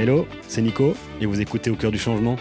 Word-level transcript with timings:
Hello, 0.00 0.28
c'est 0.46 0.62
Nico 0.62 0.94
et 1.20 1.26
vous 1.26 1.40
écoutez 1.40 1.70
Au 1.70 1.74
cœur 1.74 1.90
du 1.90 1.98
changement. 1.98 2.36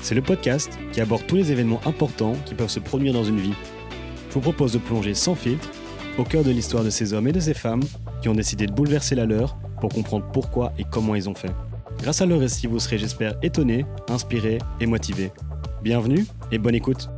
C'est 0.00 0.14
le 0.14 0.22
podcast 0.22 0.78
qui 0.92 1.00
aborde 1.00 1.26
tous 1.26 1.34
les 1.34 1.50
événements 1.50 1.80
importants 1.86 2.36
qui 2.46 2.54
peuvent 2.54 2.70
se 2.70 2.78
produire 2.78 3.12
dans 3.12 3.24
une 3.24 3.40
vie. 3.40 3.54
Je 4.28 4.34
vous 4.34 4.40
propose 4.40 4.74
de 4.74 4.78
plonger 4.78 5.12
sans 5.12 5.34
filtre 5.34 5.68
au 6.18 6.22
cœur 6.22 6.44
de 6.44 6.52
l'histoire 6.52 6.84
de 6.84 6.90
ces 6.90 7.12
hommes 7.12 7.26
et 7.26 7.32
de 7.32 7.40
ces 7.40 7.52
femmes 7.52 7.82
qui 8.22 8.28
ont 8.28 8.34
décidé 8.34 8.66
de 8.66 8.72
bouleverser 8.72 9.16
la 9.16 9.26
leur 9.26 9.56
pour 9.80 9.90
comprendre 9.90 10.26
pourquoi 10.32 10.72
et 10.78 10.84
comment 10.88 11.16
ils 11.16 11.28
ont 11.28 11.34
fait. 11.34 11.50
Grâce 12.00 12.22
à 12.22 12.26
leur 12.26 12.38
récit, 12.38 12.68
vous 12.68 12.78
serez, 12.78 12.98
j'espère, 12.98 13.34
étonné, 13.42 13.84
inspiré 14.08 14.58
et 14.78 14.86
motivé. 14.86 15.32
Bienvenue 15.82 16.24
et 16.52 16.58
bonne 16.58 16.76
écoute. 16.76 17.10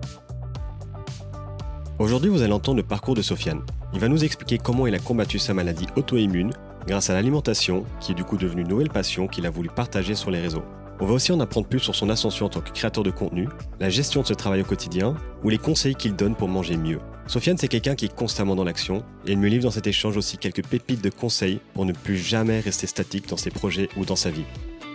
Aujourd'hui, 1.99 2.31
vous 2.31 2.41
allez 2.41 2.55
entendre 2.55 2.79
le 2.79 2.83
parcours 2.83 3.15
de 3.15 3.21
Sofiane. 3.21 3.61
Il 3.93 4.01
va 4.01 4.09
nous 4.09 4.25
expliquer 4.25 4.57
comment 4.57 4.87
il 4.87 4.95
a 4.95 4.99
combattu 4.99 5.39
sa 5.39 5.53
maladie 5.53 5.87
auto-immune 5.97 6.53
grâce 6.87 7.11
à 7.11 7.15
l'alimentation, 7.15 7.85
qui 8.01 8.13
est 8.13 8.15
du 8.15 8.25
coup 8.25 8.37
devenue 8.37 8.63
une 8.63 8.69
nouvelle 8.69 8.91
passion 8.91 9.27
qu'il 9.27 9.47
a 9.47 9.51
voulu 9.51 9.69
partager 9.69 10.15
sur 10.15 10.31
les 10.31 10.41
réseaux. 10.41 10.65
On 10.99 11.07
va 11.07 11.13
aussi 11.13 11.31
en 11.31 11.41
apprendre 11.41 11.67
plus 11.67 11.81
sur 11.81 11.95
son 11.95 12.09
ascension 12.09 12.47
en 12.47 12.49
tant 12.49 12.61
que 12.61 12.71
créateur 12.71 13.05
de 13.05 13.11
contenu, 13.11 13.49
la 13.81 13.91
gestion 13.91 14.23
de 14.23 14.27
ce 14.27 14.33
travail 14.33 14.63
au 14.63 14.65
quotidien 14.65 15.15
ou 15.45 15.51
les 15.51 15.59
conseils 15.59 15.95
qu'il 15.95 16.17
donne 16.17 16.35
pour 16.35 16.49
manger 16.49 16.79
mieux. 16.79 17.01
Sofiane, 17.27 17.59
c'est 17.59 17.69
quelqu'un 17.69 17.95
qui 17.97 18.07
est 18.07 18.15
constamment 18.15 18.55
dans 18.55 18.65
l'action 18.65 19.03
et 19.27 19.33
il 19.33 19.39
me 19.39 19.49
livre 19.49 19.65
dans 19.65 19.71
cet 19.71 19.87
échange 19.87 20.17
aussi 20.17 20.39
quelques 20.39 20.65
pépites 20.65 21.03
de 21.03 21.11
conseils 21.11 21.61
pour 21.75 21.85
ne 21.85 21.93
plus 21.93 22.17
jamais 22.17 22.61
rester 22.61 22.87
statique 22.87 23.29
dans 23.29 23.37
ses 23.37 23.51
projets 23.51 23.91
ou 23.97 24.05
dans 24.05 24.17
sa 24.17 24.31
vie. 24.31 24.45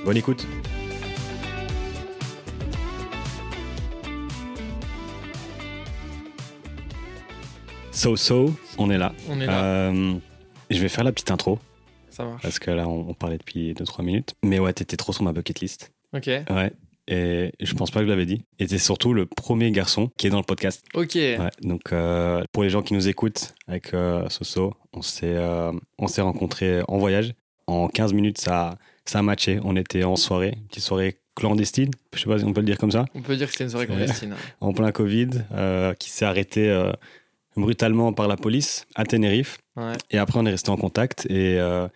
Bonne 0.05 0.17
écoute! 0.17 0.47
So 7.91 8.15
So, 8.15 8.55
on 8.79 8.89
est 8.89 8.97
là. 8.97 9.13
On 9.29 9.39
est 9.39 9.45
là. 9.45 9.63
Euh, 9.63 10.13
je 10.71 10.79
vais 10.79 10.89
faire 10.89 11.03
la 11.03 11.11
petite 11.11 11.29
intro 11.29 11.59
Ça 12.21 12.27
marche. 12.27 12.41
parce 12.41 12.59
que 12.59 12.71
là 12.71 12.87
on, 12.87 13.09
on 13.09 13.13
parlait 13.13 13.37
depuis 13.37 13.73
2-3 13.73 14.03
minutes. 14.03 14.35
Mais 14.43 14.59
ouais, 14.59 14.73
t'étais 14.73 14.97
trop 14.97 15.13
sur 15.13 15.23
ma 15.23 15.33
bucket 15.33 15.59
list. 15.59 15.91
Ok. 16.13 16.27
Ouais. 16.27 16.71
Et 17.07 17.51
je 17.59 17.73
pense 17.73 17.91
pas 17.91 17.99
que 17.99 18.05
je 18.05 18.09
l'avais 18.11 18.25
dit. 18.25 18.43
Et 18.59 18.67
t'es 18.67 18.77
surtout 18.77 19.13
le 19.13 19.25
premier 19.25 19.71
garçon 19.71 20.09
qui 20.17 20.27
est 20.27 20.29
dans 20.29 20.37
le 20.37 20.43
podcast. 20.43 20.83
Ok. 20.93 21.15
Ouais. 21.15 21.37
Donc 21.61 21.91
euh, 21.91 22.43
pour 22.51 22.63
les 22.63 22.69
gens 22.69 22.81
qui 22.81 22.93
nous 22.93 23.07
écoutent 23.07 23.53
avec 23.67 23.93
euh, 23.93 24.29
Soso, 24.29 24.73
on 24.93 25.01
s'est 25.01 25.35
euh, 25.35 25.71
on 25.97 26.07
s'est 26.07 26.21
rencontrés 26.21 26.81
en 26.87 26.97
voyage. 26.97 27.33
En 27.67 27.87
15 27.87 28.13
minutes, 28.13 28.39
ça, 28.39 28.77
ça 29.05 29.19
a 29.19 29.21
matché. 29.21 29.59
On 29.63 29.75
était 29.75 30.03
en 30.03 30.15
soirée, 30.15 30.53
une 30.57 30.67
petite 30.67 30.83
soirée 30.83 31.17
clandestine. 31.35 31.91
Je 32.13 32.19
sais 32.19 32.25
pas 32.29 32.37
si 32.37 32.43
on 32.45 32.53
peut 32.53 32.59
le 32.61 32.65
dire 32.65 32.77
comme 32.77 32.91
ça. 32.91 33.05
On 33.15 33.21
peut 33.21 33.35
dire 33.35 33.47
que 33.47 33.53
c'était 33.53 33.63
une 33.65 33.69
soirée 33.69 33.87
clandestine. 33.87 34.35
En 34.61 34.73
plein 34.73 34.91
Covid, 34.91 35.29
euh, 35.53 35.93
qui 35.93 36.09
s'est 36.09 36.25
arrêté 36.25 36.69
euh, 36.69 36.91
brutalement 37.55 38.13
par 38.13 38.27
la 38.27 38.35
police 38.37 38.85
à 38.95 39.05
Tenerife. 39.05 39.57
Ouais. 39.75 39.93
Et 40.09 40.17
après, 40.17 40.39
on 40.39 40.45
est 40.45 40.51
resté 40.51 40.69
en 40.69 40.77
contact 40.77 41.25
et, 41.29 41.59
euh, 41.59 41.87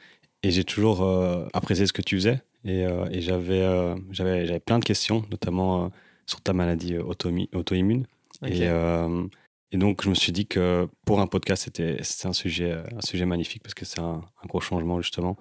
et 0.46 0.52
j'ai 0.52 0.64
toujours 0.64 1.02
euh, 1.02 1.48
apprécié 1.54 1.88
ce 1.88 1.94
que 1.94 2.04
tu 2.04 2.18
faisais. 2.18 2.40
Et, 2.66 2.86
euh, 2.86 3.08
et 3.12 3.22
j'avais, 3.22 3.62
euh, 3.62 3.96
j'avais, 4.12 4.46
j'avais 4.46 4.60
plein 4.60 4.78
de 4.78 4.86
questions, 4.86 5.24
notamment 5.32 5.92
sur 6.28 6.42
ta 6.42 6.54
maladie 6.54 6.98
auto-immune. 6.98 8.06
Et, 8.46 8.68
et 9.72 9.78
donc, 9.78 10.04
je 10.04 10.10
me 10.10 10.14
suis 10.14 10.32
dit 10.32 10.46
que 10.46 10.88
pour 11.06 11.20
un 11.20 11.28
podcast, 11.28 11.64
c'était, 11.64 11.98
c'était 12.04 12.28
un, 12.28 12.34
sujet, 12.34 12.74
un 12.96 13.02
sujet 13.02 13.26
magnifique 13.26 13.64
parce 13.64 13.74
que 13.74 13.86
c'est 13.86 14.00
un, 14.00 14.22
un 14.44 14.48
gros 14.48 14.62
changement, 14.62 15.02
justement. 15.02 15.36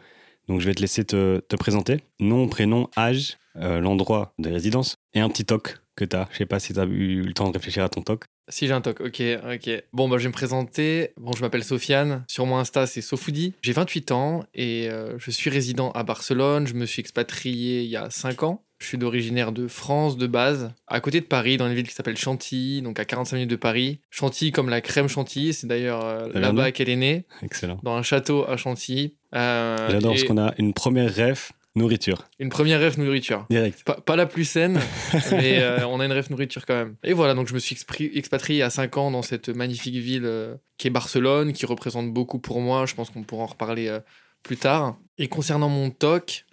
Donc, 0.48 0.60
je 0.60 0.66
vais 0.66 0.74
te 0.74 0.80
laisser 0.80 1.04
te, 1.04 1.40
te 1.40 1.56
présenter. 1.56 1.98
Nom, 2.18 2.48
prénom, 2.48 2.88
âge, 2.96 3.36
l'endroit 3.54 4.32
de 4.38 4.50
résidence 4.50 4.96
et 5.12 5.20
un 5.20 5.28
petit 5.28 5.44
toc 5.44 5.80
que 5.96 6.06
tu 6.06 6.16
as. 6.16 6.28
Je 6.32 6.38
sais 6.38 6.46
pas 6.46 6.60
si 6.60 6.72
tu 6.72 6.80
as 6.80 6.84
eu 6.84 7.20
le 7.20 7.34
temps 7.34 7.48
de 7.48 7.52
réfléchir 7.52 7.84
à 7.84 7.90
ton 7.90 8.00
toc. 8.00 8.24
Si 8.48 8.66
j'ai 8.66 8.72
un 8.74 8.80
toc, 8.82 9.00
ok, 9.00 9.22
ok. 9.54 9.70
Bon, 9.92 10.08
bah, 10.08 10.18
je 10.18 10.24
vais 10.24 10.28
me 10.28 10.32
présenter. 10.34 11.12
Bon, 11.16 11.32
je 11.32 11.40
m'appelle 11.40 11.64
Sofiane. 11.64 12.24
Sur 12.28 12.44
mon 12.46 12.58
Insta, 12.58 12.86
c'est 12.86 13.00
Sofoudi. 13.00 13.54
J'ai 13.62 13.72
28 13.72 14.12
ans 14.12 14.44
et 14.54 14.88
euh, 14.90 15.14
je 15.18 15.30
suis 15.30 15.48
résident 15.50 15.90
à 15.92 16.02
Barcelone. 16.02 16.66
Je 16.66 16.74
me 16.74 16.84
suis 16.84 17.00
expatrié 17.00 17.82
il 17.82 17.88
y 17.88 17.96
a 17.96 18.10
5 18.10 18.42
ans. 18.42 18.62
Je 18.80 18.88
suis 18.88 18.98
d'originaire 18.98 19.52
de 19.52 19.66
France 19.66 20.18
de 20.18 20.26
base, 20.26 20.72
à 20.88 21.00
côté 21.00 21.20
de 21.20 21.24
Paris, 21.24 21.56
dans 21.56 21.66
une 21.68 21.74
ville 21.74 21.88
qui 21.88 21.94
s'appelle 21.94 22.18
Chantilly, 22.18 22.82
donc 22.82 22.98
à 23.00 23.06
45 23.06 23.36
minutes 23.36 23.50
de 23.50 23.56
Paris. 23.56 24.00
Chantilly 24.10 24.52
comme 24.52 24.68
la 24.68 24.82
crème 24.82 25.08
Chantilly, 25.08 25.54
c'est 25.54 25.66
d'ailleurs 25.66 26.04
euh, 26.04 26.28
là-bas 26.34 26.70
qu'elle 26.70 26.90
est 26.90 26.96
née, 26.96 27.24
Excellent. 27.42 27.78
dans 27.82 27.94
un 27.94 28.02
château 28.02 28.44
à 28.46 28.58
Chantilly. 28.58 29.14
Euh, 29.34 29.88
J'adore 29.90 30.12
et 30.12 30.14
parce 30.16 30.24
qu'on 30.24 30.36
a 30.38 30.52
une 30.58 30.74
première 30.74 31.10
rêve 31.10 31.50
nourriture. 31.74 32.24
Une 32.38 32.48
première 32.48 32.80
rêve 32.80 32.98
nourriture. 32.98 33.46
Direct. 33.50 33.84
Pas, 33.84 34.00
pas 34.00 34.16
la 34.16 34.26
plus 34.26 34.44
saine, 34.44 34.80
mais 35.32 35.60
euh, 35.60 35.86
on 35.86 36.00
a 36.00 36.04
une 36.04 36.12
rêve 36.12 36.30
nourriture 36.30 36.66
quand 36.66 36.74
même. 36.74 36.96
Et 37.02 37.12
voilà, 37.12 37.34
donc 37.34 37.48
je 37.48 37.54
me 37.54 37.58
suis 37.58 37.76
expatrié 38.14 38.62
à 38.62 38.70
5 38.70 38.96
ans 38.96 39.10
dans 39.10 39.22
cette 39.22 39.48
magnifique 39.48 39.96
ville 39.96 40.24
euh, 40.24 40.54
qui 40.78 40.86
est 40.86 40.90
Barcelone, 40.90 41.52
qui 41.52 41.66
représente 41.66 42.12
beaucoup 42.12 42.38
pour 42.38 42.60
moi. 42.60 42.86
Je 42.86 42.94
pense 42.94 43.10
qu'on 43.10 43.22
pourra 43.22 43.44
en 43.44 43.46
reparler 43.46 43.88
euh, 43.88 44.00
plus 44.42 44.56
tard. 44.56 44.98
Et 45.18 45.28
concernant 45.28 45.68
mon 45.68 45.90
TOC, 45.90 46.44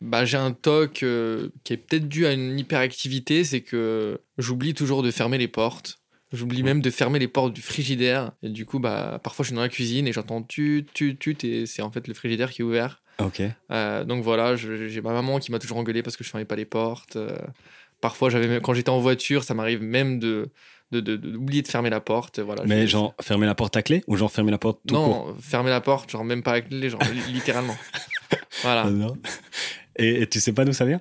bah, 0.00 0.24
j'ai 0.24 0.38
un 0.38 0.52
TOC 0.52 1.02
euh, 1.02 1.50
qui 1.64 1.74
est 1.74 1.76
peut-être 1.76 2.08
dû 2.08 2.26
à 2.26 2.32
une 2.32 2.58
hyperactivité, 2.58 3.44
c'est 3.44 3.60
que 3.60 4.20
j'oublie 4.38 4.72
toujours 4.72 5.02
de 5.02 5.10
fermer 5.10 5.36
les 5.38 5.48
portes. 5.48 5.98
J'oublie 6.32 6.62
même 6.62 6.80
de 6.80 6.90
fermer 6.90 7.18
les 7.18 7.28
portes 7.28 7.52
du 7.52 7.60
frigidaire. 7.60 8.32
Et 8.42 8.48
du 8.48 8.64
coup, 8.64 8.78
bah, 8.78 9.20
parfois 9.22 9.42
je 9.42 9.48
suis 9.48 9.56
dans 9.56 9.62
la 9.62 9.68
cuisine 9.68 10.06
et 10.06 10.12
j'entends 10.12 10.42
tut, 10.42 10.86
tut, 10.94 11.16
tut, 11.16 11.36
et 11.44 11.66
c'est 11.66 11.82
en 11.82 11.90
fait 11.90 12.06
le 12.06 12.14
frigidaire 12.14 12.50
qui 12.50 12.62
est 12.62 12.64
ouvert. 12.64 12.99
Ok. 13.24 13.42
Euh, 13.70 14.04
donc 14.04 14.22
voilà, 14.24 14.56
j'ai 14.56 15.00
ma 15.00 15.12
maman 15.12 15.38
qui 15.38 15.50
m'a 15.52 15.58
toujours 15.58 15.76
engueulé 15.78 16.02
parce 16.02 16.16
que 16.16 16.24
je 16.24 16.30
fermais 16.30 16.44
pas 16.44 16.56
les 16.56 16.64
portes. 16.64 17.16
Euh, 17.16 17.36
parfois, 18.00 18.30
j'avais 18.30 18.60
quand 18.60 18.74
j'étais 18.74 18.90
en 18.90 19.00
voiture, 19.00 19.44
ça 19.44 19.54
m'arrive 19.54 19.82
même 19.82 20.18
de 20.18 20.48
de- 20.92 20.98
de- 20.98 21.14
de- 21.14 21.30
d'oublier 21.30 21.62
de, 21.62 21.68
fermer 21.68 21.88
la 21.88 22.00
porte. 22.00 22.40
Voilà, 22.40 22.64
Mais 22.66 22.88
genre, 22.88 23.14
fermer 23.20 23.46
la 23.46 23.54
porte 23.54 23.76
à 23.76 23.82
clé 23.82 24.02
ou 24.08 24.16
genre 24.16 24.32
fermer 24.32 24.50
la 24.50 24.58
porte 24.58 24.80
tout 24.88 24.96
court? 24.96 25.26
non, 25.28 25.36
fermer 25.40 25.70
la 25.70 25.80
porte, 25.80 26.10
genre 26.10 26.24
même 26.24 26.42
pas 26.42 26.58
les 26.68 26.90
gens, 26.90 26.98
li- 26.98 27.32
littéralement. 27.32 27.76
Voilà. 28.62 28.90
Et, 29.96 30.22
et 30.22 30.26
tu 30.26 30.40
sais 30.40 30.52
pas 30.52 30.64
d'où 30.64 30.72
ça 30.72 30.84
vient? 30.84 31.00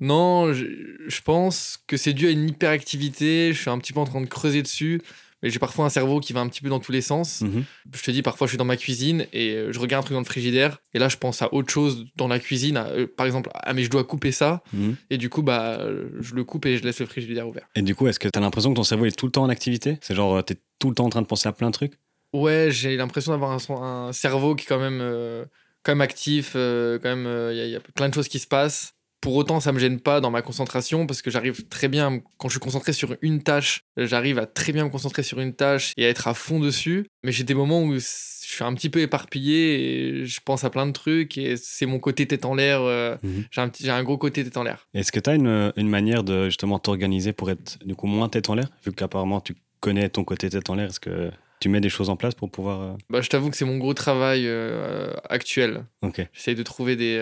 Non, 0.00 0.52
je, 0.52 0.64
je 1.06 1.20
pense 1.20 1.78
que 1.86 1.96
c'est 1.96 2.12
dû 2.12 2.26
à 2.26 2.30
une 2.30 2.48
hyperactivité. 2.48 3.52
Je 3.52 3.60
suis 3.60 3.70
un 3.70 3.78
petit 3.78 3.92
peu 3.92 4.00
en 4.00 4.04
train 4.04 4.20
de 4.20 4.26
creuser 4.26 4.62
dessus. 4.62 5.00
Mais 5.44 5.50
j'ai 5.50 5.58
parfois 5.58 5.84
un 5.84 5.90
cerveau 5.90 6.20
qui 6.20 6.32
va 6.32 6.40
un 6.40 6.48
petit 6.48 6.62
peu 6.62 6.70
dans 6.70 6.80
tous 6.80 6.90
les 6.90 7.02
sens. 7.02 7.42
Mhm. 7.42 7.64
Je 7.92 8.02
te 8.02 8.10
dis, 8.10 8.22
parfois, 8.22 8.46
je 8.46 8.52
suis 8.52 8.58
dans 8.58 8.64
ma 8.64 8.78
cuisine 8.78 9.26
et 9.34 9.50
euh, 9.50 9.72
je 9.72 9.78
regarde 9.78 10.02
un 10.02 10.06
truc 10.06 10.14
dans 10.14 10.20
le 10.20 10.24
frigidaire. 10.24 10.78
Et 10.94 10.98
là, 10.98 11.10
je 11.10 11.18
pense 11.18 11.42
à 11.42 11.52
autre 11.52 11.70
chose 11.70 12.06
dans 12.16 12.28
la 12.28 12.38
cuisine. 12.38 12.78
à, 12.78 12.86
euh, 12.86 13.06
par 13.06 13.26
exemple, 13.26 13.50
ah, 13.52 13.74
mais 13.74 13.82
je 13.82 13.90
dois 13.90 14.04
couper 14.04 14.32
ça. 14.32 14.62
Mhm. 14.72 14.96
Et 15.10 15.18
du 15.18 15.28
coup, 15.28 15.42
bah, 15.42 15.76
euh, 15.80 16.08
je 16.20 16.34
le 16.34 16.44
coupe 16.44 16.64
et 16.64 16.78
je 16.78 16.82
laisse 16.82 16.98
le 16.98 17.04
frigidaire 17.04 17.46
ouvert. 17.46 17.68
Et 17.74 17.82
du 17.82 17.94
coup, 17.94 18.06
est-ce 18.08 18.18
que 18.18 18.28
tu 18.28 18.38
as 18.38 18.40
l'impression 18.40 18.70
que 18.70 18.76
ton 18.76 18.84
cerveau 18.84 19.04
est 19.04 19.14
tout 19.14 19.26
le 19.26 19.32
temps 19.32 19.42
en 19.42 19.50
activité? 19.50 19.98
C'est 20.00 20.14
genre, 20.14 20.42
tu 20.42 20.54
es 20.54 20.56
tout 20.78 20.88
le 20.88 20.94
temps 20.94 21.04
en 21.04 21.10
train 21.10 21.22
de 21.22 21.26
penser 21.26 21.46
à 21.46 21.52
plein 21.52 21.68
de 21.68 21.74
trucs? 21.74 21.92
Ouais, 22.32 22.68
j'ai 22.70 22.96
l'impression 22.96 23.32
d'avoir 23.32 23.52
un, 23.52 24.12
cerveau 24.12 24.54
qui 24.54 24.64
est 24.64 24.66
quand 24.66 24.80
même, 24.80 25.00
euh, 25.02 25.44
quand 25.82 25.92
même 25.92 26.00
actif. 26.00 26.54
euh, 26.56 26.98
quand 26.98 27.14
même, 27.14 27.52
il 27.52 27.68
y 27.68 27.76
a 27.76 27.80
plein 27.80 28.08
de 28.08 28.14
choses 28.14 28.28
qui 28.28 28.38
se 28.38 28.46
passent. 28.46 28.94
Pour 29.24 29.36
autant, 29.36 29.58
ça 29.58 29.72
me 29.72 29.78
gêne 29.78 30.00
pas 30.00 30.20
dans 30.20 30.30
ma 30.30 30.42
concentration 30.42 31.06
parce 31.06 31.22
que 31.22 31.30
j'arrive 31.30 31.66
très 31.68 31.88
bien, 31.88 32.20
quand 32.36 32.48
je 32.48 32.52
suis 32.54 32.60
concentré 32.60 32.92
sur 32.92 33.16
une 33.22 33.42
tâche, 33.42 33.80
j'arrive 33.96 34.38
à 34.38 34.44
très 34.44 34.70
bien 34.72 34.84
me 34.84 34.90
concentrer 34.90 35.22
sur 35.22 35.40
une 35.40 35.54
tâche 35.54 35.92
et 35.96 36.04
à 36.04 36.10
être 36.10 36.28
à 36.28 36.34
fond 36.34 36.60
dessus. 36.60 37.06
Mais 37.24 37.32
j'ai 37.32 37.42
des 37.44 37.54
moments 37.54 37.82
où 37.82 37.94
je 37.94 38.00
suis 38.04 38.62
un 38.62 38.74
petit 38.74 38.90
peu 38.90 39.00
éparpillé 39.00 40.18
et 40.20 40.26
je 40.26 40.40
pense 40.44 40.62
à 40.64 40.68
plein 40.70 40.86
de 40.86 40.92
trucs 40.92 41.38
et 41.38 41.56
c'est 41.56 41.86
mon 41.86 41.98
côté 42.00 42.26
tête 42.26 42.44
en 42.44 42.54
l'air. 42.54 42.82
euh, 42.82 43.16
Mhm. 43.22 43.44
j'ai 43.50 43.60
un, 43.62 43.68
petit- 43.70 43.84
j'ai 43.84 43.90
un 43.90 44.02
gros 44.04 44.18
côté 44.18 44.44
tête 44.44 44.58
en 44.58 44.62
l'air. 44.62 44.86
Est-ce 44.92 45.10
que 45.10 45.20
tu 45.20 45.30
as 45.30 45.34
une, 45.36 45.72
une 45.76 45.88
manière 45.88 46.22
de 46.22 46.44
justement 46.44 46.78
t'organiser 46.78 47.32
pour 47.32 47.50
être 47.50 47.78
du 47.84 47.94
coup 47.94 48.06
moins 48.06 48.28
tête 48.28 48.50
en 48.50 48.54
l'air? 48.54 48.68
Vu 48.84 48.92
qu'apparemment 48.92 49.40
tu 49.40 49.54
connais 49.80 50.10
ton 50.10 50.24
côté 50.24 50.50
tête 50.50 50.68
en 50.68 50.74
l'air, 50.74 50.88
est-ce 50.90 51.00
que 51.00 51.30
tu 51.60 51.70
mets 51.70 51.80
des 51.80 51.88
choses 51.88 52.10
en 52.10 52.16
place 52.16 52.34
pour 52.34 52.50
pouvoir. 52.50 52.80
euh, 52.82 52.92
Bah, 53.08 53.22
je 53.22 53.28
t'avoue 53.30 53.48
que 53.48 53.56
c'est 53.56 53.64
mon 53.64 53.78
gros 53.78 53.94
travail 53.94 54.42
euh, 54.46 55.14
actuel. 55.30 55.86
Ok. 56.02 56.26
J'essaye 56.34 56.54
de 56.56 56.62
trouver 56.62 56.94
des, 56.96 57.16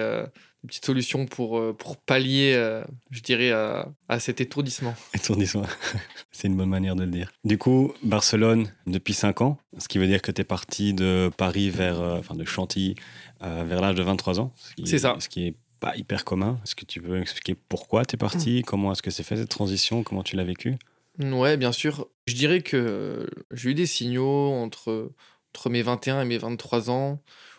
des 0.62 0.68
petites 0.68 0.86
solutions 0.86 1.26
pour, 1.26 1.58
euh, 1.58 1.72
pour 1.76 1.96
pallier, 1.96 2.52
euh, 2.54 2.84
je 3.10 3.20
dirais, 3.20 3.50
à, 3.50 3.88
à 4.08 4.20
cet 4.20 4.40
étourdissement. 4.40 4.94
Étourdissement. 5.14 5.64
C'est 6.30 6.48
une 6.48 6.56
bonne 6.56 6.68
manière 6.68 6.94
de 6.96 7.02
le 7.04 7.10
dire. 7.10 7.32
Du 7.44 7.58
coup, 7.58 7.92
Barcelone 8.02 8.72
depuis 8.86 9.14
5 9.14 9.40
ans, 9.40 9.58
ce 9.78 9.88
qui 9.88 9.98
veut 9.98 10.06
dire 10.06 10.22
que 10.22 10.30
tu 10.30 10.40
es 10.40 10.44
parti 10.44 10.94
de 10.94 11.30
Paris 11.36 11.70
vers, 11.70 12.00
euh, 12.00 12.18
enfin 12.18 12.34
de 12.34 12.44
Chantilly 12.44 12.94
euh, 13.42 13.64
vers 13.66 13.80
l'âge 13.80 13.96
de 13.96 14.02
23 14.02 14.38
ans. 14.40 14.52
ce 14.56 14.74
qui 14.74 14.86
C'est 14.86 14.96
est- 14.96 14.98
ça. 15.00 15.16
Ce 15.18 15.28
qui 15.28 15.46
est 15.48 15.54
pas 15.80 15.96
hyper 15.96 16.24
commun. 16.24 16.60
Est-ce 16.64 16.76
que 16.76 16.84
tu 16.84 17.00
veux 17.00 17.20
expliquer 17.20 17.56
pourquoi 17.68 18.04
tu 18.04 18.14
es 18.14 18.16
parti? 18.18 18.60
Hmm. 18.60 18.62
Comment 18.62 18.92
est-ce 18.92 19.02
que 19.02 19.10
c'est 19.10 19.24
fait 19.24 19.36
cette 19.36 19.48
transition? 19.48 20.04
Comment 20.04 20.22
tu 20.22 20.36
l'as 20.36 20.44
vécu? 20.44 20.76
Ouais, 21.18 21.56
bien 21.56 21.72
sûr. 21.72 22.06
Je 22.28 22.34
dirais 22.34 22.62
que 22.62 23.28
j'ai 23.50 23.70
eu 23.70 23.74
des 23.74 23.86
signaux 23.86 24.52
entre, 24.52 25.10
entre 25.52 25.70
mes 25.70 25.82
21 25.82 26.22
et 26.22 26.24
mes 26.24 26.38
23 26.38 26.88
ans 26.90 27.18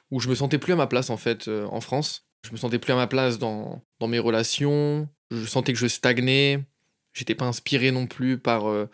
où 0.09 0.21
je 0.21 0.29
me 0.29 0.35
sentais 0.35 0.57
plus 0.57 0.71
à 0.71 0.75
ma 0.77 0.87
place, 0.87 1.09
en 1.09 1.17
fait, 1.17 1.49
euh, 1.49 1.65
en 1.65 1.81
France. 1.81 2.25
Je 2.45 2.51
me 2.51 2.57
sentais 2.57 2.79
plus 2.79 2.93
à 2.93 2.95
ma 2.95 3.07
place 3.07 3.39
dans, 3.39 3.81
dans 3.99 4.07
mes 4.07 4.19
relations. 4.19 5.07
Je 5.31 5.45
sentais 5.45 5.73
que 5.73 5.79
je 5.79 5.87
stagnais. 5.87 6.59
J'étais 7.13 7.35
pas 7.35 7.45
inspiré 7.45 7.91
non 7.91 8.07
plus 8.07 8.37
par, 8.37 8.67
euh, 8.69 8.89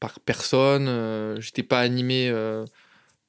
par 0.00 0.20
personne. 0.20 0.86
euh, 0.88 1.40
J'étais 1.40 1.62
pas 1.62 1.80
animé 1.80 2.28
euh, 2.28 2.64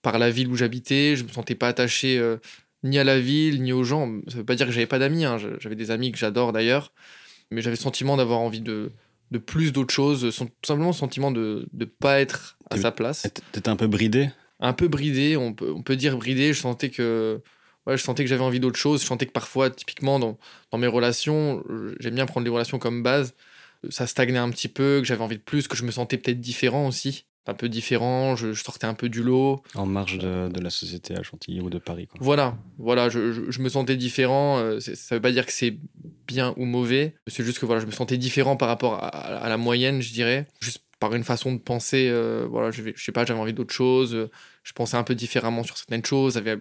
par 0.02 0.20
la 0.20 0.30
ville 0.30 0.48
où 0.50 0.56
j'habitais. 0.56 1.16
Je 1.16 1.24
me 1.24 1.30
sentais 1.30 1.56
pas 1.56 1.70
attaché 1.70 2.20
euh, 2.20 2.38
ni 2.84 3.00
à 3.00 3.04
la 3.04 3.20
ville, 3.20 3.62
ni 3.64 3.74
aux 3.74 3.84
gens. 3.84 4.12
Ça 4.28 4.38
veut 4.38 4.46
pas 4.46 4.56
dire 4.56 4.68
que 4.68 4.72
j'avais 4.72 4.86
pas 4.88 5.00
d'amis. 5.00 5.26
hein. 5.26 5.38
J'avais 5.60 5.76
des 5.76 5.92
amis 5.92 6.12
que 6.12 6.18
j'adore 6.18 6.54
d'ailleurs. 6.54 6.94
Mais 7.50 7.62
j'avais 7.62 7.78
le 7.78 7.82
sentiment 7.82 8.18
d'avoir 8.18 8.40
envie 8.40 8.62
de, 8.62 8.92
de 9.32 9.38
plus 9.40 9.72
d'autres 9.72 9.94
choses. 9.94 10.22
Tout 10.38 10.48
simplement 10.66 10.90
le 10.90 10.94
sentiment 10.94 11.32
de 11.32 11.68
ne 11.74 11.86
pas 11.86 12.20
être 12.20 12.58
à 12.70 12.78
sa 12.78 12.92
place. 12.92 13.26
T'étais 13.54 13.70
un 13.70 13.78
peu 13.78 13.88
bridé? 13.88 14.30
Un 14.60 14.74
peu 14.74 14.88
bridé, 14.88 15.38
on 15.38 15.54
peut, 15.54 15.72
on 15.72 15.82
peut 15.82 15.96
dire 15.96 16.18
bridé. 16.18 16.52
Je 16.54 16.60
sentais 16.60 16.90
que 16.90 17.42
ouais, 17.88 17.98
je 17.98 18.04
sentais 18.04 18.24
que 18.24 18.30
j'avais 18.30 18.44
envie 18.44 18.60
d'autre 18.60 18.78
chose. 18.78 19.02
Je 19.02 19.08
sentais 19.08 19.26
que 19.26 19.32
parfois, 19.32 19.70
typiquement, 19.70 20.20
dans, 20.20 20.38
dans 20.72 20.78
mes 20.78 20.88
relations, 20.88 21.64
j'aime 22.00 22.16
bien 22.16 22.26
prendre 22.26 22.46
les 22.46 22.52
relations 22.52 22.78
comme 22.80 23.02
base. 23.02 23.34
Ça 23.90 24.08
stagnait 24.08 24.38
un 24.38 24.50
petit 24.50 24.68
peu, 24.68 25.00
que 25.00 25.06
j'avais 25.06 25.24
envie 25.24 25.38
de 25.38 25.44
plus, 25.44 25.68
que 25.68 25.78
je 25.78 25.84
me 25.84 25.92
sentais 25.92 26.18
peut-être 26.18 26.40
différent 26.40 26.88
aussi 26.88 27.26
un 27.50 27.54
peu 27.54 27.70
différent, 27.70 28.36
je, 28.36 28.54
sortais 28.54 28.86
un 28.86 28.94
peu 28.94 29.10
du 29.10 29.24
lot. 29.24 29.62
En 29.76 29.86
marge 29.86 30.18
de, 30.18 30.50
de, 30.50 30.60
la 30.60 30.70
société 30.70 31.16
à 31.16 31.24
Chantilly 31.24 31.62
ou 31.62 31.70
de 31.70 31.80
Paris. 31.80 32.08
Quoi. 32.08 32.20
Voilà, 32.22 32.58
voilà 32.78 33.10
je, 33.10 33.50
je, 33.50 33.62
me 33.62 33.70
sentais 33.70 33.96
différent. 33.96 34.60
Euh, 34.60 34.80
ça 34.80 35.16
veut 35.16 35.22
pas 35.22 35.32
dire 35.32 35.46
que 35.46 35.52
c'est 35.52 35.78
bien 36.28 36.54
ou 36.58 36.66
mauvais, 36.66 37.16
c'est 37.28 37.44
juste 37.44 37.60
que 37.60 37.66
voilà, 37.66 37.82
je 37.82 37.86
me 37.86 37.92
sentais 37.92 38.18
différent 38.18 38.58
par 38.58 38.68
rapport 38.68 39.02
à, 39.02 39.48
la 39.48 39.58
moyenne, 39.58 40.02
je 40.02 40.12
dirais. 40.12 40.48
Juste 40.60 40.84
par 41.00 41.14
une 41.14 41.24
façon 41.24 41.54
de 41.54 41.60
penser, 41.60 42.10
euh, 42.10 42.48
voilà, 42.50 42.72
je, 42.72 42.82
je 42.96 43.04
sais 43.04 43.12
pas, 43.12 43.24
j'avais 43.24 43.40
envie 43.40 43.54
d'autre 43.54 43.74
chose, 43.74 44.30
je 44.64 44.74
pensais 44.74 44.98
un 44.98 45.04
peu 45.04 45.16
différemment 45.16 45.64
sur 45.64 45.78
certaines 45.78 46.04
choses, 46.04 46.34
j'avais 46.34 46.58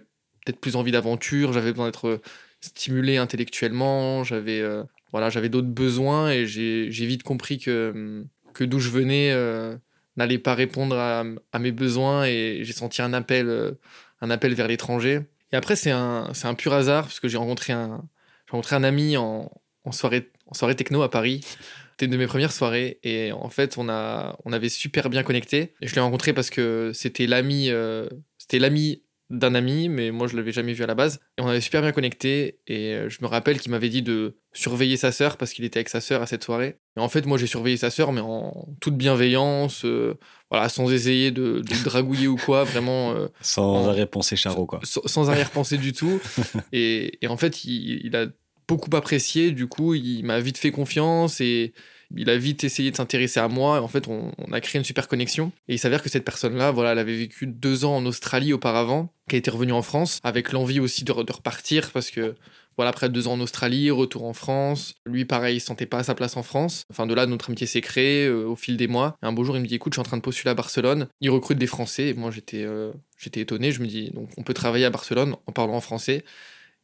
plus 0.55 0.75
envie 0.75 0.91
d'aventure, 0.91 1.51
j'avais 1.51 1.71
besoin 1.71 1.87
d'être 1.87 2.21
stimulé 2.61 3.17
intellectuellement, 3.17 4.23
j'avais 4.23 4.61
euh, 4.61 4.83
voilà, 5.11 5.29
j'avais 5.29 5.49
d'autres 5.49 5.67
besoins 5.67 6.31
et 6.31 6.45
j'ai 6.47 7.05
vite 7.05 7.23
compris 7.23 7.59
que, 7.59 8.23
que 8.53 8.63
d'où 8.63 8.79
je 8.79 8.89
venais 8.89 9.31
n'allait 10.17 10.39
pas 10.39 10.55
répondre 10.55 10.97
à, 10.97 11.59
mes 11.59 11.71
besoins 11.71 12.25
et 12.25 12.61
j'ai 12.63 12.73
senti 12.73 13.01
un 13.01 13.13
appel, 13.13 13.47
euh, 13.47 13.71
un 14.21 14.29
appel 14.29 14.53
vers 14.55 14.67
l'étranger. 14.67 15.21
Et 15.51 15.55
après, 15.55 15.75
c'est 15.75 15.91
un, 15.91 16.31
un 16.43 16.53
pur 16.55 16.73
hasard 16.73 17.03
parce 17.03 17.19
que 17.19 17.27
j'ai 17.27 17.37
rencontré 17.37 17.71
un, 17.71 18.03
rencontré 18.49 18.75
un 18.75 18.83
ami 18.83 19.15
en, 19.15 19.51
en, 19.85 19.91
soirée, 19.91 20.31
en 20.47 20.53
soirée 20.53 20.75
techno 20.75 21.03
à 21.03 21.11
Paris. 21.11 21.41
C'était 21.91 22.05
une 22.05 22.11
de 22.11 22.17
mes 22.17 22.27
premières 22.27 22.51
soirées 22.51 22.99
et 23.03 23.31
en 23.31 23.49
fait, 23.49 23.77
on, 23.77 23.89
a, 23.89 24.37
on 24.43 24.53
avait 24.53 24.69
super 24.69 25.09
bien 25.09 25.23
connecté. 25.23 25.73
Et 25.81 25.87
je 25.87 25.95
l'ai 25.95 26.01
rencontré 26.01 26.33
parce 26.33 26.49
que 26.49 26.91
c'était 26.93 27.27
l'ami, 27.27 27.69
euh, 27.69 28.09
c'était 28.37 28.59
l'ami 28.59 29.03
d'un 29.29 29.55
ami, 29.55 29.89
mais 29.89 30.11
moi 30.11 30.27
je 30.27 30.35
l'avais 30.35 30.51
jamais 30.51 30.73
vu 30.73 30.83
à 30.83 30.87
la 30.87 30.95
base. 30.95 31.19
Et 31.37 31.41
on 31.41 31.47
avait 31.47 31.61
super 31.61 31.81
bien 31.81 31.91
connecté. 31.91 32.59
Et 32.67 32.93
euh, 32.93 33.09
je 33.09 33.17
me 33.21 33.27
rappelle 33.27 33.59
qu'il 33.59 33.71
m'avait 33.71 33.89
dit 33.89 34.01
de 34.01 34.37
surveiller 34.53 34.97
sa 34.97 35.11
sœur 35.11 35.37
parce 35.37 35.53
qu'il 35.53 35.65
était 35.65 35.79
avec 35.79 35.89
sa 35.89 36.01
sœur 36.01 36.21
à 36.21 36.27
cette 36.27 36.43
soirée. 36.43 36.77
Et 36.95 36.99
en 36.99 37.09
fait, 37.09 37.25
moi 37.25 37.37
j'ai 37.37 37.47
surveillé 37.47 37.77
sa 37.77 37.89
sœur, 37.89 38.13
mais 38.13 38.21
en 38.21 38.67
toute 38.79 38.95
bienveillance, 38.95 39.83
euh, 39.85 40.17
voilà, 40.49 40.69
sans 40.69 40.91
essayer 40.91 41.31
de, 41.31 41.61
dragouiller 41.83 42.27
ou 42.27 42.37
quoi, 42.37 42.63
vraiment. 42.63 43.11
Euh, 43.11 43.27
sans 43.41 43.87
arrière-pensée 43.87 44.35
charo, 44.35 44.65
quoi. 44.65 44.79
Sans, 44.83 45.29
arrière-pensée 45.29 45.77
du 45.77 45.91
tout. 45.91 46.21
Et, 46.71 47.19
en 47.27 47.37
fait, 47.37 47.65
il, 47.65 48.05
il, 48.05 48.15
a 48.15 48.27
beaucoup 48.67 48.95
apprécié. 48.95 49.51
Du 49.51 49.67
coup, 49.67 49.93
il 49.93 50.23
m'a 50.23 50.39
vite 50.39 50.57
fait 50.57 50.71
confiance 50.71 51.41
et 51.41 51.73
il 52.15 52.29
a 52.29 52.37
vite 52.37 52.63
essayé 52.63 52.91
de 52.91 52.95
s'intéresser 52.95 53.39
à 53.39 53.47
moi. 53.47 53.81
En 53.81 53.87
fait, 53.87 54.07
on, 54.07 54.31
a 54.51 54.61
créé 54.61 54.79
une 54.79 54.85
super 54.85 55.07
connexion. 55.07 55.51
Et 55.67 55.75
il 55.75 55.79
s'avère 55.79 56.01
que 56.01 56.09
cette 56.09 56.25
personne-là, 56.25 56.71
voilà, 56.71 56.91
elle 56.91 56.99
avait 56.99 57.17
vécu 57.17 57.47
deux 57.47 57.85
ans 57.85 57.95
en 57.95 58.05
Australie 58.05 58.53
auparavant, 58.53 59.13
qui 59.29 59.35
été 59.35 59.51
revenue 59.51 59.73
en 59.73 59.81
France, 59.81 60.19
avec 60.23 60.51
l'envie 60.51 60.79
aussi 60.79 61.03
de, 61.03 61.11
repartir 61.11 61.91
parce 61.91 62.11
que 62.11 62.35
voilà, 62.77 62.89
après 62.89 63.09
deux 63.09 63.27
ans 63.27 63.33
en 63.33 63.39
Australie, 63.39 63.89
retour 63.89 64.23
en 64.23 64.33
France. 64.33 64.93
Lui, 65.07 65.25
pareil, 65.25 65.57
il 65.57 65.59
sentait 65.59 65.87
pas 65.87 65.99
à 65.99 66.03
sa 66.03 66.13
place 66.13 66.37
en 66.37 66.43
France. 66.43 66.83
Enfin, 66.91 67.07
de 67.07 67.13
là, 67.15 67.25
notre 67.25 67.49
amitié 67.49 67.65
s'est 67.65 67.81
créée 67.81 68.27
euh, 68.27 68.45
au 68.45 68.55
fil 68.55 68.77
des 68.77 68.87
mois. 68.87 69.17
Et 69.23 69.25
un 69.25 69.33
beau 69.33 69.43
jour, 69.43 69.57
il 69.57 69.63
me 69.63 69.67
dit 69.67 69.73
Écoute, 69.73 69.93
je 69.93 69.95
suis 69.95 70.01
en 70.01 70.03
train 70.03 70.17
de 70.17 70.21
postuler 70.21 70.51
à 70.51 70.53
Barcelone. 70.53 71.07
Il 71.19 71.31
recrute 71.31 71.57
des 71.57 71.65
Français. 71.65 72.09
Et 72.09 72.13
moi, 72.13 72.29
j'étais 72.29 72.63
euh, 72.63 72.91
j'étais 73.17 73.41
étonné. 73.41 73.71
Je 73.71 73.81
me 73.81 73.87
dis 73.87 74.11
Donc, 74.11 74.29
on 74.37 74.43
peut 74.43 74.53
travailler 74.53 74.85
à 74.85 74.91
Barcelone 74.91 75.35
en 75.47 75.51
parlant 75.51 75.73
en 75.73 75.81
français. 75.81 76.23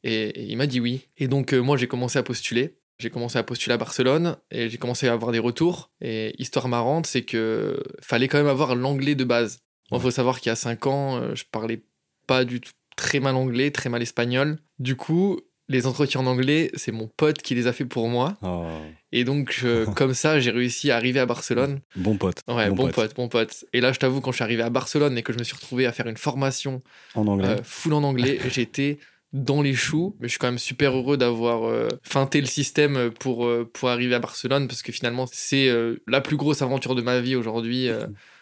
Et, 0.03 0.49
il 0.49 0.57
m'a 0.57 0.65
dit 0.65 0.79
oui. 0.79 1.07
Et 1.17 1.27
donc, 1.27 1.53
euh, 1.53 1.59
moi, 1.59 1.77
j'ai 1.77 1.87
commencé 1.87 2.17
à 2.17 2.23
postuler. 2.23 2.75
J'ai 3.00 3.10
commencé 3.10 3.38
à 3.38 3.44
postuler 3.44 3.74
à 3.74 3.78
Barcelone 3.78 4.38
et 4.51 4.69
j'ai 4.69 4.78
commencé 4.78 5.07
à 5.07 5.13
avoir 5.13 5.31
des 5.31 5.40
retours. 5.40 5.92
Et 6.01 6.34
histoire 6.40 6.68
marrante, 6.68 7.06
c'est 7.06 7.24
que 7.24 7.81
fallait 8.01 8.28
quand 8.28 8.38
même 8.38 8.48
avoir 8.48 8.75
l'anglais 8.75 9.16
de 9.16 9.24
base. 9.24 9.60
Il 9.92 10.00
faut 10.00 10.12
savoir 10.12 10.40
qu'il 10.40 10.50
y 10.50 10.54
a 10.54 10.56
5 10.56 10.88
ans, 10.88 11.18
euh, 11.18 11.36
je 11.36 11.44
parlais 11.51 11.84
pas 12.25 12.45
du 12.45 12.62
tout 12.62 12.72
très 12.95 13.19
mal 13.19 13.36
anglais, 13.36 13.72
très 13.72 13.90
mal 13.90 14.01
espagnol. 14.01 14.57
Du 14.80 14.95
coup, 14.95 15.40
les 15.69 15.88
entretiens 15.88 16.22
en 16.22 16.25
anglais, 16.25 16.72
c'est 16.75 16.92
mon 16.92 17.07
pote 17.07 17.42
qui 17.42 17.56
les 17.56 17.68
a 17.68 17.74
fait 17.74 17.86
pour 17.86 18.07
moi. 18.07 18.38
Oh. 18.42 18.66
Et 19.12 19.24
donc, 19.24 19.63
comme 19.95 20.13
ça, 20.13 20.40
j'ai 20.40 20.51
réussi 20.51 20.92
à 20.92 20.95
arriver 20.95 21.19
à 21.19 21.25
Barcelone. 21.25 21.81
Bon 21.95 22.18
pote. 22.18 22.42
Ouais, 22.48 22.69
bon, 22.69 22.90
pote. 22.90 23.16
bon 23.16 23.28
pote. 23.28 23.66
Et 23.74 23.81
là, 23.81 23.92
je 23.92 24.00
t'avoue, 24.00 24.22
quand 24.22 24.31
je 24.31 24.38
suis 24.38 24.44
arrivé 24.44 24.63
à 24.63 24.69
Barcelone 24.69 25.18
et 25.18 25.24
que 25.24 25.34
je 25.34 25.38
me 25.38 25.44
suis 25.44 25.56
retrouvé 25.56 25.86
à 25.86 25.92
faire 25.92 26.07
une 26.07 26.18
formation 26.18 26.81
en 27.16 27.28
anglais, 27.28 27.48
euh, 27.48 27.63
full 27.63 27.94
en 27.94 28.04
anglais, 28.04 28.40
j'étais 28.50 29.00
dans 29.33 29.63
les 29.63 29.74
choux. 29.74 30.15
Mais 30.19 30.27
je 30.27 30.33
suis 30.33 30.39
quand 30.39 30.47
même 30.47 30.59
super 30.59 30.95
heureux 30.95 31.18
d'avoir 31.18 31.65
euh, 31.65 31.89
feinté 32.03 32.39
le 32.39 32.47
système 32.47 33.12
pour, 33.19 33.45
euh, 33.45 33.69
pour 33.71 33.89
arriver 33.89 34.15
à 34.15 34.19
Barcelone 34.19 34.68
parce 34.68 34.83
que 34.83 34.91
finalement, 34.91 35.25
c'est 35.31 35.68
euh, 35.68 36.01
la 36.07 36.21
plus 36.21 36.38
grosse 36.38 36.62
aventure 36.62 36.95
de 36.95 37.01
ma 37.01 37.19
vie 37.19 37.35
aujourd'hui. 37.35 37.89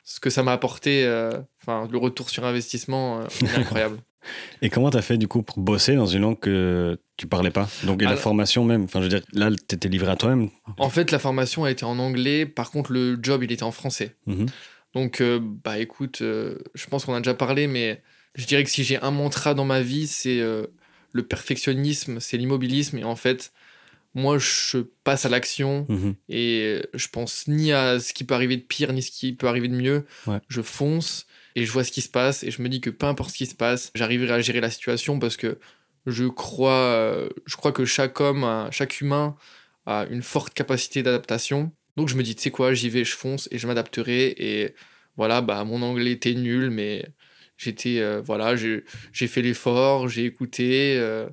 ce 0.04 0.20
que 0.20 0.30
ça 0.30 0.44
m'a 0.44 0.52
apporté, 0.52 1.06
enfin, 1.62 1.88
le 1.90 1.98
retour 1.98 2.30
sur 2.30 2.46
investissement, 2.46 3.22
est 3.26 3.50
incroyable. 3.58 3.98
Et 4.62 4.70
comment 4.70 4.92
tu 4.92 4.98
as 4.98 5.02
fait 5.02 5.18
du 5.18 5.28
coup 5.28 5.42
pour 5.42 5.58
bosser 5.60 5.96
dans 5.96 6.06
une 6.06 6.22
langue 6.22 6.40
que 6.40 7.00
tu 7.18 7.26
parlais 7.26 7.50
pas? 7.50 7.68
Donc, 7.86 8.04
et 8.04 8.06
la 8.06 8.16
formation 8.16 8.64
même, 8.64 8.84
enfin, 8.84 9.00
je 9.00 9.06
veux 9.06 9.10
dire, 9.10 9.22
là, 9.34 9.50
tu 9.50 9.76
étais 9.76 9.90
livré 9.90 10.12
à 10.12 10.16
toi-même 10.16 10.50
En 10.78 10.90
fait, 10.90 11.10
la 11.10 11.18
formation 11.18 11.64
a 11.64 11.72
été 11.72 11.86
en 11.86 11.98
anglais, 11.98 12.46
par 12.46 12.70
contre, 12.70 12.92
le 12.92 13.18
job, 13.22 13.44
il 13.44 13.52
était 13.52 13.64
en 13.64 13.72
français. 13.72 14.16
Mhm. 14.28 14.46
Donc, 14.94 15.24
bah 15.64 15.80
écoute, 15.80 16.18
je 16.20 16.88
pense 16.90 17.06
qu'on 17.06 17.14
a 17.14 17.20
déjà 17.20 17.34
parlé, 17.34 17.68
mais 17.68 18.04
je 18.36 18.46
dirais 18.46 18.64
que 18.64 18.70
si 18.70 18.84
j'ai 18.84 19.02
un 19.02 19.12
mantra 19.12 19.54
dans 19.54 19.66
ma 19.66 19.82
vie, 19.82 20.06
c'est 20.06 20.42
le 21.14 21.24
perfectionnisme, 21.24 22.20
c'est 22.20 22.38
l'immobilisme. 22.38 22.98
Et 22.98 23.04
en 23.04 23.16
fait, 23.16 23.52
moi, 24.14 24.38
je 24.38 24.80
passe 25.04 25.26
à 25.26 25.30
l'action 25.30 25.86
mhm. 25.90 26.16
et 26.30 26.82
je 26.94 27.08
pense 27.08 27.48
ni 27.48 27.72
à 27.72 28.00
ce 28.00 28.14
qui 28.14 28.24
peut 28.24 28.34
arriver 28.34 28.58
de 28.58 28.64
pire, 28.64 28.92
ni 28.94 29.02
ce 29.02 29.12
qui 29.12 29.34
peut 29.34 29.48
arriver 29.48 29.68
de 29.68 29.76
mieux. 29.76 30.06
Je 30.48 30.62
fonce 30.62 31.28
et 31.56 31.66
je 31.66 31.72
vois 31.72 31.84
ce 31.84 31.92
qui 31.92 32.02
se 32.02 32.10
passe 32.10 32.44
et 32.44 32.52
je 32.52 32.62
me 32.62 32.70
dis 32.70 32.82
que 32.82 32.90
peu 32.90 33.06
importe 33.06 33.32
ce 33.32 33.38
qui 33.38 33.46
se 33.46 33.56
passe, 33.56 33.92
j'arriverai 33.96 34.34
à 34.34 34.42
gérer 34.42 34.62
la 34.62 34.70
situation 34.70 35.20
parce 35.20 35.38
que 35.38 35.60
je 36.06 36.26
crois, 36.26 37.30
je 37.46 37.56
crois 37.56 37.72
que 37.72 37.86
chaque 37.86 38.20
homme, 38.20 38.68
chaque 38.72 39.02
humain 39.02 39.36
a 39.86 40.06
une 40.10 40.22
forte 40.22 40.54
capacité 40.54 41.04
d'adaptation. 41.04 41.72
Donc 41.98 42.10
je 42.10 42.16
me 42.16 42.24
dis, 42.24 42.36
tu 42.36 42.42
sais 42.42 42.52
quoi, 42.52 42.74
j'y 42.74 42.90
vais, 42.90 43.04
je 43.04 43.16
fonce 43.16 43.48
et 43.52 43.58
je 43.58 43.68
m'adapterai. 43.68 44.34
Et 44.38 44.76
voilà, 45.18 45.42
bah, 45.42 45.64
mon 45.64 45.82
anglais 45.82 46.12
était 46.12 46.34
nul, 46.34 46.70
mais 46.70 47.06
J'étais, 47.62 48.00
euh, 48.00 48.22
voilà, 48.26 48.56
j'ai 48.56 48.84
fait 49.28 49.44
l'effort, 49.44 50.10
j'ai 50.10 50.26
écouté, 50.26 50.96
euh, 50.98 51.30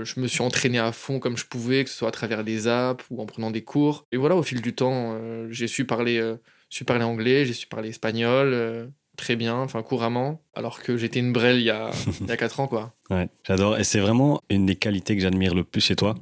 je 0.00 0.18
me 0.18 0.26
suis 0.26 0.42
entraîné 0.42 0.80
à 0.80 0.90
fond 0.90 1.20
comme 1.20 1.36
je 1.36 1.46
pouvais, 1.46 1.84
que 1.84 1.90
ce 1.90 1.96
soit 1.96 2.08
à 2.08 2.10
travers 2.10 2.42
des 2.42 2.66
apps 2.66 3.04
ou 3.08 3.22
en 3.22 3.26
prenant 3.26 3.52
des 3.52 3.62
cours. 3.62 4.04
Et 4.10 4.16
voilà, 4.16 4.34
au 4.34 4.42
fil 4.42 4.62
du 4.62 4.74
temps, 4.74 5.12
euh, 5.14 5.46
j'ai 5.50 5.68
su 5.68 5.84
parler, 5.84 6.34
su 6.70 6.84
parler 6.84 7.04
anglais, 7.04 7.44
j'ai 7.46 7.52
su 7.52 7.68
parler 7.68 7.90
espagnol 7.90 8.90
très 9.16 9.36
bien, 9.36 9.56
enfin 9.56 9.82
couramment, 9.82 10.42
alors 10.54 10.82
que 10.82 10.96
j'étais 10.96 11.20
une 11.20 11.32
brêle 11.32 11.58
il 11.58 11.64
y 11.64 11.70
a, 11.70 11.90
il 12.20 12.26
y 12.26 12.32
a 12.32 12.36
4 12.36 12.58
ans, 12.58 12.66
quoi. 12.66 12.94
Ouais, 13.10 13.28
j'adore. 13.46 13.78
Et 13.78 13.84
c'est 13.84 14.00
vraiment 14.00 14.40
une 14.48 14.66
des 14.66 14.76
qualités 14.76 15.14
que 15.14 15.22
j'admire 15.22 15.54
le 15.54 15.62
plus 15.62 15.82
chez 15.82 15.94
toi? 15.94 16.14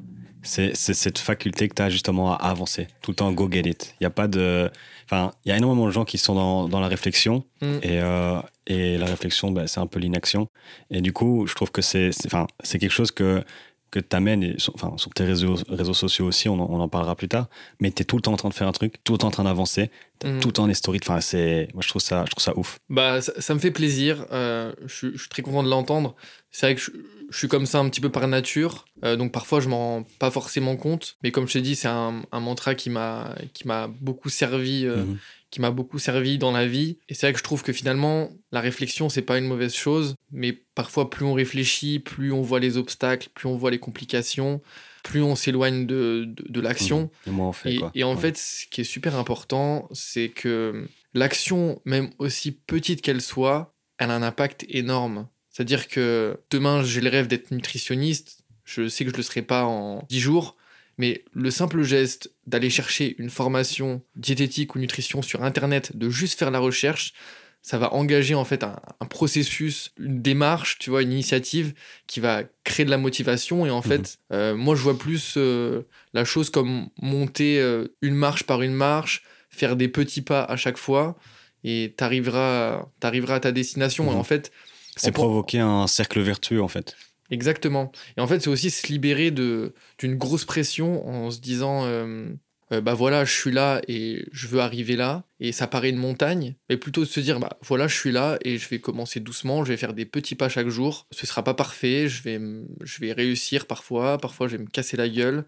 C'est 0.42 0.74
cette 0.74 1.18
faculté 1.18 1.68
que 1.68 1.74
tu 1.74 1.82
as 1.82 1.90
justement 1.90 2.34
à 2.34 2.48
avancer. 2.48 2.86
Tout 3.02 3.10
le 3.10 3.16
temps, 3.16 3.32
go 3.32 3.50
get 3.50 3.68
it. 3.68 3.94
Il 3.94 4.04
n'y 4.04 4.06
a 4.06 4.10
pas 4.10 4.28
de. 4.28 4.70
Enfin, 5.04 5.32
il 5.44 5.48
y 5.48 5.52
a 5.52 5.56
énormément 5.56 5.86
de 5.86 5.90
gens 5.90 6.04
qui 6.04 6.18
sont 6.18 6.34
dans, 6.34 6.68
dans 6.68 6.80
la 6.80 6.88
réflexion 6.88 7.44
mm. 7.60 7.78
et, 7.82 8.00
euh, 8.00 8.40
et 8.66 8.98
la 8.98 9.06
réflexion, 9.06 9.50
bah, 9.50 9.66
c'est 9.66 9.80
un 9.80 9.86
peu 9.86 9.98
l'inaction. 9.98 10.48
Et 10.90 11.00
du 11.00 11.12
coup, 11.12 11.46
je 11.46 11.54
trouve 11.54 11.70
que 11.70 11.82
c'est 11.82 12.10
enfin, 12.26 12.46
quelque 12.62 12.90
chose 12.90 13.10
que, 13.10 13.42
que 13.90 14.00
tu 14.00 14.14
amènes, 14.16 14.56
enfin, 14.74 14.92
sur 14.96 15.10
tes 15.14 15.24
réseaux, 15.24 15.56
réseaux 15.68 15.94
sociaux 15.94 16.26
aussi, 16.26 16.48
on 16.48 16.54
en, 16.54 16.68
on 16.70 16.80
en 16.80 16.88
parlera 16.88 17.16
plus 17.16 17.28
tard, 17.28 17.48
mais 17.80 17.90
tu 17.90 18.02
es 18.02 18.04
tout 18.04 18.16
le 18.16 18.22
temps 18.22 18.32
en 18.32 18.36
train 18.36 18.48
de 18.48 18.54
faire 18.54 18.68
un 18.68 18.72
truc, 18.72 19.02
tout 19.04 19.12
le 19.12 19.18
temps 19.18 19.28
en 19.28 19.32
train 19.32 19.44
d'avancer, 19.44 19.90
mm. 20.24 20.40
tout 20.40 20.48
le 20.48 20.52
temps 20.52 20.66
les 20.66 20.74
stories. 20.74 21.00
Enfin, 21.02 21.20
c'est, 21.20 21.68
moi, 21.74 21.82
je 21.82 21.88
trouve 21.88 22.02
ça, 22.02 22.24
je 22.26 22.30
trouve 22.30 22.42
ça 22.42 22.56
ouf. 22.58 22.78
Bah, 22.88 23.20
ça, 23.20 23.54
me 23.54 23.58
fait 23.58 23.70
plaisir. 23.70 24.26
Euh, 24.32 24.72
je, 24.86 25.12
je, 25.12 25.18
suis 25.18 25.28
très 25.28 25.42
content 25.42 25.62
de 25.62 25.68
l'entendre. 25.68 26.14
C'est 26.50 26.66
vrai 26.66 26.74
que 26.74 26.80
je, 26.80 26.90
je 27.30 27.36
suis 27.36 27.48
comme 27.48 27.66
ça 27.66 27.78
un 27.78 27.88
petit 27.88 28.00
peu 28.00 28.10
par 28.10 28.26
nature, 28.26 28.86
euh, 29.04 29.16
donc 29.16 29.32
parfois 29.32 29.60
je 29.60 29.68
m'en 29.68 29.78
rends 29.78 30.06
pas 30.18 30.30
forcément 30.30 30.76
compte, 30.76 31.16
mais 31.22 31.30
comme 31.30 31.46
je 31.46 31.54
t'ai 31.54 31.60
dit, 31.60 31.76
c'est 31.76 31.88
un, 31.88 32.22
mantra 32.32 32.74
qui 32.74 32.90
m'a 32.90 33.34
qui 33.52 33.66
m'a 33.66 33.88
beaucoup 34.00 34.28
servi, 34.28 34.86
euh, 34.86 35.04
mhm. 35.04 35.18
Qui 35.50 35.60
m'a 35.60 35.70
beaucoup 35.70 35.98
servi 35.98 36.38
dans 36.38 36.52
la 36.52 36.66
vie. 36.66 36.98
Et 37.08 37.14
c'est 37.14 37.26
vrai 37.26 37.32
que 37.32 37.38
je 37.38 37.44
trouve 37.44 37.62
que 37.62 37.72
finalement 37.72 38.30
la 38.52 38.60
réflexion 38.60 39.08
c'est 39.08 39.22
pas 39.22 39.38
une 39.38 39.46
mauvaise 39.46 39.74
chose, 39.74 40.14
mais 40.30 40.52
parfois 40.52 41.10
plus 41.10 41.24
on 41.24 41.34
réfléchit, 41.34 41.98
plus 41.98 42.32
on 42.32 42.42
voit 42.42 42.60
les 42.60 42.76
obstacles, 42.76 43.28
plus 43.34 43.48
on 43.48 43.56
voit 43.56 43.70
les 43.70 43.78
complications, 43.78 44.60
plus 45.02 45.22
on 45.22 45.36
s'éloigne 45.36 45.86
de, 45.86 46.26
de, 46.26 46.60
l'action. 46.60 47.10
Mhm. 47.26 47.52
Et, 47.64 47.80
et, 47.94 48.04
en 48.04 48.16
fait, 48.16 48.36
ce 48.36 48.66
qui 48.66 48.82
est 48.82 48.84
super 48.84 49.16
important, 49.16 49.88
c'est 49.92 50.28
que 50.28 50.86
l'action, 51.14 51.80
même 51.84 52.10
aussi 52.18 52.52
petite 52.52 53.00
qu'elle 53.00 53.22
soit, 53.22 53.74
elle 53.98 54.10
a 54.10 54.14
un 54.14 54.22
impact 54.22 54.66
énorme. 54.68 55.28
C'est-à-dire 55.48 55.88
que 55.88 56.38
demain, 56.50 56.82
j'ai 56.82 57.00
le 57.00 57.08
rêve 57.08 57.26
d'être 57.26 57.50
nutritionniste. 57.50 58.44
Je 58.64 58.88
sais 58.88 59.04
que 59.04 59.10
je 59.10 59.14
ne 59.14 59.18
le 59.18 59.22
serai 59.22 59.42
pas 59.42 59.64
en 59.64 60.04
10 60.10 60.20
jours. 60.20 60.56
Mais 60.98 61.24
le 61.32 61.50
simple 61.50 61.82
geste 61.84 62.32
d'aller 62.46 62.70
chercher 62.70 63.14
une 63.18 63.30
formation 63.30 64.02
diététique 64.16 64.74
ou 64.74 64.78
nutrition 64.78 65.22
sur 65.22 65.44
Internet, 65.44 65.96
de 65.96 66.10
juste 66.10 66.38
faire 66.38 66.50
la 66.50 66.58
recherche, 66.58 67.14
ça 67.62 67.78
va 67.78 67.92
engager 67.92 68.34
en 68.34 68.44
fait 68.44 68.64
un, 68.64 69.06
processus, 69.10 69.92
une 69.98 70.22
démarche, 70.22 70.78
tu 70.78 70.90
vois, 70.90 71.02
une 71.02 71.12
initiative 71.12 71.74
qui 72.06 72.20
va 72.20 72.42
créer 72.64 72.86
de 72.86 72.90
la 72.90 72.98
motivation. 72.98 73.66
Et 73.66 73.70
en 73.70 73.82
fait, 73.82 74.18
mhm. 74.30 74.36
euh, 74.36 74.56
moi, 74.56 74.74
je 74.74 74.82
vois 74.82 74.98
plus 74.98 75.34
euh, 75.36 75.82
la 76.14 76.24
chose 76.24 76.50
comme 76.50 76.88
monter 77.00 77.60
euh, 77.60 77.88
une 78.00 78.14
marche 78.14 78.44
par 78.44 78.62
une 78.62 78.74
marche, 78.74 79.22
faire 79.50 79.76
des 79.76 79.88
petits 79.88 80.22
pas 80.22 80.44
à 80.44 80.56
chaque 80.56 80.78
fois, 80.78 81.18
et 81.64 81.94
tu 81.96 82.04
arriveras, 82.04 82.86
à 83.02 83.40
ta 83.40 83.52
destination. 83.52 84.06
Et 84.10 84.14
mhm. 84.14 84.20
en 84.20 84.24
fait, 84.24 84.50
c'est 84.96 85.12
provoquer 85.12 85.60
un 85.60 85.86
cercle 85.86 86.20
vertueux, 86.20 86.62
en 86.62 86.68
fait. 86.68 86.96
Exactement. 87.30 87.92
Et 88.16 88.20
en 88.20 88.26
fait, 88.26 88.40
c'est 88.40 88.48
aussi 88.48 88.70
se 88.70 88.86
libérer 88.86 89.30
de 89.30 89.74
d'une 89.98 90.16
grosse 90.16 90.44
pression 90.44 91.06
en 91.06 91.30
se 91.30 91.40
disant 91.40 91.84
euh, 91.84 92.30
euh, 92.72 92.80
bah 92.80 92.94
voilà, 92.94 93.24
je 93.24 93.32
suis 93.32 93.50
là 93.50 93.80
et 93.86 94.24
je 94.32 94.46
veux 94.46 94.60
arriver 94.60 94.96
là 94.96 95.24
et 95.40 95.52
ça 95.52 95.66
paraît 95.66 95.90
une 95.90 95.96
montagne, 95.98 96.54
mais 96.68 96.76
plutôt 96.76 97.02
de 97.02 97.06
se 97.06 97.20
dire 97.20 97.38
bah 97.38 97.58
voilà, 97.62 97.86
je 97.86 97.94
suis 97.94 98.12
là 98.12 98.38
et 98.44 98.56
je 98.58 98.68
vais 98.68 98.78
commencer 98.80 99.20
doucement, 99.20 99.64
je 99.64 99.72
vais 99.72 99.76
faire 99.76 99.94
des 99.94 100.06
petits 100.06 100.34
pas 100.36 100.48
chaque 100.48 100.68
jour. 100.68 101.06
Ce 101.10 101.26
sera 101.26 101.44
pas 101.44 101.54
parfait, 101.54 102.08
je 102.08 102.22
vais 102.22 102.40
je 102.82 103.00
vais 103.00 103.12
réussir 103.12 103.66
parfois, 103.66 104.18
parfois 104.18 104.48
je 104.48 104.56
vais 104.56 104.62
me 104.64 104.68
casser 104.70 104.96
la 104.96 105.08
gueule, 105.08 105.44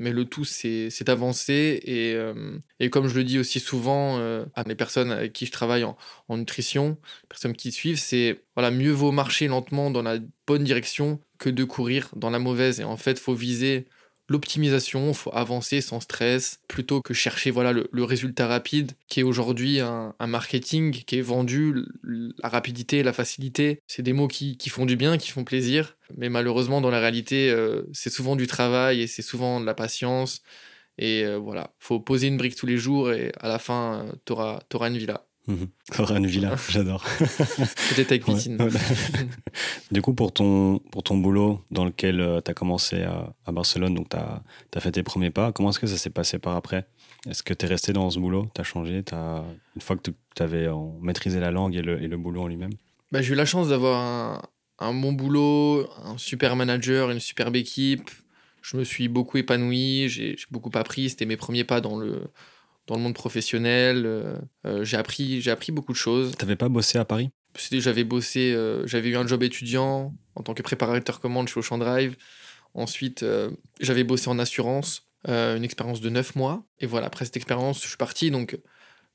mais 0.00 0.12
le 0.12 0.24
tout, 0.24 0.44
c'est 0.44 1.04
d'avancer. 1.04 1.80
Et, 1.84 2.14
euh, 2.14 2.58
et, 2.80 2.88
comme 2.88 3.06
je 3.06 3.14
le 3.14 3.22
dis 3.22 3.38
aussi 3.38 3.60
souvent 3.60 4.18
euh, 4.18 4.46
à 4.54 4.64
mes 4.64 4.74
personnes 4.74 5.12
avec 5.12 5.34
qui 5.34 5.44
je 5.44 5.52
travaille 5.52 5.84
en, 5.84 5.96
nutrition, 6.30 6.96
personnes 7.28 7.54
qui 7.54 7.70
suivent, 7.70 8.00
c'est 8.00 8.42
voilà, 8.56 8.70
mieux 8.70 8.92
vaut 8.92 9.12
marcher 9.12 9.46
lentement 9.46 9.90
dans 9.90 10.02
la 10.02 10.16
bonne 10.46 10.64
direction 10.64 11.20
que 11.38 11.50
de 11.50 11.64
courir 11.64 12.08
dans 12.16 12.30
la 12.30 12.38
mauvaise. 12.38 12.80
Et 12.80 12.84
en 12.84 12.96
fait, 12.96 13.18
faut 13.18 13.34
viser 13.34 13.86
l'optimisation, 14.30 15.12
faut 15.12 15.34
avancer 15.34 15.80
sans 15.80 15.98
stress, 16.00 16.60
plutôt 16.68 17.02
que 17.02 17.12
chercher 17.12 17.50
voilà 17.50 17.72
le, 17.72 18.04
résultat 18.04 18.46
rapide, 18.46 18.92
qui 19.08 19.20
est 19.20 19.24
aujourd'hui 19.24 19.80
un, 19.80 20.14
marketing 20.20 20.92
qui 21.04 21.18
est 21.18 21.20
vendu, 21.20 21.84
la 22.04 22.48
rapidité, 22.48 23.02
la 23.02 23.12
facilité, 23.12 23.82
c'est 23.88 24.02
des 24.02 24.12
mots 24.12 24.28
qui, 24.28 24.56
font 24.70 24.86
du 24.86 24.96
bien, 24.96 25.18
qui 25.18 25.30
font 25.30 25.44
plaisir, 25.44 25.96
mais 26.16 26.28
malheureusement 26.28 26.80
dans 26.80 26.90
la 26.90 27.00
réalité, 27.00 27.50
euh, 27.50 27.82
c'est 27.92 28.10
souvent 28.10 28.36
du 28.36 28.46
travail 28.46 29.02
et 29.02 29.06
c'est 29.08 29.22
souvent 29.22 29.60
de 29.60 29.66
la 29.66 29.74
patience, 29.74 30.42
et 30.96 31.24
euh, 31.24 31.36
voilà, 31.36 31.74
faut 31.80 31.98
poser 31.98 32.28
une 32.28 32.36
brique 32.36 32.54
tous 32.54 32.66
les 32.66 32.78
jours 32.78 33.12
et 33.12 33.32
à 33.40 33.48
la 33.48 33.58
fin, 33.58 34.06
euh, 34.06 34.12
tu 34.24 34.32
auras 34.32 34.88
une 34.88 34.98
villa. 34.98 35.26
Aura 35.98 36.18
une 36.18 36.26
villa, 36.26 36.54
j'adore. 36.68 37.04
Peut-être 37.18 38.12
avec 38.12 38.24
piscine. 38.24 38.58
du 39.90 40.02
coup, 40.02 40.14
pour 40.14 40.32
ton, 40.32 40.78
pour 40.90 41.02
ton 41.02 41.16
boulot 41.16 41.64
dans 41.70 41.84
lequel 41.84 42.20
euh, 42.20 42.40
tu 42.40 42.50
as 42.50 42.54
commencé 42.54 43.02
à, 43.02 43.32
à, 43.46 43.52
Barcelone, 43.52 43.94
donc 43.94 44.08
tu 44.08 44.16
as, 44.16 44.42
as, 44.74 44.80
fait 44.80 44.92
tes 44.92 45.02
premiers 45.02 45.30
pas, 45.30 45.52
comment 45.52 45.70
est-ce 45.70 45.80
que 45.80 45.86
ça 45.86 45.96
s'est 45.96 46.10
passé 46.10 46.38
par 46.38 46.56
après? 46.56 46.86
Est-ce 47.28 47.42
que 47.42 47.52
tu 47.52 47.66
es 47.66 47.68
resté 47.68 47.92
dans 47.92 48.08
ce 48.10 48.18
boulot? 48.18 48.46
Tu 48.54 48.60
as 48.60 48.64
changé? 48.64 49.02
As, 49.12 49.44
Une 49.74 49.82
fois 49.82 49.96
que 49.96 50.10
tu 50.10 50.42
avais 50.42 50.68
maîtrisé 51.00 51.40
la 51.40 51.50
langue 51.50 51.74
et 51.74 51.82
le, 51.82 52.02
et 52.02 52.08
le 52.08 52.16
boulot 52.16 52.42
en 52.42 52.48
lui-même? 52.48 52.72
Bah, 53.12 53.20
J'ai 53.20 53.32
eu 53.32 53.36
la 53.36 53.44
chance 53.44 53.68
d'avoir 53.68 54.00
un, 54.00 54.42
un 54.80 54.94
bon 54.94 55.12
boulot, 55.12 55.88
un 56.04 56.16
super 56.18 56.56
manager, 56.56 57.10
une 57.10 57.20
superbe 57.20 57.56
équipe. 57.56 58.10
Je 58.62 58.76
me 58.76 58.84
suis 58.84 59.08
beaucoup 59.08 59.38
épanoui, 59.38 60.08
j'ai 60.08 60.36
beaucoup 60.50 60.70
appris. 60.74 61.10
C'était 61.10 61.26
mes 61.26 61.36
premiers 61.36 61.64
pas 61.64 61.80
dans 61.80 61.98
le, 61.98 62.30
dans 62.90 62.96
le 62.96 63.02
monde 63.02 63.14
professionnel. 63.14 64.02
Euh, 64.04 64.36
euh, 64.66 64.84
j'ai 64.84 64.96
appris, 64.96 65.40
j'ai 65.40 65.52
appris 65.52 65.70
beaucoup 65.70 65.92
de 65.92 65.96
choses. 65.96 66.36
T'avais 66.36 66.56
pas 66.56 66.68
bossé 66.68 66.98
à 66.98 67.04
Paris? 67.04 67.30
J'avais 67.70 68.02
bossé, 68.02 68.52
euh, 68.52 68.84
j'avais 68.86 69.10
eu 69.10 69.16
un 69.16 69.26
job 69.26 69.44
étudiant 69.44 70.12
en 70.34 70.42
tant 70.42 70.54
que 70.54 70.62
préparateur 70.62 71.20
commande 71.20 71.48
chez 71.48 71.60
Ocean 71.60 71.78
Drive. 71.78 72.16
Ensuite, 72.74 73.24
j'avais 73.80 74.04
bossé 74.04 74.28
en 74.28 74.38
assurance, 74.38 75.08
une 75.26 75.64
expérience 75.64 76.00
de 76.00 76.08
9 76.08 76.36
mois. 76.36 76.64
Et 76.78 76.86
voilà, 76.86 77.08
après 77.08 77.24
cette 77.24 77.36
expérience, 77.36 77.82
je 77.82 77.88
suis 77.88 77.96
parti. 77.96 78.30
Donc, 78.30 78.58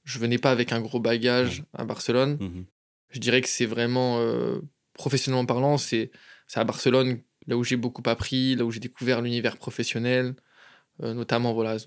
je 0.04 0.20
venais 0.20 0.38
pas 0.38 0.52
avec 0.52 0.74
un 0.74 0.82
gros 0.82 1.00
bagage 1.00 1.64
à 1.74 1.86
Barcelone. 1.86 2.38
Mhm. 2.40 2.66
Je 3.12 3.20
dirais 3.20 3.42
que 3.42 3.48
c'est 3.48 3.66
vraiment, 3.66 4.22
professionnellement 4.94 5.46
parlant, 5.46 5.78
c'est 5.78 6.12
à 6.54 6.66
Barcelone, 6.66 7.22
là 7.48 7.56
où 7.56 7.64
j'ai 7.64 7.78
beaucoup 7.78 8.04
appris, 8.06 8.56
là 8.56 8.66
où 8.66 8.72
j'ai 8.72 8.82
découvert 8.82 9.22
l'univers 9.22 9.56
professionnel, 9.56 10.36
notamment 11.00 11.54
voilà, 11.54 11.78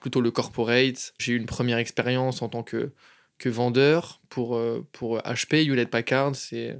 plutôt 0.00 0.20
le 0.20 0.30
corporate. 0.30 1.14
J'ai 1.18 1.32
eu 1.32 1.36
une 1.36 1.46
première 1.46 1.78
expérience 1.78 2.42
en 2.42 2.48
tant 2.48 2.62
que, 2.62 2.92
que 3.38 3.48
vendeur 3.48 4.20
pour, 4.28 4.56
euh, 4.56 4.86
pour 4.92 5.18
HP, 5.18 5.64
Hewlett 5.66 5.90
Packard. 5.90 6.34
C'est, 6.34 6.78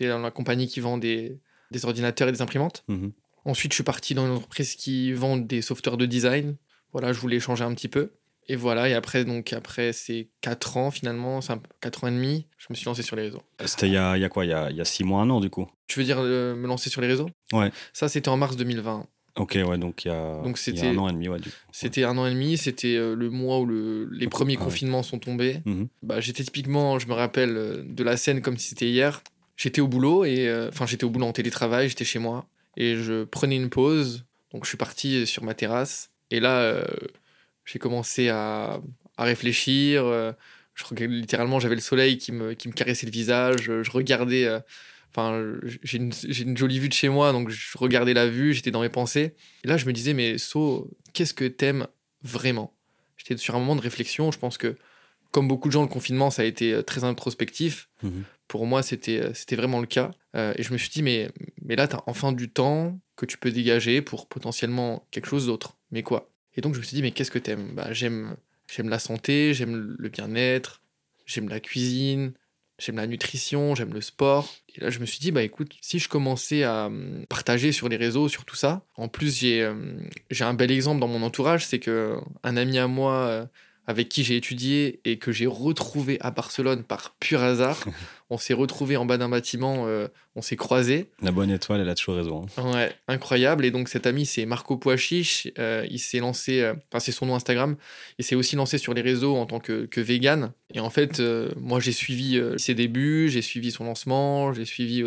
la 0.00 0.30
compagnie 0.30 0.66
qui 0.66 0.80
vend 0.80 0.98
des, 0.98 1.38
des 1.70 1.84
ordinateurs 1.84 2.28
et 2.28 2.32
des 2.32 2.42
imprimantes. 2.42 2.84
Mhm. 2.88 3.12
Ensuite, 3.44 3.72
je 3.72 3.76
suis 3.76 3.84
parti 3.84 4.14
dans 4.14 4.26
une 4.26 4.32
entreprise 4.32 4.74
qui 4.74 5.12
vend 5.12 5.36
des 5.36 5.62
softwares 5.62 5.96
de 5.96 6.06
design. 6.06 6.56
Voilà, 6.92 7.12
je 7.12 7.20
voulais 7.20 7.38
changer 7.38 7.64
un 7.64 7.74
petit 7.74 7.88
peu. 7.88 8.10
Et 8.48 8.56
voilà, 8.56 8.88
et 8.88 8.94
après, 8.94 9.24
donc, 9.24 9.52
après 9.52 9.92
ces 9.92 10.30
4 10.40 10.76
ans, 10.76 10.90
finalement, 10.90 11.40
4 11.80 12.04
ans 12.04 12.06
et 12.08 12.12
demi, 12.12 12.46
je 12.58 12.66
me 12.70 12.74
suis 12.74 12.86
lancé 12.86 13.02
sur 13.02 13.16
les 13.16 13.22
réseaux. 13.22 13.42
C'était 13.64 13.88
il 13.88 13.92
y 13.92 13.96
a, 13.96 14.16
il 14.16 14.20
y 14.20 14.24
a 14.24 14.28
quoi? 14.28 14.44
Il 14.44 14.50
y 14.50 14.52
a, 14.52 14.70
il 14.70 14.76
y 14.76 14.80
a 14.80 14.84
6 14.84 15.02
mois, 15.04 15.22
un 15.22 15.30
an, 15.30 15.40
du 15.40 15.50
coup? 15.50 15.68
Tu 15.88 15.98
veux 15.98 16.04
dire 16.04 16.18
euh, 16.20 16.54
me 16.54 16.68
lancer 16.68 16.88
sur 16.88 17.00
les 17.00 17.08
réseaux? 17.08 17.28
Ouais. 17.52 17.72
Ça, 17.92 18.08
c'était 18.08 18.28
en 18.28 18.36
mars 18.36 18.56
2020. 18.56 19.06
Ok, 19.36 19.58
ouais, 19.66 19.76
donc 19.76 20.04
il 20.04 20.08
y 20.08 20.10
a, 20.10 20.40
donc 20.42 20.58
un 20.82 20.96
an 20.96 21.08
et 21.08 21.12
demi. 21.12 21.28
Ouais, 21.28 21.38
c'était 21.70 22.04
un 22.04 22.16
an 22.16 22.26
et 22.26 22.30
demi, 22.30 22.56
c'était 22.56 22.96
euh, 22.96 23.14
le 23.14 23.28
mois 23.28 23.60
où 23.60 23.66
le, 23.66 24.08
les 24.10 24.28
premiers 24.28 24.56
ah 24.58 24.64
confinements 24.64 25.02
sont 25.02 25.18
tombés. 25.18 25.58
Mhm. 25.66 25.88
Bah, 26.02 26.20
j'étais 26.20 26.42
typiquement, 26.42 26.98
je 26.98 27.06
me 27.06 27.12
rappelle 27.12 27.56
euh, 27.56 27.82
de 27.84 28.02
la 28.02 28.16
scène 28.16 28.40
comme 28.40 28.56
si 28.56 28.68
c'était 28.70 28.88
hier. 28.88 29.22
J'étais 29.58 29.82
au 29.82 29.88
boulot, 29.88 30.24
et 30.24 30.48
euh, 30.48 30.68
enfin 30.70 30.86
j'étais 30.86 31.04
au 31.04 31.10
boulot 31.10 31.26
en 31.26 31.32
télétravail, 31.32 31.90
j'étais 31.90 32.04
chez 32.04 32.18
moi, 32.18 32.46
et 32.78 32.96
je 32.96 33.24
prenais 33.24 33.56
une 33.56 33.68
pause. 33.68 34.24
Donc 34.52 34.64
je 34.64 34.68
suis 34.70 34.78
parti 34.78 35.26
sur 35.26 35.42
ma 35.44 35.52
terrasse, 35.52 36.10
et 36.30 36.40
là 36.40 36.86
j'ai 37.66 37.78
commencé 37.78 38.28
à, 38.30 38.80
à 39.18 39.24
réfléchir. 39.24 40.04
je, 40.74 41.04
littéralement, 41.04 41.60
j'avais 41.60 41.74
le 41.74 41.80
soleil 41.80 42.16
qui 42.16 42.32
me, 42.32 42.54
qui 42.54 42.68
me 42.68 42.72
caressait 42.72 43.06
le 43.06 43.12
visage, 43.12 43.64
je 43.82 43.90
regardais 43.90 44.46
Enfin, 45.16 45.42
j'ai 45.82 45.96
une, 45.96 46.56
jolie 46.58 46.78
vue 46.78 46.88
de 46.90 46.92
chez 46.92 47.08
moi, 47.08 47.32
donc 47.32 47.48
je 47.48 47.78
regardais 47.78 48.12
la 48.12 48.28
vue, 48.28 48.52
j'étais 48.52 48.70
dans 48.70 48.82
mes 48.82 48.90
pensées. 48.90 49.34
Et 49.64 49.68
là, 49.68 49.78
je 49.78 49.86
me 49.86 49.94
disais, 49.94 50.12
mais 50.12 50.36
So, 50.36 50.90
qu'est-ce 51.14 51.32
que 51.32 51.46
t'aimes 51.46 51.86
vraiment? 52.22 52.76
J'étais 53.16 53.38
sur 53.38 53.54
un 53.56 53.58
moment 53.58 53.76
de 53.76 53.80
réflexion. 53.80 54.30
Je 54.30 54.38
pense 54.38 54.58
que, 54.58 54.76
comme 55.30 55.48
beaucoup 55.48 55.68
de 55.68 55.72
gens, 55.72 55.80
le 55.80 55.88
confinement, 55.88 56.28
ça 56.30 56.42
a 56.42 56.44
été 56.44 56.74
euh, 56.74 56.82
très 56.82 57.02
introspectif. 57.04 57.88
Mhm. 58.02 58.24
Pour 58.46 58.66
moi, 58.66 58.82
c'était 58.82 59.20
euh, 59.20 59.32
c'était 59.32 59.56
vraiment 59.56 59.80
le 59.80 59.86
cas. 59.86 60.10
Euh, 60.34 60.52
et 60.56 60.62
je 60.62 60.70
me 60.70 60.76
suis 60.76 60.90
dit, 60.90 61.02
mais, 61.02 61.30
mais 61.62 61.76
là, 61.76 61.88
t'as 61.88 62.02
enfin 62.04 62.32
du 62.32 62.50
temps 62.50 63.00
que 63.16 63.24
tu 63.24 63.38
peux 63.38 63.50
dégager 63.50 64.02
pour 64.02 64.28
potentiellement 64.28 65.06
quelque 65.12 65.28
chose 65.28 65.46
d'autre. 65.46 65.78
Mais 65.92 66.02
quoi? 66.02 66.30
Et 66.56 66.60
donc, 66.60 66.74
je 66.74 66.80
me 66.80 66.84
suis 66.84 66.94
dit, 66.94 67.02
mais 67.02 67.12
qu'est-ce 67.12 67.30
que 67.30 67.38
t'aimes? 67.38 67.72
Bah, 67.74 67.94
J'aime 67.94 68.36
la 68.78 68.98
santé, 68.98 69.54
j'aime 69.54 69.96
le 69.98 70.08
bien-être, 70.10 70.82
j'aime 71.24 71.48
la 71.48 71.60
cuisine, 71.60 72.34
J'aime 72.78 72.96
la 72.96 73.06
nutrition, 73.06 73.74
j'aime 73.74 73.94
le 73.94 74.02
sport. 74.02 74.54
Et 74.74 74.80
là, 74.80 74.90
je 74.90 74.98
me 74.98 75.06
suis 75.06 75.18
dit, 75.18 75.32
bah 75.32 75.42
écoute, 75.42 75.72
si 75.80 75.98
je 75.98 76.08
commençais 76.08 76.62
à 76.62 76.86
hum, 76.86 77.24
partager 77.28 77.72
sur 77.72 77.88
les 77.88 77.96
réseaux, 77.96 78.28
sur 78.28 78.44
tout 78.44 78.56
ça, 78.56 78.82
en 78.96 79.08
plus, 79.08 79.38
j'ai 79.38 79.66
hum, 79.66 80.08
j'ai 80.30 80.44
un 80.44 80.54
bel 80.54 80.70
exemple 80.70 81.00
dans 81.00 81.08
mon 81.08 81.22
entourage, 81.22 81.66
c'est 81.66 81.78
que 81.78 82.16
un 82.42 82.56
ami 82.56 82.78
à 82.78 82.86
moi 82.86 83.14
euh, 83.14 83.46
avec 83.86 84.08
qui 84.08 84.24
j'ai 84.24 84.36
étudié 84.36 85.00
et 85.04 85.18
que 85.18 85.32
j'ai 85.32 85.46
retrouvé 85.46 86.18
à 86.20 86.30
Barcelone 86.30 86.82
par 86.82 87.14
pur 87.20 87.42
hasard. 87.42 87.84
on 88.30 88.38
s'est 88.38 88.54
retrouvé 88.54 88.96
en 88.96 89.04
bas 89.04 89.18
d'un 89.18 89.28
bâtiment, 89.28 89.86
euh, 89.86 90.08
on 90.34 90.42
s'est 90.42 90.56
croisés. 90.56 91.08
La 91.22 91.30
bonne 91.30 91.50
étoile, 91.50 91.80
elle 91.80 91.88
a 91.88 91.94
toujours 91.94 92.16
raison. 92.16 92.46
Hein. 92.56 92.72
Ouais, 92.72 92.92
incroyable. 93.06 93.64
Et 93.64 93.70
donc 93.70 93.88
cet 93.88 94.06
ami, 94.06 94.26
c'est 94.26 94.44
Marco 94.46 94.76
Poachiche. 94.76 95.48
Euh, 95.58 95.86
il 95.88 96.00
s'est 96.00 96.18
lancé, 96.18 96.60
euh, 96.60 96.74
enfin 96.90 96.98
c'est 96.98 97.12
son 97.12 97.26
nom 97.26 97.36
Instagram. 97.36 97.76
Il 98.18 98.24
s'est 98.24 98.34
aussi 98.34 98.56
lancé 98.56 98.78
sur 98.78 98.94
les 98.94 99.02
réseaux 99.02 99.36
en 99.36 99.46
tant 99.46 99.60
que, 99.60 99.86
que 99.86 100.00
vegan. 100.00 100.52
Et 100.74 100.80
en 100.80 100.90
fait, 100.90 101.22
moi 101.56 101.78
j'ai 101.78 101.92
suivi 101.92 102.40
ses 102.56 102.74
débuts, 102.74 103.28
j'ai 103.28 103.42
suivi 103.42 103.70
son 103.70 103.84
lancement, 103.84 104.52
j'ai 104.52 104.64
suivi 104.64 105.04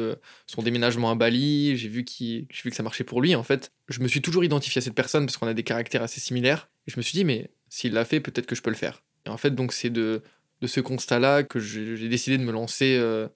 son 0.47 0.61
déménagement 0.61 1.11
à 1.11 1.15
Bali. 1.15 1.75
J'ai 1.75 1.89
vu, 1.89 2.05
vu 2.19 2.69
que 2.69 2.75
ça 2.75 2.83
marchait 2.83 3.03
pour 3.03 3.21
lui. 3.21 3.35
En 3.35 3.43
fait, 3.43 3.73
je 3.89 3.99
me 3.99 4.07
suis 4.07 4.21
toujours 4.21 4.45
identifié 4.45 4.79
à 4.79 4.81
cette 4.81 4.95
personne 4.95 5.25
parce 5.25 5.35
qu'on 5.35 5.47
a 5.47 5.53
des 5.53 5.63
caractères 5.63 6.01
assez 6.01 6.21
similaires. 6.21 6.69
Et 6.87 6.91
je 6.91 6.97
me 6.97 7.01
suis 7.01 7.13
dit, 7.13 7.25
mais 7.25 7.49
s'il 7.69 7.93
l'a 7.93 8.05
fait, 8.05 8.19
peut-être 8.19 8.45
que 8.45 8.55
je 8.55 8.61
peux 8.61 8.69
le 8.69 8.75
faire. 8.75 9.03
Et 9.25 9.29
en 9.29 9.37
fait, 9.37 9.51
donc, 9.51 9.73
c'est 9.73 9.89
de, 9.89 10.21
de 10.61 10.67
ce 10.67 10.79
constat-là 10.79 11.43
que 11.43 11.59
j'ai 11.59 12.09
décidé 12.09 12.37
de 12.37 12.43
me 12.43 12.51
lancer, 12.51 12.97
euh, 12.97 13.27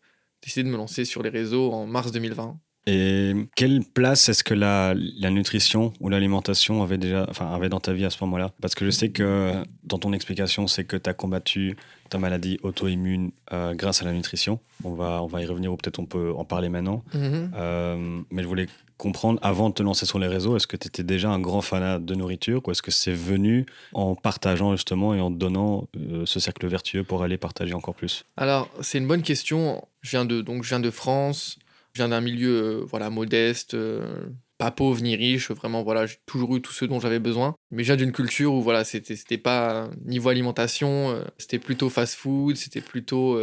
décidé 0.41 0.63
de 0.63 0.69
me 0.69 0.77
lancer 0.77 1.05
sur 1.05 1.23
les 1.23 1.29
réseaux 1.29 1.71
en 1.71 1.85
mars 1.85 2.11
2020. 2.11 2.57
Et 2.85 3.33
quelle 3.55 3.81
place 3.93 4.27
est-ce 4.27 4.43
que 4.43 4.53
la, 4.53 4.93
la, 4.95 5.29
nutrition 5.29 5.93
ou 6.01 6.09
l'alimentation 6.09 6.83
avait 6.83 6.97
déjà, 6.97 7.25
enfin, 7.29 7.49
avait 7.53 7.69
dans 7.69 7.79
ta 7.79 7.93
vie 7.93 8.03
à 8.03 8.09
ce 8.09 8.17
moment-là? 8.25 8.51
Parce 8.61 8.75
que 8.75 8.83
je 8.83 8.89
sais 8.89 9.09
que 9.09 9.53
dans 9.85 9.99
ton 9.99 10.11
explication, 10.11 10.67
c'est 10.67 10.83
que 10.83 10.97
tu 10.97 11.09
as 11.09 11.13
combattu 11.13 11.77
ta 12.09 12.17
maladie 12.17 12.59
auto-immune 12.61 13.31
euh, 13.53 13.73
grâce 13.73 14.01
à 14.01 14.05
la 14.05 14.11
nutrition. 14.11 14.59
On 14.83 14.95
va, 14.95 15.23
on 15.23 15.27
va 15.27 15.41
y 15.41 15.45
revenir 15.45 15.71
ou 15.71 15.77
peut-être 15.77 15.99
on 15.99 16.05
peut 16.05 16.33
en 16.35 16.43
parler 16.43 16.67
maintenant. 16.67 17.05
Mm-hmm. 17.15 17.51
Euh, 17.55 18.21
mais 18.29 18.43
je 18.43 18.47
voulais 18.49 18.67
comprendre, 19.03 19.37
avant 19.43 19.69
de 19.69 19.73
te 19.73 19.83
lancer 19.83 20.05
sur 20.05 20.17
les 20.17 20.27
réseaux, 20.27 20.55
est-ce 20.55 20.65
que 20.65 20.77
tu 20.77 20.87
étais 20.87 21.03
déjà 21.03 21.29
un 21.29 21.39
grand 21.39 21.61
fanat 21.61 21.99
de 21.99 22.15
nourriture 22.15 22.61
ou 22.65 22.71
est-ce 22.71 22.81
que 22.81 22.89
c'est 22.89 23.11
venu 23.11 23.65
en 23.91 24.15
partageant 24.15 24.71
justement 24.71 25.13
et 25.13 25.19
en 25.19 25.29
donnant 25.29 25.89
euh, 25.97 26.25
ce 26.25 26.39
cercle 26.39 26.65
vertueux 26.67 27.03
pour 27.03 27.21
aller 27.21 27.37
partager 27.37 27.73
encore 27.73 27.95
plus? 27.95 28.23
Alors, 28.37 28.69
c'est 28.79 28.99
une 28.99 29.07
bonne 29.07 29.21
question. 29.21 29.85
Je 30.01 30.11
viens 30.11 30.23
de, 30.23 30.39
donc, 30.39 30.63
je 30.63 30.69
viens 30.69 30.79
de 30.79 30.89
France, 30.89 31.59
je 31.91 32.01
viens 32.01 32.09
d'un 32.09 32.21
milieu 32.21 32.49
euh, 32.49 32.85
voilà, 32.89 33.09
modeste, 33.09 33.73
euh, 33.73 34.23
pas 34.57 34.71
pauvre 34.71 35.01
ni 35.01 35.17
riche, 35.17 35.51
vraiment, 35.51 35.83
voilà, 35.83 36.05
j'ai 36.05 36.15
toujours 36.25 36.55
eu 36.55 36.61
tout 36.61 36.71
ce 36.71 36.85
dont 36.85 37.01
j'avais 37.01 37.19
besoin. 37.19 37.55
Mais 37.71 37.83
je 37.83 37.87
viens 37.87 37.97
d'une 37.97 38.13
culture 38.13 38.53
où 38.53 38.61
voilà, 38.61 38.85
c'était, 38.85 39.37
pas 39.37 39.89
niveau 40.05 40.29
alimentation, 40.29 41.21
c'était 41.37 41.59
plutôt 41.59 41.89
fast-food, 41.89 42.55
c'était 42.55 42.79
plutôt 42.79 43.37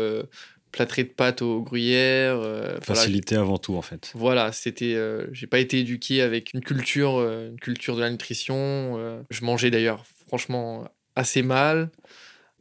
plâtré 0.73 1.05
de 1.05 1.09
pâtes 1.09 1.43
aux 1.43 1.62
gruyères. 1.62 2.39
Euh, 2.39 2.79
Facilité 2.81 3.37
avant 3.37 3.59
tout, 3.59 3.75
en 3.77 3.83
fait. 3.83 4.12
Voilà, 4.15 4.53
c'était. 4.53 4.95
Euh, 4.95 5.27
j'ai 5.33 5.47
pas 5.47 5.59
été 5.59 5.81
éduqué 5.81 6.23
avec 6.23 6.53
une 6.55 6.61
culture, 6.61 7.19
euh, 7.19 7.50
une 7.50 7.61
culture 7.61 7.97
de 7.97 8.00
la 8.00 8.11
nutrition. 8.11 9.23
je 9.31 9.45
mangeais 9.45 9.71
d'ailleurs, 9.71 10.05
franchement, 10.27 10.89
assez 11.17 11.43
mal. 11.43 11.91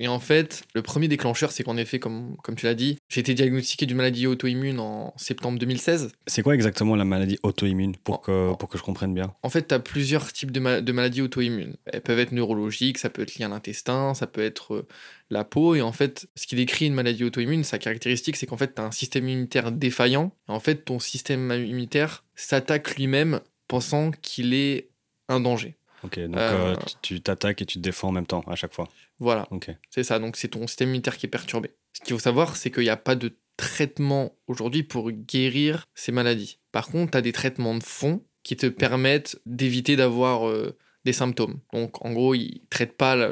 Et 0.01 0.07
en 0.07 0.19
fait, 0.19 0.63
le 0.73 0.81
premier 0.81 1.07
déclencheur, 1.09 1.51
c'est 1.51 1.63
qu'en 1.63 1.75
effet, 1.75 1.99
comme, 1.99 2.37
comme 2.43 2.55
tu 2.55 2.65
l'as 2.65 2.73
dit, 2.73 2.97
j'ai 3.09 3.19
été 3.19 3.33
diagnostiqué 3.33 3.85
d'une 3.85 3.97
maladie 3.97 4.27
auto-immune 4.27 4.79
en 4.79 5.13
septembre 5.17 5.59
2016. 5.59 6.13
C'est 6.25 6.41
quoi 6.41 6.55
exactement 6.55 6.95
la 6.95 7.03
maladie 7.03 7.37
auto-immune 7.43 7.95
pour 7.97 8.21
que, 8.21 8.53
pour 8.55 8.69
que 8.69 8.77
je 8.77 8.83
comprenne 8.83 9.13
bien? 9.13 9.33
En 9.43 9.49
fait, 9.49 9.67
tu 9.67 9.73
as 9.75 9.79
plusieurs 9.79 10.31
types 10.31 10.51
de, 10.51 10.59
ma- 10.61 10.79
de 10.79 10.91
maladies 10.93 11.21
auto-immunes. 11.21 11.75
Elles 11.85 12.01
peuvent 12.01 12.19
être 12.19 12.31
neurologiques, 12.31 12.97
ça 12.97 13.09
peut 13.09 13.23
être 13.23 13.35
lié 13.35 13.45
à 13.45 13.49
l'intestin, 13.49 14.13
ça 14.13 14.25
peut 14.25 14.41
être 14.43 14.73
euh, 14.75 14.87
la 15.29 15.43
peau. 15.43 15.75
Et 15.75 15.81
en 15.81 15.91
fait, 15.91 16.29
ce 16.35 16.47
qui 16.47 16.55
décrit 16.55 16.85
une 16.85 16.93
maladie 16.93 17.25
auto-immune, 17.25 17.65
sa 17.65 17.77
caractéristique, 17.77 18.37
c'est 18.37 18.45
qu'en 18.45 18.57
fait, 18.57 18.75
tu 18.75 18.81
as 18.81 18.85
un 18.85 18.91
système 18.91 19.27
immunitaire 19.27 19.71
défaillant. 19.73 20.31
Et 20.47 20.51
en 20.53 20.61
fait, 20.61 20.85
ton 20.85 20.99
système 20.99 21.51
immunitaire 21.51 22.23
s'attaque 22.35 22.95
lui-même 22.95 23.41
pensant 23.67 24.11
qu'il 24.21 24.53
est 24.53 24.89
un 25.27 25.41
danger. 25.41 25.75
Ok, 26.03 26.19
donc 26.19 26.37
Euh, 26.37 26.73
euh, 26.73 26.75
tu- 27.01 27.21
t'attaques 27.21 27.61
et 27.61 27.65
tu 27.65 27.77
te 27.77 27.83
défends 27.83 28.09
en 28.09 28.11
même 28.11 28.25
temps 28.25 28.43
à 28.47 28.55
chaque 28.55 28.73
fois. 28.73 28.87
Voilà. 29.19 29.47
C'est 29.89 30.03
ça, 30.03 30.19
donc 30.19 30.37
c'est 30.37 30.47
ton 30.49 30.65
système 30.67 30.89
immunitaire 30.89 31.17
qui 31.17 31.25
est 31.25 31.29
perturbé. 31.29 31.71
Ce 31.93 32.01
qu'il 32.01 32.13
faut 32.15 32.21
savoir, 32.21 32.55
c'est 32.55 32.71
qu'il 32.71 32.83
n'y 32.83 32.89
a 32.89 32.97
pas 32.97 33.15
de 33.15 33.37
traitement 33.57 34.37
aujourd'hui 34.47 34.83
pour 34.83 35.11
guérir 35.11 35.85
ces 35.93 36.11
maladies. 36.11 36.59
Par 36.71 36.87
contre, 36.87 37.11
tu 37.11 37.17
as 37.17 37.21
des 37.21 37.33
traitements 37.33 37.75
de 37.75 37.83
fond 37.83 38.23
qui 38.43 38.55
te 38.55 38.67
permettent 38.67 39.39
d'éviter 39.45 39.95
d'avoir 39.97 40.47
euh, 40.47 40.77
des 41.03 41.13
symptômes. 41.13 41.59
Donc 41.73 42.05
en 42.05 42.13
gros, 42.13 42.33
ils 42.33 42.61
ne 42.63 42.67
traitent 42.69 42.95
pas 42.97 43.15
la, 43.17 43.31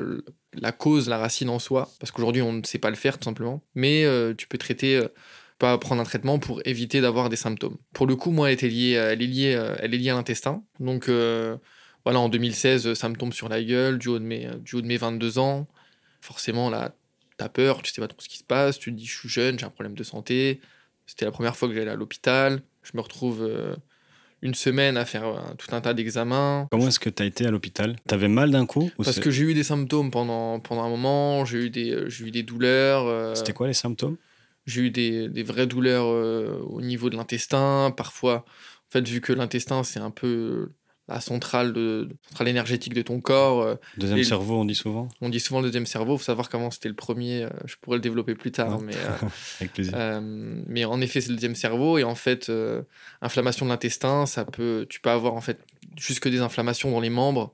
la 0.54 0.72
cause, 0.74 1.08
la 1.08 1.18
racine 1.18 1.50
en 1.50 1.60
soi, 1.60 1.90
parce 2.00 2.12
qu'aujourd'hui 2.12 2.42
on 2.42 2.52
ne 2.54 2.64
sait 2.64 2.80
pas 2.80 2.90
le 2.90 2.96
faire 2.98 3.18
tout 3.18 3.26
simplement, 3.26 3.64
mais 3.76 4.04
euh, 4.04 4.34
tu 4.34 4.48
peux 4.48 4.58
traiter... 4.58 5.02
pas 5.60 5.78
prendre 5.80 6.02
un 6.02 6.06
traitement 6.06 6.38
pour 6.38 6.62
éviter 6.66 7.02
d'avoir 7.02 7.30
des 7.30 7.36
symptômes. 7.36 7.78
Pour 7.94 8.06
le 8.06 8.16
coup, 8.16 8.30
moi, 8.30 8.50
elle, 8.50 8.54
était 8.54 8.68
liée, 8.68 8.92
elle, 8.92 9.24
est 9.24 9.26
liée, 9.26 9.74
elle 9.80 9.92
est 9.94 9.98
liée 9.98 10.12
à 10.12 10.14
l'intestin. 10.14 10.64
Donc, 10.80 11.10
euh, 11.10 11.58
voilà, 12.08 12.20
en 12.22 12.30
2016, 12.30 12.94
ça 12.94 13.10
me 13.10 13.16
tombe 13.18 13.34
sur 13.34 13.50
la 13.50 13.62
gueule 13.62 13.98
du 14.00 14.08
haut 14.08 14.18
de 14.20 14.24
mes, 14.24 14.48
du 14.62 14.76
haut 14.76 14.82
de 14.82 14.88
mes 14.88 14.96
22 14.96 15.40
ans. 15.40 15.68
Forcément, 16.22 16.70
là, 16.70 16.96
t'as 17.36 17.50
peur, 17.50 17.82
tu 17.82 17.92
sais 17.92 18.00
pas 18.00 18.08
trop 18.08 18.22
ce 18.22 18.30
qui 18.30 18.38
se 18.38 18.46
passe, 18.46 18.80
tu 18.80 18.92
te 18.92 18.98
dis, 18.98 19.06
je 19.06 19.18
suis 19.20 19.28
jeune, 19.30 19.60
j'ai 19.60 19.66
un 19.66 19.70
problème 19.70 19.94
de 19.96 20.04
santé. 20.04 20.62
C'était 21.06 21.26
la 21.26 21.32
première 21.32 21.56
fois 21.58 21.68
que 21.68 21.74
j'allais 21.74 21.92
à 21.92 21.96
l'hôpital. 21.96 22.62
Je 22.84 22.92
me 22.96 23.02
retrouve 23.02 23.44
euh, 23.44 23.76
une 24.42 24.54
semaine 24.56 24.96
à 24.96 25.04
faire 25.04 25.26
euh, 25.28 25.40
tout 25.58 25.76
un 25.76 25.82
tas 25.82 25.94
d'examens. 25.94 26.68
Comment 26.72 26.88
est-ce 26.88 27.00
que 27.00 27.10
tu 27.10 27.22
as 27.24 27.26
été 27.26 27.46
à 27.46 27.52
l'hôpital? 27.52 27.98
T'avais 28.08 28.30
mal 28.30 28.52
d'un 28.52 28.66
coup 28.66 28.90
ou 28.98 29.04
Parce 29.04 29.20
que 29.20 29.30
j'ai 29.30 29.44
eu 29.44 29.54
des 29.54 29.64
symptômes 29.64 30.10
pendant, 30.10 30.60
pendant 30.62 30.84
un 30.84 30.90
moment, 30.90 31.44
j'ai 31.46 31.66
eu 31.66 31.70
des, 31.70 31.92
euh, 31.92 32.10
j'ai 32.10 32.26
eu 32.26 32.32
des 32.32 32.44
douleurs. 32.44 33.06
euh, 33.06 33.36
C'était 33.36 33.54
quoi 33.54 33.68
les 33.68 33.74
symptômes? 33.74 34.16
j'ai 34.66 34.82
eu 34.82 34.92
des, 34.92 35.30
des 35.30 35.44
vraies 35.44 35.68
douleurs 35.68 36.08
euh, 36.08 36.60
au 36.68 36.82
niveau 36.82 37.10
de 37.10 37.16
l'intestin. 37.16 37.94
Parfois, 37.96 38.44
en 38.46 38.92
fait, 38.92 39.08
vu 39.08 39.22
que 39.22 39.32
l'intestin, 39.34 39.84
c'est 39.84 40.00
un 40.02 40.12
peu 40.12 40.72
la 41.10 41.22
centrale, 41.22 41.72
de, 41.74 42.10
centrale 42.30 42.50
énergétique 42.50 42.94
de 42.94 43.02
ton 43.02 43.22
corps, 43.22 43.62
euh, 43.62 43.76
Deuxième 43.98 44.20
Et- 44.20 44.24
cerveau, 44.26 44.56
on 44.60 44.66
dit 44.66 44.76
souvent 44.76 45.08
on 45.22 45.30
dit 45.30 45.40
souvent 45.40 45.62
le 45.62 45.68
deuxième 45.68 45.86
cerveau. 45.86 46.16
Il 46.16 46.18
faut 46.20 46.24
savoir 46.26 46.50
comment 46.50 46.70
c'était 46.72 46.90
le 46.90 46.96
premier. 46.96 47.44
euh, 47.44 47.50
je 47.66 47.76
pourrais 47.80 47.98
le 47.98 48.02
développer 48.02 48.36
plus 48.36 48.52
tard. 48.52 48.78
Ouais. 48.80 48.86
Mais, 48.88 48.96
euh, 48.96 49.28
Avec 49.62 49.74
plaisir. 49.74 49.94
euh, 49.96 50.20
mais 50.68 50.84
en 50.86 51.00
effet, 51.02 51.22
c'est 51.22 51.30
le 51.30 51.36
deuxième 51.36 51.56
cerveau. 51.56 51.98
Et 51.98 52.04
en 52.04 52.16
fait, 52.16 52.50
euh, 52.50 52.82
inflammation 53.22 53.66
de 53.66 53.72
l'intestin, 53.72 54.26
ça 54.26 54.44
peut, 54.46 54.86
tu 54.90 55.00
peux 55.00 55.10
avoir 55.10 55.34
en 55.34 55.42
fait 55.42 55.60
jusque 55.98 56.28
des 56.28 56.42
inflammations 56.42 56.92
dans 56.92 57.00
les 57.00 57.10
membres. 57.10 57.54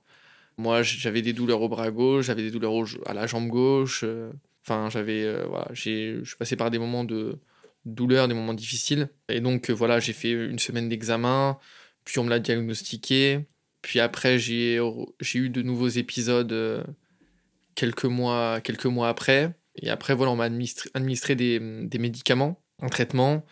Moi, 0.57 0.83
j'avais 0.83 1.22
des 1.22 1.33
douleurs 1.33 1.62
au 1.62 1.69
bras 1.69 1.89
gauche, 1.91 2.25
j'avais 2.25 2.43
des 2.43 2.51
douleurs 2.51 2.74
au- 2.74 2.86
à 3.05 3.13
la 3.13 3.27
jambe 3.27 3.48
gauche. 3.50 4.03
Enfin, 4.65 4.89
j'avais, 4.89 5.43
voilà, 5.45 5.67
j'ai, 5.74 6.19
je 6.24 6.27
suis 6.29 6.38
passé 6.38 6.55
par 6.55 6.72
des 6.72 6.79
moments 6.79 7.03
de 7.03 7.39
douleur, 7.86 8.27
des 8.27 8.33
moments 8.33 8.53
difficiles. 8.53 9.10
Et 9.29 9.41
donc, 9.41 9.69
voilà, 9.72 10.00
j'ai 10.00 10.13
fait 10.13 10.31
une 10.31 10.60
semaine 10.60 10.89
d'examen, 10.89 11.57
puis 12.05 12.19
on 12.19 12.24
me 12.24 12.29
l'a 12.29 12.39
diagnostiqué. 12.39 13.45
Puis 13.81 14.00
après, 14.00 14.39
j'ai, 14.39 14.79
eu 15.36 15.50
de 15.50 15.62
nouveaux 15.62 15.89
épisodes 15.89 16.51
euh, 16.51 16.83
quelques 17.75 18.05
mois, 18.05 18.62
quelques 18.62 18.86
mois 18.86 19.10
après. 19.10 19.53
Et 19.75 19.89
après, 19.89 20.15
voilà, 20.15 20.31
on 20.31 20.36
m'a 20.36 20.45
administré, 20.45 21.36
des, 21.36 21.60
des 21.60 21.98
médicaments, 21.98 22.63
un 22.81 22.88
traitement. 22.89 23.45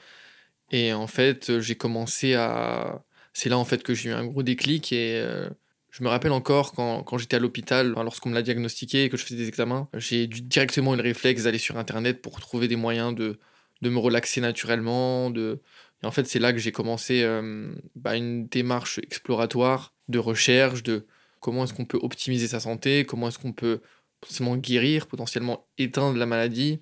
Et 0.71 0.93
en 0.93 1.07
fait, 1.07 1.49
euh, 1.49 1.61
j'ai 1.61 1.75
commencé 1.75 2.33
à. 2.35 3.03
C'est 3.33 3.49
là, 3.49 3.57
en 3.57 3.65
fait, 3.65 3.83
que 3.83 3.93
j'ai 3.93 4.09
eu 4.09 4.13
un 4.13 4.25
gros 4.25 4.43
déclic. 4.43 4.93
Et 4.93 5.19
euh, 5.21 5.49
je 5.89 6.03
me 6.03 6.09
rappelle 6.09 6.31
encore 6.31 6.73
quand, 6.73 7.03
quand 7.03 7.17
j'étais 7.17 7.35
à 7.35 7.39
l'hôpital, 7.39 7.89
lorsqu'on 7.89 8.29
me 8.29 8.35
l'a 8.35 8.41
diagnostiqué 8.41 9.05
et 9.05 9.09
que 9.09 9.17
je 9.17 9.23
faisais 9.25 9.35
des 9.35 9.47
examens, 9.47 9.89
j'ai 9.97 10.27
directement 10.27 10.93
eu 10.93 10.97
le 10.97 11.03
réflexe 11.03 11.43
d'aller 11.43 11.57
sur 11.57 11.77
Internet 11.77 12.21
pour 12.21 12.39
trouver 12.39 12.67
des 12.69 12.77
moyens 12.77 13.13
de, 13.13 13.39
de 13.81 13.89
me 13.89 13.99
relaxer 13.99 14.41
naturellement. 14.41 15.29
De... 15.29 15.61
Et 16.03 16.07
en 16.07 16.11
fait, 16.11 16.25
c'est 16.27 16.39
là 16.39 16.51
que 16.53 16.59
j'ai 16.59 16.71
commencé 16.71 17.21
euh, 17.23 17.73
bah, 17.95 18.15
une 18.15 18.47
démarche 18.47 18.99
exploratoire 18.99 19.93
de 20.07 20.19
recherche 20.19 20.83
de 20.83 21.05
comment 21.39 21.63
est-ce 21.63 21.73
qu'on 21.73 21.85
peut 21.85 21.99
optimiser 22.01 22.47
sa 22.47 22.59
santé, 22.59 23.05
comment 23.05 23.27
est-ce 23.27 23.39
qu'on 23.39 23.53
peut 23.53 23.81
potentiellement 24.19 24.57
guérir, 24.57 25.07
potentiellement 25.07 25.65
éteindre 25.77 26.17
la 26.17 26.25
maladie 26.25 26.79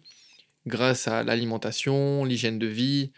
grâce 0.68 1.08
à 1.08 1.24
l'alimentation, 1.24 2.26
l'hygiène 2.26 2.60
de 2.60 2.68
vie, 2.68 3.12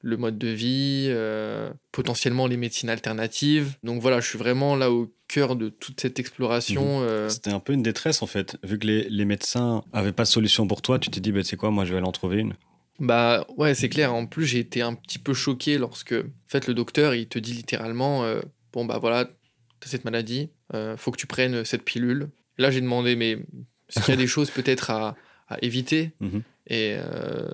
le 0.00 0.16
mode 0.16 0.38
de 0.38 0.48
vie, 0.48 1.06
euh, 1.08 1.72
potentiellement 1.92 2.46
les 2.46 2.56
médecines 2.56 2.90
alternatives. 2.90 3.76
Donc 3.82 4.02
voilà, 4.02 4.20
je 4.20 4.28
suis 4.28 4.38
vraiment 4.38 4.76
là 4.76 4.90
au 4.90 5.12
cœur 5.28 5.56
de 5.56 5.68
toute 5.70 6.00
cette 6.00 6.18
exploration. 6.18 7.00
euh, 7.02 7.28
C'était 7.28 7.50
un 7.50 7.60
peu 7.60 7.72
une 7.72 7.82
détresse 7.82 8.22
en 8.22 8.26
fait. 8.26 8.56
Vu 8.62 8.78
que 8.78 8.86
les, 8.86 9.08
les 9.08 9.24
médecins 9.24 9.82
avaient 9.92 10.12
pas 10.12 10.24
de 10.24 10.28
solution 10.28 10.66
pour 10.68 10.82
toi, 10.82 10.98
tu 10.98 11.10
t'es 11.10 11.20
dit, 11.20 11.32
bah, 11.32 11.42
tu 11.42 11.48
sais 11.48 11.56
quoi, 11.56 11.70
moi 11.70 11.84
je 11.84 11.92
vais 11.92 11.98
aller 11.98 12.06
en 12.06 12.12
trouver 12.12 12.38
une. 12.40 12.54
Bah 13.00 13.46
ouais, 13.56 13.74
c'est 13.74 13.88
clair. 13.88 14.14
En 14.14 14.26
plus, 14.26 14.46
j'ai 14.46 14.58
été 14.58 14.82
un 14.82 14.94
petit 14.94 15.18
peu 15.18 15.34
choqué 15.34 15.78
lorsque, 15.78 16.12
en 16.12 16.48
fait, 16.48 16.66
le 16.66 16.74
docteur, 16.74 17.14
il 17.14 17.26
te 17.26 17.38
dit 17.38 17.52
littéralement, 17.52 18.24
euh, 18.24 18.40
bon 18.72 18.84
bah 18.84 18.98
voilà, 18.98 19.24
t'as 19.80 19.88
cette 19.88 20.04
maladie, 20.04 20.50
euh, 20.74 20.96
faut 20.96 21.10
que 21.10 21.16
tu 21.16 21.26
prennes 21.26 21.64
cette 21.64 21.84
pilule. 21.84 22.30
Et 22.58 22.62
là, 22.62 22.70
j'ai 22.70 22.80
demandé, 22.80 23.16
mais 23.16 23.32
est-ce 23.88 24.00
qu'il 24.00 24.14
y 24.14 24.16
a 24.16 24.20
des 24.20 24.26
choses 24.28 24.50
peut-être 24.50 24.90
à, 24.90 25.16
à 25.48 25.58
éviter? 25.62 26.12
Mhm. 26.20 26.42
Et 26.68 26.96
euh, 26.96 27.48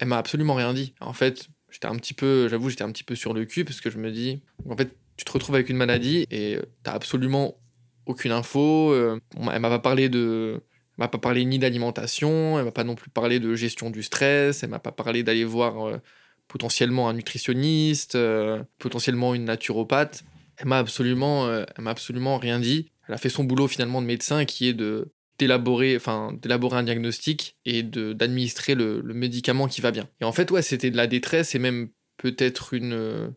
elle 0.00 0.08
m'a 0.08 0.18
absolument 0.18 0.54
rien 0.54 0.74
dit. 0.74 0.94
En 1.00 1.12
fait, 1.12 1.48
j'étais 1.70 1.86
un 1.86 1.96
petit 1.96 2.14
peu, 2.14 2.48
j'avoue, 2.48 2.68
j'étais 2.68 2.84
un 2.84 2.92
petit 2.92 3.04
peu 3.04 3.14
sur 3.14 3.32
le 3.32 3.44
cul 3.44 3.64
parce 3.64 3.80
que 3.80 3.90
je 3.90 3.98
me 3.98 4.10
dis, 4.10 4.42
en 4.68 4.76
fait, 4.76 4.96
tu 5.16 5.24
te 5.24 5.30
retrouves 5.30 5.54
avec 5.54 5.68
une 5.68 5.76
maladie 5.76 6.26
et 6.30 6.58
t'as 6.82 6.92
absolument 6.92 7.56
aucune 8.06 8.32
info. 8.32 8.92
elle 8.94 9.60
m'a 9.60 9.68
pas 9.68 9.78
parlé 9.78 10.08
de, 10.08 10.60
elle 10.96 11.02
m'a 11.02 11.08
pas 11.08 11.18
parlé 11.18 11.44
ni 11.44 11.58
d'alimentation, 11.58 12.58
elle 12.58 12.64
m'a 12.64 12.70
pas 12.70 12.84
non 12.84 12.94
plus 12.94 13.10
parlé 13.10 13.40
de 13.40 13.54
gestion 13.56 13.90
du 13.90 14.04
stress, 14.04 14.62
elle 14.62 14.70
m'a 14.70 14.78
pas 14.78 14.92
parlé 14.92 15.24
d'aller 15.24 15.44
voir 15.44 15.88
euh, 15.88 15.96
potentiellement 16.46 17.08
un 17.08 17.14
nutritionniste, 17.14 18.14
euh, 18.14 18.62
potentiellement 18.78 19.34
une 19.34 19.44
naturopathe. 19.44 20.22
Elle 20.56 20.68
m'a 20.68 20.78
absolument, 20.78 21.46
euh, 21.46 21.64
elle 21.76 21.82
m'a 21.82 21.90
absolument 21.90 22.38
rien 22.38 22.60
dit. 22.60 22.92
Elle 23.08 23.14
a 23.14 23.18
fait 23.18 23.28
son 23.28 23.42
boulot 23.42 23.66
finalement 23.66 24.00
de 24.00 24.06
médecin 24.06 24.44
qui 24.44 24.68
est 24.68 24.72
de 24.72 25.10
d'élaborer 25.36 25.96
enfin 25.96 26.38
un 26.44 26.82
diagnostic 26.84 27.56
et 27.64 27.82
de 27.82 28.12
d'administrer 28.12 28.76
le, 28.76 29.02
médicament 29.02 29.66
qui 29.66 29.80
va 29.80 29.90
bien. 29.90 30.08
Et 30.20 30.24
en 30.24 30.30
fait 30.30 30.52
ouais, 30.52 30.62
c'était 30.62 30.92
de 30.92 30.96
la 30.96 31.08
détresse 31.08 31.56
et 31.56 31.58
même 31.58 31.88
peut-être 32.18 32.72
une 32.72 33.34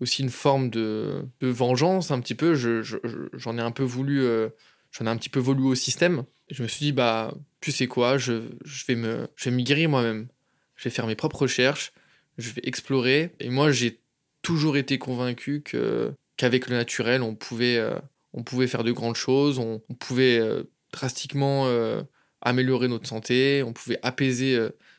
aussi 0.00 0.22
une 0.22 0.30
forme 0.30 0.70
de, 0.70 1.24
vengeance 1.40 2.10
un 2.10 2.20
petit 2.20 2.34
peu. 2.34 2.56
Je- 2.56 2.82
je- 2.82 2.96
je- 3.04 3.28
J'en 3.32 3.58
ai 3.58 3.60
un 3.60 3.70
peu 3.70 3.84
voulu 3.84 4.26
j'en 4.90 5.06
ai 5.06 5.08
un 5.08 5.16
petit 5.16 5.28
peu 5.28 5.38
voulu 5.38 5.62
au 5.62 5.76
système. 5.76 6.24
Je 6.50 6.62
me 6.62 6.68
suis 6.68 6.86
dit 6.86 6.92
bah 6.92 7.34
tu 7.60 7.72
sais 7.72 7.86
quoi, 7.86 8.18
je, 8.18 8.42
je 8.64 8.84
vais 8.86 8.94
me 8.94 9.28
je 9.36 9.50
vais 9.50 9.56
m'y 9.56 9.64
guérir 9.64 9.88
moi-même. 9.88 10.28
Je 10.76 10.84
vais 10.84 10.90
faire 10.90 11.06
mes 11.06 11.16
propres 11.16 11.42
recherches, 11.42 11.92
je 12.38 12.50
vais 12.50 12.62
explorer 12.64 13.32
et 13.40 13.50
moi 13.50 13.72
j'ai 13.72 14.00
toujours 14.42 14.76
été 14.76 14.98
convaincu 14.98 15.62
que 15.62 16.14
qu'avec 16.36 16.68
le 16.68 16.76
naturel, 16.76 17.22
on 17.22 17.34
pouvait 17.34 17.78
euh, 17.78 17.98
on 18.32 18.42
pouvait 18.42 18.66
faire 18.66 18.84
de 18.84 18.92
grandes 18.92 19.16
choses, 19.16 19.58
on, 19.58 19.80
pouvait 19.98 20.38
euh, 20.38 20.62
drastiquement 20.92 21.66
euh, 21.66 22.02
améliorer 22.42 22.88
notre 22.88 23.08
santé, 23.08 23.62
on 23.64 23.72
pouvait 23.72 23.98
apaiser 24.02 24.56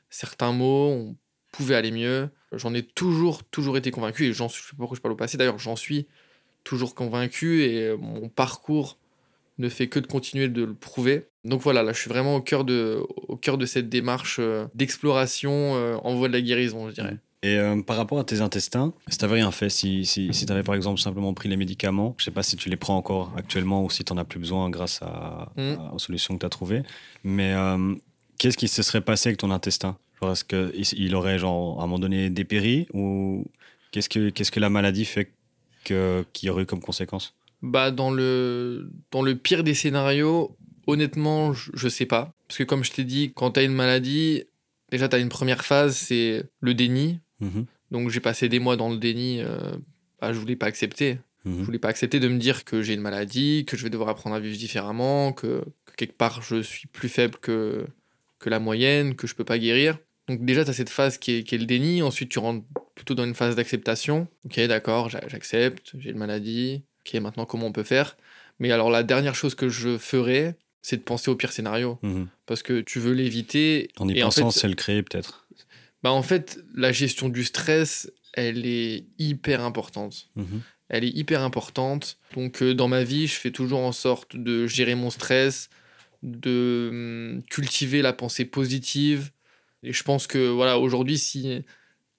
certains 0.09 0.51
maux, 0.51 0.89
on 0.89 1.15
pouvait 1.51 1.75
aller 1.75 1.91
mieux. 1.91 2.29
J'en 2.51 2.73
ai 2.73 2.81
toujours, 2.83 3.43
toujours 3.43 3.77
été 3.77 3.91
convaincu 3.91 4.25
et 4.25 4.33
j'en 4.33 4.49
suis, 4.49 4.63
sais 4.63 4.71
pas 4.71 4.77
pourquoi 4.79 4.95
je 4.97 5.01
parle 5.01 5.13
au 5.13 5.17
passé, 5.17 5.37
d'ailleurs 5.37 5.59
j'en 5.59 5.75
suis 5.75 6.07
toujours 6.63 6.95
convaincu 6.95 7.63
et 7.63 7.95
mon 7.95 8.27
parcours 8.27 8.97
ne 9.59 9.69
fait 9.69 9.87
que 9.87 9.99
de 9.99 10.07
continuer 10.07 10.49
de 10.49 10.63
le 10.63 10.73
prouver. 10.73 11.27
Donc 11.47 11.61
voilà, 11.61 11.81
là 11.83 11.93
je 11.93 11.99
suis 11.99 12.09
vraiment 12.09 12.35
au 12.35 12.41
cœur 12.41 12.63
de, 12.65 12.99
au 13.27 13.35
cœur 13.37 13.57
de 13.57 13.65
cette 13.65 13.89
démarche 13.89 14.37
euh, 14.39 14.65
d'exploration 14.75 15.51
euh, 15.75 15.95
en 16.03 16.15
voie 16.15 16.27
de 16.27 16.33
la 16.33 16.41
guérison, 16.41 16.89
je 16.89 16.93
dirais. 16.93 17.17
Et 17.43 17.55
euh, 17.55 17.81
par 17.81 17.97
rapport 17.97 18.19
à 18.19 18.23
tes 18.23 18.41
intestins, 18.41 18.93
si 19.07 19.17
t'avais 19.17 19.35
rien 19.35 19.51
fait, 19.51 19.69
si, 19.69 20.05
si, 20.05 20.33
si 20.33 20.45
t'avais 20.45 20.63
par 20.63 20.75
exemple 20.75 20.99
simplement 20.99 21.33
pris 21.33 21.47
les 21.49 21.55
médicaments, 21.55 22.15
je 22.17 22.25
sais 22.25 22.31
pas 22.31 22.43
si 22.43 22.57
tu 22.57 22.69
les 22.69 22.77
prends 22.77 22.97
encore 22.97 23.31
actuellement 23.37 23.83
ou 23.83 23.89
si 23.91 24.03
t'en 24.03 24.17
as 24.17 24.25
plus 24.25 24.39
besoin 24.39 24.69
grâce 24.69 25.01
à, 25.03 25.51
Mm. 25.55 25.61
à- 25.79 25.93
aux 25.93 25.99
solutions 25.99 26.33
que 26.35 26.39
t'as 26.39 26.49
trouvées, 26.49 26.81
mais 27.23 27.53
euh, 27.53 27.93
qu'est-ce 28.39 28.57
qui 28.57 28.67
se 28.67 28.81
serait 28.83 29.01
passé 29.01 29.29
avec 29.29 29.39
ton 29.39 29.51
intestin? 29.51 29.97
Est-ce 30.23 30.43
qu'il 30.43 30.99
il 31.05 31.15
aurait 31.15 31.37
genre, 31.37 31.79
à 31.79 31.83
un 31.83 31.85
moment 31.87 31.99
donné 31.99 32.29
dépéri 32.31 32.87
ou 32.93 33.45
qu'est-ce 33.91 34.09
que, 34.09 34.29
qu'est-ce 34.31 34.51
que 34.51 34.59
la 34.59 34.69
maladie 34.71 35.05
fait 35.05 35.31
qu'il 35.83 36.25
y 36.43 36.49
aurait 36.49 36.63
eu 36.63 36.65
comme 36.65 36.81
conséquence? 36.81 37.35
Bah 37.61 37.91
dans 37.91 38.11
le 38.11 38.89
dans 39.11 39.21
le 39.21 39.35
pire 39.35 39.63
des 39.63 39.73
scénarios, 39.75 40.55
honnêtement, 40.87 41.53
je, 41.53 41.87
sais 41.87 42.05
pas 42.05 42.33
parce 42.47 42.57
que 42.57 42.63
comme 42.63 42.83
je 42.83 42.91
t'ai 42.91 43.03
dit, 43.03 43.31
quand 43.35 43.51
tu 43.51 43.59
as 43.59 43.63
une 43.63 43.73
maladie, 43.73 44.43
déjà 44.89 45.07
tu 45.07 45.15
as 45.15 45.19
une 45.19 45.29
première 45.29 45.63
phase, 45.63 45.95
c'est 45.95 46.43
le 46.61 46.73
déni. 46.73 47.19
Mhm, 47.39 47.65
Donc 47.91 48.09
j'ai 48.09 48.19
passé 48.19 48.49
des 48.49 48.59
mois 48.59 48.77
dans 48.77 48.89
le 48.89 48.97
déni 48.97 49.41
euh, 49.41 49.77
bah, 50.19 50.33
je 50.33 50.39
voulais 50.39 50.55
pas 50.55 50.65
accepter. 50.65 51.19
mhm. 51.45 51.59
Je 51.59 51.63
voulais 51.63 51.79
pas 51.79 51.89
accepter 51.89 52.19
de 52.19 52.27
me 52.27 52.39
dire 52.39 52.65
que 52.65 52.81
j'ai 52.81 52.93
une 52.93 53.01
maladie, 53.01 53.65
que 53.65 53.77
je 53.77 53.83
vais 53.83 53.89
devoir 53.89 54.09
apprendre 54.09 54.35
à 54.35 54.39
vivre 54.39 54.57
différemment, 54.57 55.33
que, 55.33 55.63
que 55.85 55.95
quelque 55.95 56.17
part 56.17 56.41
je 56.41 56.61
suis 56.63 56.87
plus 56.87 57.09
faible 57.09 57.37
que 57.39 57.85
que 58.39 58.49
la 58.49 58.59
moyenne, 58.59 59.15
que 59.15 59.27
je 59.27 59.35
peux 59.35 59.43
pas 59.43 59.57
guérir. 59.57 59.97
Donc 60.27 60.43
déjà, 60.43 60.63
tu 60.63 60.69
as 60.69 60.73
cette 60.73 60.89
phase 60.89 61.17
qui 61.17 61.37
est, 61.37 61.43
qui 61.43 61.55
est, 61.55 61.57
le 61.57 61.65
déni. 61.65 62.01
Ensuite, 62.01 62.29
tu 62.29 62.39
rentres 62.39 62.65
plutôt 62.95 63.15
dans 63.15 63.23
une 63.23 63.35
phase 63.35 63.55
d'acceptation. 63.55 64.27
Ok, 64.45 64.59
d'accord, 64.67 65.09
j'accepte, 65.09 65.93
j'ai 65.97 66.11
une 66.11 66.17
maladie. 66.17 66.83
Ok, 67.05 67.19
maintenant, 67.21 67.45
comment 67.45 67.67
on 67.67 67.71
peut 67.71 67.83
faire? 67.83 68.17
Mais 68.59 68.71
alors, 68.71 68.89
la 68.89 69.03
dernière 69.03 69.35
chose 69.35 69.55
que 69.55 69.69
je 69.69 69.97
ferais, 69.97 70.57
c'est 70.87 70.95
de 70.95 71.01
penser 71.01 71.29
au 71.29 71.35
pire 71.35 71.51
scénario. 71.51 71.99
Mhm. 72.01 72.29
Parce 72.45 72.63
que 72.63 72.79
tu 72.79 72.99
veux 73.01 73.11
l'éviter. 73.11 73.89
En 73.99 74.07
y 74.07 74.17
et 74.17 74.21
pensant, 74.21 74.47
en 74.47 74.51
fait, 74.51 74.59
c'est 74.61 74.69
le 74.69 74.75
créer 74.75 75.03
peut-être. 75.03 75.45
bah, 76.01 76.11
en 76.13 76.23
fait, 76.23 76.59
la 76.73 76.93
gestion 76.93 77.27
du 77.27 77.43
stress, 77.43 78.09
elle 78.31 78.65
est 78.65 79.03
hyper 79.19 79.61
importante. 79.65 80.29
Mhm. 80.37 80.61
Elle 80.87 81.03
est 81.03 81.09
hyper 81.09 81.41
importante. 81.41 82.17
Donc, 82.35 82.63
euh, 82.63 82.73
dans 82.73 82.87
ma 82.87 83.03
vie, 83.03 83.27
je 83.27 83.33
fais 83.33 83.51
toujours 83.51 83.79
en 83.81 83.91
sorte 83.91 84.37
de 84.37 84.65
gérer 84.65 84.95
mon 84.95 85.09
stress, 85.09 85.69
de 86.23 86.87
hum, 86.89 87.43
cultiver 87.49 88.01
la 88.01 88.13
pensée 88.13 88.45
positive. 88.45 89.31
Et 89.83 89.91
je 89.91 90.03
pense 90.03 90.25
que, 90.25 90.47
voilà, 90.47 90.79
aujourd'hui, 90.79 91.17
si, 91.17 91.63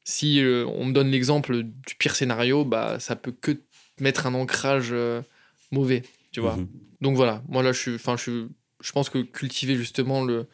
si 0.04 0.40
euh, 0.42 0.66
on 0.66 0.84
me 0.84 0.92
donne 0.92 1.10
l'exemple 1.10 1.62
du 1.62 1.94
pire 1.98 2.14
scénario, 2.14 2.66
bah, 2.66 3.00
ça 3.00 3.16
peut 3.16 3.32
que 3.32 3.62
mettre 3.98 4.26
un 4.26 4.34
ancrage 4.34 4.90
euh, 4.92 5.22
mauvais, 5.70 6.02
tu 6.32 6.40
vois. 6.40 6.56
Mhm. 6.58 6.68
Donc 7.00 7.16
voilà, 7.16 7.42
moi 7.48 7.62
là, 7.62 7.72
je, 7.72 7.78
suis, 7.80 7.94
enfin, 7.94 8.16
je, 8.16 8.22
suis- 8.22 8.48
je 8.80 8.92
pense 8.92 9.10
que 9.10 9.18
cultiver 9.18 9.76
justement 9.76 10.22
le, 10.24 10.46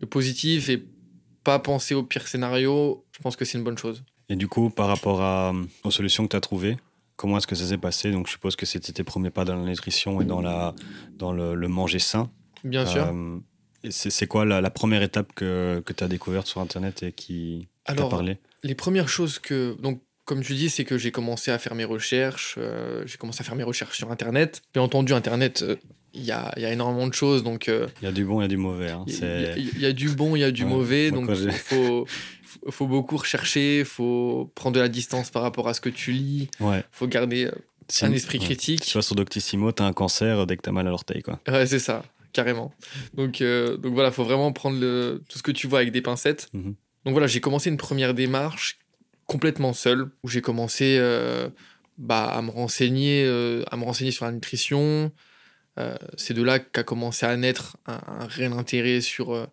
le 0.00 0.06
positif 0.06 0.68
et 0.68 0.84
pas 1.44 1.58
penser 1.58 1.94
au 1.94 2.02
pire 2.02 2.26
scénario, 2.28 3.04
je 3.12 3.18
pense 3.20 3.36
que 3.36 3.44
c'est 3.44 3.58
une 3.58 3.64
bonne 3.64 3.78
chose. 3.78 4.04
Et 4.28 4.36
du 4.36 4.48
coup, 4.48 4.70
par 4.70 4.86
rapport 4.86 5.20
à, 5.22 5.52
aux 5.84 5.90
solutions 5.90 6.24
que 6.24 6.30
tu 6.30 6.36
as 6.36 6.40
trouvées, 6.40 6.76
comment 7.16 7.38
est-ce 7.38 7.46
que 7.46 7.54
ça 7.56 7.66
s'est 7.66 7.78
passé? 7.78 8.10
Donc, 8.12 8.26
je 8.26 8.32
suppose 8.32 8.56
que 8.56 8.64
c'était 8.66 8.92
tes 8.92 9.04
premiers 9.04 9.30
pas 9.30 9.44
dans 9.44 9.56
la 9.56 9.64
nutrition 9.64 10.20
et 10.20 10.24
dans, 10.24 10.40
la, 10.40 10.74
dans 11.16 11.32
le, 11.32 11.54
le 11.54 11.68
manger 11.68 11.98
sain. 11.98 12.30
Bien 12.64 12.86
sûr. 12.86 13.04
Euh, 13.04 13.38
et 13.84 13.90
c'est 13.90 14.26
quoi 14.28 14.44
la, 14.44 14.60
la 14.60 14.70
première 14.70 15.02
étape 15.02 15.32
que, 15.34 15.82
que 15.84 15.92
tu 15.92 16.04
as 16.04 16.08
découverte 16.08 16.46
sur 16.46 16.60
Internet 16.60 17.02
et 17.02 17.10
qui 17.12 17.68
t'a 17.84 17.94
parlé? 17.94 18.38
les 18.62 18.76
premières 18.76 19.08
choses 19.08 19.40
que. 19.40 19.76
Donc, 19.80 20.00
comme 20.24 20.40
tu 20.40 20.54
dis, 20.54 20.70
c'est 20.70 20.84
que 20.84 20.96
j'ai 20.96 21.10
commencé 21.10 21.50
à 21.50 21.58
faire 21.58 21.74
mes 21.74 21.84
recherches. 21.84 22.54
euh, 22.58 23.02
j'ai 23.06 23.18
commencé 23.18 23.40
à 23.40 23.44
faire 23.44 23.56
mes 23.56 23.64
recherches 23.64 23.96
sur 23.98 24.12
Internet. 24.12 24.62
Bien 24.72 24.82
entendu, 24.84 25.12
Internet, 25.12 25.62
euh, 25.62 25.74
il 26.14 26.24
y, 26.24 26.30
a, 26.32 26.52
il 26.56 26.62
y 26.62 26.66
a 26.66 26.72
énormément 26.72 27.06
de 27.06 27.14
choses. 27.14 27.42
Donc, 27.42 27.68
euh, 27.68 27.88
Il 28.02 28.04
y 28.04 28.08
a 28.08 28.12
du 28.12 28.24
bon, 28.24 28.40
il 28.40 28.42
y 28.42 28.46
a 28.46 28.48
du 28.48 28.56
mauvais. 28.56 28.90
hein. 28.90 29.04
il 29.06 29.12
y, 29.12 29.16
C'est- 29.16 29.54
il 29.56 29.64
y- 29.66 29.70
il 29.76 29.80
y 29.80 29.86
a 29.86 29.92
du 29.92 30.08
bon, 30.10 30.36
il 30.36 30.40
y 30.40 30.44
a 30.44 30.50
du 30.50 30.64
Ouais, 30.64 30.68
mauvais. 30.70 31.10
Donc, 31.10 31.32
j'ai- 31.34 31.50
faut, 32.70 32.86
beaucoup 32.86 33.16
rechercher. 33.16 33.84
faut 33.84 34.50
prendre 34.54 34.74
de 34.76 34.80
la 34.80 34.88
distance 34.88 35.30
par 35.30 35.42
rapport 35.42 35.68
à 35.68 35.74
ce 35.74 35.80
que 35.80 35.88
tu 35.88 36.12
lis. 36.12 36.48
Ouais. 36.60 36.84
faut 36.90 37.06
garder 37.06 37.50
Si- 37.88 38.04
un 38.04 38.12
esprit 38.12 38.38
ouais. 38.38 38.44
critique. 38.44 38.82
Tu 38.82 38.92
vois, 38.92 39.02
sur 39.02 39.14
Doctissimo, 39.14 39.72
t'as 39.72 39.84
un 39.84 39.92
cancer 39.92 40.46
dès 40.46 40.56
que 40.56 40.62
t'as 40.62 40.72
mal 40.72 40.86
à 40.86 40.90
l'orteil, 40.90 41.22
quoi. 41.22 41.40
Ouais, 41.48 41.66
c'est 41.66 41.78
ça, 41.78 42.02
carrément. 42.32 42.72
Donc, 43.14 43.40
euh, 43.40 43.76
donc 43.76 43.94
voilà, 43.94 44.10
faut 44.10 44.24
vraiment 44.24 44.52
prendre 44.52 44.78
le, 44.78 45.22
tout 45.28 45.38
ce 45.38 45.42
que 45.42 45.50
tu 45.52 45.66
vois 45.66 45.80
avec 45.80 45.92
des 45.92 46.02
pincettes. 46.02 46.48
Mhm. 46.52 46.74
Donc 47.04 47.12
voilà, 47.12 47.26
j'ai 47.26 47.40
commencé 47.40 47.68
une 47.70 47.76
première 47.78 48.14
démarche 48.14 48.78
complètement 49.26 49.72
seul, 49.72 50.10
où 50.22 50.28
j'ai 50.28 50.40
commencé 50.42 50.96
euh, 50.98 51.48
bah, 51.98 52.24
à 52.24 52.42
me 52.42 52.50
renseigner, 52.50 53.24
à 53.70 53.76
me 53.76 53.84
renseigner 53.84 54.10
sur 54.10 54.24
la 54.26 54.32
nutrition. 54.32 55.10
Euh, 55.78 55.96
c'est 56.16 56.34
de 56.34 56.42
là 56.42 56.58
qu'a 56.58 56.82
commencé 56.82 57.26
à 57.26 57.36
naître 57.36 57.76
un, 57.86 58.26
réel 58.26 58.52
intérêt 58.52 59.00
sur, 59.00 59.32
euh, 59.34 59.46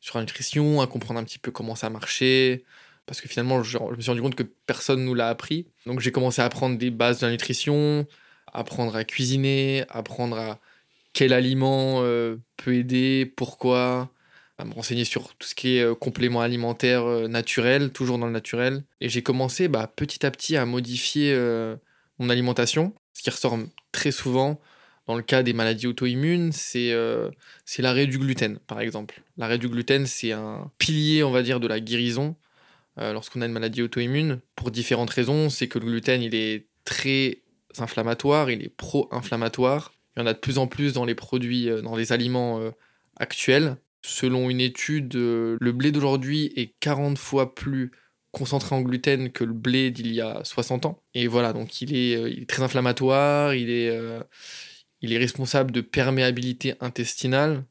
sur 0.00 0.18
la 0.18 0.24
nutrition, 0.24 0.80
à 0.80 0.86
comprendre 0.86 1.20
un 1.20 1.24
petit 1.24 1.38
peu 1.38 1.50
comment 1.50 1.74
ça 1.74 1.90
marchait. 1.90 2.64
Parce 3.06 3.20
que 3.20 3.28
finalement, 3.28 3.62
je, 3.62 3.78
je 3.78 3.96
me 3.96 4.00
suis 4.00 4.10
rendu 4.10 4.22
compte 4.22 4.34
que 4.34 4.42
personne 4.42 5.04
nous 5.04 5.14
l'a 5.14 5.28
appris. 5.28 5.66
Donc 5.86 6.00
j'ai 6.00 6.12
commencé 6.12 6.42
à 6.42 6.44
apprendre 6.44 6.78
des 6.78 6.90
bases 6.90 7.20
de 7.20 7.26
la 7.26 7.32
nutrition, 7.32 8.06
apprendre 8.52 8.94
à 8.94 9.04
cuisiner, 9.04 9.84
apprendre 9.88 10.38
à 10.38 10.60
quel 11.12 11.32
aliment 11.32 12.02
euh, 12.02 12.36
peut 12.56 12.74
aider, 12.74 13.26
pourquoi, 13.36 14.10
à 14.58 14.64
me 14.64 14.72
renseigner 14.72 15.04
sur 15.04 15.34
tout 15.34 15.48
ce 15.48 15.54
qui 15.54 15.76
est 15.76 15.82
euh, 15.82 15.94
complément 15.94 16.42
alimentaire 16.42 17.04
naturel, 17.28 17.92
toujours 17.92 18.18
dans 18.18 18.26
le 18.26 18.32
naturel. 18.32 18.84
Et 19.00 19.08
j'ai 19.08 19.22
commencé 19.22 19.68
bah, 19.68 19.90
petit 19.94 20.24
à 20.24 20.30
petit 20.30 20.56
à 20.56 20.64
modifier 20.66 21.34
mon 22.18 22.28
alimentation. 22.30 22.94
Ce 23.14 23.22
qui 23.22 23.30
ressort 23.30 23.58
très 23.90 24.12
souvent 24.12 24.60
dans 25.06 25.16
le 25.16 25.22
cas 25.22 25.42
des 25.42 25.52
maladies 25.52 25.86
auto-immunes, 25.86 26.52
c'est 26.52 26.92
euh, 26.92 27.30
l'arrêt 27.78 28.06
du 28.06 28.18
gluten, 28.18 28.58
par 28.66 28.80
exemple. 28.80 29.22
L'arrêt 29.36 29.58
du 29.58 29.68
gluten, 29.68 30.06
c'est 30.06 30.32
un 30.32 30.70
pilier, 30.78 31.24
on 31.24 31.30
va 31.30 31.42
dire, 31.42 31.58
de 31.58 31.66
la 31.66 31.80
guérison 31.80 32.36
euh, 32.98 33.12
lorsqu'on 33.12 33.40
a 33.40 33.46
une 33.46 33.52
maladie 33.52 33.82
auto-immune, 33.82 34.40
pour 34.54 34.70
différentes 34.70 35.10
raisons. 35.10 35.50
C'est 35.50 35.66
que 35.66 35.78
le 35.78 35.86
gluten, 35.86 36.22
il 36.22 36.34
est 36.34 36.66
très 36.84 37.42
inflammatoire, 37.78 38.50
il 38.50 38.62
est 38.62 38.68
pro-inflammatoire. 38.68 39.92
Il 40.16 40.20
y 40.20 40.22
en 40.22 40.26
a 40.26 40.34
de 40.34 40.38
plus 40.38 40.58
en 40.58 40.66
plus 40.66 40.92
dans 40.92 41.04
les 41.04 41.14
produits, 41.14 41.68
euh, 41.68 41.82
dans 41.82 41.96
les 41.96 42.12
aliments 42.12 42.60
euh, 42.60 42.70
actuels. 43.16 43.76
Selon 44.04 44.50
une 44.50 44.60
étude, 44.60 45.14
le 45.14 45.70
blé 45.72 45.92
d'aujourd'hui 45.92 46.52
est 46.56 46.74
40 46.80 47.16
fois 47.16 47.54
plus 47.54 47.92
concentré 48.32 48.74
en 48.74 48.80
gluten 48.80 49.30
que 49.30 49.44
le 49.44 49.52
blé 49.52 49.92
d'il 49.92 50.12
y 50.12 50.20
a 50.20 50.42
60 50.42 50.86
ans. 50.86 51.02
Et 51.14 51.28
voilà, 51.28 51.52
donc 51.52 51.80
il 51.80 51.94
est, 51.94 52.48
très 52.48 52.64
inflammatoire, 52.64 53.54
il 53.54 53.70
est, 53.70 53.96
il 55.02 55.12
est 55.12 55.18
responsable 55.18 55.70
de 55.72 55.80
perméabilité 55.80 56.74
intestinale. 56.80 57.64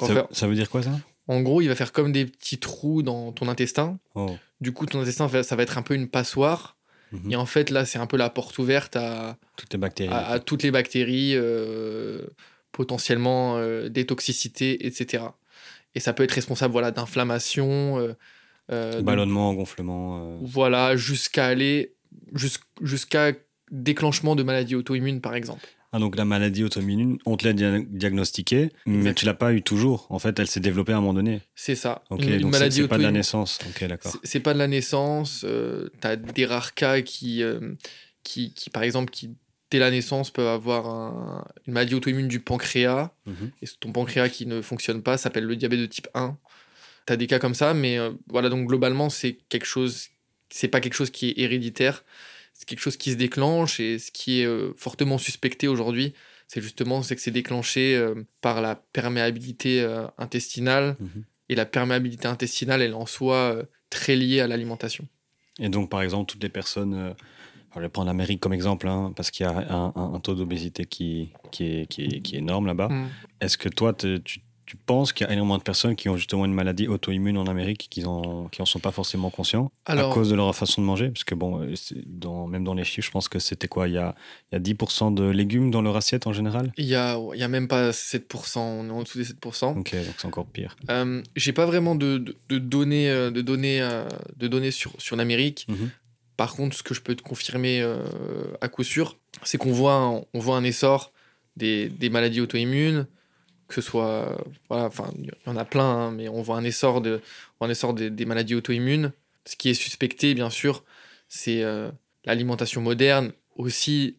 Ça, 0.00 0.06
fait- 0.08 0.26
ça 0.34 0.46
veut 0.48 0.54
dire 0.54 0.68
quoi, 0.70 0.82
ça? 0.82 0.92
En 1.28 1.40
gros, 1.42 1.60
il 1.60 1.68
va 1.68 1.74
faire 1.74 1.92
comme 1.92 2.10
des 2.12 2.24
petits 2.24 2.58
trous 2.58 3.02
dans 3.02 3.32
ton 3.32 3.48
intestin. 3.48 3.98
Oh. 4.14 4.36
Du 4.60 4.72
coup, 4.72 4.86
ton 4.86 5.00
intestin, 5.00 5.28
ça 5.42 5.56
va 5.56 5.62
être 5.62 5.76
un 5.78 5.82
peu 5.82 5.94
une 5.94 6.08
passoire. 6.08 6.76
Mhm. 7.12 7.32
Et 7.32 7.36
en 7.36 7.46
fait, 7.46 7.70
là, 7.70 7.84
c'est 7.84 7.98
un 7.98 8.06
peu 8.06 8.16
la 8.16 8.30
porte 8.30 8.58
ouverte 8.58 8.96
à, 8.96 9.36
Toutes 9.56 9.72
les 9.72 9.78
bactéries. 9.78 10.12
à, 10.12 10.26
à 10.28 10.38
toutes 10.40 10.62
les 10.62 10.70
bactéries, 10.70 11.32
euh, 11.34 12.22
potentiellement 12.72 13.56
euh, 13.56 13.88
des 13.88 14.06
toxicités, 14.06 14.86
etc. 14.86 15.24
Et 15.94 16.00
ça 16.00 16.12
peut 16.12 16.22
être 16.22 16.32
responsable 16.32 16.72
voilà, 16.72 16.90
d'inflammation, 16.90 17.98
euh, 17.98 18.14
euh, 18.70 19.00
Ballonnement, 19.02 19.54
gonflement. 19.54 20.38
voilà, 20.42 20.96
jusqu'à 20.96 21.46
aller 21.46 21.94
jus- 22.34 22.58
jusqu'à 22.82 23.32
déclenchement 23.70 24.36
de 24.36 24.42
maladies 24.42 24.74
auto-immunes, 24.74 25.20
par 25.20 25.34
exemple. 25.34 25.66
Ah, 25.92 25.98
donc 25.98 26.16
la 26.16 26.26
maladie 26.26 26.64
auto-immune, 26.64 27.18
on 27.24 27.36
te 27.38 27.46
l'a 27.46 27.54
dia- 27.54 27.80
diagnostiquée, 27.80 28.70
mais 28.84 29.14
tu 29.14 29.24
l'as 29.24 29.32
pas 29.34 29.54
eu 29.54 29.62
toujours. 29.62 30.06
En 30.10 30.18
fait, 30.18 30.38
elle 30.38 30.46
s'est 30.46 30.60
développée 30.60 30.92
à 30.92 30.96
un 30.98 31.00
moment 31.00 31.14
donné. 31.14 31.40
C'est 31.54 31.74
ça. 31.74 32.02
Ok, 32.10 32.24
Une- 32.24 32.38
donc 32.40 32.52
c'est- 32.54 32.58
maladie 32.60 32.76
c'est 32.82 32.88
pas 32.88 32.98
de 32.98 33.02
la 33.02 33.10
naissance. 33.10 33.58
Ok, 33.68 33.84
d'accord. 33.84 34.14
C'est- 34.22 34.40
pas 34.40 34.52
de 34.52 34.58
la 34.58 34.68
naissance. 34.68 35.46
tu 35.46 36.06
as 36.06 36.16
des 36.16 36.44
rares 36.46 36.74
cas 36.74 37.00
qui, 37.00 37.42
euh, 37.42 37.72
qui, 38.22 38.52
qui, 38.52 38.68
par 38.70 38.82
exemple, 38.82 39.10
qui 39.10 39.30
dès 39.70 39.78
la 39.78 39.90
naissance 39.90 40.30
peuvent 40.30 40.46
avoir 40.48 40.86
un- 40.86 41.44
une 41.66 41.72
maladie 41.74 41.94
auto-immune 41.94 42.28
du 42.28 42.40
pancréas. 42.40 43.10
Mhm. 43.26 43.50
Et 43.62 43.66
ton 43.80 43.92
pancréas 43.92 44.28
qui 44.28 44.44
ne 44.46 44.60
fonctionne 44.60 45.02
pas 45.02 45.16
s'appelle 45.16 45.44
le 45.44 45.56
diabète 45.56 45.80
de 45.80 45.86
type 45.86 46.08
1. 46.14 46.36
Tu 47.06 47.12
as 47.14 47.16
des 47.16 47.26
cas 47.26 47.38
comme 47.38 47.54
ça, 47.54 47.72
mais 47.72 47.98
euh, 47.98 48.10
voilà, 48.28 48.50
donc 48.50 48.66
globalement, 48.68 49.08
c'est 49.08 49.38
quelque 49.48 49.66
chose, 49.66 50.08
c'est 50.50 50.68
pas 50.68 50.80
quelque 50.80 50.94
chose 50.94 51.10
qui 51.10 51.30
est 51.30 51.38
héréditaire. 51.38 52.04
C'est 52.58 52.68
quelque 52.68 52.80
chose 52.80 52.96
qui 52.96 53.12
se 53.12 53.16
déclenche 53.16 53.78
et 53.78 54.00
ce 54.00 54.10
qui 54.10 54.40
est 54.40 54.44
euh, 54.46 54.72
fortement 54.76 55.16
suspecté 55.16 55.68
aujourd'hui, 55.68 56.12
c'est 56.48 56.60
justement 56.60 57.02
c'est 57.04 57.14
que 57.14 57.22
c'est 57.22 57.30
déclenché 57.30 57.94
euh, 57.96 58.14
par 58.40 58.60
la 58.60 58.74
perméabilité 58.74 59.80
euh, 59.80 60.06
intestinale. 60.18 60.96
Mhm. 60.98 61.24
Et 61.50 61.54
la 61.54 61.64
perméabilité 61.66 62.26
intestinale, 62.26 62.82
elle 62.82 62.90
est 62.90 62.94
en 62.94 63.06
soi 63.06 63.62
très 63.90 64.16
liée 64.16 64.40
à 64.40 64.46
l'alimentation. 64.48 65.06
Et 65.60 65.68
donc, 65.68 65.88
par 65.88 66.02
exemple, 66.02 66.30
toutes 66.30 66.42
les 66.42 66.48
personnes. 66.50 67.14
je 67.74 67.80
vais 67.80 67.88
prendre 67.88 68.08
l'Amérique 68.08 68.40
comme 68.40 68.52
exemple, 68.52 68.86
hein, 68.88 69.12
parce 69.16 69.30
qu'il 69.30 69.46
y 69.46 69.48
a 69.48 69.52
un, 69.56 69.92
un- 69.94 70.14
un 70.14 70.20
taux 70.20 70.34
d'obésité 70.34 70.84
qui, 70.84 71.30
qui, 71.52 71.64
est, 71.64 71.86
qui, 71.86 72.02
est, 72.04 72.20
qui 72.20 72.34
est 72.34 72.38
énorme 72.40 72.66
là-bas. 72.66 72.88
Mm. 72.88 73.08
Est-ce 73.40 73.56
que 73.56 73.68
toi, 73.70 73.94
tu, 73.94 74.20
tu 74.68 74.76
penses 74.76 75.14
qu'il 75.14 75.26
y 75.26 75.30
a 75.30 75.32
énormément 75.32 75.56
de 75.56 75.62
personnes 75.62 75.96
qui 75.96 76.10
ont 76.10 76.16
justement 76.18 76.44
une 76.44 76.52
maladie 76.52 76.88
auto-immune 76.88 77.38
en 77.38 77.46
Amérique 77.46 77.86
qui 77.90 78.04
en, 78.04 78.48
qui 78.48 78.60
en 78.60 78.66
sont 78.66 78.80
pas 78.80 78.90
forcément 78.92 79.30
conscients 79.30 79.72
Alors- 79.86 80.10
à 80.10 80.14
cause 80.14 80.28
de 80.28 80.34
leur 80.34 80.54
façon 80.54 80.82
de 80.82 80.86
manger? 80.86 81.08
Parce 81.08 81.24
que, 81.24 81.34
bon, 81.34 81.62
euh, 81.62 81.74
dans, 82.06 82.46
même 82.46 82.64
dans 82.64 82.74
les 82.74 82.84
chiffres, 82.84 83.06
je 83.06 83.10
pense 83.10 83.28
que 83.28 83.38
c'était 83.38 83.66
quoi? 83.66 83.88
Il 83.88 83.94
y, 83.94 83.98
a, 83.98 84.14
il 84.52 84.54
y 84.54 84.56
a 84.56 84.60
10% 84.60 85.10
de 85.14 85.24
légumes 85.24 85.70
dans 85.70 85.80
leur 85.80 85.96
assiette 85.96 86.26
en 86.26 86.34
général? 86.34 86.70
Il 86.76 86.84
y 86.84 86.94
a, 86.94 87.18
il 87.34 87.40
y 87.40 87.42
a 87.42 87.48
même 87.48 87.66
pas 87.66 87.90
7%, 87.92 88.58
on 88.60 88.86
est 88.88 88.90
en 88.90 89.02
dessous 89.04 89.16
des 89.18 89.24
7%. 89.24 89.78
Ok, 89.78 89.94
donc 89.94 90.14
c'est 90.18 90.26
encore 90.26 90.44
pire. 90.46 90.76
Euh, 90.90 91.22
J'ai 91.34 91.54
pas 91.54 91.64
vraiment 91.64 91.94
de, 91.94 92.18
de, 92.18 92.36
de 92.50 92.58
données, 92.58 93.08
euh, 93.10 93.30
de 93.30 93.40
données, 93.40 93.80
euh, 93.80 94.04
de 94.36 94.48
données 94.48 94.70
sur, 94.70 94.92
sur 95.00 95.16
l'Amérique. 95.16 95.64
Mhm. 95.70 95.88
Par 96.36 96.54
contre, 96.54 96.76
ce 96.76 96.82
que 96.82 96.92
je 96.94 97.00
peux 97.00 97.14
te 97.16 97.22
confirmer 97.22 97.80
euh, 97.80 98.04
à 98.60 98.68
coup 98.68 98.84
sûr, 98.84 99.16
c'est 99.44 99.56
qu'on 99.58 99.72
voit, 99.72 99.94
un- 99.94 100.20
on 100.34 100.38
voit 100.38 100.56
un 100.56 100.62
essor 100.64 101.12
des, 101.56 101.88
des 101.88 102.10
maladies 102.10 102.40
auto-immunes, 102.40 103.06
que 103.68 103.74
ce 103.74 103.80
soit. 103.80 104.36
Voilà, 104.68 104.86
enfin, 104.86 105.12
il 105.18 105.26
y 105.26 105.30
en 105.48 105.56
a 105.56 105.64
plein, 105.64 105.84
hein, 105.84 106.10
mais 106.10 106.28
on 106.28 106.42
voit 106.42 106.56
un 106.56 106.64
essor, 106.64 107.00
de, 107.00 107.20
un 107.60 107.68
essor 107.68 107.94
des, 107.94 108.10
des 108.10 108.24
maladies 108.24 108.54
auto-immunes. 108.54 109.12
Ce 109.44 109.56
qui 109.56 109.68
est 109.70 109.74
suspecté, 109.74 110.34
bien 110.34 110.50
sûr, 110.50 110.84
c'est 111.28 111.62
euh, 111.62 111.90
l'alimentation 112.24 112.80
moderne. 112.80 113.32
Aussi, 113.56 114.16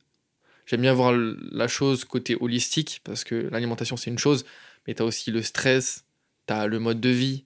j'aime 0.65 0.81
bien 0.81 0.93
voir 0.93 1.13
la 1.13 1.67
chose 1.67 2.05
côté 2.05 2.38
holistique, 2.39 3.01
parce 3.03 3.23
que 3.23 3.35
l'alimentation, 3.51 3.97
c'est 3.97 4.09
une 4.09 4.19
chose, 4.19 4.45
mais 4.88 4.93
tu 4.95 5.01
as 5.01 5.05
aussi 5.05 5.31
le 5.31 5.41
stress, 5.41 6.05
tu 6.47 6.53
as 6.53 6.67
le 6.67 6.79
mode 6.79 6.99
de 7.01 7.09
vie, 7.09 7.45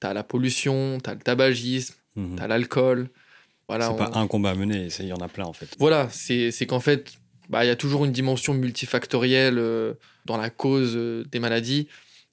tu 0.00 0.06
as 0.06 0.14
la 0.14 0.22
pollution, 0.22 0.98
tu 1.02 1.08
as 1.10 1.14
le 1.14 1.20
tabagisme, 1.20 1.94
Mhm. 2.16 2.36
tu 2.36 2.42
as 2.42 2.46
l'alcool. 2.48 3.08
Voilà, 3.68 3.86
C'est 3.86 3.92
on- 3.94 3.96
pas 3.96 4.10
un 4.14 4.26
combat 4.26 4.50
à 4.50 4.54
mener, 4.54 4.88
il 5.00 5.06
y 5.06 5.12
en 5.12 5.16
a 5.20 5.28
plein 5.28 5.44
en 5.46 5.52
fait. 5.54 5.68
voilà, 5.78 6.08
c'est 6.10 6.50
c'est 6.50 6.66
qu'en 6.66 6.80
fait, 6.80 7.14
bah, 7.48 7.64
y 7.64 7.70
a 7.70 7.76
toujours 7.76 8.04
une 8.04 8.12
dimension 8.12 8.54
multifactorielle 8.54 9.58
euh, 9.58 9.94
dans 10.24 10.36
la 10.36 10.50
cause 10.50 10.94
euh, 10.96 11.24
des 11.30 11.38
maladies. 11.38 11.88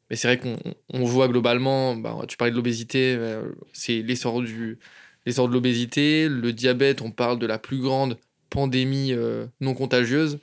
Mais 0.10 0.16
c'est 0.16 0.28
vrai 0.28 0.38
qu'on 0.38 0.58
on 0.90 1.06
voit 1.06 1.28
globalement, 1.28 1.96
bah, 1.96 2.18
tu 2.28 2.38
parlais 2.38 2.52
de 2.52 2.56
l'obésité, 2.56 3.16
euh, 3.18 3.52
c'est 3.74 4.02
l'essor 4.02 4.42
du 4.42 4.80
l'essor 5.26 5.48
de 5.48 5.54
l'obésité, 5.54 6.28
le 6.28 6.52
diabète, 6.52 7.02
on 7.02 7.12
parle 7.12 7.38
de 7.38 7.46
la 7.46 7.60
plus 7.60 7.78
grande 7.78 8.18
pandémie 8.50 9.14
non 9.60 9.76
contagieuse. 9.76 10.40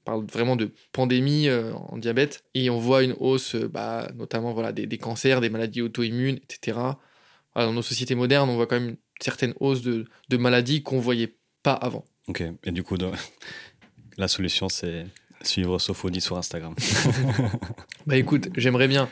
On 0.00 0.04
parle 0.04 0.26
vraiment 0.26 0.54
de 0.54 0.70
pandémie 0.92 1.48
en 1.50 1.98
diabète. 1.98 2.44
Et 2.54 2.70
on 2.70 2.78
voit 2.78 3.02
une 3.02 3.16
hausse, 3.18 3.56
bah, 3.56 4.08
notamment 4.14 4.52
voilà, 4.52 4.70
des, 4.70 4.98
cancers, 4.98 5.40
des 5.40 5.50
maladies 5.50 5.82
auto-immunes, 5.82 6.36
etc. 6.36 6.78
dans 7.56 7.72
nos 7.72 7.82
sociétés 7.82 8.14
modernes, 8.14 8.48
on 8.48 8.54
voit 8.54 8.68
quand 8.68 8.78
même 8.78 8.90
une 8.90 8.96
certaine 9.18 9.52
hausse 9.58 9.82
de 9.82 10.06
maladies 10.36 10.84
qu'on 10.84 10.98
ne 10.98 11.02
voyait 11.02 11.36
pas 11.64 11.72
avant. 11.72 12.04
Ok, 12.26 12.42
et 12.64 12.72
du 12.72 12.82
coup, 12.82 12.96
la 14.16 14.28
solution, 14.28 14.68
c'est 14.68 15.06
suivre 15.42 15.78
Sophonie 15.78 16.20
sur 16.20 16.36
Instagram. 16.36 16.74
bah 18.06 18.16
écoute, 18.16 18.48
j'aimerais 18.56 18.88
bien. 18.88 19.08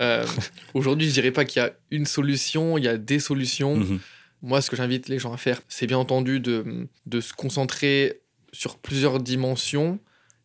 Euh, 0.00 0.26
aujourd'hui, 0.74 1.08
je 1.08 1.12
dirais 1.12 1.30
pas 1.30 1.44
qu'il 1.44 1.62
y 1.62 1.64
a 1.64 1.72
une 1.90 2.06
solution, 2.06 2.78
il 2.78 2.84
y 2.84 2.88
a 2.88 2.96
des 2.96 3.20
solutions. 3.20 3.76
Mhm. 3.76 4.00
Moi, 4.42 4.60
ce 4.60 4.70
que 4.70 4.76
j'invite 4.76 5.08
les 5.08 5.18
gens 5.18 5.32
à 5.32 5.36
faire, 5.36 5.60
c'est 5.68 5.86
bien 5.86 5.98
entendu 5.98 6.40
de, 6.40 6.88
de, 7.06 7.20
se 7.20 7.32
concentrer 7.32 8.20
sur 8.52 8.78
plusieurs 8.78 9.20
dimensions. 9.20 9.98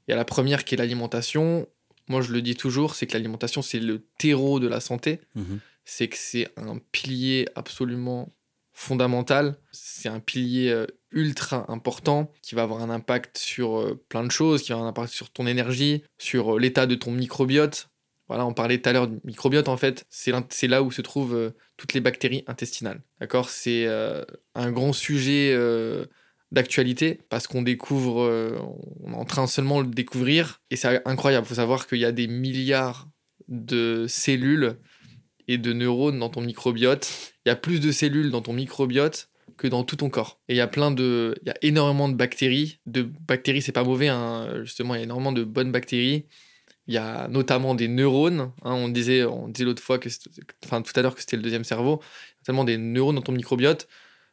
Il 0.07 0.11
y 0.11 0.13
a 0.13 0.17
la 0.17 0.25
première 0.25 0.63
qui 0.63 0.75
est 0.75 0.77
l'alimentation. 0.77 1.67
Moi, 2.07 2.21
je 2.21 2.31
le 2.31 2.41
dis 2.41 2.55
toujours, 2.55 2.95
c'est 2.95 3.07
que 3.07 3.13
l'alimentation, 3.13 3.61
c'est 3.61 3.79
le 3.79 4.05
terreau 4.17 4.59
de 4.59 4.67
la 4.67 4.79
santé. 4.79 5.19
Mhm. 5.35 5.59
C'est 5.85 6.07
que 6.07 6.17
c'est 6.17 6.47
un 6.57 6.77
pilier 6.91 7.47
absolument 7.55 8.31
fondamental. 8.73 9.57
C'est 9.71 10.09
un 10.09 10.19
pilier 10.19 10.69
euh, 10.69 10.87
ultra 11.11 11.65
important 11.69 12.31
qui 12.41 12.55
va 12.55 12.63
avoir 12.63 12.81
un 12.81 12.89
impact 12.89 13.37
sur 13.37 13.79
euh, 13.79 14.03
plein 14.09 14.23
de 14.23 14.31
choses, 14.31 14.61
qui 14.61 14.69
va 14.69 14.75
avoir 14.75 14.87
un 14.87 14.89
impact 14.89 15.13
sur 15.13 15.29
ton 15.31 15.47
énergie, 15.47 16.03
sur 16.17 16.55
euh, 16.55 16.59
l'état 16.59 16.85
de 16.85 16.95
ton 16.95 17.11
microbiote. 17.11 17.89
Voilà, 18.27 18.45
on 18.45 18.53
parlait 18.53 18.79
tout 18.79 18.89
à 18.89 18.93
l'heure 18.93 19.07
du 19.07 19.19
microbiote, 19.25 19.67
en 19.67 19.77
fait, 19.77 20.05
c'est 20.09 20.67
là 20.67 20.83
où 20.83 20.91
se 20.91 21.01
trouvent 21.01 21.51
toutes 21.75 21.93
les 21.93 21.99
bactéries 21.99 22.45
intestinales. 22.47 23.01
D'accord? 23.19 23.49
C'est 23.49 23.85
un 24.55 24.71
grand 24.71 24.93
sujet 24.93 25.53
d'actualité 26.49 27.19
parce 27.27 27.47
qu'on 27.47 27.61
découvre, 27.61 28.21
on 29.03 29.11
est 29.11 29.17
en 29.17 29.25
train 29.25 29.47
seulement 29.47 29.81
de 29.81 29.89
le 29.89 29.93
découvrir 29.93 30.61
et 30.69 30.77
c'est 30.77 31.05
incroyable. 31.05 31.45
Il 31.45 31.49
faut 31.49 31.55
savoir 31.55 31.87
qu'il 31.87 31.97
y 31.97 32.05
a 32.05 32.13
des 32.13 32.27
milliards 32.27 33.09
de 33.49 34.05
cellules 34.07 34.77
et 35.49 35.57
de 35.57 35.73
neurones 35.73 36.19
dans 36.19 36.29
ton 36.29 36.39
microbiote 36.39 37.31
il 37.45 37.49
y 37.49 37.51
a 37.51 37.55
plus 37.55 37.79
de 37.79 37.91
cellules 37.91 38.31
dans 38.31 38.41
ton 38.41 38.53
microbiote 38.53 39.29
que 39.57 39.67
dans 39.67 39.83
tout 39.83 39.95
ton 39.95 40.09
corps. 40.09 40.39
Et 40.47 40.53
il 40.53 40.57
y 40.57 40.61
a 40.61 40.67
plein 40.67 40.91
de, 40.91 41.35
il 41.41 41.47
y 41.47 41.51
a 41.51 41.55
énormément 41.61 42.09
de 42.09 42.15
bactéries. 42.15 42.79
De 42.85 43.03
bactéries, 43.03 43.61
c'est 43.61 43.71
pas 43.71 43.83
mauvais, 43.83 44.07
hein. 44.07 44.63
justement, 44.63 44.95
il 44.95 44.99
y 44.99 45.01
a 45.01 45.03
énormément 45.03 45.31
de 45.31 45.43
bonnes 45.43 45.71
bactéries. 45.71 46.25
Il 46.87 46.93
y 46.93 46.97
a 46.97 47.27
notamment 47.27 47.75
des 47.75 47.87
neurones. 47.87 48.51
Hein. 48.63 48.73
on 48.73 48.89
disait, 48.89 49.23
on 49.23 49.47
disait 49.47 49.65
l'autre 49.65 49.83
fois 49.83 49.99
que, 49.99 50.09
enfin 50.65 50.81
tout 50.81 50.91
à 50.95 51.01
l'heure 51.01 51.15
que 51.15 51.21
c'était 51.21 51.37
le 51.37 51.43
deuxième 51.43 51.63
cerveau. 51.63 52.01
Il 52.01 52.39
y 52.39 52.41
a 52.41 52.45
tellement 52.45 52.63
des 52.63 52.77
neurones 52.77 53.15
dans 53.15 53.21
ton 53.21 53.31
microbiote. 53.31 53.87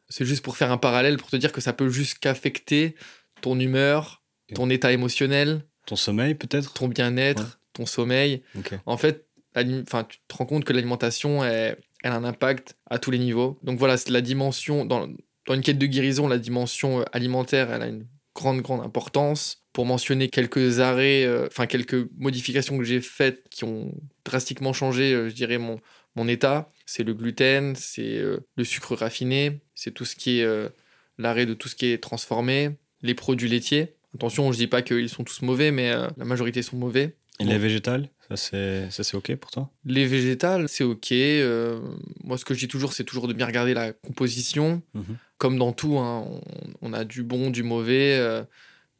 C'est 0.08 0.24
juste 0.24 0.42
pour 0.42 0.56
faire 0.56 0.72
un 0.72 0.78
parallèle, 0.78 1.18
pour 1.18 1.28
te 1.28 1.36
dire 1.36 1.52
que 1.52 1.60
ça 1.60 1.72
peut 1.72 1.90
qu'affecter 2.20 2.94
ton 3.42 3.58
humeur, 3.60 4.22
ton 4.54 4.70
état 4.70 4.90
émotionnel, 4.92 5.62
ton 5.86 5.96
sommeil 5.96 6.34
peut-être, 6.34 6.72
ton 6.72 6.88
bien-être, 6.88 7.60
ton 7.72 7.86
sommeil. 7.86 8.42
En 8.86 8.96
fait, 8.96 9.26
enfin, 9.56 10.04
tu 10.04 10.18
te 10.26 10.34
rends 10.34 10.46
compte 10.46 10.64
que 10.64 10.72
l'alimentation 10.72 11.44
est 11.44 11.78
elle 12.02 12.12
a 12.12 12.16
un 12.16 12.24
impact 12.24 12.76
à 12.90 12.98
tous 12.98 13.10
les 13.10 13.18
niveaux. 13.18 13.58
Donc 13.62 13.78
voilà, 13.78 13.96
la 14.08 14.20
dimension, 14.20 14.84
dans, 14.84 15.08
dans 15.46 15.54
une 15.54 15.62
quête 15.62 15.78
de 15.78 15.86
guérison, 15.86 16.28
la 16.28 16.38
dimension 16.38 17.00
euh, 17.00 17.04
alimentaire, 17.12 17.72
elle 17.72 17.82
a 17.82 17.86
une 17.86 18.06
grande, 18.34 18.60
grande 18.60 18.84
importance. 18.84 19.64
Pour 19.72 19.86
mentionner 19.86 20.28
quelques 20.28 20.80
arrêts, 20.80 21.24
euh, 21.24 21.46
enfin 21.46 21.66
quelques 21.66 22.08
modifications 22.16 22.78
que 22.78 22.84
j'ai 22.84 23.00
faites 23.00 23.48
qui 23.48 23.64
ont 23.64 23.92
drastiquement 24.24 24.72
changé, 24.72 25.12
euh, 25.12 25.28
je 25.28 25.34
dirais, 25.34 25.58
mon, 25.58 25.78
mon 26.16 26.28
état, 26.28 26.72
c'est 26.86 27.04
le 27.04 27.14
gluten, 27.14 27.74
c'est 27.76 28.22
le 28.56 28.64
sucre 28.64 28.94
raffiné, 28.96 29.60
c'est 29.74 29.92
tout 29.92 30.04
ce 30.04 30.16
qui 30.16 30.40
est 30.40 30.70
l'arrêt 31.18 31.44
de 31.44 31.54
tout 31.54 31.68
ce 31.68 31.76
qui 31.76 31.86
est 31.86 31.98
transformé, 31.98 32.70
les 33.02 33.14
produits 33.14 33.48
laitiers. 33.48 33.94
Attention, 34.14 34.50
je 34.50 34.56
dis 34.56 34.66
pas 34.66 34.82
qu'ils 34.82 35.10
sont 35.10 35.22
tous 35.22 35.42
mauvais, 35.42 35.70
mais 35.70 35.92
la 35.92 36.24
majorité 36.24 36.62
sont 36.62 36.76
mauvais. 36.76 37.14
Et 37.40 37.44
les 37.44 37.58
végétales 37.58 38.08
ça, 38.36 38.90
c'est 38.90 39.16
OK 39.16 39.34
pour 39.36 39.50
toi? 39.50 39.70
Les 39.84 40.06
végétales, 40.06 40.68
c'est 40.68 40.84
OK. 40.84 41.12
Euh, 41.12 41.80
moi, 42.24 42.36
ce 42.36 42.44
que 42.44 42.54
je 42.54 42.60
dis 42.60 42.68
toujours, 42.68 42.92
c'est 42.92 43.04
toujours 43.04 43.28
de 43.28 43.32
bien 43.32 43.46
regarder 43.46 43.74
la 43.74 43.92
composition. 43.92 44.82
Mhm. 44.94 45.16
Comme 45.38 45.58
dans 45.58 45.72
tout, 45.72 45.98
hein, 45.98 46.26
on, 46.82 46.92
a 46.92 47.04
du 47.04 47.22
bon, 47.22 47.50
du 47.50 47.62
mauvais. 47.62 48.18
Euh, 48.18 48.42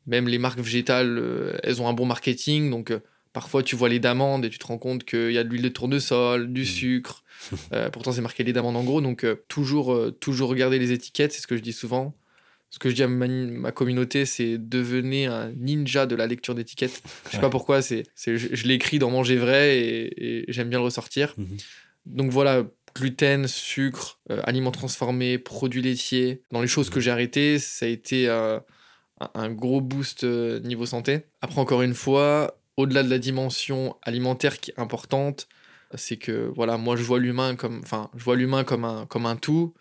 même 0.07 0.29
les 0.29 0.39
marques 0.39 0.61
végétales, 0.61 1.19
euh, 1.19 1.59
elles 1.63 1.83
ont 1.83 1.89
un 1.89 1.93
bon 1.93 2.07
marketing. 2.07 2.71
Donc, 2.71 2.93
parfois, 3.33 3.63
tu 3.63 3.77
vois 3.77 3.91
les 3.91 3.99
d'amandes 3.99 4.45
et 4.45 4.51
tu 4.51 4.59
te 4.59 4.67
rends 4.67 4.79
compte 4.79 5.05
qu'il 5.05 5.33
y 5.33 5.39
a 5.39 5.45
de 5.45 5.51
l'huile 5.51 5.63
de 5.63 5.69
tournesol, 5.69 6.53
du 6.53 6.63
mhm. 6.63 6.67
sucre. 6.67 7.25
pourtant, 7.93 8.13
c'est 8.13 8.23
marqué 8.23 8.45
les 8.45 8.53
d'amandes 8.55 8.77
en 8.77 8.85
gros. 8.85 9.01
Donc, 9.03 9.27
toujours, 9.49 9.95
toujours 10.21 10.49
regarder 10.49 10.79
les 10.79 10.93
étiquettes, 10.93 11.33
c'est 11.33 11.43
ce 11.43 11.47
que 11.47 11.57
je 11.57 11.63
dis 11.63 11.73
souvent 11.73 12.15
ce 12.71 12.79
que 12.79 12.91
je 12.91 12.95
dis 12.95 13.03
à 13.03 13.09
ma, 13.09 13.73
communauté, 13.73 14.27
c'est 14.27 14.59
devenez 14.59 15.27
un 15.27 15.51
ninja 15.53 16.07
de 16.07 16.15
la 16.15 16.27
lecture 16.27 16.55
d'étiquettes. 16.55 17.03
Je 17.27 17.33
sais 17.33 17.41
pas 17.41 17.51
pourquoi, 17.51 17.81
c'est, 17.81 18.05
je, 18.27 18.37
je 18.37 18.67
l'écris 18.67 18.99
dans 18.99 19.11
Manger 19.11 19.37
vrai 19.37 19.79
et, 19.79 20.45
j'aime 20.49 20.69
bien 20.69 20.79
le 20.79 20.85
ressortir. 20.85 21.35
Mhm. 21.39 21.57
Donc 22.07 22.31
voilà, 22.31 22.65
gluten, 22.95 23.47
sucre, 23.47 24.21
euh, 24.31 24.41
aliments 24.45 24.71
transformés, 24.71 25.39
produits 25.39 25.83
laitiers. 25.83 26.43
Dans 26.51 26.61
les 26.61 26.69
choses 26.69 26.91
que 26.91 27.01
j'ai 27.01 27.11
arrêtées, 27.11 27.59
ça 27.59 27.87
a 27.87 27.89
été 27.89 28.29
euh, 28.29 28.59
un 29.35 29.51
gros 29.51 29.81
boost 29.81 30.25
euh, 30.25 30.61
niveau 30.61 30.87
santé. 30.87 31.23
Après, 31.41 31.61
encore 31.61 31.83
une 31.83 31.95
fois, 31.95 32.61
au-delà 32.77 33.03
de 33.03 33.11
la 33.11 33.19
dimension 33.19 33.97
alimentaire 34.03 34.61
qui 34.61 34.73
est 34.73 34.81
importante, 34.81 35.49
c'est 35.95 36.17
que 36.17 36.51
voilà, 36.55 36.77
moi 36.77 36.97
je 36.97 37.03
vois 37.03 37.19
l'humain 37.19 37.57
comme, 37.57 37.81
enfin, 37.83 38.11
je 38.15 38.23
vois 38.23 38.37
l'humain 38.37 38.63
comme 38.63 38.85
un, 38.85 39.07
comme 39.07 39.25
un 39.25 39.37
tout 39.37 39.73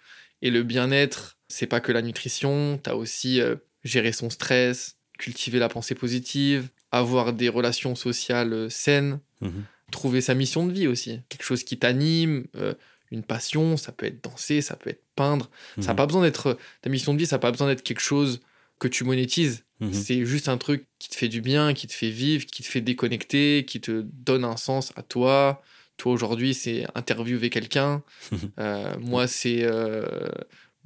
et 0.42 0.52
le 0.52 0.64
bien-être 0.64 1.37
c'est 1.48 1.68
pas 1.68 1.80
que 1.80 1.92
la 1.92 2.02
nutrition, 2.02 2.80
tu 2.84 2.90
as 2.90 2.96
aussi 2.96 3.42
euh, 3.42 3.56
gérer 3.84 4.12
son 4.12 4.30
stress, 4.30 4.98
cultiver 5.18 5.60
la 5.60 5.70
pensée 5.70 5.96
positive, 5.96 6.70
avoir 6.92 7.34
des 7.34 7.50
relations 7.50 7.96
sociales 7.96 8.54
euh, 8.54 8.70
saines, 8.70 9.20
mhm. 9.42 9.64
trouver 9.92 10.22
sa 10.22 10.34
mission 10.34 10.66
de 10.66 10.72
vie 10.72 10.88
aussi, 10.88 11.22
quelque 11.30 11.44
chose 11.44 11.64
qui 11.64 11.78
t'anime, 11.78 12.46
euh, 12.56 12.74
une 13.12 13.24
passion, 13.24 13.78
ça 13.78 13.92
peut 13.92 14.06
être 14.06 14.24
danser, 14.24 14.62
ça 14.62 14.76
peut 14.76 14.90
être 14.90 15.04
peindre, 15.16 15.50
ça 15.78 15.88
n'a 15.88 15.94
mhm. 15.94 15.98
pas 15.98 16.06
besoin 16.06 16.22
d'être 16.22 16.58
ta 16.82 16.90
mission 16.90 17.14
de 17.14 17.20
vie, 17.20 17.26
ça 17.26 17.38
n'a 17.38 17.40
pas 17.40 17.52
besoin 17.52 17.68
d'être 17.68 17.84
quelque 17.84 18.02
chose 18.02 18.42
que 18.80 18.88
tu 18.88 19.04
monétises. 19.06 19.64
Mhm. 19.80 19.94
C'est 19.94 20.26
juste 20.26 20.50
un 20.50 20.58
truc 20.58 20.86
qui 21.00 21.10
te 21.10 21.16
fait 21.16 21.30
du 21.30 21.42
bien, 21.42 21.74
qui 21.74 21.88
te 21.88 21.94
fait 21.94 22.10
vivre, 22.10 22.46
qui 22.46 22.64
te 22.64 22.68
fait 22.68 22.82
déconnecter, 22.82 23.64
qui 23.66 23.80
te 23.80 24.04
donne 24.04 24.44
un 24.44 24.58
sens 24.58 24.92
à 24.96 25.04
toi. 25.04 25.64
Toi 25.96 26.12
aujourd'hui, 26.12 26.54
c'est 26.54 26.86
interviewer 26.94 27.50
quelqu'un. 27.50 28.04
moi, 29.00 29.28
c'est 29.28 29.66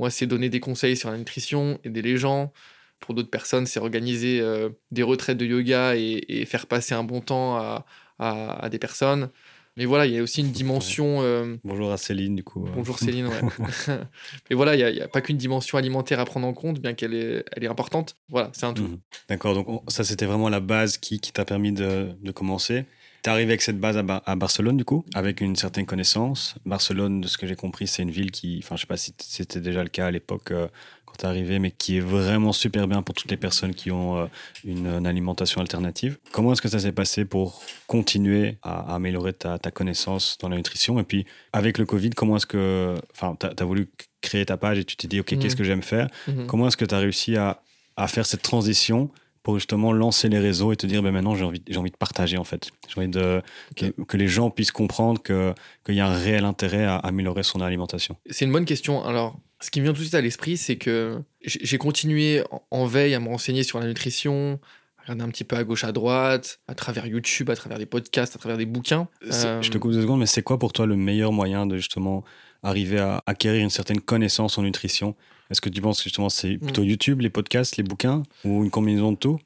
moi, 0.01 0.09
c'est 0.09 0.25
donner 0.25 0.49
des 0.49 0.59
conseils 0.59 0.97
sur 0.97 1.11
la 1.11 1.17
nutrition, 1.17 1.79
aider 1.83 2.01
les 2.01 2.17
gens. 2.17 2.51
Pour 2.99 3.13
d'autres 3.13 3.29
personnes, 3.29 3.67
c'est 3.67 3.79
organiser 3.79 4.39
euh, 4.41 4.69
des 4.89 5.03
retraites 5.03 5.37
de 5.37 5.45
yoga 5.45 5.95
et, 5.95 6.43
faire 6.47 6.65
passer 6.65 6.95
un 6.95 7.03
bon 7.03 7.21
temps 7.21 7.55
à, 7.55 7.85
à, 8.17 8.67
des 8.69 8.79
personnes. 8.79 9.29
Mais 9.77 9.85
voilà, 9.85 10.07
il 10.07 10.13
y 10.13 10.17
a 10.17 10.23
aussi 10.23 10.41
une 10.41 10.51
dimension. 10.51 11.21
Euh, 11.21 11.55
Bonjour 11.63 11.91
à 11.91 11.97
Céline, 11.97 12.35
du 12.35 12.43
coup. 12.43 12.67
Bonjour 12.75 12.97
Céline, 12.97 13.27
ouais. 13.27 13.41
Mais 14.49 14.55
voilà, 14.55 14.75
il 14.75 14.95
n'y 14.95 15.01
a, 15.01 15.07
pas 15.07 15.21
qu'une 15.21 15.37
dimension 15.37 15.77
alimentaire 15.77 16.19
à 16.19 16.25
prendre 16.25 16.47
en 16.47 16.53
compte, 16.53 16.79
bien 16.79 16.95
qu'elle 16.95 17.13
est, 17.13 17.45
elle 17.51 17.63
est 17.63 17.67
importante. 17.67 18.17
Voilà, 18.27 18.49
c'est 18.53 18.65
un 18.65 18.73
tout. 18.73 18.81
Mhm. 18.81 18.99
D'accord, 19.29 19.53
donc 19.53 19.83
ça, 19.87 20.03
c'était 20.03 20.25
vraiment 20.25 20.49
la 20.49 20.61
base 20.61 20.97
qui, 20.97 21.19
qui 21.19 21.31
t'a 21.31 21.45
permis 21.45 21.73
de, 21.73 22.15
de 22.19 22.31
commencer. 22.31 22.85
Tu 23.23 23.29
arrivé 23.29 23.51
avec 23.51 23.61
cette 23.61 23.79
base 23.79 23.97
à, 23.97 24.35
Barcelone, 24.35 24.77
du 24.77 24.85
coup, 24.85 25.05
avec 25.13 25.41
une 25.41 25.55
certaine 25.55 25.85
connaissance. 25.85 26.55
Barcelone, 26.65 27.21
de 27.21 27.27
ce 27.27 27.37
que 27.37 27.45
j'ai 27.45 27.55
compris, 27.55 27.85
c'est 27.85 28.01
une 28.01 28.09
ville 28.09 28.31
qui, 28.31 28.59
enfin, 28.63 28.75
je 28.75 28.81
sais 28.81 28.87
pas 28.87 28.97
si 28.97 29.13
c'était 29.19 29.59
déjà 29.59 29.83
le 29.83 29.89
cas 29.89 30.07
à 30.07 30.11
l'époque 30.11 30.49
euh, 30.49 30.67
quand 31.05 31.13
tu 31.19 31.25
es 31.25 31.27
arrivé, 31.27 31.59
mais 31.59 31.69
qui 31.69 31.97
est 31.97 32.01
vraiment 32.01 32.51
super 32.51 32.87
bien 32.87 33.03
pour 33.03 33.13
toutes 33.13 33.29
les 33.29 33.37
personnes 33.37 33.75
qui 33.75 33.91
ont 33.91 34.17
euh, 34.17 34.25
une, 34.63 35.05
alimentation 35.05 35.61
alternative. 35.61 36.17
Comment 36.31 36.53
est-ce 36.53 36.63
que 36.63 36.67
ça 36.67 36.79
s'est 36.79 36.91
passé 36.91 37.23
pour 37.23 37.61
continuer 37.85 38.57
à, 38.63 38.95
améliorer 38.95 39.33
ta, 39.33 39.59
connaissance 39.71 40.39
dans 40.39 40.49
la 40.49 40.57
nutrition? 40.57 40.99
Et 40.99 41.03
puis, 41.03 41.27
avec 41.53 41.77
le 41.77 41.85
Covid, 41.85 42.09
comment 42.11 42.37
est-ce 42.37 42.47
que, 42.47 42.95
enfin, 43.11 43.37
tu 43.39 43.45
as, 43.45 43.65
voulu 43.65 43.87
créer 44.21 44.47
ta 44.47 44.57
page 44.57 44.79
et 44.79 44.83
tu 44.83 44.95
t'es 44.95 45.07
dit, 45.07 45.19
OK, 45.19 45.37
qu'est-ce 45.37 45.53
mmh. 45.53 45.57
que 45.59 45.63
j'aime 45.63 45.83
faire? 45.83 46.07
Mmh. 46.27 46.47
Comment 46.47 46.69
est-ce 46.69 46.77
que 46.77 46.85
tu 46.85 46.95
as 46.95 46.99
réussi 46.99 47.37
à, 47.37 47.61
à 47.97 48.07
faire 48.07 48.25
cette 48.25 48.41
transition 48.41 49.11
pour 49.43 49.55
justement 49.55 49.91
lancer 49.91 50.29
les 50.29 50.39
réseaux 50.39 50.71
et 50.71 50.75
te 50.75 50.85
dire 50.85 51.01
ben 51.01 51.11
maintenant 51.11 51.35
j'ai 51.35 51.43
envie, 51.43 51.63
j'ai 51.67 51.77
envie 51.77 51.91
de 51.91 51.97
partager 51.97 52.37
en 52.37 52.43
fait. 52.43 52.71
J'ai 52.87 52.99
envie 52.99 53.09
de, 53.09 53.41
que, 53.75 54.17
les 54.17 54.27
gens 54.27 54.49
puissent 54.49 54.71
comprendre 54.71 55.21
que, 55.21 55.53
qu'il 55.85 55.95
y 55.95 55.99
a 55.99 56.07
un 56.07 56.17
réel 56.17 56.45
intérêt 56.45 56.85
à 56.85 56.97
améliorer 56.97 57.43
son 57.43 57.61
alimentation. 57.61 58.15
C'est 58.29 58.45
une 58.45 58.51
bonne 58.51 58.65
question. 58.65 59.03
Alors, 59.03 59.39
ce 59.59 59.71
qui 59.71 59.79
me 59.79 59.85
vient 59.85 59.93
tout 59.93 59.99
de 59.99 60.03
suite 60.03 60.15
à 60.15 60.21
l'esprit, 60.21 60.57
c'est 60.57 60.75
que 60.75 61.19
j'ai 61.43 61.77
continué 61.77 62.43
en 62.69 62.85
veille 62.85 63.13
à 63.13 63.19
me 63.19 63.29
renseigner 63.29 63.63
sur 63.63 63.79
la 63.79 63.87
nutrition, 63.87 64.59
à 64.97 65.03
regarder 65.03 65.23
un 65.23 65.29
petit 65.29 65.43
peu 65.43 65.55
à 65.55 65.63
gauche, 65.63 65.83
à 65.83 65.91
droite, 65.91 66.59
à 66.67 66.75
travers 66.75 67.05
YouTube, 67.07 67.49
à 67.49 67.55
travers 67.55 67.79
des 67.79 67.85
podcasts, 67.85 68.35
à 68.35 68.39
travers 68.39 68.57
des 68.57 68.65
bouquins. 68.65 69.07
Je 69.21 69.69
te 69.69 69.77
coupe 69.77 69.91
deux 69.91 70.01
secondes, 70.01 70.19
mais 70.19 70.25
c'est 70.27 70.43
quoi 70.43 70.59
pour 70.59 70.73
toi 70.73 70.85
le 70.85 70.95
meilleur 70.95 71.31
moyen 71.31 71.65
de 71.65 71.77
justement 71.77 72.23
arriver 72.63 72.99
à 72.99 73.23
acquérir 73.25 73.63
une 73.63 73.71
certaine 73.71 74.01
connaissance 74.01 74.57
en 74.57 74.61
nutrition 74.61 75.15
est-ce 75.51 75.61
que 75.61 75.69
tu 75.69 75.81
penses 75.81 75.97
que 75.97 76.05
justement 76.05 76.29
c'est 76.29 76.57
plutôt 76.57 76.81
mm. 76.81 76.85
YouTube, 76.85 77.21
les 77.21 77.29
podcasts, 77.29 77.77
les 77.77 77.83
bouquins 77.83 78.23
ou 78.45 78.63
une 78.63 78.71
combinaison 78.71 79.11
de 79.11 79.17
tout? 79.17 79.39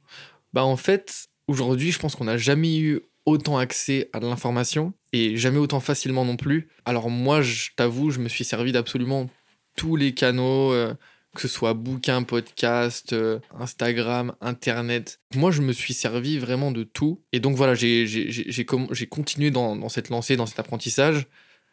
Bah 0.53 0.63
en 0.63 0.77
fait, 0.77 1.27
aujourd'hui, 1.47 1.91
je 1.91 1.99
pense 1.99 2.15
qu'on 2.15 2.25
n'a 2.25 2.37
jamais 2.37 2.77
eu 2.77 3.01
autant 3.25 3.57
accès 3.57 4.09
à 4.13 4.19
de 4.19 4.27
l'information 4.27 4.93
et 5.11 5.35
jamais 5.35 5.57
autant 5.57 5.79
facilement 5.79 6.23
non 6.23 6.37
plus. 6.37 6.69
Alors 6.85 7.09
moi, 7.09 7.41
je 7.41 7.69
t'avoue, 7.75 8.11
je 8.11 8.19
me 8.19 8.29
suis 8.29 8.43
servi 8.43 8.71
d'absolument 8.71 9.27
tous 9.75 9.95
les 9.95 10.13
canaux, 10.13 10.71
euh, 10.71 10.93
que 11.35 11.41
ce 11.41 11.47
soit 11.47 11.73
bouquin, 11.73 12.23
podcast, 12.23 13.13
euh, 13.13 13.39
Instagram, 13.59 14.35
Internet. 14.41 15.19
Moi, 15.35 15.51
je 15.51 15.61
me 15.61 15.73
suis 15.73 15.93
servi 15.93 16.37
vraiment 16.37 16.71
de 16.71 16.83
tout. 16.83 17.21
Et 17.33 17.39
donc 17.39 17.55
voilà, 17.55 17.73
j'ai 17.75 18.65
continué 19.09 19.51
dans, 19.51 19.75
dans, 19.75 19.89
cette 19.89 20.09
lancée, 20.09 20.37
dans 20.37 20.45
cet 20.45 20.59
apprentissage. 20.59 21.27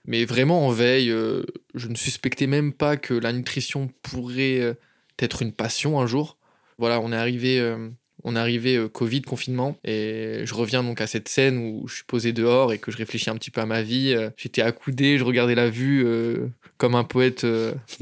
Mais 0.05 0.25
vraiment 0.25 0.67
en 0.67 0.71
veille, 0.71 1.11
euh, 1.11 1.45
je 1.75 1.89
ne 1.89 1.95
suspectais 1.95 2.47
même 2.47 2.73
pas 2.73 2.97
que 2.97 3.15
la 3.15 3.33
nutrition 3.33 3.89
pourrait 4.03 4.77
être 5.19 5.43
une 5.43 5.53
passion 5.53 6.01
un 6.01 6.07
jour. 6.07 6.39
Voilà, 6.79 7.01
on 7.01 7.13
est 7.13 7.17
arrivé 7.17 7.61
on 8.25 8.37
arrivé 8.37 8.77
euh, 8.77 8.89
Covid, 8.89 9.23
confinement, 9.23 9.77
et 9.85 10.43
je 10.45 10.55
reviens 10.55 10.83
donc 10.83 11.01
à 11.01 11.07
cette 11.07 11.29
scène 11.29 11.59
où 11.59 11.87
je 11.89 11.97
suis 11.97 12.05
posé 12.05 12.33
dehors 12.33 12.73
et 12.73 12.79
que 12.79 12.91
je 12.91 12.97
réfléchis 12.97 13.31
un 13.31 13.37
petit 13.37 13.51
peu 13.51 13.61
à 13.61 13.67
ma 13.67 13.83
vie. 13.83 14.13
Euh, 14.15 14.31
j'étais 14.37 14.63
accoudé, 14.63 15.19
je 15.19 15.25
regardais 15.25 15.55
la 15.55 15.71
vue 15.71 16.05
euh, 16.05 16.49
comme 16.79 16.95
un 16.95 17.05
poète, 17.05 17.47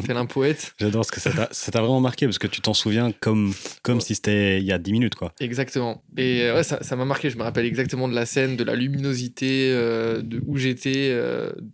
tel 0.06 0.16
un 0.16 0.26
poète. 0.26 0.74
J'adore 0.78 1.04
ce 1.04 1.12
que 1.12 1.20
ça 1.20 1.30
t'a 1.30 1.80
vraiment 1.80 2.00
marqué 2.00 2.26
parce 2.26 2.38
que 2.38 2.46
tu 2.46 2.60
t'en 2.60 2.74
souviens 2.74 3.12
comme, 3.12 3.52
comme 3.82 4.00
si 4.00 4.14
c'était 4.14 4.58
il 4.58 4.64
y 4.64 4.72
a 4.72 4.78
10 4.78 4.92
minutes, 4.92 5.14
quoi. 5.14 5.32
Exactement. 5.40 6.02
Et 6.16 6.50
ouais, 6.50 6.62
ça 6.62 6.96
m'a 6.96 7.04
marqué. 7.04 7.30
Je 7.30 7.36
me 7.36 7.42
rappelle 7.42 7.66
exactement 7.66 8.08
de 8.08 8.14
la 8.14 8.26
scène, 8.26 8.56
de 8.56 8.64
la 8.64 8.74
luminosité, 8.74 9.70
de 9.70 10.42
où 10.46 10.56
j'étais, 10.56 11.14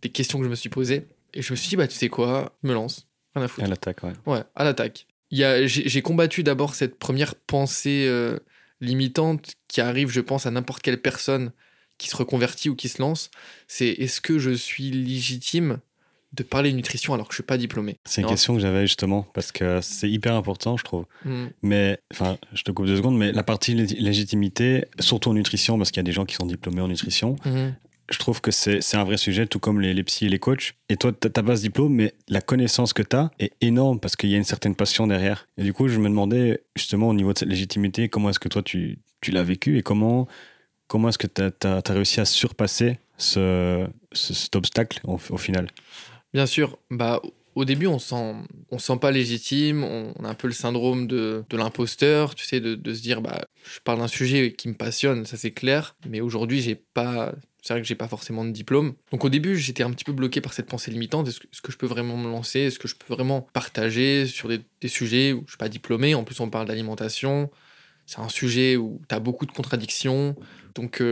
des 0.02 0.08
questions 0.08 0.38
que 0.38 0.44
je 0.44 0.50
me 0.50 0.56
suis 0.56 0.68
posées. 0.68 1.06
Et 1.34 1.42
je 1.42 1.52
me 1.52 1.56
suis 1.56 1.68
dit, 1.68 1.76
bah, 1.76 1.86
tu 1.86 1.94
sais 1.94 2.08
quoi, 2.08 2.56
je 2.62 2.68
me 2.68 2.74
lance. 2.74 3.06
Rien 3.34 3.44
à 3.44 3.48
foutre. 3.48 3.64
À 3.64 3.68
l'attaque, 3.68 4.02
ouais. 4.02 4.12
Ouais, 4.26 4.42
à 4.54 4.64
l'attaque 4.64 5.06
j'ai 5.30 6.02
combattu 6.02 6.42
d'abord 6.42 6.74
cette 6.74 6.98
première 6.98 7.34
pensée 7.34 8.06
euh, 8.06 8.38
limitante 8.80 9.54
qui 9.68 9.80
arrive, 9.80 10.10
je 10.10 10.20
pense, 10.20 10.46
à 10.46 10.50
n'importe 10.50 10.82
quelle 10.82 11.00
personne 11.00 11.52
qui 11.98 12.08
se 12.08 12.16
reconvertit 12.16 12.68
ou 12.68 12.76
qui 12.76 12.88
se 12.88 13.00
lance. 13.00 13.30
C'est 13.68 13.88
est-ce 13.88 14.20
que 14.20 14.38
je 14.38 14.50
suis 14.50 14.90
légitime 14.90 15.78
de 16.32 16.42
parler 16.42 16.72
nutrition 16.72 17.14
alors 17.14 17.28
que 17.28 17.32
je 17.32 17.36
suis 17.36 17.42
pas 17.42 17.56
diplômé? 17.56 17.96
C'est 18.04 18.20
une 18.20 18.28
question 18.28 18.54
que 18.54 18.60
j'avais 18.60 18.82
justement 18.82 19.22
parce 19.34 19.52
que 19.52 19.80
c'est 19.80 20.10
hyper 20.10 20.34
important, 20.34 20.76
je 20.76 20.84
trouve. 20.84 21.06
Mm. 21.24 21.46
Mais 21.62 21.98
enfin, 22.12 22.36
je 22.52 22.62
te 22.62 22.70
coupe 22.70 22.86
deux 22.86 22.96
secondes, 22.96 23.16
mais 23.16 23.32
la 23.32 23.42
partie 23.42 23.74
légitimité, 23.74 24.84
surtout 25.00 25.30
en 25.30 25.34
nutrition, 25.34 25.78
parce 25.78 25.90
qu'il 25.90 25.98
y 25.98 26.04
a 26.04 26.04
des 26.04 26.12
gens 26.12 26.26
qui 26.26 26.34
sont 26.34 26.46
diplômés 26.46 26.82
en 26.82 26.88
nutrition, 26.88 27.36
mm 27.44 27.70
je 28.10 28.18
trouve 28.18 28.40
que 28.40 28.50
c'est 28.50 28.94
un 28.94 29.04
vrai 29.04 29.16
sujet, 29.16 29.46
tout 29.46 29.58
comme 29.58 29.80
les, 29.80 29.92
les 29.92 30.04
psys 30.04 30.26
et 30.26 30.28
les 30.28 30.38
coachs. 30.38 30.74
Et 30.88 30.96
toi, 30.96 31.12
tu 31.12 31.26
n'as 31.26 31.42
pas 31.42 31.56
ce 31.56 31.62
diplôme, 31.62 31.94
mais 31.94 32.14
la 32.28 32.40
connaissance 32.40 32.92
que 32.92 33.02
tu 33.02 33.16
as 33.16 33.30
est 33.38 33.52
énorme 33.60 33.98
parce 34.00 34.16
qu'il 34.16 34.30
y 34.30 34.34
a 34.34 34.38
une 34.38 34.44
certaine 34.44 34.74
passion 34.74 35.06
derrière. 35.06 35.48
Et 35.58 35.62
du 35.62 35.72
coup, 35.72 35.88
je 35.88 35.98
me 35.98 36.08
demandais 36.08 36.62
justement 36.76 37.08
au 37.08 37.14
niveau 37.14 37.32
de 37.32 37.38
cette 37.38 37.48
légitimité, 37.48 38.08
comment 38.08 38.30
est-ce 38.30 38.38
que 38.38 38.48
toi, 38.48 38.62
tu, 38.62 38.98
tu 39.20 39.32
l'as 39.32 39.42
vécu 39.42 39.78
et 39.78 39.82
comment, 39.82 40.28
comment 40.86 41.08
est-ce 41.08 41.18
que 41.18 41.26
tu 41.26 41.66
as, 41.66 41.82
réussi 41.88 42.20
à 42.20 42.24
surpasser 42.24 42.98
ce, 43.18 43.86
cet 44.12 44.54
obstacle 44.54 45.00
au, 45.04 45.18
final? 45.36 45.70
Bien 46.32 46.46
sûr, 46.46 46.78
bah, 46.90 47.20
au 47.56 47.64
début, 47.64 47.86
on 47.86 47.98
sent, 47.98 48.34
on 48.70 48.78
sent 48.78 48.98
pas 49.00 49.10
légitime, 49.10 49.82
on, 49.82 50.12
a 50.24 50.28
un 50.28 50.34
peu 50.34 50.46
le 50.46 50.52
syndrome 50.52 51.08
de, 51.08 51.44
de 51.48 51.56
l'imposteur, 51.56 52.34
tu 52.34 52.44
sais, 52.44 52.60
de, 52.60 52.74
de, 52.76 52.94
se 52.94 53.02
dire, 53.02 53.20
bah, 53.20 53.46
je 53.64 53.80
parle 53.80 53.98
d'un 53.98 54.08
sujet 54.08 54.52
qui 54.52 54.68
me 54.68 54.74
passionne, 54.74 55.24
ça 55.26 55.36
c'est 55.36 55.50
clair, 55.50 55.96
mais 56.08 56.20
aujourd'hui, 56.20 56.60
j'ai 56.60 56.76
pas 56.76 57.32
c'est 57.66 57.72
vrai 57.72 57.82
que 57.82 57.88
j'ai 57.88 57.96
pas 57.96 58.06
forcément 58.06 58.44
de 58.44 58.52
diplôme. 58.52 58.94
Donc 59.10 59.24
au 59.24 59.28
début, 59.28 59.58
j'étais 59.58 59.82
un 59.82 59.90
petit 59.90 60.04
peu 60.04 60.12
bloqué 60.12 60.40
par 60.40 60.52
cette 60.52 60.66
pensée 60.66 60.92
limitante. 60.92 61.26
Est-ce 61.26 61.60
que, 61.60 61.72
je 61.72 61.76
peux 61.76 61.88
vraiment 61.88 62.16
me 62.16 62.30
lancer? 62.30 62.60
Est-ce 62.60 62.78
que 62.78 62.86
je 62.86 62.94
peux 62.94 63.12
vraiment 63.12 63.40
partager 63.40 64.26
sur 64.26 64.48
des, 64.48 64.88
sujets 64.88 65.32
où 65.32 65.42
je 65.46 65.50
suis 65.50 65.58
pas 65.58 65.68
diplômé? 65.68 66.14
En 66.14 66.22
plus, 66.22 66.38
on 66.38 66.48
parle 66.48 66.68
d'alimentation. 66.68 67.50
C'est 68.06 68.20
un 68.20 68.28
sujet 68.28 68.76
où 68.76 69.02
tu 69.08 69.14
as 69.16 69.18
beaucoup 69.18 69.46
de 69.46 69.50
contradictions. 69.50 70.36
Donc 70.76 71.02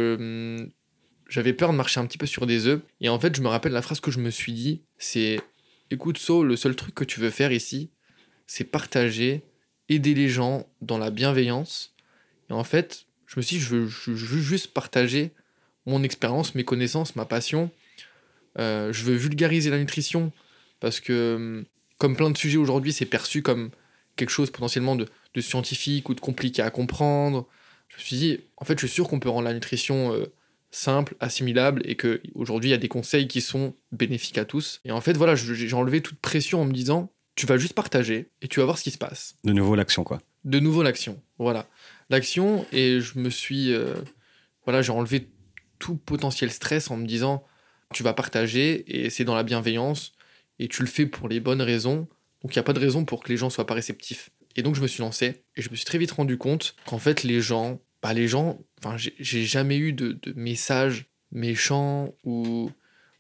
j'avais 1.29 1.53
peur 1.55 1.73
de 1.73 1.77
marcher 1.77 1.99
un 1.99 2.07
petit 2.07 2.19
peu 2.19 2.27
sur 2.27 2.47
des 2.47 2.69
œufs. 2.69 2.83
Et 3.01 3.09
en 3.09 3.19
fait, 3.19 3.35
je 3.35 3.43
me 3.43 3.49
rappelle 3.49 3.73
la 3.73 3.83
phrase 3.83 3.99
que 3.99 4.13
je 4.13 4.21
me 4.21 4.31
suis 4.31 4.53
dit, 4.53 4.83
c'est 4.97 5.41
écoute 5.91 6.19
So, 6.19 6.45
le 6.45 6.55
seul 6.55 6.77
truc 6.77 6.95
que 6.95 7.03
tu 7.03 7.19
veux 7.19 7.31
faire 7.31 7.51
ici, 7.51 7.91
c'est 8.47 8.63
partager, 8.63 9.43
aider 9.89 10.15
les 10.15 10.29
gens 10.29 10.69
dans 10.83 10.99
la 10.99 11.11
bienveillance. 11.11 11.97
Et 12.49 12.53
en 12.53 12.63
fait, 12.63 13.07
je 13.27 13.41
me 13.41 13.43
suis 13.43 13.57
dit, 13.57 13.63
je 13.63 13.75
veux 13.75 14.41
juste 14.41 14.69
partager 14.69 15.33
mon 15.87 16.03
expérience, 16.03 16.55
mes 16.55 16.65
connaissances, 16.65 17.17
ma 17.17 17.25
passion. 17.25 17.71
Euh, 18.59 18.93
je 18.93 19.05
veux 19.05 19.15
vulgariser 19.15 19.71
la 19.71 19.79
nutrition 19.79 20.33
parce 20.81 21.01
que, 21.01 21.35
hum, 21.37 21.65
comme 21.99 22.17
plein 22.17 22.31
de 22.31 22.37
sujets 22.37 22.59
aujourd'hui, 22.59 22.93
c'est 22.93 23.07
perçu 23.07 23.43
comme 23.43 23.71
quelque 24.17 24.31
chose 24.31 24.51
potentiellement 24.51 24.97
de, 24.97 25.09
scientifique 25.41 26.09
ou 26.09 26.15
de 26.15 26.21
compliqué 26.21 26.63
à 26.63 26.71
comprendre. 26.71 27.49
Je 27.89 27.97
me 27.97 28.01
suis 28.01 28.17
dit, 28.17 28.41
en 28.57 28.65
fait, 28.65 28.79
je 28.79 28.87
suis 28.87 28.95
sûr 28.95 29.09
qu'on 29.09 29.19
peut 29.19 29.29
rendre 29.29 29.45
la 29.45 29.55
nutrition 29.55 30.13
euh, 30.13 30.27
simple, 30.71 31.17
assimilable 31.21 31.83
et 31.85 31.97
qu'aujourd'hui, 31.97 32.71
il 32.71 32.73
y 32.73 32.77
a 32.77 32.79
des 32.79 32.89
conseils 32.89 33.27
qui 33.27 33.41
sont 33.41 33.75
bénéfiques 33.91 34.39
à 34.39 34.45
tous. 34.45 34.81
Et 34.85 34.93
en 34.93 35.01
fait, 35.01 35.17
voilà, 35.17 35.35
j'ai 35.35 35.75
enlevé 35.75 36.01
toute 36.01 36.19
pression 36.19 36.63
en 36.63 36.65
me 36.65 36.73
disant, 36.73 37.13
tu 37.35 37.47
vas 37.47 37.59
juste 37.59 37.75
partager 37.75 38.29
et 38.43 38.49
tu 38.49 38.61
vas 38.61 38.67
voir 38.67 38.79
ce 38.79 38.85
qui 38.85 38.91
se 38.91 38.99
passe. 38.99 39.37
De 39.43 39.53
nouveau, 39.53 39.75
l'action, 39.75 40.05
quoi. 40.05 40.21
De 40.45 40.61
nouveau, 40.61 40.83
l'action. 40.83 41.21
Voilà. 41.39 41.67
L'action, 42.11 42.67
et 42.73 43.01
je 43.01 43.19
me 43.19 43.31
suis. 43.31 43.73
Euh, 43.73 43.95
voilà, 44.67 44.83
j'ai 44.83 44.93
enlevé 44.93 45.29
tout 45.85 45.97
potentiel 45.97 46.51
stress 46.51 46.91
en 46.91 46.97
me 46.97 47.07
disant 47.07 47.45
tu 47.93 48.03
vas 48.03 48.15
partager 48.15 48.85
et 48.89 49.11
c'est 49.11 49.25
dans 49.25 49.35
la 49.35 49.43
bienveillance 49.43 50.15
et 50.59 50.67
tu 50.67 50.81
le 50.81 50.89
fais 50.89 51.05
pour 51.05 51.29
les 51.29 51.41
bonnes 51.41 51.61
raisons. 51.61 52.09
Donc 52.41 52.55
il 52.55 52.59
n'y 52.59 52.61
a 52.61 52.63
pas 52.63 52.73
de 52.73 52.81
raison 52.81 53.05
pour 53.05 53.23
que 53.23 53.29
les 53.29 53.37
gens 53.37 53.51
soient 53.51 53.67
pas 53.67 53.75
réceptifs. 53.75 54.31
Et 54.57 54.63
donc 54.63 54.77
je 54.77 54.81
me 54.81 54.87
suis 54.87 55.03
lancé 55.03 55.43
et 55.57 55.61
je 55.61 55.69
me 55.69 55.77
suis 55.77 55.85
très 55.85 55.99
vite 55.99 56.13
rendu 56.13 56.39
compte 56.39 56.75
qu'en 56.87 56.99
fait 56.99 57.23
les 57.23 57.43
gens, 57.43 57.83
bah 58.03 58.15
les 58.15 58.29
gens, 58.29 58.59
enfin 58.79 58.97
j'ai 58.97 59.45
jamais 59.45 59.77
eu 59.77 59.93
de, 59.93 60.13
de 60.13 60.33
messages 60.33 61.05
méchants 61.33 62.15
ou 62.25 62.71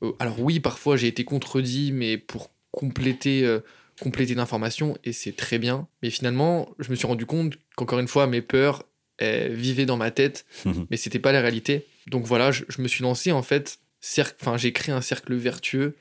euh, 0.02 0.12
alors 0.18 0.40
oui 0.40 0.58
parfois 0.58 0.96
j'ai 0.96 1.08
été 1.08 1.24
contredit 1.24 1.92
mais 1.92 2.16
pour 2.16 2.50
compléter 2.70 3.44
euh, 3.44 3.60
compléter 4.00 4.34
l'information 4.34 4.96
et 5.04 5.12
c'est 5.12 5.36
très 5.36 5.58
bien. 5.58 5.86
Mais 6.02 6.08
finalement 6.08 6.74
je 6.78 6.90
me 6.90 6.94
suis 6.94 7.06
rendu 7.06 7.26
compte 7.26 7.58
qu'encore 7.76 7.98
une 7.98 8.08
fois 8.08 8.26
mes 8.26 8.40
peurs 8.40 8.84
vivaient 9.20 9.86
dans 9.86 9.98
ma 9.98 10.10
tête 10.10 10.46
mais 10.90 10.96
c'était 10.96 11.18
pas 11.18 11.30
la 11.30 11.42
réalité 11.42 11.86
donc 12.08 12.24
voilà, 12.24 12.50
je, 12.52 12.64
me 12.78 12.88
suis 12.88 13.02
lancé 13.02 13.32
en 13.32 13.42
fait, 13.42 13.78
enfin 14.40 14.56
j'ai 14.56 14.72
créé 14.72 14.94
un 14.94 15.00
cercle 15.00 15.34
vertueux 15.34 15.96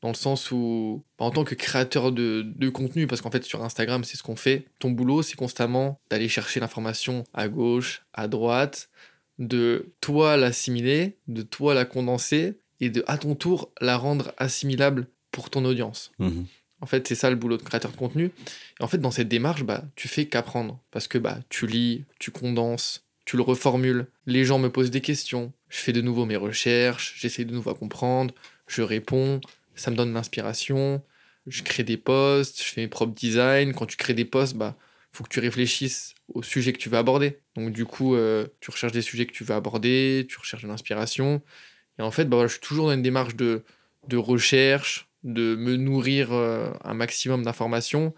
dans 0.00 0.08
le 0.08 0.14
sens 0.14 0.52
où, 0.52 1.02
bah, 1.18 1.24
en 1.24 1.30
tant 1.30 1.44
que 1.44 1.54
créateur 1.54 2.12
de, 2.12 2.68
contenu, 2.68 3.06
parce 3.06 3.20
qu'en 3.20 3.30
fait 3.30 3.44
sur 3.44 3.64
Instagram 3.64 4.04
c'est 4.04 4.16
ce 4.16 4.22
qu'on 4.22 4.36
fait, 4.36 4.66
ton 4.78 4.90
boulot 4.90 5.22
c'est 5.22 5.36
constamment 5.36 6.00
d'aller 6.10 6.28
chercher 6.28 6.60
l'information 6.60 7.24
à 7.34 7.48
gauche, 7.48 8.02
à 8.12 8.28
droite, 8.28 8.90
de 9.38 9.92
toi 10.00 10.36
l'assimiler, 10.36 11.16
de 11.28 11.42
toi 11.42 11.74
la 11.74 11.84
condenser 11.84 12.58
et 12.80 12.90
de 12.90 13.04
à 13.06 13.18
ton 13.18 13.34
tour 13.34 13.70
la 13.80 13.96
rendre 13.96 14.32
assimilable 14.36 15.06
pour 15.30 15.50
ton 15.50 15.64
audience. 15.64 16.12
Mmh 16.18 16.42
en 16.80 16.86
fait, 16.86 17.08
c'est 17.08 17.14
ça 17.14 17.30
le 17.30 17.36
boulot 17.36 17.56
de 17.56 17.62
créateur 17.62 17.90
de 17.90 17.96
contenu. 17.96 18.30
Et 18.78 18.82
en 18.82 18.88
fait, 18.88 18.98
dans 18.98 19.10
cette 19.10 19.28
démarche, 19.28 19.64
bah, 19.64 19.84
tu 19.96 20.08
fais 20.08 20.26
qu'apprendre. 20.26 20.80
Parce 20.90 21.08
que 21.08 21.18
bah, 21.18 21.38
tu 21.48 21.66
lis, 21.66 22.04
tu 22.18 22.30
condenses, 22.30 23.04
tu 23.28 23.36
le 23.36 23.42
reformules. 23.42 24.06
Les 24.24 24.46
gens 24.46 24.58
me 24.58 24.70
posent 24.70 24.90
des 24.90 25.02
questions. 25.02 25.52
Je 25.68 25.76
fais 25.76 25.92
de 25.92 26.00
nouveau 26.00 26.24
mes 26.24 26.36
recherches, 26.36 27.14
j'essaie 27.18 27.44
de 27.44 27.52
nouveau 27.52 27.68
à 27.68 27.74
comprendre, 27.74 28.34
je 28.66 28.80
réponds, 28.80 29.42
ça 29.74 29.90
me 29.90 29.96
donne 29.96 30.14
l'inspiration. 30.14 31.04
Je 31.46 31.62
crée 31.62 31.82
des 31.82 31.98
posts, 31.98 32.62
je 32.62 32.72
fais 32.72 32.80
mes 32.80 32.88
propres 32.88 33.14
designs. 33.14 33.74
Quand 33.74 33.84
tu 33.84 33.98
crées 33.98 34.14
des 34.14 34.24
posts, 34.24 34.56
bah, 34.56 34.78
faut 35.12 35.24
que 35.24 35.28
tu 35.28 35.40
réfléchisses 35.40 36.14
au 36.32 36.42
sujet 36.42 36.72
que 36.72 36.78
tu 36.78 36.88
veux 36.88 36.96
aborder. 36.96 37.40
Donc 37.54 37.70
du 37.70 37.84
coup, 37.84 38.14
euh, 38.14 38.46
tu 38.60 38.70
recherches 38.70 38.94
des 38.94 39.02
sujets 39.02 39.26
que 39.26 39.32
tu 39.32 39.44
veux 39.44 39.54
aborder, 39.54 40.26
tu 40.26 40.38
recherches 40.38 40.62
de 40.62 40.68
l'inspiration. 40.68 41.42
Et 41.98 42.02
en 42.02 42.10
fait, 42.10 42.24
bah, 42.24 42.46
je 42.46 42.52
suis 42.52 42.60
toujours 42.60 42.86
dans 42.86 42.94
une 42.94 43.02
démarche 43.02 43.36
de, 43.36 43.62
de 44.08 44.16
recherche, 44.16 45.06
de 45.22 45.54
me 45.54 45.76
nourrir 45.76 46.32
euh, 46.32 46.70
un 46.82 46.94
maximum 46.94 47.42
d'informations 47.42 48.14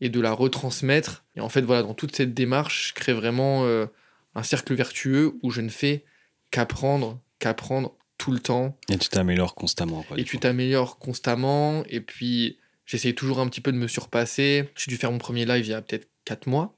et 0.00 0.08
de 0.08 0.20
la 0.20 0.30
retransmettre. 0.30 1.24
Et 1.34 1.40
en 1.40 1.48
fait, 1.48 1.62
voilà, 1.62 1.82
dans 1.82 1.94
toute 1.94 2.14
cette 2.14 2.32
démarche, 2.32 2.90
je 2.90 2.94
crée 2.94 3.12
vraiment 3.12 3.64
euh, 3.64 3.86
un 4.36 4.42
cercle 4.42 4.74
vertueux 4.74 5.38
où 5.42 5.50
je 5.50 5.62
ne 5.62 5.70
fais 5.70 6.04
qu'apprendre, 6.50 7.20
qu'apprendre 7.38 7.96
tout 8.18 8.30
le 8.30 8.38
temps. 8.38 8.78
Et 8.88 8.98
tu 8.98 9.08
t'améliores 9.08 9.54
constamment. 9.54 10.04
et 10.16 10.24
tu 10.24 10.38
t'améliores 10.38 10.98
constamment. 10.98 11.84
Et 11.88 12.00
puis, 12.00 12.58
j'essaye 12.84 13.14
toujours 13.14 13.40
un 13.40 13.48
petit 13.48 13.62
peu 13.62 13.72
de 13.72 13.78
me 13.78 13.88
surpasser. 13.88 14.68
J'ai 14.76 14.90
dû 14.90 14.98
faire 14.98 15.10
mon 15.10 15.18
premier 15.18 15.46
live 15.46 15.66
il 15.66 15.70
y 15.70 15.74
a 15.74 15.82
peut-être 15.82 16.08
4 16.26 16.46
mois. 16.48 16.76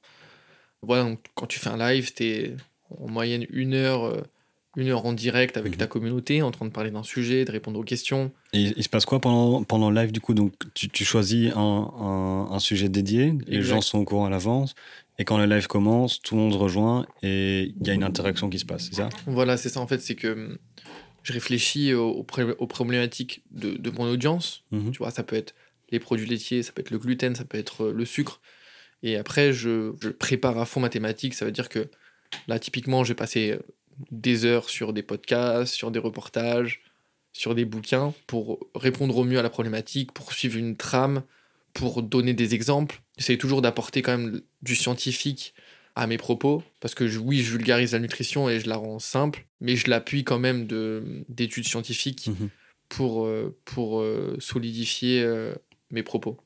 Voilà, 0.82 1.02
donc 1.02 1.20
quand 1.34 1.46
tu 1.46 1.58
fais 1.58 1.68
un 1.68 1.76
live, 1.76 2.14
tu 2.14 2.24
es 2.24 2.56
en 2.90 3.08
moyenne 3.08 3.44
une 3.50 3.74
heure, 3.74 4.04
euh, 4.04 4.22
une 4.78 4.88
heure 4.90 5.04
en 5.06 5.12
direct 5.12 5.56
avec 5.56 5.72
mhm. 5.72 5.78
ta 5.78 5.86
communauté, 5.88 6.40
en 6.40 6.52
train 6.52 6.64
de 6.64 6.70
parler 6.70 6.92
d'un 6.92 7.02
sujet, 7.02 7.44
de 7.44 7.50
répondre 7.50 7.80
aux 7.80 7.84
questions. 7.84 8.30
Et 8.52 8.72
il 8.76 8.82
se 8.82 8.88
passe 8.88 9.04
quoi 9.04 9.20
pendant, 9.20 9.64
pendant 9.64 9.90
le 9.90 10.00
live 10.00 10.12
du 10.12 10.20
coup? 10.20 10.34
Donc 10.34 10.52
tu, 10.72 10.88
tu 10.88 11.04
choisis 11.04 11.50
un, 11.56 12.48
un, 12.50 12.58
sujet 12.60 12.88
dédié, 12.88 13.34
les 13.48 13.60
gens 13.60 13.80
sont 13.80 13.98
au 13.98 14.04
courant 14.04 14.26
à 14.26 14.30
l'avance, 14.30 14.76
et 15.18 15.24
quand 15.24 15.36
le 15.36 15.46
live 15.46 15.66
commence, 15.66 16.22
tout 16.22 16.36
le 16.36 16.42
monde 16.42 16.52
se 16.52 16.58
rejoint 16.58 17.06
et 17.24 17.74
il 17.80 17.86
y 17.86 17.90
a 17.90 17.94
une 17.94 18.04
interaction 18.04 18.48
qui 18.48 18.60
se 18.60 18.64
passe, 18.64 18.86
c'est 18.88 18.94
ça? 18.94 19.08
Voilà, 19.26 19.56
c'est 19.56 19.68
ça 19.68 19.80
en 19.80 19.88
fait, 19.88 20.00
c'est 20.00 20.14
que 20.14 20.28
hum, 20.28 20.58
je 21.24 21.32
réfléchis 21.32 21.92
aux, 21.92 22.24
aux 22.58 22.66
problématiques 22.66 23.42
de, 23.50 23.72
de, 23.72 23.90
mon 23.90 24.04
audience. 24.04 24.62
Mhm. 24.70 24.92
Tu 24.92 24.98
vois, 24.98 25.10
ça 25.10 25.24
peut 25.24 25.36
être 25.36 25.56
les 25.90 25.98
produits 25.98 26.26
laitiers, 26.26 26.62
ça 26.62 26.70
peut 26.72 26.80
être 26.80 26.90
le 26.90 26.98
gluten, 26.98 27.34
ça 27.34 27.44
peut 27.44 27.58
être 27.58 27.86
euh, 27.86 27.92
le 27.92 28.04
sucre. 28.04 28.40
Et 29.02 29.16
après, 29.16 29.52
je, 29.52 29.92
je 30.00 30.08
prépare 30.08 30.56
à 30.58 30.66
fond 30.66 30.80
mathématiques, 30.80 31.34
ça 31.34 31.44
veut 31.44 31.52
dire 31.52 31.68
que 31.68 31.88
là, 32.46 32.58
typiquement, 32.58 33.04
j'ai 33.04 33.14
passé 33.14 33.58
des 34.10 34.44
heures 34.44 34.68
sur 34.68 34.92
des 34.92 35.02
podcasts, 35.02 35.74
sur 35.74 35.90
des 35.90 35.98
reportages, 35.98 36.82
sur 37.32 37.54
des 37.54 37.64
bouquins 37.64 38.14
pour 38.26 38.58
répondre 38.74 39.16
au 39.16 39.24
mieux 39.24 39.38
à 39.38 39.42
la 39.42 39.50
problématique, 39.50 40.12
pour 40.12 40.32
suivre 40.32 40.56
une 40.56 40.76
trame, 40.76 41.22
pour 41.72 42.02
donner 42.02 42.34
des 42.34 42.54
exemples. 42.54 43.00
J'essaie 43.16 43.36
toujours 43.36 43.62
d'apporter 43.62 44.02
quand 44.02 44.16
même 44.16 44.40
du 44.62 44.74
scientifique 44.74 45.54
à 45.94 46.06
mes 46.06 46.18
propos, 46.18 46.62
parce 46.80 46.94
que 46.94 47.16
oui, 47.18 47.42
je 47.42 47.52
vulgarise 47.52 47.92
la 47.92 47.98
nutrition 47.98 48.48
et 48.48 48.60
je 48.60 48.68
la 48.68 48.76
rends 48.76 49.00
simple, 49.00 49.46
mais 49.60 49.74
je 49.74 49.90
l'appuie 49.90 50.22
quand 50.22 50.38
même 50.38 50.66
d'études 51.28 51.66
scientifiques 51.66 52.28
mhm. 52.28 52.50
pour, 52.88 53.26
euh, 53.26 53.56
pour 53.64 54.00
euh, 54.00 54.36
solidifier 54.38 55.22
euh, 55.22 55.52
mes 55.90 56.04
propos. 56.04 56.36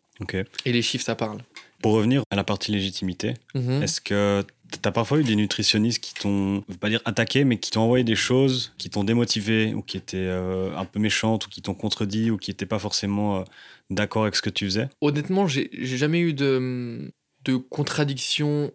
Et 0.64 0.72
les 0.72 0.82
chiffres, 0.82 1.04
ça 1.04 1.16
parle. 1.16 1.42
Pour 1.82 1.92
revenir 1.92 2.22
à 2.30 2.36
la 2.36 2.44
partie 2.44 2.72
légitimité, 2.72 3.34
mhm. 3.54 3.82
est-ce 3.82 4.00
que 4.00 4.44
tu 4.80 4.88
as 4.88 4.92
parfois 4.92 5.20
eu 5.20 5.24
des 5.24 5.36
nutritionnistes 5.36 6.02
qui 6.02 6.14
t'ont, 6.14 6.62
je 6.68 6.72
veux 6.72 6.78
pas 6.78 6.88
dire 6.88 7.00
attaqué, 7.04 7.44
mais 7.44 7.58
qui 7.58 7.70
t'ont 7.70 7.82
envoyé 7.82 8.04
des 8.04 8.14
choses 8.14 8.72
qui 8.78 8.90
t'ont 8.90 9.04
démotivé 9.04 9.74
ou 9.74 9.82
qui 9.82 9.96
étaient 9.96 10.28
un 10.28 10.84
peu 10.84 11.00
méchantes 11.00 11.46
ou 11.46 11.50
qui 11.50 11.62
t'ont 11.62 11.74
contredit 11.74 12.30
ou 12.30 12.36
qui 12.36 12.50
n'étaient 12.50 12.66
pas 12.66 12.78
forcément 12.78 13.44
d'accord 13.90 14.22
avec 14.22 14.36
ce 14.36 14.42
que 14.42 14.50
tu 14.50 14.64
faisais? 14.64 14.88
Honnêtement, 15.00 15.46
j'ai 15.46 15.68
jamais 15.72 16.20
eu 16.20 16.34
de, 16.34 17.12
de 17.44 17.56
contradiction 17.56 18.72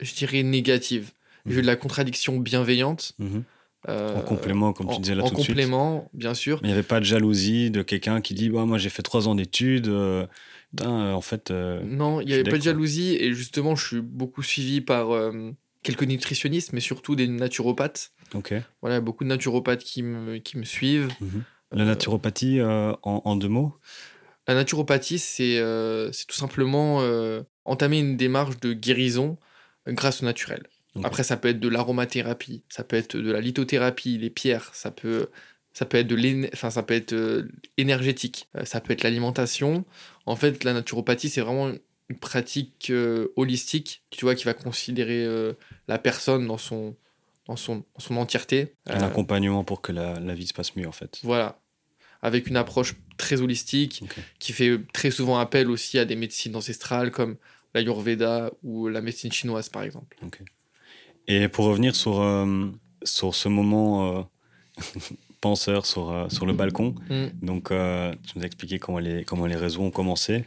je 0.00 0.14
dirais, 0.14 0.42
négative. 0.42 1.12
J'ai 1.46 1.58
eu 1.58 1.62
de 1.62 1.66
la 1.66 1.76
contradiction 1.76 2.38
bienveillante. 2.38 3.12
Mhm. 3.18 3.44
Euh, 3.88 4.16
en 4.16 4.22
complément, 4.22 4.72
comme 4.72 4.88
tu 4.88 5.00
disais 5.00 5.14
là 5.14 5.22
tout 5.22 5.34
de 5.34 5.40
suite. 5.40 5.50
En 5.50 5.52
complément, 5.52 6.10
bien 6.12 6.34
sûr. 6.34 6.58
Mais 6.60 6.68
il 6.68 6.72
n'y 6.72 6.74
avait 6.74 6.82
pas 6.82 6.98
de 6.98 7.04
jalousie 7.04 7.70
de 7.70 7.82
quelqu'un 7.82 8.20
qui 8.20 8.34
dit 8.34 8.50
Moi, 8.50 8.78
j'ai 8.78 8.88
fait 8.88 9.02
trois 9.02 9.28
ans 9.28 9.36
d'études. 9.36 9.86
Euh, 9.86 10.26
euh, 10.82 11.12
en 11.12 11.20
fait. 11.20 11.50
non, 11.50 12.20
il 12.20 12.26
n'y 12.26 12.34
avait 12.34 12.44
pas 12.44 12.58
de 12.58 12.62
jalousie. 12.62 13.16
Et 13.20 13.32
justement, 13.32 13.76
je 13.76 13.86
suis 13.86 14.00
beaucoup 14.00 14.42
suivi 14.42 14.80
par 14.80 15.08
quelques 15.82 16.04
nutritionnistes, 16.04 16.72
mais 16.72 16.80
surtout 16.80 17.16
des 17.16 17.28
naturopathes. 17.28 18.12
Ok. 18.34 18.54
Voilà, 18.82 19.00
beaucoup 19.00 19.24
de 19.24 19.28
naturopathes 19.28 19.84
qui 19.84 20.02
me, 20.02 20.38
qui 20.38 20.58
me 20.58 20.64
suivent. 20.64 21.08
Mhm. 21.20 21.42
La 21.72 21.84
naturopathie, 21.84 22.60
en, 22.62 22.98
en, 23.02 23.36
deux 23.36 23.48
mots? 23.48 23.74
La 24.46 24.54
naturopathie, 24.54 25.18
c'est 25.18 25.60
tout 26.28 26.36
simplement 26.36 27.02
entamer 27.64 27.98
une 27.98 28.16
démarche 28.16 28.58
de 28.60 28.72
guérison 28.72 29.38
grâce 29.86 30.22
au 30.22 30.24
naturel. 30.24 30.62
Après, 31.04 31.22
ça 31.22 31.36
peut 31.36 31.48
être 31.48 31.60
de 31.60 31.68
l'aromathérapie, 31.68 32.62
ça 32.68 32.84
peut 32.84 32.96
être 32.96 33.16
de 33.16 33.30
la 33.30 33.40
lithothérapie, 33.40 34.18
les 34.18 34.30
pierres, 34.30 34.70
ça 34.72 34.90
peut, 34.90 35.28
ça 35.72 35.84
peut 35.84 35.98
être 35.98 36.06
de 36.06 36.48
enfin, 36.52 36.70
ça 36.70 36.82
peut 36.82 36.94
être 36.94 37.12
euh, 37.12 37.48
énergétique, 37.76 38.48
euh, 38.56 38.64
ça 38.64 38.80
peut 38.80 38.92
être 38.92 39.02
l'alimentation. 39.02 39.84
En 40.26 40.36
fait, 40.36 40.64
la 40.64 40.72
naturopathie, 40.72 41.28
c'est 41.28 41.40
vraiment 41.40 41.70
une 42.08 42.18
pratique 42.18 42.88
euh, 42.90 43.28
holistique, 43.36 44.02
tu 44.10 44.24
vois, 44.24 44.34
qui 44.34 44.44
va 44.44 44.54
considérer 44.54 45.26
la 45.88 45.98
personne 45.98 46.46
dans 46.46 46.58
son, 46.58 46.96
dans 47.46 47.56
son, 47.56 47.84
son 47.98 48.16
entièreté. 48.16 48.74
Un 48.86 49.02
accompagnement 49.02 49.64
pour 49.64 49.80
que 49.80 49.92
la, 49.92 50.18
la, 50.18 50.34
vie 50.34 50.46
se 50.46 50.54
passe 50.54 50.76
mieux, 50.76 50.88
en 50.88 50.92
fait. 50.92 51.20
Voilà. 51.22 51.58
Avec 52.22 52.48
une 52.48 52.56
approche 52.56 52.96
très 53.18 53.40
holistique, 53.40 54.02
qui 54.38 54.52
fait 54.52 54.78
très 54.92 55.10
souvent 55.10 55.38
appel 55.38 55.70
aussi 55.70 55.98
à 55.98 56.04
des 56.04 56.16
médecines 56.16 56.56
ancestrales 56.56 57.10
comme 57.10 57.36
l'Ayurveda 57.74 58.50
ou 58.62 58.88
la 58.88 59.00
médecine 59.00 59.32
chinoise, 59.32 59.68
par 59.68 59.82
exemple. 59.82 60.16
Et 61.28 61.48
pour 61.48 61.66
revenir 61.66 61.94
sur, 61.94 62.20
euh, 62.20 62.66
sur 63.02 63.34
ce 63.34 63.48
moment 63.48 64.28
euh, 65.36 65.40
penseur 65.40 65.86
sur, 65.86 66.10
euh, 66.10 66.28
sur 66.28 66.46
le 66.46 66.52
balcon, 66.52 66.94
mm. 67.10 67.26
donc 67.42 67.68
tu 67.68 68.38
nous 68.38 68.42
as 68.42 68.46
expliqué 68.46 68.78
comment 68.78 68.98
les, 68.98 69.24
comment 69.24 69.46
les 69.46 69.56
réseaux 69.56 69.82
ont 69.82 69.90
commencé. 69.90 70.44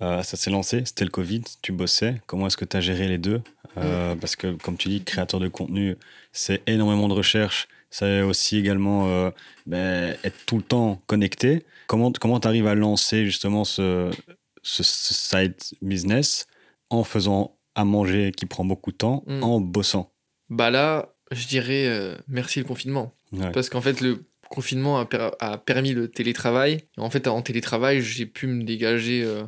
ça 0.00 0.22
s'est 0.22 0.50
lancé, 0.50 0.82
c'était 0.84 1.04
le 1.04 1.10
Covid, 1.10 1.42
tu 1.62 1.72
bossais. 1.72 2.20
Comment 2.26 2.46
est-ce 2.46 2.56
que 2.56 2.64
tu 2.64 2.76
as 2.76 2.80
géré 2.80 3.08
les 3.08 3.18
deux? 3.18 3.42
Mm. 3.76 4.18
Parce 4.20 4.36
que, 4.36 4.52
comme 4.52 4.76
tu 4.76 4.88
dis, 4.88 5.02
créateur 5.02 5.40
de 5.40 5.48
contenu, 5.48 5.96
c'est 6.32 6.62
énormément 6.66 7.08
de 7.08 7.14
recherche. 7.14 7.68
C'est 7.90 8.20
aussi 8.20 8.58
également 8.58 9.30
ben, 9.66 10.16
être 10.22 10.36
tout 10.46 10.56
le 10.56 10.62
temps 10.62 11.00
connecté. 11.06 11.64
Comment 11.86 12.12
tu 12.12 12.46
arrives 12.46 12.66
à 12.66 12.74
lancer 12.74 13.24
justement 13.24 13.64
ce, 13.64 14.10
ce 14.62 14.82
side 14.82 15.54
business 15.80 16.46
en 16.90 17.02
faisant 17.04 17.58
à 17.74 17.84
manger 17.84 18.32
qui 18.32 18.46
prend 18.46 18.64
beaucoup 18.64 18.90
de 18.92 18.96
temps, 18.96 19.22
mm. 19.26 19.42
en 19.42 19.60
bossant? 19.60 20.12
Bah 20.50 20.70
là, 20.70 21.14
je 21.30 21.46
dirais 21.46 21.86
euh, 21.86 22.16
merci 22.26 22.58
le 22.58 22.64
confinement. 22.64 23.14
Parce 23.52 23.68
qu'en 23.68 23.80
fait, 23.80 24.00
le 24.00 24.24
confinement 24.48 24.98
a, 24.98 25.58
permis 25.58 25.92
le 25.92 26.08
télétravail. 26.08 26.78
en 26.96 27.10
fait, 27.10 27.26
en 27.26 27.42
télétravail, 27.42 28.00
j'ai 28.00 28.26
pu 28.26 28.46
me 28.46 28.64
dégager 28.64 29.22
euh, 29.22 29.42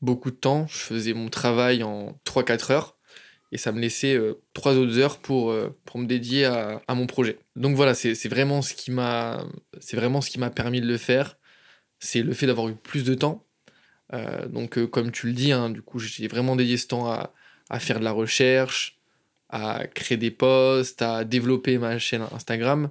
beaucoup 0.00 0.30
de 0.30 0.36
temps. 0.36 0.66
Je 0.68 0.78
faisais 0.78 1.12
mon 1.12 1.28
travail 1.28 1.82
en 1.82 2.18
3-4 2.24 2.72
heures. 2.72 2.96
Et 3.52 3.58
ça 3.58 3.70
me 3.70 3.80
laissait 3.80 4.14
euh, 4.14 4.34
trois 4.54 4.72
3 4.72 4.82
autres 4.82 4.98
heures 4.98 5.18
pour, 5.18 5.54
pour 5.84 6.00
me 6.00 6.06
dédier 6.06 6.46
à, 6.46 6.94
mon 6.94 7.06
projet. 7.06 7.38
Donc 7.54 7.76
voilà, 7.76 7.94
c'est 7.94 8.28
vraiment 8.28 8.62
ce 8.62 8.74
qui 8.74 8.90
m'a 8.90 9.44
permis 10.54 10.80
de 10.80 10.86
le 10.86 10.96
faire. 10.96 11.38
C'est 11.98 12.22
le 12.22 12.34
fait 12.34 12.46
d'avoir 12.46 12.68
eu 12.68 12.74
plus 12.74 13.04
de 13.04 13.14
temps 13.14 13.46
euh, 14.12 14.46
donc, 14.46 14.78
euh, 14.78 14.86
comme 14.86 15.10
tu 15.10 15.26
le 15.26 15.32
dis, 15.32 15.52
hein, 15.52 15.70
du 15.70 15.82
coup, 15.82 15.98
j'ai 15.98 16.28
vraiment 16.28 16.56
dédié 16.56 16.76
ce 16.76 16.86
temps 16.86 17.10
à, 17.10 17.32
faire 17.80 17.98
de 17.98 18.04
la 18.04 18.12
recherche, 18.12 18.98
à 19.48 19.86
créer 19.88 20.16
des 20.16 20.30
posts, 20.30 21.02
à 21.02 21.24
développer 21.24 21.78
ma 21.78 21.98
chaîne 21.98 22.24
Instagram. 22.32 22.90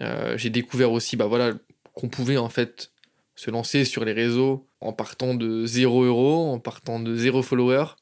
Euh, 0.00 0.36
j'ai 0.36 0.50
découvert 0.50 0.92
aussi 0.92 1.16
bah, 1.16 1.26
voilà, 1.26 1.52
qu'on 1.94 2.08
pouvait 2.08 2.36
en 2.36 2.48
fait 2.48 2.92
se 3.34 3.50
lancer 3.50 3.84
sur 3.84 4.04
les 4.04 4.12
réseaux 4.12 4.68
en 4.80 4.92
partant 4.92 5.34
de 5.34 5.66
0 5.66 6.04
euros, 6.04 6.52
en 6.52 6.58
partant 6.58 7.00
de 7.00 7.14
0 7.14 7.42
followers. 7.42 7.96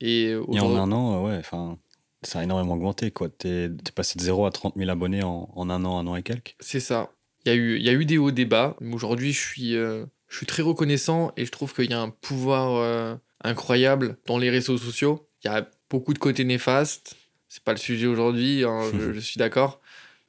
Et, 0.00 0.34
en 0.34 0.76
un 0.76 0.92
an, 0.92 1.24
ouais, 1.24 1.36
enfin, 1.38 1.78
ça 2.22 2.40
a 2.40 2.44
énormément 2.44 2.74
augmenté. 2.74 3.12
Tu 3.38 3.48
es, 3.48 3.70
passé 3.94 4.18
de 4.18 4.24
0 4.24 4.46
à 4.46 4.50
30 4.50 4.74
000 4.76 4.90
abonnés 4.90 5.22
en, 5.22 5.50
en, 5.54 5.70
un 5.70 5.84
an, 5.84 5.98
un 5.98 6.06
an 6.06 6.16
et 6.16 6.22
quelques. 6.22 6.56
C'est 6.60 6.80
ça. 6.80 7.10
Il 7.44 7.52
y, 7.52 7.52
a 7.52 7.56
eu, 7.56 7.78
y 7.78 7.88
a 7.88 7.92
eu 7.92 8.04
des 8.04 8.18
hauts 8.18 8.30
débats, 8.30 8.76
mais 8.80 8.94
aujourd'hui, 8.94 9.32
je 9.32 9.40
suis, 9.40 9.76
je 10.30 10.36
suis 10.36 10.46
très 10.46 10.62
reconnaissant 10.62 11.32
et 11.36 11.44
je 11.44 11.50
trouve 11.50 11.74
qu'il 11.74 11.90
y 11.90 11.94
a 11.94 12.00
un 12.00 12.08
pouvoir 12.08 12.76
euh, 12.76 13.16
incroyable 13.42 14.16
dans 14.26 14.38
les 14.38 14.48
réseaux 14.48 14.78
sociaux. 14.78 15.28
Il 15.44 15.48
y 15.48 15.50
a 15.50 15.68
beaucoup 15.90 16.14
de 16.14 16.18
côtés 16.18 16.44
néfastes. 16.44 17.16
C'est 17.48 17.64
pas 17.64 17.72
le 17.72 17.78
sujet 17.78 18.06
aujourd'hui, 18.06 18.64
hein, 18.64 18.82
je, 18.94 19.18
suis 19.20 19.38
d'accord. 19.38 19.80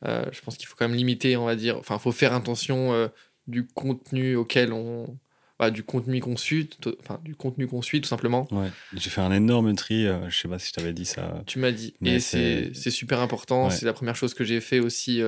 Euh, 0.05 0.25
je 0.31 0.41
pense 0.41 0.57
qu'il 0.57 0.67
faut 0.67 0.75
quand 0.77 0.87
même 0.87 0.97
limiter, 0.97 1.37
on 1.37 1.45
va 1.45 1.55
dire. 1.55 1.77
Enfin, 1.77 1.95
il 1.95 2.01
faut 2.01 2.11
faire 2.11 2.33
attention 2.33 2.93
euh, 2.93 3.07
du 3.47 3.67
contenu 3.67 4.35
auquel 4.35 4.73
on. 4.73 5.17
Bah, 5.59 5.69
du 5.69 5.83
contenu 5.83 6.19
qu'on 6.21 6.37
suit, 6.37 6.71
enfin, 7.01 7.19
du 7.23 7.35
contenu 7.35 7.67
qu'on 7.67 7.83
suit, 7.83 8.01
tout 8.01 8.07
simplement. 8.07 8.47
Ouais. 8.49 8.71
J'ai 8.95 9.11
fait 9.11 9.21
un 9.21 9.31
énorme 9.31 9.75
tri, 9.75 10.07
je 10.27 10.35
sais 10.35 10.47
pas 10.47 10.57
si 10.57 10.69
je 10.69 10.73
t'avais 10.73 10.91
dit 10.91 11.05
ça. 11.05 11.43
Tu 11.45 11.59
m'as 11.59 11.69
dit. 11.69 11.93
et 12.03 12.19
c'est 12.19 12.73
super 12.73 13.19
important. 13.19 13.69
C'est 13.69 13.85
la 13.85 13.93
première 13.93 14.15
chose 14.15 14.33
que 14.33 14.43
j'ai 14.43 14.59
fait 14.59 14.79
aussi 14.79 15.21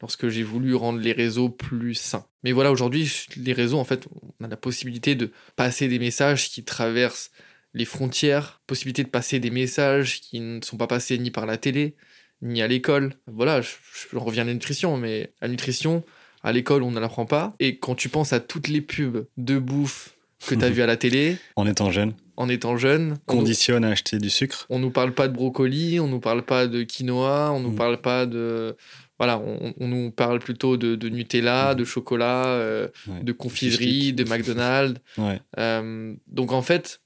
lorsque 0.00 0.28
j'ai 0.28 0.42
voulu 0.42 0.74
rendre 0.74 1.00
les 1.00 1.12
réseaux 1.12 1.48
plus 1.48 1.94
sains. 1.94 2.26
Mais 2.42 2.52
voilà, 2.52 2.72
aujourd'hui, 2.72 3.10
les 3.36 3.52
réseaux, 3.52 3.78
en 3.78 3.84
fait, 3.84 4.06
on 4.40 4.44
a 4.44 4.48
la 4.48 4.56
possibilité 4.56 5.14
de 5.14 5.32
passer 5.56 5.88
des 5.88 5.98
messages 5.98 6.50
qui 6.50 6.64
traversent 6.64 7.30
les 7.72 7.84
frontières, 7.84 8.60
possibilité 8.66 9.02
de 9.02 9.08
passer 9.08 9.40
des 9.40 9.50
messages 9.50 10.20
qui 10.20 10.40
ne 10.40 10.60
sont 10.62 10.76
pas 10.76 10.86
passés 10.86 11.18
ni 11.18 11.30
par 11.30 11.46
la 11.46 11.56
télé, 11.56 11.96
ni 12.44 12.62
à 12.62 12.68
l'école. 12.68 13.14
Voilà, 13.26 13.60
je, 13.60 13.74
reviens 14.14 14.44
à 14.44 14.46
la 14.46 14.54
nutrition, 14.54 14.96
mais 14.96 15.32
la 15.42 15.48
nutrition, 15.48 16.04
à 16.42 16.52
l'école, 16.52 16.82
on 16.82 16.92
ne 16.92 17.00
l'apprend 17.00 17.26
pas. 17.26 17.54
Et 17.58 17.78
quand 17.78 17.94
tu 17.94 18.08
penses 18.08 18.32
à 18.32 18.40
toutes 18.40 18.68
les 18.68 18.80
pubs 18.80 19.26
de 19.36 19.58
bouffe 19.58 20.14
que 20.46 20.54
tu 20.54 20.64
as 20.64 20.70
vues 20.70 20.82
à 20.82 20.86
la 20.86 20.96
télé... 20.96 21.38
En 21.56 21.66
étant 21.66 21.90
jeune 21.90 22.14
en 22.36 22.48
étant 22.48 22.76
jeune. 22.76 23.18
Conditionne 23.26 23.84
à 23.84 23.90
acheter 23.90 24.18
du 24.18 24.28
sucre. 24.28 24.66
On 24.68 24.80
nous 24.80 24.90
parle 24.90 25.14
pas 25.14 25.28
de 25.28 25.32
brocoli, 25.32 26.00
on 26.00 26.08
nous 26.08 26.18
parle 26.18 26.42
pas 26.42 26.66
de 26.66 26.82
quinoa, 26.82 27.52
on 27.52 27.60
nous 27.60 27.70
mm. 27.70 27.76
parle 27.76 28.00
pas 28.00 28.26
de 28.26 28.76
voilà, 29.18 29.38
on, 29.38 29.86
nous 29.86 30.10
parle 30.10 30.40
plutôt 30.40 30.76
de, 30.76 31.08
Nutella, 31.08 31.70
mhm. 31.70 31.78
de 31.78 31.84
chocolat, 31.84 32.46
euh, 32.46 32.88
de 33.22 33.32
confiserie, 33.32 34.12
de 34.12 34.24
McDonald's. 34.24 35.00
Euh, 35.58 36.14
donc 36.26 36.52
en 36.52 36.62
fait, 36.62 37.00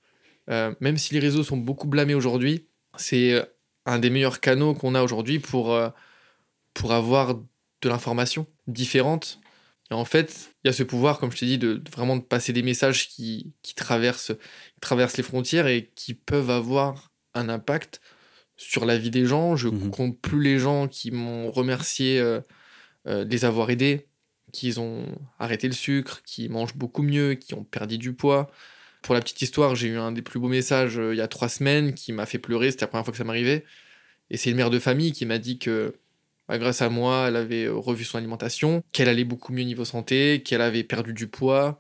euh, 0.51 0.73
même 0.81 0.97
si 0.97 1.13
les 1.13 1.21
réseaux 1.21 1.43
sont 1.43 1.57
beaucoup 1.57 1.87
blâmés 1.87 2.15
aujourd'hui, 2.15 2.67
c'est 2.97 3.45
un 3.89 3.99
des 3.99 4.11
meilleurs 4.11 4.41
canaux 4.41 4.75
qu'on 4.75 4.95
a 4.95 5.03
aujourd'hui 5.03 5.39
pour, 5.39 5.79
pour 6.75 6.93
avoir 6.93 7.35
de 7.35 7.89
l'information 7.89 8.47
différente. 8.67 9.41
Et 9.91 9.95
en 9.95 10.05
fait, 10.05 10.53
il 10.63 10.69
y 10.69 10.71
a 10.71 10.73
ce 10.73 10.83
pouvoir, 10.83 11.19
comme 11.19 11.33
je 11.33 11.39
t'ai 11.39 11.47
dit, 11.47 11.59
de, 11.59 11.83
vraiment 11.91 12.17
de 12.17 12.23
passer 12.23 12.53
des 12.53 12.63
messages 12.63 13.09
qui, 13.09 13.53
qui, 13.63 13.75
traversent, 13.75 14.33
qui 14.75 14.81
traversent 14.81 15.17
les 15.17 15.23
frontières 15.23 15.67
et 15.67 15.91
qui 15.95 16.15
peuvent 16.15 16.51
avoir 16.51 17.11
un 17.35 17.49
impact 17.49 18.01
sur 18.57 18.85
la 18.85 18.99
vie 18.99 19.11
des 19.11 19.25
gens. 19.25 19.57
Je 19.57 19.69
ne 19.69 19.79
mhm. 19.79 19.91
compte 19.91 20.21
plus 20.21 20.43
les 20.43 20.59
gens 20.59 20.89
qui 20.89 21.11
m'ont 21.11 21.51
remercié 21.51 22.21
euh, 22.21 22.41
euh, 23.07 23.25
de 23.25 23.31
les 23.31 23.45
avoir 23.45 23.71
aidés, 23.71 24.07
qui 24.53 24.79
ont 24.79 25.07
arrêté 25.39 25.69
le 25.69 25.75
sucre, 25.75 26.23
qui 26.23 26.49
mangent 26.49 26.77
beaucoup 26.77 27.03
mieux, 27.03 27.35
qui 27.35 27.55
ont 27.55 27.65
perdu 27.65 27.97
du 27.97 28.13
poids. 28.13 28.51
Pour 29.09 29.15
la 29.15 29.23
petite 29.23 29.41
histoire, 29.41 29.75
j'ai 29.75 29.89
eu 29.89 29.97
un 29.97 30.13
des 30.13 30.21
plus 30.21 30.39
beaux 30.39 30.49
messages 30.49 30.99
euh, 30.99 31.15
il 31.15 31.17
y 31.17 31.23
a 31.23 31.29
trois 31.29 31.49
semaines 31.49 31.95
qui 31.95 32.13
m'a 32.13 32.27
fait 32.27 32.37
pleurer. 32.37 32.71
C'était 32.71 32.83
la 32.83 32.89
première 32.89 33.07
fois 33.07 33.13
que 33.13 33.17
ça 33.17 33.25
m'arrivait. 33.25 33.65
Et 34.29 34.37
c'est 34.37 34.51
une 34.51 34.57
mère 34.57 34.69
de 34.69 34.79
famille 34.79 35.13
qui 35.13 35.25
m'a 35.25 35.39
dit 35.39 35.59
que 35.59 35.95
bah, 36.47 36.59
grâce 36.59 36.83
à 36.83 36.91
moi, 36.91 37.25
elle 37.29 37.37
avait 37.37 37.69
revu 37.69 38.05
son 38.05 38.19
alimentation, 38.19 38.83
qu'elle 38.93 39.09
allait 39.09 39.25
beaucoup 39.25 39.55
mieux 39.55 39.63
niveau 39.63 39.87
santé, 39.87 40.43
qu'elle 40.43 40.61
avait 40.61 40.85
perdu 40.85 41.15
du 41.15 41.27
poids, 41.27 41.79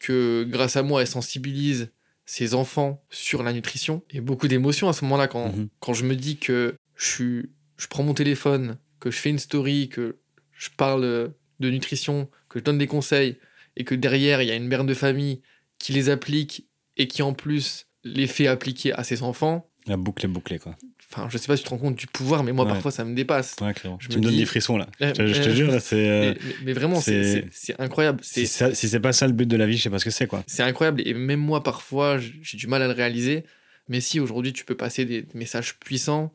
que 0.00 0.44
grâce 0.48 0.76
à 0.76 0.82
moi, 0.82 1.02
elle 1.02 1.06
sensibilise 1.06 1.92
ses 2.24 2.54
enfants 2.54 3.04
sur 3.10 3.42
la 3.42 3.52
nutrition 3.52 4.02
et 4.08 4.22
beaucoup 4.22 4.48
d'émotions 4.48 4.88
à 4.88 4.94
ce 4.94 5.04
moment-là 5.04 5.28
quand, 5.28 5.54
mhm. 5.54 5.68
quand 5.78 5.92
je 5.92 6.06
me 6.06 6.16
dis 6.16 6.38
que 6.38 6.74
je, 6.96 7.06
suis, 7.06 7.50
je 7.76 7.86
prends 7.86 8.02
mon 8.02 8.14
téléphone, 8.14 8.78
que 8.98 9.10
je 9.10 9.18
fais 9.18 9.28
une 9.28 9.38
story, 9.38 9.90
que 9.90 10.16
je 10.56 10.70
parle 10.74 11.34
de 11.60 11.70
nutrition, 11.70 12.30
que 12.48 12.60
je 12.60 12.64
donne 12.64 12.78
des 12.78 12.86
conseils, 12.86 13.36
et 13.76 13.84
que 13.84 13.94
derrière, 13.94 14.40
il 14.40 14.48
y 14.48 14.50
a 14.50 14.54
une 14.54 14.68
mère 14.68 14.84
de 14.84 14.94
famille 14.94 15.42
qui 15.82 15.92
les 15.92 16.10
applique 16.10 16.68
et 16.96 17.08
qui 17.08 17.22
en 17.22 17.34
plus 17.34 17.86
les 18.04 18.28
fait 18.28 18.46
appliquer 18.46 18.92
à 18.92 19.02
ses 19.02 19.22
enfants. 19.22 19.68
La 19.88 19.96
boucle 19.96 20.24
est 20.24 20.28
bouclée, 20.28 20.60
quoi. 20.60 20.76
Enfin, 21.10 21.28
je 21.28 21.36
sais 21.36 21.48
pas 21.48 21.56
si 21.56 21.64
tu 21.64 21.68
te 21.68 21.74
rends 21.74 21.80
compte 21.80 21.96
du 21.96 22.06
pouvoir, 22.06 22.44
mais 22.44 22.52
moi, 22.52 22.66
parfois, 22.66 22.92
ça 22.92 23.04
me 23.04 23.14
dépasse. 23.14 23.56
Ouais, 23.60 23.74
Je 23.98 24.08
tu 24.08 24.16
me, 24.16 24.22
donnes 24.22 24.36
des 24.36 24.46
frissons, 24.46 24.78
là. 24.78 24.86
je, 25.00 25.12
te 25.12 25.50
jure, 25.50 25.74
c'est. 25.80 26.08
Euh, 26.08 26.34
mais, 26.64 26.72
vraiment, 26.72 27.00
c'est 27.00 27.44
incroyable. 27.78 28.20
Si, 28.22 28.46
si 28.46 28.88
c'est 28.88 29.00
pas 29.00 29.12
ça 29.12 29.26
le 29.26 29.32
but 29.32 29.46
de 29.46 29.56
la 29.56 29.66
vie, 29.66 29.76
je 29.76 29.82
sais 29.82 29.90
pas 29.90 29.98
ce 29.98 30.04
que 30.04 30.10
c'est, 30.10 30.28
quoi. 30.28 30.44
C'est 30.46 30.62
incroyable. 30.62 31.02
Et 31.04 31.14
même 31.14 31.40
moi, 31.40 31.64
parfois, 31.64 32.18
j'ai 32.18 32.56
du 32.56 32.68
mal 32.68 32.80
à 32.80 32.86
le 32.86 32.94
réaliser. 32.94 33.44
Mais 33.88 34.00
si 34.00 34.20
aujourd'hui, 34.20 34.52
tu 34.52 34.64
peux 34.64 34.76
passer 34.76 35.04
des 35.04 35.26
messages 35.34 35.78
puissants 35.80 36.32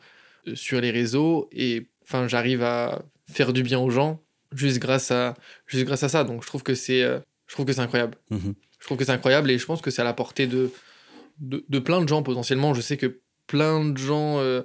euh, 0.48 0.56
sur 0.56 0.82
les 0.82 0.92
réseaux 0.92 1.50
et 1.54 1.88
enfin, 2.04 2.28
j'arrive 2.28 2.62
à 2.62 3.06
faire 3.32 3.54
du 3.54 3.64
bien 3.64 3.80
aux 3.80 3.90
gens 3.90 4.22
juste 4.54 4.80
grâce 4.80 5.10
à, 5.12 5.34
juste 5.66 5.86
grâce 5.86 6.04
à 6.04 6.10
ça. 6.10 6.26
Donc, 6.26 6.44
je 6.44 6.48
trouve 6.48 6.64
que 6.64 6.76
c'est 6.76 7.02
euh, 7.02 7.20
je 7.48 7.54
trouve 7.54 7.66
que 7.66 7.74
c'est 7.74 7.82
incroyable. 7.82 8.16
Mhm. 8.30 8.54
Trouve 8.88 8.98
que 8.98 9.06
c'est 9.06 9.12
incroyable 9.12 9.52
et 9.52 9.58
je 9.58 9.66
pense 9.66 9.82
que 9.82 9.92
c'est 9.92 10.02
à 10.02 10.06
la 10.06 10.14
portée 10.14 10.48
de, 10.48 10.72
de, 11.40 11.80
plein 11.80 12.02
de 12.02 12.08
gens 12.08 12.24
potentiellement. 12.24 12.74
Je 12.74 12.82
sais 12.82 12.98
que 12.98 13.22
plein 13.46 13.86
de 13.86 13.98
gens 13.98 14.40
euh, 14.40 14.64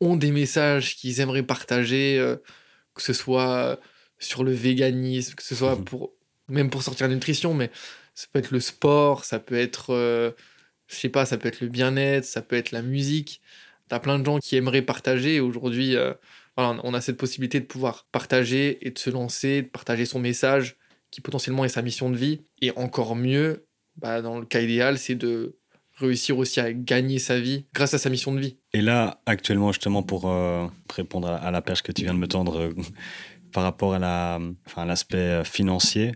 ont 0.00 0.16
des 0.16 0.30
messages 0.30 0.96
qu'ils 0.96 1.20
aimeraient 1.20 1.42
partager, 1.42 2.18
euh, 2.18 2.36
que 2.94 3.02
ce 3.02 3.12
soit 3.12 3.80
sur 4.18 4.44
le 4.44 4.52
véganisme, 4.52 5.34
que 5.34 5.42
ce 5.42 5.54
soit 5.54 5.76
mhm. 5.76 5.84
pour 5.84 6.12
même 6.48 6.70
pour 6.70 6.82
sortir 6.82 7.08
de 7.08 7.14
nutrition, 7.14 7.54
mais 7.54 7.70
ça 8.14 8.26
peut 8.30 8.38
être 8.38 8.50
le 8.50 8.60
sport, 8.60 9.24
ça 9.24 9.38
peut 9.38 9.56
être, 9.56 9.94
euh, 9.94 10.32
je 10.86 10.96
sais 10.96 11.08
pas, 11.08 11.24
ça 11.24 11.38
peut 11.38 11.48
être 11.48 11.60
le 11.60 11.68
bien-être, 11.68 12.24
ça 12.24 12.42
peut 12.42 12.56
être 12.56 12.72
la 12.72 12.82
musique. 12.82 13.40
T'as 13.88 14.00
plein 14.00 14.18
de 14.18 14.24
gens 14.24 14.38
qui 14.38 14.56
aimeraient 14.56 14.82
partager. 14.82 15.40
Aujourd'hui, 15.40 15.96
voilà, 16.56 16.80
on 16.82 16.94
a 16.94 17.00
cette 17.00 17.16
possibilité 17.16 17.60
de 17.60 17.64
pouvoir 17.64 18.06
partager 18.12 18.86
et 18.86 18.90
de 18.90 18.98
se 18.98 19.10
lancer, 19.10 19.62
de 19.62 19.68
partager 19.68 20.04
son 20.04 20.18
message 20.18 20.76
qui 21.12 21.20
potentiellement 21.20 21.64
est 21.64 21.68
sa 21.68 21.82
mission 21.82 22.10
de 22.10 22.16
vie. 22.16 22.40
Et 22.60 22.72
encore 22.76 23.14
mieux, 23.14 23.66
bah, 23.96 24.20
dans 24.20 24.40
le 24.40 24.46
cas 24.46 24.60
idéal, 24.60 24.98
c'est 24.98 25.14
de 25.14 25.56
réussir 25.98 26.38
aussi 26.38 26.58
à 26.58 26.72
gagner 26.72 27.20
sa 27.20 27.38
vie 27.38 27.66
grâce 27.74 27.94
à 27.94 27.98
sa 27.98 28.10
mission 28.10 28.34
de 28.34 28.40
vie. 28.40 28.56
Et 28.72 28.80
là, 28.80 29.20
actuellement, 29.26 29.70
justement, 29.70 30.02
pour 30.02 30.28
euh, 30.28 30.66
répondre 30.90 31.28
à, 31.28 31.50
la 31.52 31.62
perche 31.62 31.82
que 31.82 31.92
tu 31.92 32.02
viens 32.02 32.14
de 32.14 32.18
me 32.18 32.26
tendre 32.26 32.58
euh, 32.58 32.72
par 33.52 33.62
rapport 33.62 33.94
à 33.94 34.38
l'aspect 34.84 35.16
euh, 35.18 35.44
financier, 35.44 36.12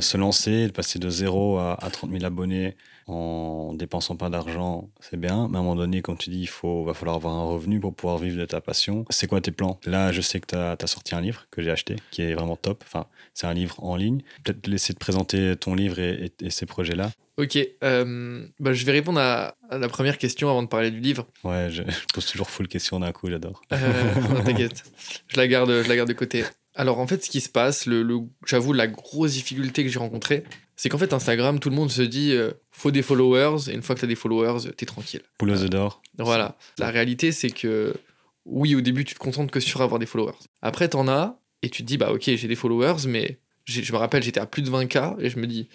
se 0.00 0.16
lancer, 0.16 0.68
de 0.68 0.72
passer 0.72 0.98
de 0.98 1.10
0 1.10 1.58
à, 1.58 1.74
à 1.84 1.90
30 1.90 2.10
000 2.10 2.24
abonnés, 2.24 2.76
en 3.06 3.74
dépensant 3.74 4.16
pas 4.16 4.30
d'argent, 4.30 4.90
c'est 5.00 5.18
bien. 5.18 5.48
Mais 5.48 5.56
à 5.56 5.60
un 5.60 5.62
moment 5.62 5.76
donné, 5.76 6.02
quand 6.02 6.16
tu 6.16 6.30
dis 6.30 6.40
il 6.40 6.48
faut, 6.48 6.84
va 6.84 6.94
falloir 6.94 7.16
avoir 7.16 7.34
un 7.34 7.44
revenu 7.44 7.80
pour 7.80 7.94
pouvoir 7.94 8.18
vivre 8.18 8.38
de 8.38 8.44
ta 8.46 8.60
passion, 8.60 9.04
c'est 9.10 9.26
quoi 9.26 9.40
tes 9.40 9.50
plans? 9.50 9.78
Là, 9.84 10.12
je 10.12 10.20
sais 10.20 10.40
que 10.40 10.46
tu 10.46 10.56
as, 10.56 10.86
sorti 10.86 11.14
un 11.14 11.20
livre 11.20 11.46
que 11.50 11.62
j'ai 11.62 11.70
acheté, 11.70 11.96
qui 12.10 12.22
est 12.22 12.34
vraiment 12.34 12.56
top. 12.56 12.82
Enfin, 12.86 13.06
c'est 13.34 13.46
un 13.46 13.54
livre 13.54 13.82
en 13.82 13.96
ligne. 13.96 14.22
Peut-être 14.44 14.66
laisser 14.66 14.94
te 14.94 14.98
présenter 14.98 15.56
ton 15.56 15.74
livre 15.74 15.98
et, 15.98 16.32
ces 16.50 16.66
projets-là. 16.66 17.10
Ok, 17.36 17.58
euh, 17.82 18.46
bah, 18.60 18.72
je 18.72 18.84
vais 18.84 18.92
répondre 18.92 19.18
à, 19.18 19.56
la 19.70 19.88
première 19.88 20.18
question 20.18 20.48
avant 20.48 20.62
de 20.62 20.68
parler 20.68 20.92
du 20.92 21.00
livre. 21.00 21.26
Ouais, 21.42 21.68
je, 21.70 21.82
pose 22.14 22.26
toujours 22.26 22.48
full 22.48 22.68
question 22.68 23.00
d'un 23.00 23.10
coup, 23.10 23.28
j'adore. 23.28 23.60
Euh, 23.72 24.42
T'inquiète, 24.44 24.84
je 25.26 25.36
la 25.36 25.48
garde, 25.48 25.82
je 25.82 25.88
la 25.88 25.96
garde 25.96 26.08
de 26.08 26.14
côté. 26.14 26.44
Alors 26.76 26.98
en 26.98 27.06
fait, 27.06 27.24
ce 27.24 27.30
qui 27.30 27.40
se 27.40 27.48
passe, 27.48 27.86
le, 27.86 28.06
j'avoue, 28.46 28.72
la 28.72 28.86
grosse 28.86 29.32
difficulté 29.32 29.84
que 29.84 29.90
j'ai 29.90 29.98
rencontrée, 29.98 30.44
c'est 30.76 30.88
qu'en 30.88 30.98
fait, 30.98 31.12
Instagram, 31.12 31.60
tout 31.60 31.70
le 31.70 31.76
monde 31.76 31.90
se 31.90 32.02
dit 32.02 32.32
euh, 32.32 32.52
faut 32.70 32.90
des 32.90 33.02
followers, 33.02 33.70
et 33.70 33.74
une 33.74 33.82
fois 33.82 33.94
que 33.94 34.00
tu 34.00 34.04
as 34.04 34.08
des 34.08 34.14
followers, 34.14 34.72
t'es 34.76 34.86
tranquille. 34.86 35.22
Pouleuse 35.38 35.64
d'or. 35.70 36.02
Voilà. 36.18 36.56
La 36.78 36.90
réalité, 36.90 37.32
c'est 37.32 37.50
que 37.50 37.94
oui, 38.44 38.74
au 38.74 38.80
début, 38.80 39.04
tu 39.04 39.14
te 39.14 39.18
contentes 39.18 39.50
que 39.50 39.60
sur 39.60 39.82
avoir 39.82 39.98
des 39.98 40.06
followers. 40.06 40.38
Après, 40.62 40.88
t'en 40.88 41.08
as, 41.08 41.38
et 41.62 41.70
tu 41.70 41.82
te 41.82 41.88
dis 41.88 41.96
bah 41.96 42.12
ok, 42.12 42.22
j'ai 42.24 42.48
des 42.48 42.56
followers, 42.56 43.06
mais 43.06 43.38
je 43.64 43.92
me 43.92 43.96
rappelle, 43.96 44.22
j'étais 44.22 44.40
à 44.40 44.46
plus 44.46 44.62
de 44.62 44.70
20K, 44.70 45.16
et 45.20 45.30
je 45.30 45.38
me 45.38 45.46
dis 45.46 45.68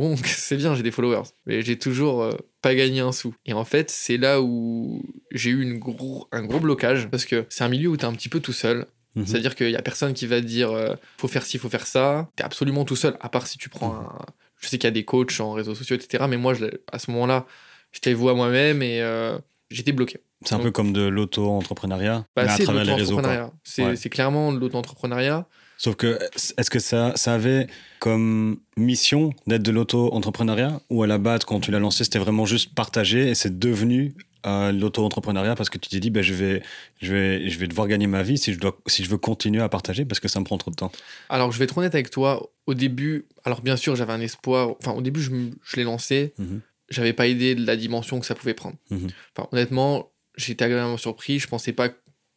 bon, 0.00 0.16
c'est 0.24 0.56
bien, 0.56 0.74
j'ai 0.74 0.82
des 0.82 0.90
followers, 0.90 1.28
mais 1.46 1.62
j'ai 1.62 1.78
toujours 1.78 2.22
euh, 2.22 2.32
pas 2.62 2.74
gagné 2.74 3.00
un 3.00 3.12
sou. 3.12 3.34
Et 3.46 3.52
en 3.52 3.64
fait, 3.64 3.90
c'est 3.90 4.16
là 4.16 4.40
où 4.40 5.02
j'ai 5.30 5.50
eu 5.50 5.62
une 5.62 5.78
gros, 5.78 6.28
un 6.32 6.44
gros 6.44 6.60
blocage, 6.60 7.08
parce 7.08 7.24
que 7.24 7.46
c'est 7.48 7.64
un 7.64 7.68
milieu 7.68 7.88
où 7.88 7.96
t'es 7.96 8.06
un 8.06 8.12
petit 8.12 8.28
peu 8.28 8.40
tout 8.40 8.52
seul. 8.52 8.86
Mhm. 9.16 9.26
C'est-à-dire 9.26 9.54
qu'il 9.54 9.70
y 9.70 9.76
a 9.76 9.82
personne 9.82 10.14
qui 10.14 10.26
va 10.26 10.40
te 10.40 10.46
dire 10.46 10.70
euh, 10.70 10.94
faut 11.18 11.28
faire 11.28 11.44
ci, 11.44 11.58
faut 11.58 11.68
faire 11.68 11.86
ça. 11.86 12.28
T'es 12.36 12.44
absolument 12.44 12.84
tout 12.84 12.96
seul, 12.96 13.16
à 13.20 13.28
part 13.28 13.46
si 13.46 13.58
tu 13.58 13.68
prends 13.68 13.94
un. 13.94 14.18
Je 14.60 14.68
sais 14.68 14.78
qu'il 14.78 14.86
y 14.86 14.88
a 14.88 14.92
des 14.92 15.04
coachs 15.04 15.40
en 15.40 15.52
réseaux 15.52 15.74
sociaux, 15.74 15.96
etc. 15.96 16.24
Mais 16.28 16.36
moi, 16.36 16.54
je, 16.54 16.66
à 16.92 16.98
ce 16.98 17.10
moment-là, 17.10 17.46
j'étais 17.92 18.12
vous 18.12 18.28
à 18.28 18.34
moi-même 18.34 18.82
et 18.82 19.00
euh, 19.00 19.38
j'étais 19.70 19.92
bloqué. 19.92 20.18
C'est 20.44 20.54
un 20.54 20.58
peu 20.58 20.70
comme 20.70 20.92
de 20.92 21.02
l'auto-entrepreneuriat, 21.02 22.24
bah, 22.34 22.44
mais 22.44 22.50
à 22.50 22.58
travers 22.58 22.84
les 22.84 22.94
réseaux. 22.94 23.20
C'est 23.64 24.10
clairement 24.10 24.52
de 24.52 24.58
l'auto-entrepreneuriat. 24.58 25.46
Sauf 25.76 25.96
que, 25.96 26.18
est-ce 26.58 26.68
que 26.68 26.78
ça, 26.78 27.14
ça 27.16 27.32
avait 27.32 27.66
comme 28.00 28.58
mission 28.76 29.32
d'être 29.46 29.62
de 29.62 29.70
l'auto-entrepreneuriat? 29.70 30.80
Ou 30.90 31.02
à 31.02 31.06
la 31.06 31.16
base, 31.16 31.44
quand 31.44 31.58
tu 31.60 31.70
l'as 31.70 31.78
lancé, 31.78 32.04
c'était 32.04 32.18
vraiment 32.18 32.44
juste 32.44 32.74
partager 32.74 33.28
et 33.30 33.34
c'est 33.34 33.58
devenu 33.58 34.14
l'auto-entrepreneuriat 34.44 35.54
parce 35.54 35.70
que 35.70 35.78
tu 35.78 35.88
t'es 35.88 36.00
dit 36.00 36.10
ben, 36.10 36.22
je, 36.22 36.34
vais, 36.34 36.62
je, 37.00 37.12
vais, 37.12 37.48
je 37.48 37.58
vais 37.58 37.66
devoir 37.66 37.88
gagner 37.88 38.06
ma 38.06 38.22
vie 38.22 38.38
si 38.38 38.52
je, 38.52 38.58
dois, 38.58 38.78
si 38.86 39.04
je 39.04 39.10
veux 39.10 39.18
continuer 39.18 39.62
à 39.62 39.68
partager 39.68 40.04
parce 40.04 40.20
que 40.20 40.28
ça 40.28 40.40
me 40.40 40.44
prend 40.44 40.58
trop 40.58 40.70
de 40.70 40.76
temps 40.76 40.92
Alors, 41.28 41.52
je 41.52 41.58
vais 41.58 41.64
être 41.64 41.76
honnête 41.76 41.94
avec 41.94 42.10
toi. 42.10 42.50
Au 42.66 42.74
début, 42.74 43.26
alors 43.44 43.62
bien 43.62 43.76
sûr, 43.76 43.96
j'avais 43.96 44.12
un 44.12 44.20
espoir. 44.20 44.76
Enfin, 44.80 44.92
au 44.92 45.02
début, 45.02 45.20
je, 45.20 45.30
je 45.62 45.76
l'ai 45.76 45.84
lancé. 45.84 46.34
Mhm. 46.38 46.60
J'avais 46.88 47.12
pas 47.12 47.26
idée 47.26 47.54
de 47.54 47.64
la 47.66 47.76
dimension 47.76 48.18
que 48.20 48.26
ça 48.26 48.34
pouvait 48.34 48.54
prendre. 48.54 48.76
Mhm. 48.90 49.08
Enfin, 49.36 49.48
honnêtement, 49.52 50.12
j'étais 50.36 50.64
agréablement 50.64 50.96
surpris. 50.96 51.38
Je 51.38 51.48
pensais 51.48 51.72
pas 51.72 51.88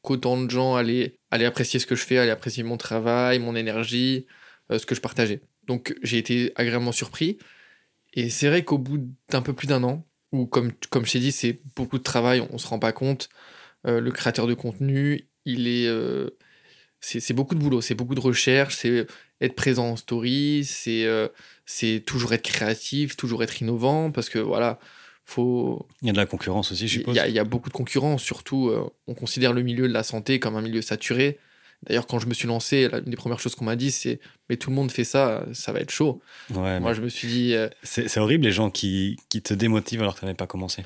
qu'autant 0.02 0.42
de 0.42 0.50
gens 0.50 0.76
allaient, 0.76 1.16
allaient 1.32 1.46
apprécier 1.46 1.80
ce 1.80 1.86
que 1.86 1.96
je 1.96 2.04
fais, 2.04 2.18
allaient 2.18 2.32
apprécier 2.32 2.64
mon 2.64 2.78
travail, 2.78 3.40
mon 3.40 3.56
énergie, 3.56 4.26
euh, 4.72 4.78
ce 4.78 4.86
que 4.86 4.96
je 4.96 5.02
partageais. 5.02 5.42
Donc, 5.66 5.96
j'ai 6.04 6.18
été 6.18 6.52
agréablement 6.56 6.92
surpris. 6.92 7.38
Et 8.14 8.30
c'est 8.30 8.48
vrai 8.48 8.64
qu'au 8.64 8.78
bout 8.78 9.10
d'un 9.30 9.42
peu 9.42 9.54
plus 9.54 9.68
d'un 9.68 9.84
an, 9.84 10.06
où, 10.34 10.48
comme, 10.48 10.74
comme 10.90 11.06
je 11.06 11.14
t'ai 11.14 11.20
dit, 11.20 11.32
c'est 11.32 11.62
beaucoup 11.76 11.98
de 11.98 12.04
travail, 12.04 12.46
on 12.50 12.54
ne 12.54 12.58
se 12.58 12.68
rend 12.68 12.80
pas 12.80 12.92
compte. 12.92 13.30
Euh, 13.88 14.02
le 14.02 14.12
créateur 14.12 14.48
de 14.48 14.54
contenu, 14.54 15.30
il 15.46 15.68
est. 15.68 15.88
Euh, 15.88 16.32
c'est 17.00 17.34
beaucoup 17.34 17.54
de 17.54 17.60
boulot, 17.60 17.82
c'est 17.82 17.96
beaucoup 17.96 18.16
de 18.16 18.22
recherche, 18.22 18.78
c'est 18.78 19.06
être 19.42 19.56
présent 19.56 19.90
en 19.90 19.96
story, 19.98 20.64
c'est 20.66 21.04
euh, 21.06 21.28
toujours 22.06 22.34
être 22.34 22.44
créatif, 22.44 23.18
toujours 23.18 23.44
être 23.44 23.62
innovant, 23.62 24.10
parce 24.10 24.30
que 24.30 24.40
voilà, 24.40 24.80
faut. 25.26 25.86
Il 26.02 26.08
y 26.08 26.10
a 26.10 26.14
de 26.14 26.18
la 26.18 26.26
concurrence 26.26 26.72
aussi, 26.72 26.88
je 26.88 27.00
suppose. 27.00 27.16
Il 27.16 27.26
y, 27.26 27.30
il 27.30 27.36
y 27.36 27.40
a 27.40 27.44
beaucoup 27.44 27.70
de 27.70 27.74
concurrence, 27.74 28.24
surtout, 28.24 28.72
on 29.06 29.14
considère 29.14 29.52
le 29.52 29.64
milieu 29.64 29.88
de 29.88 29.94
la 29.94 30.04
santé 30.04 30.40
comme 30.40 30.56
un 30.56 30.62
milieu 30.62 30.82
saturé. 30.82 31.40
D'ailleurs, 31.88 32.08
quand 32.08 32.20
je 32.20 32.28
me 32.28 32.34
suis 32.34 32.48
lancé, 32.48 32.88
l'une 32.90 33.02
des 33.06 33.16
premières 33.16 33.40
choses 33.40 33.56
qu'on 33.56 33.66
m'a 33.66 33.76
dit, 33.76 33.92
c'est 33.92 34.20
Mais 34.50 34.58
tout 34.58 34.70
le 34.70 34.76
monde 34.76 34.92
fait 34.92 35.04
ça, 35.04 35.46
ça 35.54 35.72
va 35.72 35.80
être 35.80 35.92
chaud. 35.92 36.22
Moi, 36.50 36.94
je 36.94 37.02
me 37.02 37.10
suis 37.10 37.28
dit. 37.28 37.54
Euh, 37.56 37.68
c'est 37.84 38.18
horrible 38.18 38.46
les 38.46 38.52
gens 38.52 38.70
qui, 38.70 39.18
qui 39.30 39.42
te 39.42 39.54
démotivent 39.54 40.02
alors 40.02 40.16
que 40.16 40.20
tu 40.20 40.26
n'avais 40.26 40.36
pas 40.36 40.48
commencé. 40.48 40.84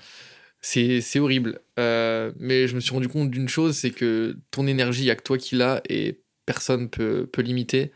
C'est 0.61 1.19
horrible. 1.19 1.59
Euh, 1.79 2.31
mais 2.39 2.67
je 2.67 2.75
me 2.75 2.79
suis 2.79 2.91
rendu 2.91 3.07
compte 3.07 3.29
d'une 3.29 3.47
chose 3.47 3.77
c'est 3.77 3.91
que 3.91 4.37
ton 4.51 4.67
énergie, 4.67 5.01
il 5.01 5.05
n'y 5.05 5.11
a 5.11 5.15
que 5.15 5.23
toi 5.23 5.37
qui 5.37 5.55
l'as 5.55 5.81
et 5.87 6.19
personne 6.45 6.89
peut, 6.89 7.29
peut 7.31 7.41
l'imiter. 7.41 7.91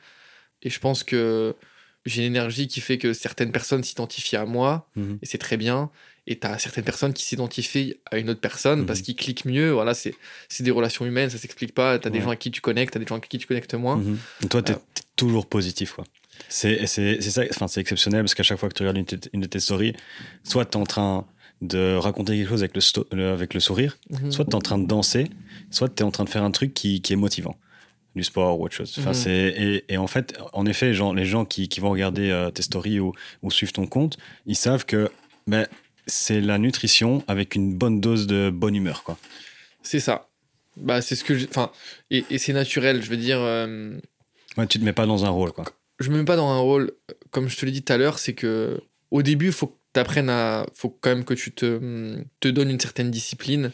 Et 0.61 0.69
je 0.69 0.79
pense 0.79 1.03
que 1.03 1.55
j'ai 2.05 2.21
une 2.21 2.27
énergie 2.27 2.67
qui 2.67 2.81
fait 2.81 2.97
que 2.97 3.13
certaines 3.13 3.51
personnes 3.51 3.83
s'identifient 3.83 4.37
à 4.37 4.45
moi, 4.45 4.89
mhm. 4.95 5.19
et 5.21 5.25
c'est 5.25 5.37
très 5.37 5.57
bien 5.57 5.91
et 6.28 6.39
tu 6.39 6.47
as 6.47 6.59
certaines 6.59 6.84
personnes 6.84 7.13
qui 7.13 7.24
s'identifient 7.24 7.95
à 8.11 8.17
une 8.17 8.30
autre 8.30 8.39
personne 8.39 8.86
parce 8.86 8.99
mhm. 8.99 9.05
qu'ils 9.05 9.15
cliquent 9.15 9.45
mieux. 9.45 9.72
Voilà, 9.72 9.93
c'est 9.93 10.15
des 10.59 10.72
relations 10.72 11.05
humaines, 11.05 11.30
ça 11.30 11.38
s'explique 11.38 11.74
pas. 11.74 11.99
Tu 11.99 12.07
as 12.07 12.11
des 12.11 12.22
gens 12.22 12.30
à 12.30 12.36
qui 12.36 12.51
tu 12.51 12.61
connectes, 12.61 12.93
tu 12.93 12.97
as 12.97 13.01
des 13.01 13.07
gens 13.07 13.17
à 13.17 13.19
qui 13.19 13.38
tu 13.38 13.47
connectes 13.47 13.74
moins. 13.74 13.97
Mhm. 13.97 14.17
toi, 14.49 14.61
tu 14.61 14.72
es, 14.72 14.76
euh. 14.76 14.80
toujours 15.15 15.47
positif. 15.47 15.93
quoi. 15.93 16.03
C'est 16.49 16.86
ça, 16.88 17.43
enfin, 17.49 17.67
c'est 17.67 17.82
exceptionnel 17.82 18.22
parce 18.22 18.36
qu'à 18.36 18.43
chaque 18.43 18.59
fois 18.59 18.69
que 18.69 18.74
tu 18.74 18.84
regardes 18.84 18.97
une, 19.34 19.41
de 19.41 19.47
tes 19.47 19.59
stories, 19.59 19.93
soit 20.43 20.65
tu 20.65 20.78
es 20.78 20.82
en 20.82 20.86
train 20.86 21.26
de 21.61 21.95
raconter 21.95 22.38
quelque 22.38 22.49
chose 22.49 22.63
avec 22.63 22.76
le, 22.76 23.30
avec 23.30 23.53
le 23.53 23.59
sourire, 23.59 23.97
mhm. 24.09 24.32
soit 24.32 24.45
tu 24.45 24.51
es 24.51 24.55
en 24.55 24.61
train 24.61 24.78
de 24.78 24.88
danser, 24.88 25.28
soit 25.69 25.89
tu 25.89 26.01
es 26.01 26.05
en 26.05 26.11
train 26.11 26.24
de 26.24 26.30
faire 26.30 26.43
un 26.43 26.51
truc 26.51 26.74
qui, 26.74 27.01
qui 27.01 27.13
est 27.13 27.17
motivant 27.17 27.55
du 28.15 28.24
sport 28.24 28.59
ou 28.59 28.65
autre 28.65 28.76
chose. 28.76 28.93
Enfin, 28.99 29.13
et, 29.30 29.86
et, 29.88 29.97
en 29.97 30.07
fait, 30.07 30.38
en 30.53 30.65
effet, 30.65 30.93
genre, 30.93 31.13
les 31.13 31.26
gens 31.26 31.45
qui, 31.45 31.69
qui 31.69 31.80
vont 31.80 31.91
regarder 31.91 32.30
euh, 32.30 32.51
tes 32.51 32.61
stories 32.61 32.99
ou, 32.99 33.13
ou, 33.41 33.51
suivre 33.51 33.72
ton 33.72 33.88
compte, 33.88 34.17
ils 34.45 34.55
savent 34.55 34.86
que 34.86 35.09
ben, 35.47 35.65
c'est 36.07 36.41
la 36.41 36.57
nutrition 36.57 37.23
avec 37.27 37.55
une 37.55 37.75
bonne 37.75 38.01
dose 38.01 38.27
de 38.27 38.49
bonne 38.49 38.75
humeur, 38.75 39.03
quoi. 39.03 39.17
C'est 39.83 39.99
ça. 39.99 40.29
Bah, 40.77 41.01
c'est 41.01 41.15
ce 41.15 41.23
que 41.23 41.33
Enfin, 41.49 41.71
et, 42.09 42.37
c'est 42.37 42.53
naturel, 42.53 43.01
je 43.03 43.09
veux 43.09 43.17
dire. 43.17 43.39
Euh, 43.39 43.97
ouais, 44.57 44.67
tu 44.67 44.79
te 44.79 44.83
mets 44.83 44.93
pas 44.93 45.05
dans 45.05 45.25
un 45.25 45.29
rôle, 45.29 45.51
quoi. 45.51 45.65
Je 45.99 46.09
me 46.09 46.17
mets 46.17 46.25
pas 46.25 46.35
dans 46.35 46.49
un 46.49 46.59
rôle. 46.59 46.91
Comme 47.31 47.49
je 47.49 47.57
te 47.57 47.65
l'ai 47.65 47.71
dit 47.71 47.83
tout 47.83 47.93
à 47.93 47.97
l'heure, 47.97 48.19
c'est 48.19 48.33
que 48.33 48.81
au 49.11 49.21
début, 49.21 49.47
il 49.47 49.51
faut 49.51 49.67
que 49.67 49.77
tu 49.93 49.99
apprennes 49.99 50.29
à. 50.29 50.65
faut 50.73 50.89
quand 50.89 51.09
même 51.09 51.25
que 51.25 51.33
tu 51.33 51.51
te, 51.51 52.23
te 52.39 52.47
donnes 52.47 52.69
une 52.69 52.79
certaine 52.79 53.11
discipline 53.11 53.71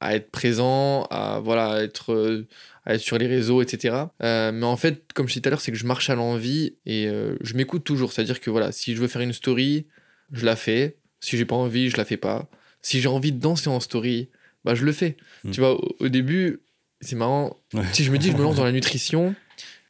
à 0.00 0.14
être 0.14 0.30
présent, 0.30 1.04
à 1.10 1.40
voilà, 1.40 1.82
être, 1.82 2.46
à 2.84 2.94
être 2.94 3.00
sur 3.00 3.18
les 3.18 3.26
réseaux, 3.26 3.62
etc. 3.62 4.04
Euh, 4.22 4.50
mais 4.50 4.66
en 4.66 4.76
fait, 4.76 5.12
comme 5.12 5.28
je 5.28 5.34
disais 5.34 5.42
tout 5.42 5.48
à 5.48 5.50
l'heure, 5.50 5.60
c'est 5.60 5.72
que 5.72 5.78
je 5.78 5.86
marche 5.86 6.10
à 6.10 6.14
l'envie 6.14 6.76
et 6.86 7.06
euh, 7.06 7.36
je 7.42 7.54
m'écoute 7.54 7.84
toujours. 7.84 8.12
C'est-à-dire 8.12 8.40
que 8.40 8.50
voilà, 8.50 8.72
si 8.72 8.94
je 8.94 9.00
veux 9.00 9.08
faire 9.08 9.22
une 9.22 9.34
story, 9.34 9.86
je 10.32 10.44
la 10.46 10.56
fais. 10.56 10.96
Si 11.20 11.36
j'ai 11.36 11.44
pas 11.44 11.56
envie, 11.56 11.90
je 11.90 11.96
la 11.96 12.04
fais 12.04 12.16
pas. 12.16 12.48
Si 12.82 13.00
j'ai 13.00 13.08
envie 13.08 13.32
de 13.32 13.38
danser 13.38 13.68
en 13.68 13.80
story, 13.80 14.30
bah 14.64 14.74
je 14.74 14.84
le 14.84 14.92
fais. 14.92 15.16
Hmm. 15.44 15.50
Tu 15.50 15.60
vois, 15.60 15.78
au, 16.00 16.08
début, 16.08 16.60
c'est 17.00 17.16
marrant. 17.16 17.58
Ouais. 17.74 17.84
Si 17.92 18.04
je 18.04 18.10
me 18.10 18.18
dis, 18.18 18.30
je 18.30 18.36
me 18.36 18.42
lance 18.42 18.56
dans 18.56 18.64
la 18.64 18.72
nutrition 18.80 19.34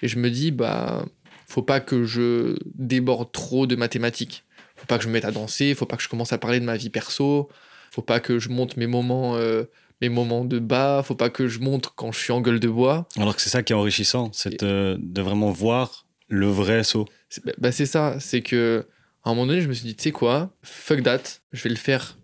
et 0.02 0.08
je 0.08 0.18
me 0.18 0.30
dis, 0.30 0.50
bah, 0.50 1.04
faut 1.46 1.62
pas 1.62 1.80
que 1.80 2.04
je 2.04 2.56
déborde 2.74 3.32
trop 3.32 3.66
de 3.66 3.76
mathématiques. 3.76 4.44
Faut 4.76 4.86
pas 4.86 4.96
que 4.96 5.04
je 5.04 5.08
me 5.08 5.12
mette 5.12 5.24
à 5.24 5.30
danser, 5.30 5.74
faut 5.74 5.86
pas 5.86 5.96
que 5.96 6.02
je 6.02 6.08
commence 6.08 6.32
à 6.32 6.38
parler 6.38 6.58
de 6.58 6.64
ma 6.64 6.76
vie 6.76 6.88
perso, 6.88 7.50
faut 7.90 8.02
pas 8.02 8.18
que 8.18 8.38
je 8.38 8.48
monte 8.48 8.78
mes 8.78 8.86
moments, 8.86 9.36
euh, 9.36 9.64
mes 10.00 10.08
moments 10.08 10.44
de 10.44 10.58
bas, 10.58 11.02
faut 11.04 11.14
pas 11.14 11.28
que 11.28 11.48
je 11.48 11.58
montre 11.58 11.94
quand 11.94 12.12
je 12.12 12.18
suis 12.18 12.32
en 12.32 12.40
gueule 12.40 12.60
de 12.60 12.68
bois. 12.68 13.06
Alors 13.18 13.36
que 13.36 13.42
c'est 13.42 13.50
ça 13.50 13.62
qui 13.62 13.74
est 13.74 13.76
enrichissant, 13.76 14.30
c'est 14.32 14.58
de, 14.62 14.96
de 14.98 15.22
vraiment 15.22 15.50
voir 15.50 16.06
le 16.28 16.46
vrai 16.46 16.82
saut. 16.82 17.06
C'est 17.28 17.44
bah, 17.44 17.52
bah, 17.58 17.72
c'est 17.72 17.84
ça, 17.84 18.16
c'est 18.20 18.40
que 18.40 18.86
à 19.24 19.30
un 19.30 19.34
moment 19.34 19.46
donné, 19.46 19.60
je 19.60 19.68
me 19.68 19.74
suis 19.74 19.84
dit, 19.84 19.94
tu 19.96 20.04
sais 20.04 20.12
quoi, 20.12 20.50
fuck 20.62 21.02
that, 21.02 21.22
je 21.52 21.62
vais 21.64 21.70
le 21.70 21.76
faire 21.76 22.16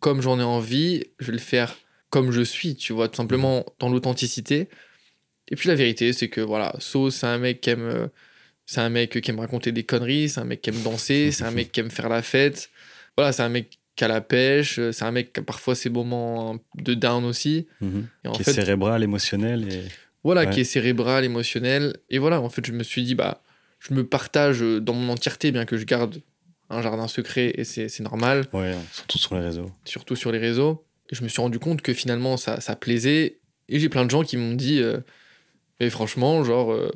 comme 0.00 0.20
j'en 0.20 0.40
ai 0.40 0.42
envie, 0.42 1.04
je 1.20 1.26
vais 1.26 1.32
le 1.34 1.38
faire 1.38 1.76
comme 2.10 2.32
je 2.32 2.42
suis, 2.42 2.74
tu 2.74 2.92
vois, 2.92 3.08
tout 3.08 3.16
simplement 3.16 3.64
dans 3.78 3.88
l'authenticité. 3.88 4.68
Et 5.48 5.56
puis 5.56 5.68
la 5.68 5.74
vérité, 5.74 6.12
c'est 6.12 6.28
que 6.28 6.40
voilà, 6.40 6.74
So, 6.78 7.10
c'est 7.10 7.26
un 7.26 7.38
mec 7.38 7.60
qui 7.60 7.70
aime, 7.70 7.82
euh, 7.82 8.08
c'est 8.66 8.80
un 8.80 8.88
mec 8.88 9.20
qui 9.20 9.30
aime 9.30 9.38
raconter 9.40 9.70
des 9.72 9.84
conneries, 9.84 10.28
c'est 10.28 10.40
un 10.40 10.44
mec 10.44 10.60
qui 10.60 10.70
aime 10.70 10.82
danser, 10.82 11.30
c'est 11.32 11.44
un 11.44 11.50
mec 11.52 11.70
qui 11.72 11.80
aime 11.80 11.90
faire 11.90 12.08
la 12.08 12.22
fête. 12.22 12.70
Voilà, 13.16 13.32
c'est 13.32 13.42
un 13.42 13.48
mec 13.48 13.78
qui 13.94 14.04
a 14.04 14.08
la 14.08 14.20
pêche, 14.20 14.78
euh, 14.78 14.92
c'est 14.92 15.04
un 15.04 15.10
mec 15.12 15.32
qui 15.32 15.40
a 15.40 15.42
parfois 15.42 15.74
ses 15.74 15.90
moments 15.90 16.58
de 16.76 16.94
down 16.94 17.24
aussi. 17.24 17.66
Mhm. 17.80 18.08
Et 18.24 18.28
en 18.28 18.32
qui 18.32 18.42
fait, 18.44 18.50
est 18.50 18.54
cérébral, 18.54 19.02
émotionnel. 19.02 19.72
Et... 19.72 19.82
voilà, 20.24 20.42
Ouais. 20.42 20.50
qui 20.50 20.60
est 20.60 20.64
cérébral, 20.64 21.24
émotionnel. 21.24 21.96
Et 22.10 22.18
voilà, 22.18 22.40
en 22.40 22.48
fait, 22.50 22.66
je 22.66 22.72
me 22.72 22.82
suis 22.82 23.04
dit, 23.04 23.14
bah, 23.14 23.42
je 23.78 23.94
me 23.94 24.04
partage 24.04 24.60
dans 24.60 24.94
mon 24.94 25.12
entièreté, 25.12 25.52
bien 25.52 25.64
que 25.64 25.76
je 25.76 25.84
garde 25.84 26.20
un 26.72 26.82
jardin 26.82 27.06
secret, 27.08 27.52
et 27.56 27.64
c'est 27.64 28.00
normal, 28.00 28.46
Ouais, 28.52 28.74
surtout 28.92 29.18
sur 29.18 29.34
les 29.34 29.40
réseaux. 29.40 29.70
surtout 29.84 30.16
sur 30.16 30.32
les 30.32 30.38
réseaux. 30.38 30.84
Et 31.10 31.14
je 31.14 31.22
me 31.22 31.28
suis 31.28 31.40
rendu 31.42 31.58
compte 31.58 31.82
que 31.82 31.92
finalement, 31.94 32.36
ça, 32.36 32.60
ça 32.60 32.74
plaisait. 32.76 33.38
Et 33.68 33.78
j'ai 33.78 33.88
plein 33.88 34.04
de 34.04 34.10
gens 34.10 34.22
qui 34.22 34.36
m'ont 34.36 34.54
dit, 34.54 34.80
euh, 34.80 34.98
mais 35.80 35.90
franchement, 35.90 36.42
genre, 36.44 36.72
euh, 36.72 36.90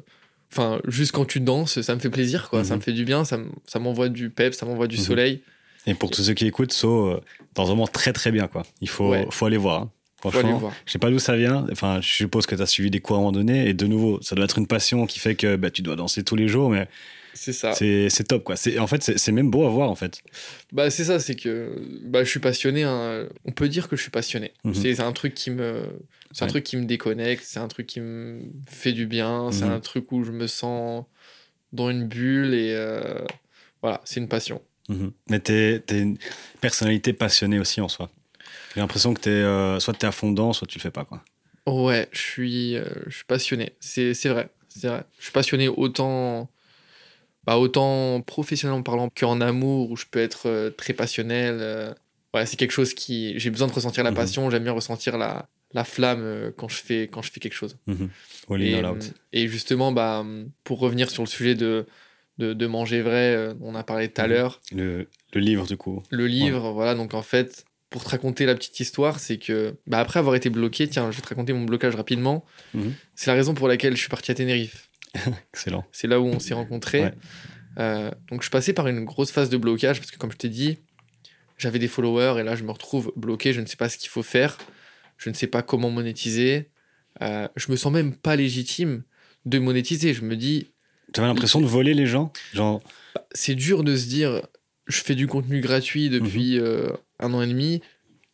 juste 0.86 1.12
quand 1.12 1.24
tu 1.26 1.40
danses, 1.40 1.80
ça 1.82 1.94
me 1.94 2.00
fait 2.00 2.10
plaisir, 2.10 2.48
quoi. 2.48 2.64
Ça 2.64 2.74
Mhm. 2.74 2.78
me 2.80 2.82
fait 2.82 2.92
du 2.92 3.04
bien, 3.04 3.24
ça 3.24 3.38
m'envoie 3.78 4.08
du 4.08 4.30
pep, 4.30 4.54
ça 4.54 4.64
m'envoie 4.66 4.86
du 4.86 4.96
Mhm. 4.96 5.02
soleil. 5.02 5.42
Et 5.86 5.94
pour 5.94 6.10
tous 6.10 6.22
ceux 6.22 6.34
qui 6.34 6.46
écoutent, 6.46 6.72
So, 6.72 7.06
euh, 7.10 7.20
danse 7.54 7.68
vraiment 7.68 7.86
très 7.86 8.12
très 8.12 8.32
bien. 8.32 8.48
Quoi. 8.48 8.64
Il 8.80 8.88
faut, 8.88 9.10
Ouais. 9.10 9.26
faut 9.30 9.46
aller 9.46 9.56
voir. 9.56 9.82
hein. 9.82 9.90
Franchement, 10.18 10.72
je 10.86 10.92
sais 10.92 10.98
pas 10.98 11.10
d'où 11.10 11.18
ça 11.20 11.36
vient. 11.36 11.66
Enfin, 11.70 12.00
je 12.00 12.08
suppose 12.08 12.46
que 12.46 12.54
tu 12.56 12.62
as 12.62 12.66
suivi 12.66 12.90
des 12.90 13.00
cours 13.00 13.16
à 13.16 13.18
un 13.18 13.22
moment 13.22 13.32
donné. 13.32 13.68
Et 13.68 13.74
de 13.74 13.86
nouveau, 13.86 14.18
ça 14.22 14.34
doit 14.34 14.44
être 14.46 14.58
une 14.58 14.66
passion 14.66 15.06
qui 15.06 15.18
fait 15.20 15.34
que 15.36 15.56
bah, 15.56 15.70
tu 15.70 15.82
dois 15.82 15.94
danser 15.94 16.24
tous 16.24 16.34
les 16.36 16.48
jours. 16.48 16.70
Mais 16.70 16.88
C'est 17.36 17.52
ça. 17.52 17.72
c'est 17.72 18.08
c'est 18.10 18.24
top. 18.24 18.42
Quoi. 18.44 18.56
C'est- 18.56 18.78
En 18.78 18.86
fait, 18.88 19.02
c'est 19.02 19.18
c'est 19.18 19.30
même 19.32 19.50
beau 19.50 19.64
à 19.64 19.68
voir. 19.70 19.88
En 19.90 19.94
fait. 19.94 20.20
Bah, 20.72 20.90
c'est 20.90 21.04
ça, 21.04 21.20
c'est 21.20 21.36
que 21.36 21.76
bah, 22.04 22.24
je 22.24 22.30
suis 22.30 22.40
passionné. 22.40 22.82
hein. 22.82 23.28
On 23.44 23.52
peut 23.52 23.68
dire 23.68 23.88
que 23.88 23.96
je 23.96 24.02
suis 24.02 24.10
passionné. 24.10 24.52
Mhm. 24.64 24.74
C'est 24.74 24.94
c'est 24.96 25.02
un 25.02 25.12
truc 25.12 25.34
qui 25.34 25.50
me. 25.50 25.82
C'est 26.32 26.44
un 26.44 26.48
truc 26.48 26.64
qui 26.64 26.76
me 26.76 26.84
déconnecte, 26.84 27.44
c'est 27.46 27.60
un 27.60 27.68
truc 27.68 27.86
qui 27.86 28.00
me 28.00 28.40
fait 28.68 28.92
du 28.92 29.06
bien, 29.06 29.50
c'est 29.52 29.64
Mhm. 29.64 29.70
un 29.72 29.80
truc 29.80 30.10
où 30.12 30.24
je 30.24 30.32
me 30.32 30.46
sens 30.48 31.04
dans 31.72 31.88
une 31.90 32.08
bulle 32.08 32.52
et 32.54 32.72
euh, 32.74 33.24
voilà, 33.82 34.00
c'est 34.04 34.18
une 34.20 34.28
passion. 34.28 34.60
Mhm. 34.88 35.12
Mais 35.30 35.40
tu 35.40 35.52
es, 35.52 35.82
une 35.90 36.18
personnalité 36.60 37.12
passionnée 37.12 37.58
aussi 37.58 37.80
en 37.80 37.88
soi. 37.88 38.10
J'ai 38.74 38.80
l'impression 38.80 39.14
que 39.14 39.28
es, 39.28 39.32
euh, 39.32 39.80
soit 39.80 39.94
tu 39.94 40.04
es 40.04 40.08
à 40.08 40.12
fond 40.12 40.30
dedans, 40.30 40.52
soit 40.52 40.66
tu 40.66 40.78
le 40.78 40.82
fais 40.82 40.90
pas. 40.90 41.04
Quoi. 41.04 41.22
Ouais, 41.66 42.08
je 42.12 42.20
suis, 42.20 42.76
euh, 42.76 42.84
je 43.06 43.16
suis 43.16 43.24
passionné, 43.24 43.72
c'est 43.80 44.12
c'est 44.14 44.28
vrai, 44.28 44.48
c'est 44.68 44.86
vrai. 44.88 45.02
Je 45.18 45.24
suis 45.24 45.32
passionné 45.32 45.68
autant, 45.68 46.48
bah, 47.46 47.58
autant 47.58 48.20
professionnellement 48.22 48.82
parlant 48.82 49.08
qu'en 49.08 49.40
amour, 49.40 49.90
où 49.90 49.96
je 49.96 50.04
peux 50.10 50.18
être 50.18 50.46
euh, 50.48 50.70
très 50.70 50.92
passionnel. 50.92 51.58
euh. 51.60 51.92
Ouais, 52.34 52.44
c'est 52.46 52.56
quelque 52.56 52.72
chose 52.72 52.92
qui. 52.92 53.38
J'ai 53.38 53.50
besoin 53.50 53.66
de 53.68 53.72
ressentir 53.72 54.04
la 54.04 54.10
Mhm. 54.10 54.16
passion, 54.16 54.50
j'aime 54.50 54.64
bien 54.64 54.72
ressentir 54.72 55.16
la, 55.16 55.48
la 55.72 55.84
flamme 55.84 56.20
euh, 56.22 56.50
quand, 56.56 56.68
je 56.68 56.76
fais, 56.76 57.08
quand 57.08 57.22
je 57.22 57.30
fais 57.32 57.40
quelque 57.40 57.54
chose. 57.54 57.76
Mhm. 57.86 58.10
Et, 59.32 59.48
justement, 59.48 59.92
bah, 59.92 60.24
pour 60.64 60.78
revenir 60.80 61.10
sur 61.10 61.22
le 61.22 61.28
sujet 61.28 61.54
de, 61.54 61.86
de, 62.38 62.52
de 62.52 62.66
manger 62.66 63.02
vrai, 63.02 63.54
on 63.60 63.74
a 63.74 63.82
parlé 63.84 64.08
tout 64.08 64.20
à 64.20 64.24
Mhm. 64.26 64.30
l'heure, 64.32 64.60
Le, 64.72 65.08
le 65.32 65.40
livre, 65.40 65.66
du 65.66 65.76
coup. 65.76 66.02
le 66.10 66.26
livre, 66.26 66.70
voilà, 66.72 66.94
donc 66.94 67.14
en 67.14 67.22
fait, 67.22 67.64
pour 67.90 68.02
te 68.04 68.08
raconter 68.10 68.46
la 68.46 68.54
petite 68.54 68.78
histoire, 68.80 69.18
c'est 69.20 69.38
que, 69.38 69.76
bah, 69.86 69.98
après 70.00 70.18
avoir 70.18 70.34
été 70.34 70.50
bloqué, 70.50 70.88
tiens, 70.88 71.10
je 71.10 71.16
vais 71.16 71.22
te 71.22 71.28
raconter 71.28 71.52
mon 71.52 71.64
blocage 71.64 71.94
rapidement, 71.94 72.44
c'est 73.14 73.30
la 73.30 73.34
raison 73.36 73.54
pour 73.54 73.68
laquelle 73.68 73.94
je 73.94 74.00
suis 74.00 74.08
parti 74.10 74.30
à 74.30 74.34
Tenerife. 74.34 74.85
Excellent. 75.52 75.84
C'est 75.92 76.06
là 76.06 76.20
où 76.20 76.26
on 76.26 76.38
s'est 76.38 76.54
rencontrés. 76.54 77.02
Ouais. 77.02 77.14
Euh, 77.78 78.10
donc 78.30 78.42
je 78.42 78.50
passais 78.50 78.72
par 78.72 78.88
une 78.88 79.04
grosse 79.04 79.30
phase 79.30 79.50
de 79.50 79.56
blocage, 79.56 80.00
parce 80.00 80.10
que 80.10 80.18
comme 80.18 80.32
je 80.32 80.36
t'ai 80.36 80.48
dit, 80.48 80.78
j'avais 81.58 81.78
des 81.78 81.88
followers, 81.88 82.40
et 82.40 82.42
là 82.42 82.56
je 82.56 82.64
me 82.64 82.70
retrouve 82.70 83.12
bloqué, 83.16 83.52
je 83.52 83.60
ne 83.60 83.66
sais 83.66 83.76
pas 83.76 83.88
ce 83.88 83.98
qu'il 83.98 84.08
faut 84.08 84.22
faire, 84.22 84.58
je 85.18 85.28
ne 85.30 85.34
sais 85.34 85.46
pas 85.46 85.62
comment 85.62 85.90
monétiser, 85.90 86.70
euh, 87.22 87.48
je 87.56 87.70
me 87.70 87.76
sens 87.76 87.92
même 87.92 88.14
pas 88.14 88.36
légitime 88.36 89.02
de 89.44 89.58
monétiser, 89.58 90.14
je 90.14 90.22
me 90.22 90.36
dis, 90.36 90.72
Tu 91.12 91.20
avais 91.20 91.28
l'impression 91.28 91.60
de 91.60 91.66
voler 91.66 91.94
les 91.94 92.06
gens 92.06 92.32
Genre, 92.52 92.82
c'est 93.32 93.54
dur 93.54 93.84
de 93.84 93.96
se 93.96 94.06
dire 94.06 94.42
je 94.86 95.00
fais 95.02 95.14
du 95.14 95.26
contenu 95.26 95.60
gratuit 95.60 96.10
depuis 96.10 96.58
euh, 96.58 96.90
un 97.18 97.34
an 97.34 97.42
et 97.42 97.46
demi. 97.46 97.82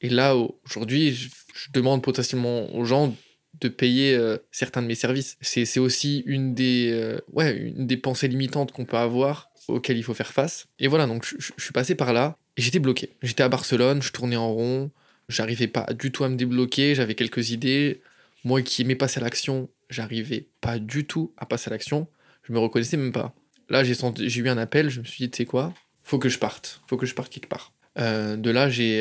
Et 0.00 0.10
là 0.10 0.36
aujourd'hui 0.36 1.14
je, 1.14 1.28
je 1.54 1.70
demande 1.72 2.02
potentiellement 2.02 2.74
aux 2.74 2.84
gens 2.84 3.14
de 3.62 3.68
payer 3.68 4.14
euh, 4.14 4.38
certains 4.50 4.82
de 4.82 4.86
mes 4.86 4.94
services. 4.94 5.36
C'est 5.40 5.78
aussi 5.78 6.22
une 6.26 6.54
des 6.54 6.90
euh, 6.92 7.18
ouais 7.32 7.72
des 7.76 7.96
pensées 7.96 8.28
limitantes 8.28 8.72
qu'on 8.72 8.84
peut 8.84 8.96
avoir 8.96 9.50
auxquelles 9.68 9.96
il 9.96 10.04
faut 10.04 10.14
faire 10.14 10.32
face. 10.32 10.66
Et 10.78 10.88
voilà 10.88 11.06
donc 11.06 11.24
je, 11.24 11.52
suis 11.56 11.72
passé 11.72 11.94
par 11.94 12.12
là 12.12 12.36
et 12.56 12.62
j'étais 12.62 12.78
bloqué. 12.78 13.10
J'étais 13.22 13.42
à 13.42 13.48
Barcelone 13.48 14.02
je 14.02 14.12
tournais 14.12 14.36
en 14.36 14.52
rond. 14.52 14.90
J'arrivais 15.28 15.68
pas 15.68 15.86
du 15.94 16.12
tout 16.12 16.24
à 16.24 16.28
me 16.28 16.36
débloquer. 16.36 16.94
J'avais 16.94 17.14
quelques 17.14 17.50
idées. 17.50 18.00
Moi 18.44 18.62
qui 18.62 18.82
aimais 18.82 18.96
passer 18.96 19.20
à 19.20 19.22
l'action 19.22 19.68
j'arrivais 19.92 20.48
pas 20.60 20.78
du 20.78 21.06
tout 21.06 21.32
à 21.36 21.46
passer 21.46 21.68
à 21.68 21.70
l'action. 21.70 22.08
Je 22.42 22.52
me 22.52 22.58
reconnaissais 22.58 22.96
même 22.96 23.12
pas. 23.12 23.34
Là, 23.68 23.84
j'ai 23.84 24.40
eu 24.40 24.48
un 24.48 24.58
appel, 24.58 24.90
je 24.90 25.00
me 25.00 25.04
suis 25.04 25.24
dit, 25.24 25.30
tu 25.30 25.36
sais 25.38 25.44
quoi, 25.44 25.72
faut 26.02 26.18
que 26.18 26.28
je 26.28 26.38
parte, 26.38 26.82
faut 26.88 26.96
que 26.96 27.06
je 27.06 27.14
parte 27.14 27.32
quelque 27.32 27.48
part. 27.48 27.72
Euh, 27.98 28.36
de 28.36 28.50
là, 28.50 28.68
j'ai 28.68 28.98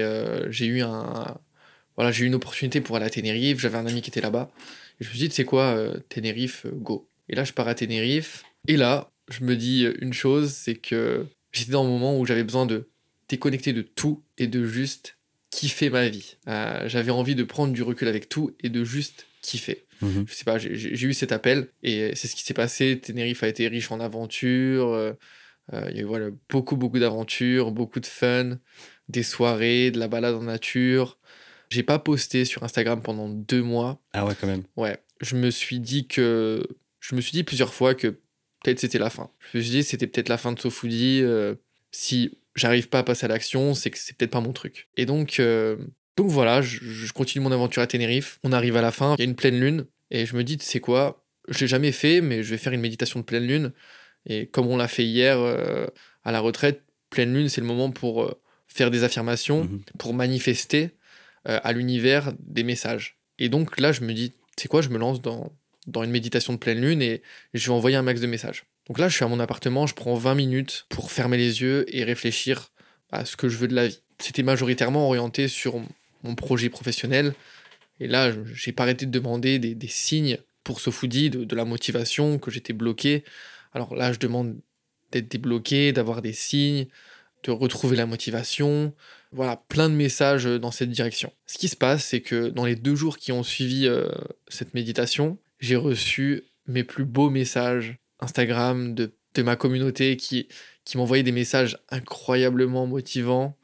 eu 0.66 0.82
un, 0.82 1.38
voilà, 1.96 2.12
j'ai 2.12 2.24
eu 2.24 2.28
une 2.28 2.36
opportunité 2.36 2.82
pour 2.82 2.96
aller 2.96 3.06
à 3.06 3.10
Tenerife. 3.10 3.60
J'avais 3.60 3.78
un 3.78 3.86
ami 3.86 4.02
qui 4.02 4.10
était 4.10 4.22
là-bas, 4.22 4.52
et 5.00 5.04
je 5.04 5.10
me 5.10 5.14
suis 5.16 5.28
dit, 5.28 5.34
sais 5.36 5.46
quoi, 5.46 5.64
euh, 5.76 5.98
Tenerife, 6.10 6.66
euh, 6.66 6.72
go. 6.72 7.08
Et 7.30 7.36
là, 7.36 7.44
je 7.44 7.54
pars 7.54 7.68
à 7.68 7.76
Tenerife, 7.76 8.44
et 8.68 8.78
là, 8.78 9.10
je 9.30 9.44
me 9.44 9.56
dis 9.56 9.86
euh, 9.86 9.94
une 10.02 10.14
chose, 10.14 10.52
c'est 10.52 10.76
que 10.76 11.26
j'étais 11.52 11.72
dans 11.72 11.84
un 11.86 11.88
moment 11.90 12.20
où 12.20 12.26
j'avais 12.26 12.44
besoin 12.44 12.66
de 12.66 12.90
déconnecter 13.30 13.72
de 13.74 13.82
tout 13.82 14.24
et 14.38 14.48
de 14.48 14.66
juste 14.66 15.18
kiffer 15.52 15.90
ma 15.90 16.08
vie. 16.10 16.36
Euh, 16.48 16.88
j'avais 16.88 17.12
envie 17.12 17.36
de 17.36 17.44
prendre 17.44 17.74
du 17.74 17.84
recul 17.84 18.08
avec 18.08 18.30
tout 18.30 18.56
et 18.62 18.70
de 18.70 18.84
juste 18.84 19.26
kiffer 19.42 19.86
mhm. 20.02 20.26
je 20.28 20.34
sais 20.34 20.44
pas, 20.46 20.58
j'ai- 20.60 20.72
eu 21.06 21.14
cet 21.14 21.32
appel 21.32 21.68
et 21.84 22.12
c'est 22.16 22.28
ce 22.28 22.36
qui 22.36 22.44
s'est 22.44 22.54
passé. 22.54 23.00
Tenerife 23.02 23.44
a 23.44 23.48
été 23.48 23.68
riche 23.68 23.92
en 23.92 24.00
aventures. 24.00 24.90
euh, 24.90 25.14
Il 25.90 25.96
y 25.96 26.00
a 26.00 26.02
eu 26.02 26.06
voilà, 26.06 26.30
beaucoup, 26.50 26.76
beaucoup 26.76 27.00
d'aventures, 27.00 27.72
beaucoup 27.72 28.00
de 28.02 28.06
fun, 28.06 28.58
des 29.10 29.24
soirées, 29.24 29.92
de 29.92 30.00
la 30.00 30.08
balade 30.08 30.36
en 30.36 30.44
nature. 30.44 31.18
J'ai 31.72 31.84
pas 31.84 31.98
posté 32.00 32.46
sur 32.46 32.64
Instagram 32.64 33.02
pendant 33.02 33.28
deux 33.30 33.64
mois. 33.64 34.00
Ah 34.14 34.26
ouais, 34.26 34.34
quand 34.40 34.46
même. 34.48 34.64
Ouais, 34.78 34.98
je 35.22 35.36
me 35.36 35.50
suis 35.50 35.80
dit 35.80 36.08
que. 36.08 36.62
Je 37.00 37.16
me 37.16 37.22
suis 37.22 37.32
dit 37.32 37.44
plusieurs 37.44 37.74
fois 37.74 37.96
que 37.96 38.08
peut-être 38.64 38.80
c'était 38.80 39.00
la 39.00 39.10
fin. 39.10 39.32
Je 39.52 39.58
me 39.58 39.64
suis 39.64 39.72
dit 39.72 39.84
c'était 39.84 40.06
peut-être 40.06 40.30
la 40.30 40.38
fin 40.38 40.52
de 40.52 40.60
SoFoodie. 40.60 41.22
euh, 41.24 41.56
si 41.92 42.38
j'arrive 42.56 42.90
pas 42.90 43.00
à 43.00 43.04
passer 43.04 43.26
à 43.26 43.30
l'action, 43.30 43.74
c'est 43.74 43.90
que 43.90 43.98
c'est 43.98 44.16
peut-être 44.16 44.32
pas 44.32 44.42
mon 44.42 44.54
truc. 44.54 44.88
Et 44.98 45.06
donc, 45.06 45.40
euh, 45.40 45.78
donc 46.18 46.28
voilà, 46.30 46.62
je, 46.62 46.78
je 46.84 47.12
continue 47.14 47.44
mon 47.44 47.52
aventure 47.52 47.82
à 47.82 47.88
Tenerife. 47.88 48.38
On 48.44 48.52
arrive 48.52 48.76
à 48.78 48.82
la 48.82 48.92
fin, 48.92 49.16
il 49.18 49.20
y 49.20 49.24
a 49.24 49.30
une 49.30 49.36
pleine 49.36 49.60
lune. 49.60 49.86
Et 50.12 50.26
je 50.26 50.36
me 50.36 50.44
dis, 50.44 50.58
c'est 50.62 50.80
quoi 50.82 51.26
Je 51.48 51.60
l'ai 51.62 51.68
jamais 51.68 51.92
fait, 51.92 52.22
mais 52.22 52.44
je 52.44 52.52
vais 52.52 52.58
faire 52.58 52.74
une 52.74 52.82
méditation 52.82 53.20
de 53.22 53.26
pleine 53.26 53.48
lune. 53.48 53.72
Et 54.26 54.46
comme 54.48 54.68
on 54.68 54.78
l'a 54.78 54.88
fait 54.90 55.06
hier 55.06 55.40
euh, 55.40 55.88
à 56.24 56.32
la 56.32 56.40
retraite, 56.42 56.84
pleine 57.10 57.34
lune, 57.34 57.50
c'est 57.50 57.62
le 57.62 57.68
moment 57.68 57.90
pour 57.92 58.36
faire 58.68 58.92
des 58.92 59.04
affirmations, 59.04 59.64
Mhm. 59.64 59.82
pour 59.98 60.14
manifester 60.14 60.92
à 61.46 61.72
l'univers 61.72 62.34
des 62.40 62.64
messages. 62.64 63.18
Et 63.40 63.50
donc 63.50 63.80
là, 63.80 63.92
je 63.92 64.02
me 64.02 64.14
dis, 64.14 64.34
c'est 64.58 64.68
quoi 64.68 64.82
Je 64.82 64.90
me 64.90 64.98
lance 64.98 65.22
dans, 65.22 65.52
dans 65.88 66.04
une 66.04 66.12
méditation 66.12 66.54
de 66.54 66.58
pleine 66.60 66.82
lune 66.82 67.02
et 67.02 67.22
je 67.54 67.68
vais 67.68 67.74
envoyer 67.74 67.98
un 67.98 68.02
max 68.04 68.22
de 68.22 68.28
messages. 68.28 68.66
Donc 68.88 69.00
là, 69.00 69.10
je 69.10 69.16
suis 69.16 69.26
à 69.26 69.28
mon 69.28 69.40
appartement, 69.40 69.88
je 69.88 69.96
prends 69.96 70.16
20 70.16 70.36
minutes 70.36 70.86
pour 70.90 71.12
fermer 71.12 71.38
les 71.38 71.62
yeux 71.62 71.86
et 71.88 72.04
réfléchir 72.04 72.72
à 73.12 73.26
ce 73.26 73.36
que 73.36 73.50
je 73.50 73.58
veux 73.58 73.68
de 73.68 73.76
la 73.76 73.88
vie. 73.88 74.00
C'était 74.20 74.44
majoritairement 74.44 75.08
orienté 75.08 75.48
sur 75.48 75.82
mon 76.24 76.36
projet 76.36 76.70
professionnel. 76.70 77.34
Et 78.00 78.08
là, 78.08 78.32
j'ai 78.54 78.72
pas 78.72 78.84
arrêté 78.84 79.06
de 79.06 79.12
demander 79.12 79.60
des, 79.60 79.76
des 79.76 79.88
signes 79.88 80.38
pour 80.64 80.80
ce 80.80 80.90
foodie, 80.90 81.30
de, 81.30 81.44
de 81.44 81.56
la 81.56 81.66
motivation, 81.66 82.38
que 82.38 82.52
j'étais 82.52 82.74
bloqué. 82.74 83.24
Alors 83.74 83.96
là, 83.96 84.14
je 84.14 84.20
demande 84.20 84.58
d'être 85.12 85.30
débloqué, 85.30 85.92
d'avoir 85.92 86.22
des 86.22 86.34
signes, 86.34 86.88
de 87.44 87.52
retrouver 87.52 87.98
la 87.98 88.06
motivation. 88.06 88.94
Voilà, 89.34 89.56
plein 89.70 89.90
de 89.90 89.96
messages 89.96 90.46
dans 90.46 90.72
cette 90.72 90.90
direction. 90.90 91.32
Ce 91.46 91.58
qui 91.58 91.70
se 91.70 91.78
passe, 91.78 92.06
c'est 92.06 92.22
que 92.22 92.50
dans 92.50 92.66
les 92.66 92.76
deux 92.76 92.96
jours 92.96 93.18
qui 93.18 93.32
ont 93.32 93.44
suivi 93.44 93.88
euh, 93.88 94.10
cette 94.50 94.74
méditation, 94.74 95.38
j'ai 95.60 95.78
reçu 95.78 96.44
mes 96.68 96.84
plus 96.84 97.06
beaux 97.06 97.30
messages 97.30 97.98
Instagram 98.20 98.94
de, 98.94 99.14
ma 99.38 99.56
communauté 99.56 100.18
qui, 100.18 100.50
qui 100.84 100.98
m'envoyaient 100.98 101.24
des 101.24 101.32
messages 101.32 101.78
incroyablement 101.90 102.86
motivants, 102.88 103.58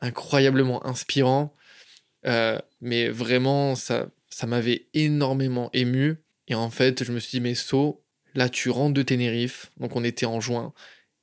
incroyablement 0.00 0.86
inspirants. 0.86 1.54
Euh, 2.26 2.58
mais 2.80 3.10
vraiment, 3.10 3.74
ça, 3.74 4.08
ça 4.30 4.46
m'avait 4.46 4.86
énormément 4.94 5.68
ému. 5.74 6.16
Et 6.48 6.54
en 6.54 6.70
fait, 6.70 7.04
je 7.04 7.12
me 7.12 7.20
suis 7.20 7.38
dit, 7.38 7.40
mais 7.40 7.54
So, 7.54 8.02
là, 8.34 8.48
tu 8.48 8.70
rentres 8.70 8.94
de 8.94 9.02
Tenerife, 9.02 9.70
donc 9.78 9.96
on 9.96 10.04
était 10.04 10.26
en 10.26 10.40
juin, 10.40 10.72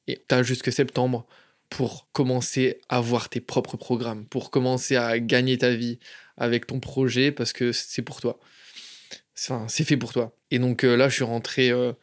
et 0.07 0.23
tu 0.27 0.35
as 0.35 0.43
jusque 0.43 0.71
septembre 0.71 1.25
pour 1.71 2.09
commencer 2.11 2.81
à 2.89 2.99
voir 2.99 3.29
tes 3.29 3.39
propres 3.39 3.77
programmes, 3.77 4.25
pour 4.25 4.51
commencer 4.51 4.97
à 4.97 5.17
gagner 5.19 5.57
ta 5.57 5.73
vie 5.73 5.99
avec 6.37 6.67
ton 6.67 6.81
projet, 6.81 7.31
parce 7.31 7.53
que 7.53 7.71
c'est 7.71 8.01
pour 8.01 8.19
toi. 8.19 8.39
Enfin, 9.39 9.65
c'est 9.69 9.85
fait 9.85 9.95
pour 9.95 10.11
toi. 10.11 10.35
Et 10.51 10.59
donc 10.59 10.83
euh, 10.83 10.95
là, 10.95 11.07
je 11.07 11.15
suis 11.15 11.23
rentré 11.23 11.71
euh, 11.71 11.93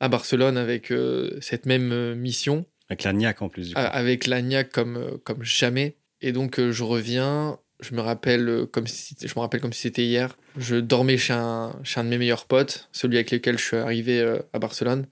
à 0.00 0.08
Barcelone 0.08 0.58
avec 0.58 0.92
euh, 0.92 1.38
cette 1.40 1.64
même 1.64 2.14
mission. 2.14 2.66
Avec 2.90 3.04
la 3.04 3.14
niaque 3.14 3.40
en 3.40 3.48
plus. 3.48 3.68
Du 3.68 3.74
coup. 3.74 3.80
Avec 3.82 4.26
la 4.26 4.42
niaque 4.42 4.70
comme, 4.70 5.18
comme 5.24 5.42
jamais. 5.42 5.96
Et 6.20 6.32
donc 6.32 6.60
je 6.60 6.82
reviens, 6.84 7.58
je 7.80 7.94
me 7.94 8.02
rappelle 8.02 8.66
comme 8.70 8.86
si 8.86 9.16
je 9.18 9.32
me 9.34 9.40
rappelle 9.40 9.62
comme 9.62 9.72
si 9.72 9.82
c'était 9.82 10.04
hier. 10.04 10.36
Je 10.58 10.76
dormais 10.76 11.16
chez 11.16 11.32
un, 11.32 11.74
chez 11.84 12.00
un 12.00 12.04
de 12.04 12.10
mes 12.10 12.18
meilleurs 12.18 12.44
potes, 12.44 12.90
celui 12.92 13.16
avec 13.16 13.30
lequel 13.30 13.58
je 13.58 13.64
suis 13.64 13.76
arrivé 13.76 14.38
à 14.52 14.58
Barcelone. 14.58 15.06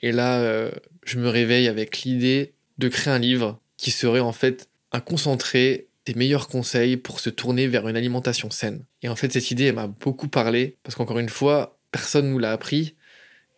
Et 0.00 0.12
là, 0.12 0.70
je 1.04 1.18
me 1.18 1.28
réveille 1.28 1.68
avec 1.68 2.02
l'idée 2.02 2.54
de 2.78 2.88
créer 2.88 3.12
un 3.12 3.18
livre 3.18 3.60
qui 3.76 3.90
serait 3.90 4.20
en 4.20 4.32
fait 4.32 4.68
un 4.92 5.00
concentré 5.00 5.88
des 6.06 6.14
meilleurs 6.14 6.48
conseils 6.48 6.96
pour 6.96 7.20
se 7.20 7.30
tourner 7.30 7.66
vers 7.68 7.88
une 7.88 7.96
alimentation 7.96 8.50
saine. 8.50 8.84
Et 9.02 9.08
en 9.08 9.16
fait, 9.16 9.32
cette 9.32 9.50
idée, 9.50 9.64
elle 9.64 9.74
m'a 9.74 9.86
beaucoup 9.86 10.28
parlé, 10.28 10.76
parce 10.82 10.96
qu'encore 10.96 11.18
une 11.18 11.28
fois, 11.28 11.78
personne 11.90 12.26
ne 12.26 12.30
nous 12.32 12.38
l'a 12.38 12.52
appris. 12.52 12.96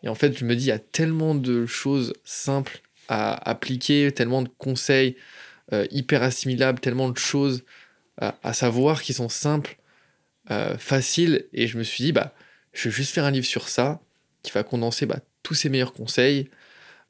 Et 0.03 0.09
en 0.09 0.15
fait, 0.15 0.37
je 0.37 0.45
me 0.45 0.55
dis, 0.55 0.65
il 0.65 0.69
y 0.69 0.73
a 0.73 0.79
tellement 0.79 1.35
de 1.35 1.67
choses 1.67 2.13
simples 2.25 2.83
à 3.09 3.49
appliquer, 3.49 4.13
tellement 4.13 4.43
de 4.43 4.49
conseils 4.59 5.17
euh, 5.73 5.87
hyper 5.91 6.23
assimilables, 6.23 6.81
tellement 6.81 7.09
de 7.09 7.19
choses 7.19 7.65
à, 8.19 8.53
savoir 8.53 9.03
qui 9.03 9.13
sont 9.13 9.29
simples, 9.29 9.77
euh, 10.51 10.77
faciles. 10.79 11.47
Et 11.53 11.67
je 11.67 11.79
me 11.79 11.83
suis 11.83 12.05
dit, 12.05 12.13
bah, 12.13 12.35
je 12.73 12.89
vais 12.89 12.95
juste 12.95 13.13
faire 13.13 13.25
un 13.25 13.31
livre 13.31 13.47
sur 13.47 13.69
ça, 13.69 14.01
qui 14.43 14.53
va 14.53 14.63
condenser 14.63 15.07
bah, 15.07 15.21
tous 15.43 15.55
ces 15.55 15.69
meilleurs 15.69 15.95
conseils, 15.95 16.51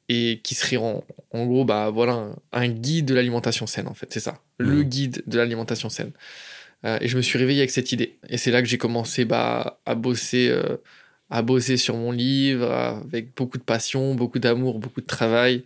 et 0.09 0.39
qui 0.43 0.55
serait 0.55 0.77
en, 0.77 1.03
en 1.31 1.45
gros 1.45 1.65
bah 1.65 1.89
voilà 1.89 2.29
un, 2.51 2.67
guide 2.67 3.05
de 3.05 3.15
l'alimentation 3.15 3.67
saine 3.67 3.87
en 3.87 3.93
fait. 3.93 4.07
C'est 4.11 4.19
ça. 4.19 4.39
Le 4.57 4.77
mmh. 4.77 4.83
guide 4.83 5.23
de 5.25 5.37
l'alimentation 5.37 5.89
saine. 5.89 6.11
Euh, 6.85 6.97
et 7.01 7.07
je 7.07 7.17
me 7.17 7.21
suis 7.21 7.39
réveillé 7.39 7.61
avec 7.61 7.71
cette 7.71 7.91
idée. 7.91 8.17
Et 8.29 8.37
c'est 8.37 8.51
là 8.51 8.61
que 8.61 8.67
j'ai 8.67 8.77
commencé 8.77 9.25
bah, 9.25 9.79
à 9.85 9.95
bosser 9.95 10.49
euh, 10.49 10.77
à 11.31 11.41
bosser 11.41 11.77
sur 11.77 11.95
mon 11.95 12.11
livre 12.11 12.71
avec 12.71 13.35
beaucoup 13.35 13.57
de 13.57 13.63
passion 13.63 14.13
beaucoup 14.13 14.39
d'amour 14.39 14.79
beaucoup 14.79 15.01
de 15.01 15.07
travail. 15.07 15.63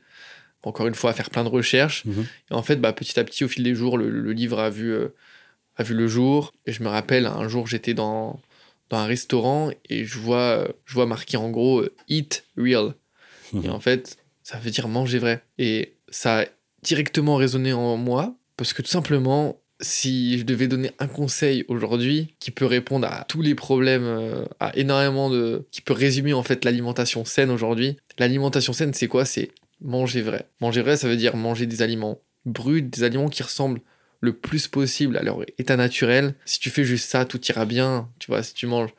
Encore 0.64 0.88
une 0.88 0.96
fois 0.96 1.12
à 1.12 1.14
faire 1.14 1.30
plein 1.30 1.44
de 1.44 1.50
recherches. 1.50 2.06
Mmh. 2.06 2.22
et 2.52 2.54
en 2.54 2.64
fait 2.64 2.78
bah, 2.78 2.94
petit 2.94 3.20
à 3.20 3.24
petit 3.24 3.44
au 3.44 3.48
fil 3.48 3.64
des 3.64 3.76
jours 3.76 3.98
le, 3.98 4.32
livre 4.32 4.60
a 4.60 4.70
vu 4.70 4.92
euh, 4.92 5.10
a 5.76 5.84
vu 5.84 5.96
le 5.96 6.08
jour. 6.08 6.54
Et 6.66 6.72
je 6.72 6.82
me 6.82 6.88
rappelle 6.88 7.26
un 7.26 7.48
jour 7.50 7.68
j'étais 7.68 7.94
dans 7.94 8.40
dans 8.90 8.98
un 8.98 9.06
restaurant 9.06 9.70
et 9.90 10.06
je 10.06 10.18
vois 10.18 10.66
je 10.86 10.94
vois 10.94 11.06
marqué 11.06 11.36
en 11.36 11.50
gros 11.50 11.84
eat 12.08 12.46
real. 12.56 12.96
Mmh. 13.52 13.66
et 13.66 13.70
en 13.70 13.80
fait 13.80 14.19
ça 14.50 14.58
veut 14.58 14.72
dire 14.72 14.88
manger 14.88 15.20
vrai. 15.20 15.44
Et 15.60 15.94
ça 16.10 16.40
a 16.40 16.46
directement 16.82 17.36
résonné 17.36 17.72
en 17.72 17.98
moi, 17.98 18.36
parce 18.58 18.74
que 18.74 18.82
tout 18.82 18.90
simplement, 18.90 19.62
si 19.80 20.40
je 20.40 20.44
devais 20.44 20.68
donner 20.68 20.90
un 20.98 21.08
conseil 21.08 21.66
aujourd'hui 21.68 22.34
qui 22.40 22.50
peut 22.50 22.66
répondre 22.66 23.06
à 23.08 23.26
tous 23.26 23.44
les 23.44 23.54
problèmes, 23.54 24.06
euh, 24.06 24.46
à 24.60 24.76
énormément 24.76 25.30
de. 25.30 25.68
qui 25.70 25.82
peut 25.82 25.94
résumer 25.94 26.34
en 26.34 26.42
fait 26.42 26.66
l'alimentation 26.66 27.26
saine 27.26 27.52
aujourd'hui, 27.52 27.98
l'alimentation 28.18 28.74
saine, 28.74 28.92
c'est 28.96 29.08
quoi? 29.08 29.24
C'est 29.24 29.52
manger 29.82 30.24
vrai. 30.24 30.48
Manger 30.62 30.82
vrai, 30.82 30.98
ça 30.98 31.08
veut 31.08 31.16
dire 31.16 31.36
manger 31.36 31.68
des 31.68 31.84
aliments 31.84 32.20
bruts, 32.46 32.82
des 32.82 33.04
aliments 33.04 33.30
qui 33.30 33.44
ressemblent 33.44 33.82
le 34.20 34.34
plus 34.34 34.68
possible 34.68 35.16
à 35.18 35.22
leur 35.22 35.44
état 35.60 35.78
naturel. 35.78 36.34
Si 36.46 36.60
tu 36.60 36.72
fais 36.72 36.84
juste 36.84 37.08
ça, 37.08 37.24
tout 37.24 37.40
ira 37.46 37.66
bien. 37.66 38.10
Tu 38.18 38.32
vois, 38.32 38.42
si 38.42 38.56
tu 38.56 38.66
manges 38.66 38.90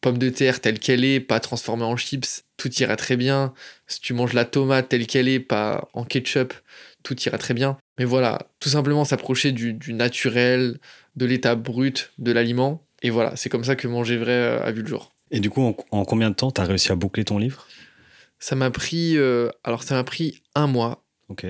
pomme 0.00 0.18
de 0.18 0.30
terre 0.30 0.60
telle 0.60 0.78
qu'elle 0.78 1.04
est, 1.04 1.20
pas 1.20 1.40
transformée 1.40 1.84
en 1.84 1.96
chips, 1.96 2.44
tout 2.56 2.72
ira 2.74 2.96
très 2.96 3.16
bien. 3.16 3.52
Si 3.86 4.00
tu 4.00 4.14
manges 4.14 4.32
la 4.32 4.44
tomate 4.44 4.88
telle 4.88 5.06
qu'elle 5.06 5.28
est, 5.28 5.40
pas 5.40 5.88
en 5.92 6.04
ketchup, 6.04 6.54
tout 7.02 7.20
ira 7.22 7.38
très 7.38 7.54
bien. 7.54 7.76
Mais 7.98 8.04
voilà, 8.04 8.48
tout 8.60 8.68
simplement 8.68 9.04
s'approcher 9.04 9.52
du, 9.52 9.78
naturel, 9.92 10.78
de 11.16 11.26
l'état 11.26 11.54
brut 11.54 12.12
de 12.18 12.32
l'aliment. 12.32 12.82
Et 13.02 13.10
voilà, 13.10 13.36
c'est 13.36 13.48
comme 13.48 13.64
ça 13.64 13.76
que 13.76 13.88
Manger 13.88 14.16
Vrai 14.16 14.60
a 14.62 14.70
vu 14.72 14.82
le 14.82 14.88
jour. 14.88 15.12
Et 15.30 15.40
du 15.40 15.50
coup, 15.50 15.74
en, 15.90 16.04
combien 16.04 16.30
de 16.30 16.34
temps 16.34 16.50
tu 16.50 16.60
as 16.60 16.64
réussi 16.64 16.90
à 16.92 16.96
boucler 16.96 17.24
ton 17.24 17.38
livre? 17.38 17.66
Ça 18.38 18.56
m'a 18.56 18.70
pris. 18.70 19.16
Euh, 19.16 19.50
alors, 19.64 19.82
ça 19.82 19.94
m'a 19.94 20.04
pris 20.04 20.42
un 20.54 20.66
mois. 20.66 21.04
Ok. 21.28 21.46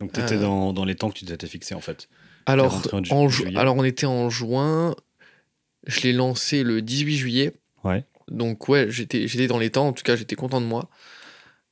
Donc, 0.00 0.12
tu 0.12 0.20
étais 0.20 0.36
euh. 0.36 0.72
dans, 0.72 0.84
les 0.84 0.96
temps 0.96 1.08
que 1.08 1.18
tu 1.18 1.24
t'étais 1.24 1.46
fixé, 1.46 1.74
en 1.74 1.80
fait. 1.80 2.08
Alors, 2.46 2.82
en 2.92 3.28
alors, 3.56 3.76
on 3.76 3.84
était 3.84 4.06
en 4.06 4.28
juin. 4.28 4.94
Je 5.86 6.00
l'ai 6.00 6.12
lancé 6.12 6.62
le 6.62 6.82
18 6.82 7.16
juillet. 7.16 7.52
Donc 8.28 8.68
ouais, 8.68 8.86
j'étais, 8.88 9.26
j'étais 9.28 9.46
dans 9.46 9.58
les 9.58 9.70
temps, 9.70 9.88
en 9.88 9.92
tout 9.92 10.02
cas 10.02 10.16
j'étais 10.16 10.36
content 10.36 10.60
de 10.60 10.66
moi. 10.66 10.88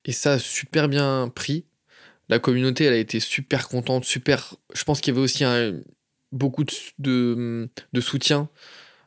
Et 0.04 0.12
ça 0.12 0.32
a 0.32 0.38
super 0.38 0.88
bien 0.88 1.30
pris. 1.34 1.64
La 2.28 2.38
communauté, 2.38 2.84
elle 2.84 2.94
a 2.94 2.98
été 2.98 3.20
super 3.20 3.68
contente, 3.68 4.04
super... 4.04 4.54
Je 4.72 4.84
pense 4.84 5.00
qu'il 5.00 5.12
y 5.12 5.16
avait 5.16 5.24
aussi 5.24 5.44
beaucoup 6.32 6.64
de, 6.98 7.68
de, 7.92 8.00
soutien. 8.00 8.48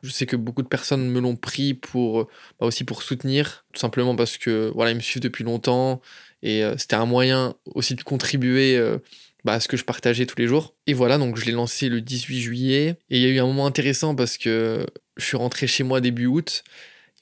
Je 0.02 0.10
sais 0.10 0.26
que 0.26 0.36
beaucoup 0.36 0.62
de 0.62 0.68
personnes 0.68 1.08
me 1.08 1.20
l'ont 1.20 1.36
pris 1.36 1.72
pour 1.72 2.28
bah 2.60 2.66
aussi 2.66 2.84
pour 2.84 3.02
soutenir, 3.02 3.64
tout 3.72 3.80
simplement 3.80 4.14
parce 4.14 4.36
que 4.36 4.70
voilà, 4.74 4.90
ils 4.90 4.96
me 4.96 5.00
suivent 5.00 5.22
depuis 5.22 5.44
longtemps 5.44 6.02
et 6.42 6.62
euh, 6.62 6.76
c'était 6.76 6.96
un 6.96 7.06
moyen 7.06 7.54
aussi 7.74 7.94
de 7.94 8.02
contribuer 8.02 8.76
euh, 8.76 8.98
bah, 9.44 9.54
à 9.54 9.60
ce 9.60 9.68
que 9.68 9.78
je 9.78 9.84
partageais 9.84 10.26
tous 10.26 10.36
les 10.38 10.46
jours. 10.46 10.74
Et 10.86 10.92
voilà, 10.92 11.16
donc 11.16 11.38
je 11.38 11.46
l'ai 11.46 11.52
lancé 11.52 11.88
le 11.88 12.02
18 12.02 12.40
juillet 12.40 12.88
et 13.08 13.16
il 13.16 13.22
y 13.22 13.24
a 13.24 13.28
eu 13.30 13.38
un 13.38 13.46
moment 13.46 13.64
intéressant 13.64 14.14
parce 14.14 14.36
que 14.36 14.86
je 15.16 15.24
suis 15.24 15.38
rentré 15.38 15.66
chez 15.66 15.84
moi 15.84 16.02
début 16.02 16.26
août 16.26 16.62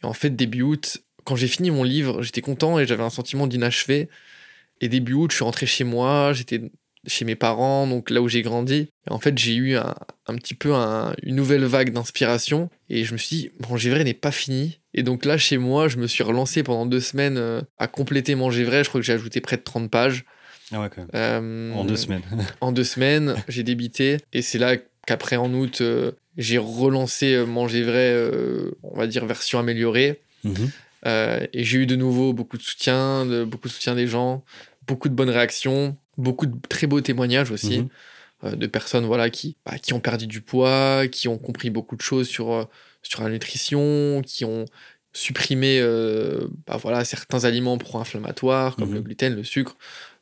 et 0.03 0.07
en 0.07 0.12
fait, 0.12 0.30
début 0.30 0.62
août, 0.62 1.03
quand 1.24 1.36
j'ai 1.36 1.48
fini 1.48 1.70
mon 1.70 1.84
livre, 1.84 2.22
j'étais 2.22 2.40
content 2.40 2.78
et 2.78 2.86
j'avais 2.86 3.03
un 3.03 3.11
sentiment 3.11 3.46
d'inachevé. 3.46 4.09
Et 4.80 4.88
début 4.88 5.14
août, 5.14 5.30
je 5.30 5.36
suis 5.36 5.44
rentré 5.44 5.66
chez 5.66 5.84
moi, 5.84 6.32
j'étais 6.32 6.61
chez 7.07 7.24
mes 7.24 7.34
parents, 7.34 7.86
donc 7.86 8.11
là 8.11 8.20
où 8.20 8.28
j'ai 8.28 8.42
grandi. 8.42 8.88
Et 9.09 9.12
en 9.12 9.18
fait, 9.18 9.36
j'ai 9.38 9.55
eu 9.55 9.76
un, 9.76 9.94
petit 10.36 10.55
peu 10.55 10.72
une 10.72 11.36
nouvelle 11.36 11.64
vague 11.64 11.92
d'inspiration. 11.92 12.70
Et 12.88 13.05
je 13.05 13.12
me 13.12 13.18
suis 13.18 13.36
dit, 13.36 13.50
Manger 13.68 13.90
vrai 13.90 14.05
n'est 14.05 14.14
pas 14.14 14.32
fini. 14.32 14.80
Et 14.94 15.03
donc 15.03 15.24
là, 15.24 15.38
chez 15.38 15.59
moi, 15.59 15.88
je 15.88 15.96
me 15.96 16.07
suis 16.07 16.22
relancé 16.22 16.62
pendant 16.62 16.86
deux 16.86 17.00
semaines 17.00 17.38
euh, 17.38 17.62
à 17.78 17.86
compléter 17.86 18.34
Manger 18.34 18.64
vrai. 18.64 18.84
Je 18.84 18.88
crois 18.88 19.00
que 19.00 19.07
j'ai 19.07 19.12
ajouté 19.12 19.40
près 19.40 19.57
de 19.57 19.62
30 19.62 19.90
pages. 19.90 20.24
Ah 20.72 20.80
ouais, 20.80 20.88
quand 20.90 21.03
même. 21.03 21.11
Euh, 21.14 21.74
en 21.74 21.84
deux 21.84 21.96
semaines. 21.96 22.22
en 22.61 22.72
deux 22.72 22.84
semaines, 22.84 23.34
j'ai 23.48 23.62
débité. 23.62 24.18
Et 24.32 24.42
c'est 24.42 24.59
là 24.59 24.76
qu'après, 25.07 25.36
en 25.36 25.53
août, 25.55 25.80
euh, 25.80 26.12
j'ai 26.36 26.58
relancé 26.58 27.34
euh, 27.34 27.44
Manger 27.44 27.82
Vrai, 27.82 28.10
euh, 28.12 28.70
on 28.82 28.96
va 28.96 29.06
dire 29.06 29.26
version 29.26 29.58
améliorée. 29.58 30.20
Mhm. 30.44 30.70
Euh, 31.06 31.46
et 31.52 31.64
j'ai 31.64 31.78
eu 31.78 31.86
de 31.86 31.96
nouveau 31.96 32.32
beaucoup 32.32 32.56
de 32.56 32.62
soutien, 32.62 33.26
de, 33.26 33.44
beaucoup 33.44 33.68
de 33.68 33.72
soutien 33.72 33.94
des 33.94 34.06
gens, 34.06 34.44
beaucoup 34.86 35.08
de 35.08 35.14
bonnes 35.14 35.30
réactions, 35.30 35.96
beaucoup 36.16 36.46
de 36.46 36.54
très 36.68 36.86
beaux 36.86 37.00
témoignages 37.00 37.50
aussi 37.50 37.84
mhm. 38.42 38.54
de 38.54 38.66
personnes 38.66 39.04
voilà 39.04 39.30
qui 39.30 39.56
bah, 39.66 39.78
qui 39.78 39.94
ont 39.94 40.00
perdu 40.00 40.26
du 40.26 40.40
poids, 40.40 41.08
qui 41.08 41.26
ont 41.26 41.38
compris 41.38 41.70
beaucoup 41.70 41.96
de 41.96 42.02
choses 42.02 42.28
sur 42.28 42.68
sur 43.02 43.22
la 43.22 43.30
nutrition, 43.30 44.22
qui 44.24 44.44
ont 44.44 44.66
supprimé 45.12 45.80
bah, 46.66 46.76
voilà 46.76 47.04
certains 47.04 47.44
aliments 47.44 47.78
pro-inflammatoires 47.78 48.76
comme 48.76 48.90
mhm. 48.90 48.94
le 48.94 49.00
gluten, 49.00 49.34
le 49.34 49.44
sucre. 49.44 49.76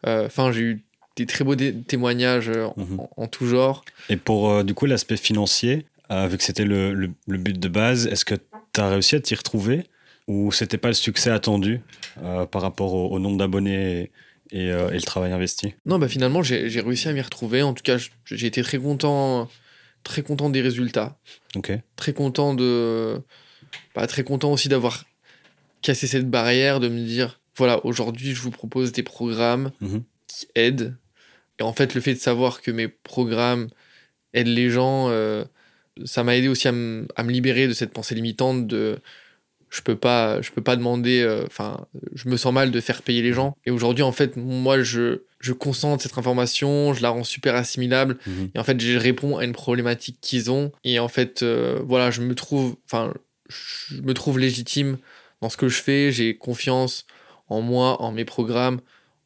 Enfin, 0.06 0.50
j'ai 0.50 0.62
eu 0.62 0.84
des 1.16 1.26
très 1.26 1.44
beaux 1.44 1.56
témoignages 1.56 2.48
en, 2.48 3.10
en, 3.18 3.26
tout 3.26 3.46
genre. 3.46 3.84
Et 4.08 4.16
pour 4.16 4.64
du 4.64 4.72
coup 4.72 4.86
l'aspect 4.86 5.18
financier, 5.18 5.84
euh, 6.10 6.26
vu 6.26 6.38
que 6.38 6.42
c'était 6.42 6.64
le, 6.64 6.92
le, 6.94 7.38
but 7.38 7.58
de 7.58 7.68
base, 7.68 8.06
est-ce 8.08 8.24
que 8.24 8.34
tu 8.34 8.80
as 8.80 8.88
réussi 8.88 9.14
à 9.14 9.20
t'y 9.20 9.34
retrouver 9.34 9.84
ou 10.26 10.50
c'était 10.50 10.78
pas 10.78 10.88
le 10.88 10.94
succès 10.94 11.30
attendu 11.30 11.80
euh, 12.22 12.46
par 12.46 12.62
rapport 12.62 12.94
au, 12.94 13.18
nombre 13.18 13.38
d'abonnés 13.38 14.10
euh, 14.54 14.90
et, 14.90 14.94
le 14.94 15.02
travail 15.02 15.32
investi? 15.32 15.74
Non, 15.86 15.98
bah 15.98 16.08
finalement 16.08 16.42
j'ai 16.42 16.80
réussi 16.80 17.08
à 17.08 17.12
m'y 17.12 17.20
retrouver. 17.20 17.62
En 17.62 17.74
tout 17.74 17.82
cas, 17.84 17.96
j'ai 18.24 18.46
été 18.46 18.62
très 18.62 18.78
content, 18.78 19.48
très 20.02 20.22
content 20.22 20.50
des 20.50 20.60
résultats. 20.60 21.16
Ok. 21.54 21.72
Très 21.94 22.12
content 22.12 22.54
de, 22.54 23.22
bah, 23.94 24.06
très 24.08 24.24
content 24.24 24.52
aussi 24.52 24.68
d'avoir 24.68 25.04
cassé 25.80 26.08
cette 26.08 26.28
barrière, 26.28 26.80
de 26.80 26.88
me 26.88 27.04
dire 27.04 27.40
voilà 27.56 27.84
aujourd'hui 27.84 28.34
je 28.34 28.42
vous 28.42 28.50
propose 28.50 28.90
des 28.90 29.04
programmes 29.04 29.70
mhm. 29.80 30.02
qui 30.26 30.48
aident. 30.56 30.96
Et 31.60 31.62
en 31.62 31.72
fait, 31.72 31.94
le 31.94 32.00
fait 32.00 32.14
de 32.14 32.18
savoir 32.18 32.62
que 32.62 32.70
mes 32.72 32.88
programmes 32.88 33.68
aident 34.32 34.48
les 34.48 34.70
gens 34.70 35.08
ça 36.04 36.24
m'a 36.24 36.36
aidé 36.36 36.48
aussi 36.48 36.68
à, 36.68 36.72
me 36.72 37.06
libérer 37.30 37.68
de 37.68 37.72
cette 37.72 37.92
pensée 37.92 38.14
limitante 38.14 38.66
de 38.66 38.98
je 39.68 39.82
peux 39.82 39.96
pas 39.96 40.42
je 40.42 40.50
peux 40.50 40.62
pas 40.62 40.74
demander 40.74 41.20
euh, 41.20 41.44
enfin 41.46 41.86
je 42.14 42.28
me 42.28 42.36
sens 42.36 42.52
mal 42.52 42.70
de 42.70 42.80
faire 42.80 43.02
payer 43.02 43.22
les 43.22 43.32
gens. 43.32 43.56
Et 43.64 43.70
aujourd'hui 43.70 44.02
en 44.02 44.12
fait 44.12 44.36
moi 44.36 44.82
je 44.82 45.22
je 45.38 45.52
concentre 45.52 46.02
cette 46.02 46.18
information 46.18 46.92
je 46.92 47.02
la 47.02 47.10
rends 47.10 47.24
super 47.24 47.54
assimilable. 47.54 48.18
Mhm. 48.26 48.50
et 48.54 48.58
en 48.58 48.64
fait 48.64 48.80
je 48.80 48.98
réponds 48.98 49.38
à 49.38 49.44
une 49.44 49.52
problématique 49.52 50.18
qu'ils 50.20 50.50
ont. 50.50 50.72
Et 50.84 50.98
en 50.98 51.08
fait 51.08 51.42
euh, 51.42 51.80
voilà 51.84 52.10
je 52.10 52.20
me 52.20 52.34
trouve 52.34 52.76
enfin 52.86 53.14
je 53.48 54.00
me 54.02 54.14
trouve 54.14 54.38
légitime 54.38 54.98
dans 55.40 55.48
ce 55.48 55.56
que 55.56 55.68
je 55.68 55.80
fais. 55.80 56.10
J'ai 56.10 56.36
confiance 56.36 57.06
en 57.48 57.60
moi 57.60 58.02
en 58.02 58.12
mes 58.12 58.24
programmes 58.24 58.80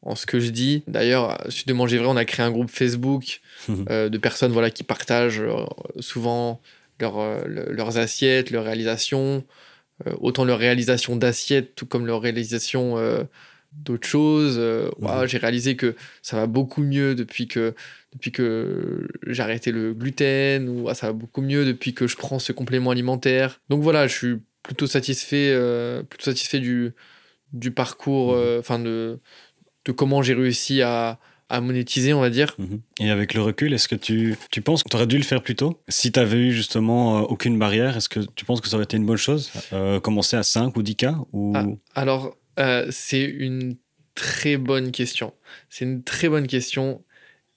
en 0.05 0.15
ce 0.15 0.25
que 0.25 0.39
je 0.39 0.49
dis. 0.51 0.83
D'ailleurs, 0.87 1.37
suite 1.49 1.67
de 1.67 1.73
Manger 1.73 1.97
Vrai, 1.97 2.07
on 2.07 2.15
a 2.15 2.25
créé 2.25 2.45
un 2.45 2.51
groupe 2.51 2.69
Facebook 2.69 3.41
euh, 3.89 4.09
de 4.09 4.17
personnes 4.17 4.51
voilà, 4.51 4.69
qui 4.69 4.83
partagent 4.83 5.41
euh, 5.41 5.65
souvent 5.99 6.61
leur, 6.99 7.17
euh, 7.19 7.41
le- 7.45 7.71
leurs 7.73 7.97
assiettes, 7.97 8.51
leurs 8.51 8.63
réalisations, 8.65 9.43
euh, 10.07 10.13
autant 10.21 10.45
leur 10.45 10.59
réalisation 10.59 11.15
d'assiettes, 11.15 11.75
tout 11.75 11.85
comme 11.85 12.05
leur 12.05 12.21
réalisation 12.21 12.97
euh, 12.97 13.23
d'autres 13.73 14.07
choses. 14.07 14.55
Euh, 14.57 14.89
Mhm. 14.99 15.27
J'ai 15.27 15.37
réalisé 15.37 15.75
que 15.75 15.95
ça 16.21 16.37
va 16.37 16.47
beaucoup 16.47 16.81
mieux 16.81 17.15
depuis 17.15 17.47
que, 17.47 17.73
depuis 18.13 18.31
que 18.31 19.07
j'ai 19.27 19.41
arrêté 19.43 19.71
le 19.71 19.93
gluten, 19.93 20.69
ou 20.69 20.87
ah, 20.89 20.93
ça 20.95 21.07
va 21.07 21.13
beaucoup 21.13 21.41
mieux 21.41 21.65
depuis 21.65 21.93
que 21.93 22.07
je 22.07 22.15
prends 22.15 22.39
ce 22.39 22.51
complément 22.53 22.91
alimentaire. 22.91 23.59
Donc 23.69 23.81
voilà, 23.81 24.07
je 24.07 24.13
suis 24.15 24.35
plutôt 24.63 24.87
satisfait, 24.87 25.49
euh, 25.51 26.03
plutôt 26.03 26.25
satisfait 26.25 26.59
du, 26.59 26.93
du 27.53 27.71
parcours, 27.71 28.33
Mhm. 28.33 28.39
euh, 28.39 28.59
enfin 28.59 28.79
de, 28.79 29.19
de 29.85 29.91
comment 29.91 30.21
j'ai 30.21 30.33
réussi 30.33 30.81
à, 30.81 31.19
à 31.49 31.61
monétiser, 31.61 32.13
on 32.13 32.21
va 32.21 32.29
dire. 32.29 32.55
Mhm. 32.57 32.81
Et 32.99 33.09
avec 33.09 33.33
le 33.33 33.41
recul, 33.41 33.73
est-ce 33.73 33.87
que 33.87 33.95
tu, 33.95 34.35
tu 34.51 34.61
penses 34.61 34.83
que 34.83 34.89
tu 34.89 34.95
aurais 34.95 35.07
dû 35.07 35.17
le 35.17 35.23
faire 35.23 35.41
plus 35.43 35.55
tôt? 35.55 35.79
Si 35.87 36.11
tu 36.11 36.19
avais 36.19 36.37
eu 36.37 36.51
justement 36.51 37.19
euh, 37.19 37.21
aucune 37.21 37.57
barrière, 37.59 37.95
est-ce 37.97 38.09
que 38.09 38.19
tu 38.35 38.45
penses 38.45 38.61
que 38.61 38.67
ça 38.67 38.75
aurait 38.75 38.85
été 38.85 38.97
une 38.97 39.05
bonne 39.05 39.17
chose 39.17 39.51
Euh, 39.73 39.99
Commencer 39.99 40.35
à 40.35 40.43
5 40.43 40.75
ou 40.75 40.81
10 40.83 40.95
cas 40.95 41.15
ou... 41.33 41.53
Ah. 41.55 41.65
Alors, 41.93 42.35
euh, 42.59 42.87
c'est 42.89 43.23
une 43.23 43.77
très 44.15 44.57
bonne 44.57 44.91
question. 44.91 45.33
C'est 45.69 45.85
une 45.85 46.03
très 46.03 46.29
bonne 46.29 46.47
question. 46.47 47.03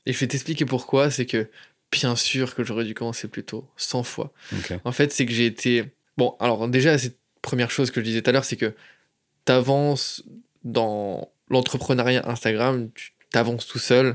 Et 0.07 0.13
je 0.13 0.19
vais 0.19 0.27
t'expliquer 0.27 0.67
pourquoi. 0.67 1.11
C'est 1.11 1.27
que, 1.27 1.49
bien 1.91 2.15
sûr 2.17 2.55
que 2.55 2.65
j'aurais 2.65 2.85
dû 2.85 2.95
commencer 2.95 3.29
plus 3.29 3.45
tôt, 3.45 3.69
100 3.77 4.03
fois. 4.03 4.33
En 4.85 4.93
fait, 4.93 5.13
c'est 5.13 5.25
que 5.25 5.33
j'ai 5.33 5.47
été. 5.47 5.85
Bon, 6.17 6.37
alors, 6.41 6.69
déjà, 6.69 6.99
cette 6.99 7.19
première 7.41 7.71
chose 7.71 7.91
que 7.91 8.01
je 8.01 8.07
disais 8.07 8.23
tout 8.23 8.31
à 8.31 8.33
l'heure, 8.33 8.45
c'est 8.45 8.57
que 8.57 8.75
tu 9.47 9.53
avances 9.53 10.25
dans 10.65 11.31
l'entrepreneuriat 11.51 12.29
Instagram, 12.29 12.91
tu 12.95 13.13
t'avances 13.31 13.67
tout 13.67 13.79
seul. 13.79 14.15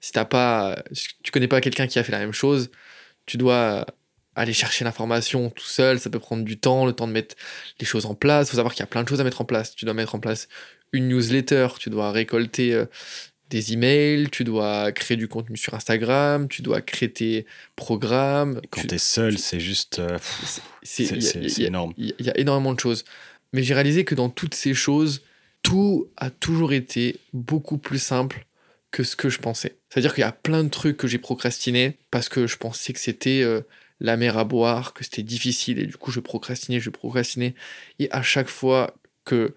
Si 0.00 0.12
t'as 0.12 0.24
pas, 0.24 0.82
si 0.92 1.08
tu 1.22 1.30
connais 1.32 1.48
pas 1.48 1.60
quelqu'un 1.60 1.86
qui 1.86 1.98
a 1.98 2.04
fait 2.04 2.12
la 2.12 2.18
même 2.18 2.32
chose, 2.32 2.70
tu 3.26 3.36
dois 3.38 3.86
aller 4.36 4.52
chercher 4.52 4.84
l'information 4.84 5.48
tout 5.50 5.64
seul. 5.64 5.98
Ça 6.00 6.10
peut 6.10 6.18
prendre 6.18 6.44
du 6.44 6.58
temps, 6.58 6.84
le 6.86 6.92
temps 6.92 7.06
de 7.06 7.12
mettre 7.12 7.36
les 7.80 7.86
choses 7.86 8.04
en 8.04 8.14
place. 8.14 8.48
Il 8.48 8.50
faut 8.50 8.56
savoir 8.56 8.74
qu'il 8.74 8.80
y 8.80 8.84
a 8.84 8.86
plein 8.88 9.02
de 9.02 9.08
choses 9.08 9.20
à 9.20 9.24
mettre 9.24 9.40
en 9.40 9.44
place. 9.44 9.74
Tu 9.74 9.84
dois 9.84 9.94
mettre 9.94 10.14
en 10.14 10.20
place 10.20 10.48
une 10.92 11.08
newsletter, 11.08 11.68
tu 11.78 11.88
dois 11.88 12.10
récolter 12.12 12.74
euh, 12.74 12.84
des 13.50 13.72
emails, 13.72 14.28
tu 14.30 14.42
dois 14.44 14.90
créer 14.92 15.16
du 15.16 15.28
contenu 15.28 15.56
sur 15.56 15.74
Instagram, 15.74 16.48
tu 16.48 16.62
dois 16.62 16.80
créer 16.82 17.10
tes 17.12 17.46
programmes. 17.76 18.60
Quand 18.70 18.80
tu- 18.82 18.94
es 18.94 18.98
seul, 18.98 19.38
c'est 19.38 19.60
juste. 19.60 20.00
euh, 20.00 20.18
c'est 20.82 21.04
énorme. 21.62 21.92
il 21.96 22.06
y 22.06 22.10
a- 22.10 22.14
il 22.18 22.26
y 22.26 22.30
a 22.30 22.38
énormément 22.38 22.74
de 22.74 22.80
choses. 22.80 23.04
Mais 23.52 23.62
j'ai 23.62 23.74
réalisé 23.74 24.04
que 24.04 24.14
dans 24.14 24.28
toutes 24.30 24.54
ces 24.54 24.74
choses, 24.74 25.22
tout 25.64 26.08
a 26.16 26.30
toujours 26.30 26.72
été 26.72 27.16
beaucoup 27.32 27.78
plus 27.78 27.98
simple 27.98 28.46
que 28.92 29.02
ce 29.02 29.16
que 29.16 29.28
je 29.28 29.40
pensais. 29.40 29.74
C'est-à-dire 29.88 30.14
qu'il 30.14 30.20
y 30.20 30.24
a 30.24 30.30
plein 30.30 30.62
de 30.62 30.68
trucs 30.68 30.96
que 30.98 31.08
j'ai 31.08 31.18
procrastinés 31.18 31.96
parce 32.12 32.28
que 32.28 32.46
je 32.46 32.56
pensais 32.58 32.92
que 32.92 33.00
c'était 33.00 33.40
euh, 33.42 33.62
la 33.98 34.16
mer 34.16 34.38
à 34.38 34.44
boire, 34.44 34.92
que 34.92 35.02
c'était 35.02 35.22
difficile 35.24 35.78
et 35.80 35.86
du 35.86 35.96
coup 35.96 36.12
je 36.12 36.20
procrastinais, 36.20 36.78
je 36.80 36.90
procrastinais. 36.90 37.54
Et 37.98 38.08
à 38.12 38.22
chaque 38.22 38.48
fois 38.48 38.94
que 39.24 39.54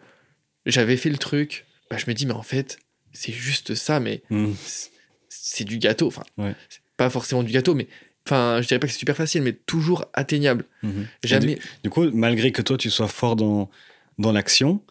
j'avais 0.66 0.98
fait 0.98 1.10
le 1.10 1.18
truc, 1.18 1.66
bah, 1.92 1.98
je 1.98 2.06
me 2.08 2.14
dis 2.14 2.26
mais 2.26 2.34
en 2.34 2.42
fait 2.42 2.80
c'est 3.14 3.34
juste 3.34 3.76
ça, 3.76 4.00
mais 4.00 4.24
Mhm. 4.30 4.56
c'est- 5.30 5.64
du 5.66 5.78
gâteau. 5.80 6.08
Enfin, 6.08 6.24
Ouais. 6.38 6.56
pas 6.98 7.10
forcément 7.10 7.44
du 7.44 7.52
gâteau, 7.52 7.74
mais 7.76 7.88
enfin 8.26 8.60
je 8.62 8.68
dirais 8.68 8.80
pas 8.80 8.88
que 8.88 8.94
c'est 8.94 9.00
super 9.00 9.16
facile, 9.18 9.42
mais 9.42 9.54
toujours 9.54 10.06
atteignable. 10.14 10.66
Et 10.84 10.88
Jamais. 11.28 11.60
Du 11.84 11.90
coup, 11.90 12.10
malgré 12.12 12.52
que 12.52 12.62
toi, 12.62 12.78
tu 12.78 12.90
sois 12.90 13.08
fort 13.08 13.36
dans, 13.36 13.70
dans 14.20 14.32
l'action, 14.32 14.82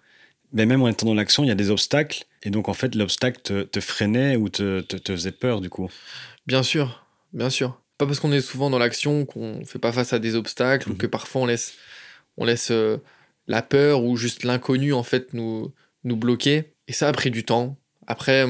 mais 0.57 0.67
même 0.67 0.83
en 0.83 0.89
étant 0.89 1.07
dans 1.07 1.15
l'action, 1.15 1.45
il 1.45 1.49
y 1.49 1.51
a 1.51 1.55
des 1.55 1.71
obstacles. 1.71 2.25
Et 2.43 2.51
donc, 2.51 2.69
en 2.69 2.75
fait, 2.75 2.95
l'obstacle 2.95 3.41
te, 3.43 3.63
te 3.63 3.81
freinait 3.81 4.37
ou 4.37 4.49
te, 4.49 4.81
te, 4.81 4.97
te 4.97 5.13
faisait 5.13 5.33
peur, 5.33 5.61
du 5.61 5.69
coup. 5.71 5.89
Bien 6.47 6.63
sûr, 6.63 7.05
bien 7.33 7.51
sûr. 7.51 7.79
Pas 7.99 8.07
parce 8.07 8.21
qu'on 8.21 8.33
est 8.33 8.41
souvent 8.41 8.71
dans 8.71 8.79
l'action 8.79 9.25
qu'on 9.25 9.65
fait 9.65 9.79
pas 9.79 9.93
face 9.93 10.13
à 10.13 10.19
des 10.19 10.35
obstacles 10.35 10.89
ou 10.89 10.93
Mhm. 10.93 10.99
que 10.99 11.07
parfois 11.07 11.43
on 11.43 11.47
laisse, 11.47 11.75
on 12.37 12.45
laisse 12.45 12.71
euh, 12.71 12.99
la 13.47 13.63
peur 13.63 14.03
ou 14.05 14.17
juste 14.17 14.45
l'inconnu 14.45 14.93
en 14.93 15.03
fait 15.03 15.33
nous, 15.35 15.73
nous 16.05 16.17
bloquer. 16.17 16.73
Et 16.89 16.93
ça 16.93 17.09
a 17.09 17.13
pris 17.13 17.31
du 17.31 17.45
temps. 17.45 17.77
Après, 18.07 18.47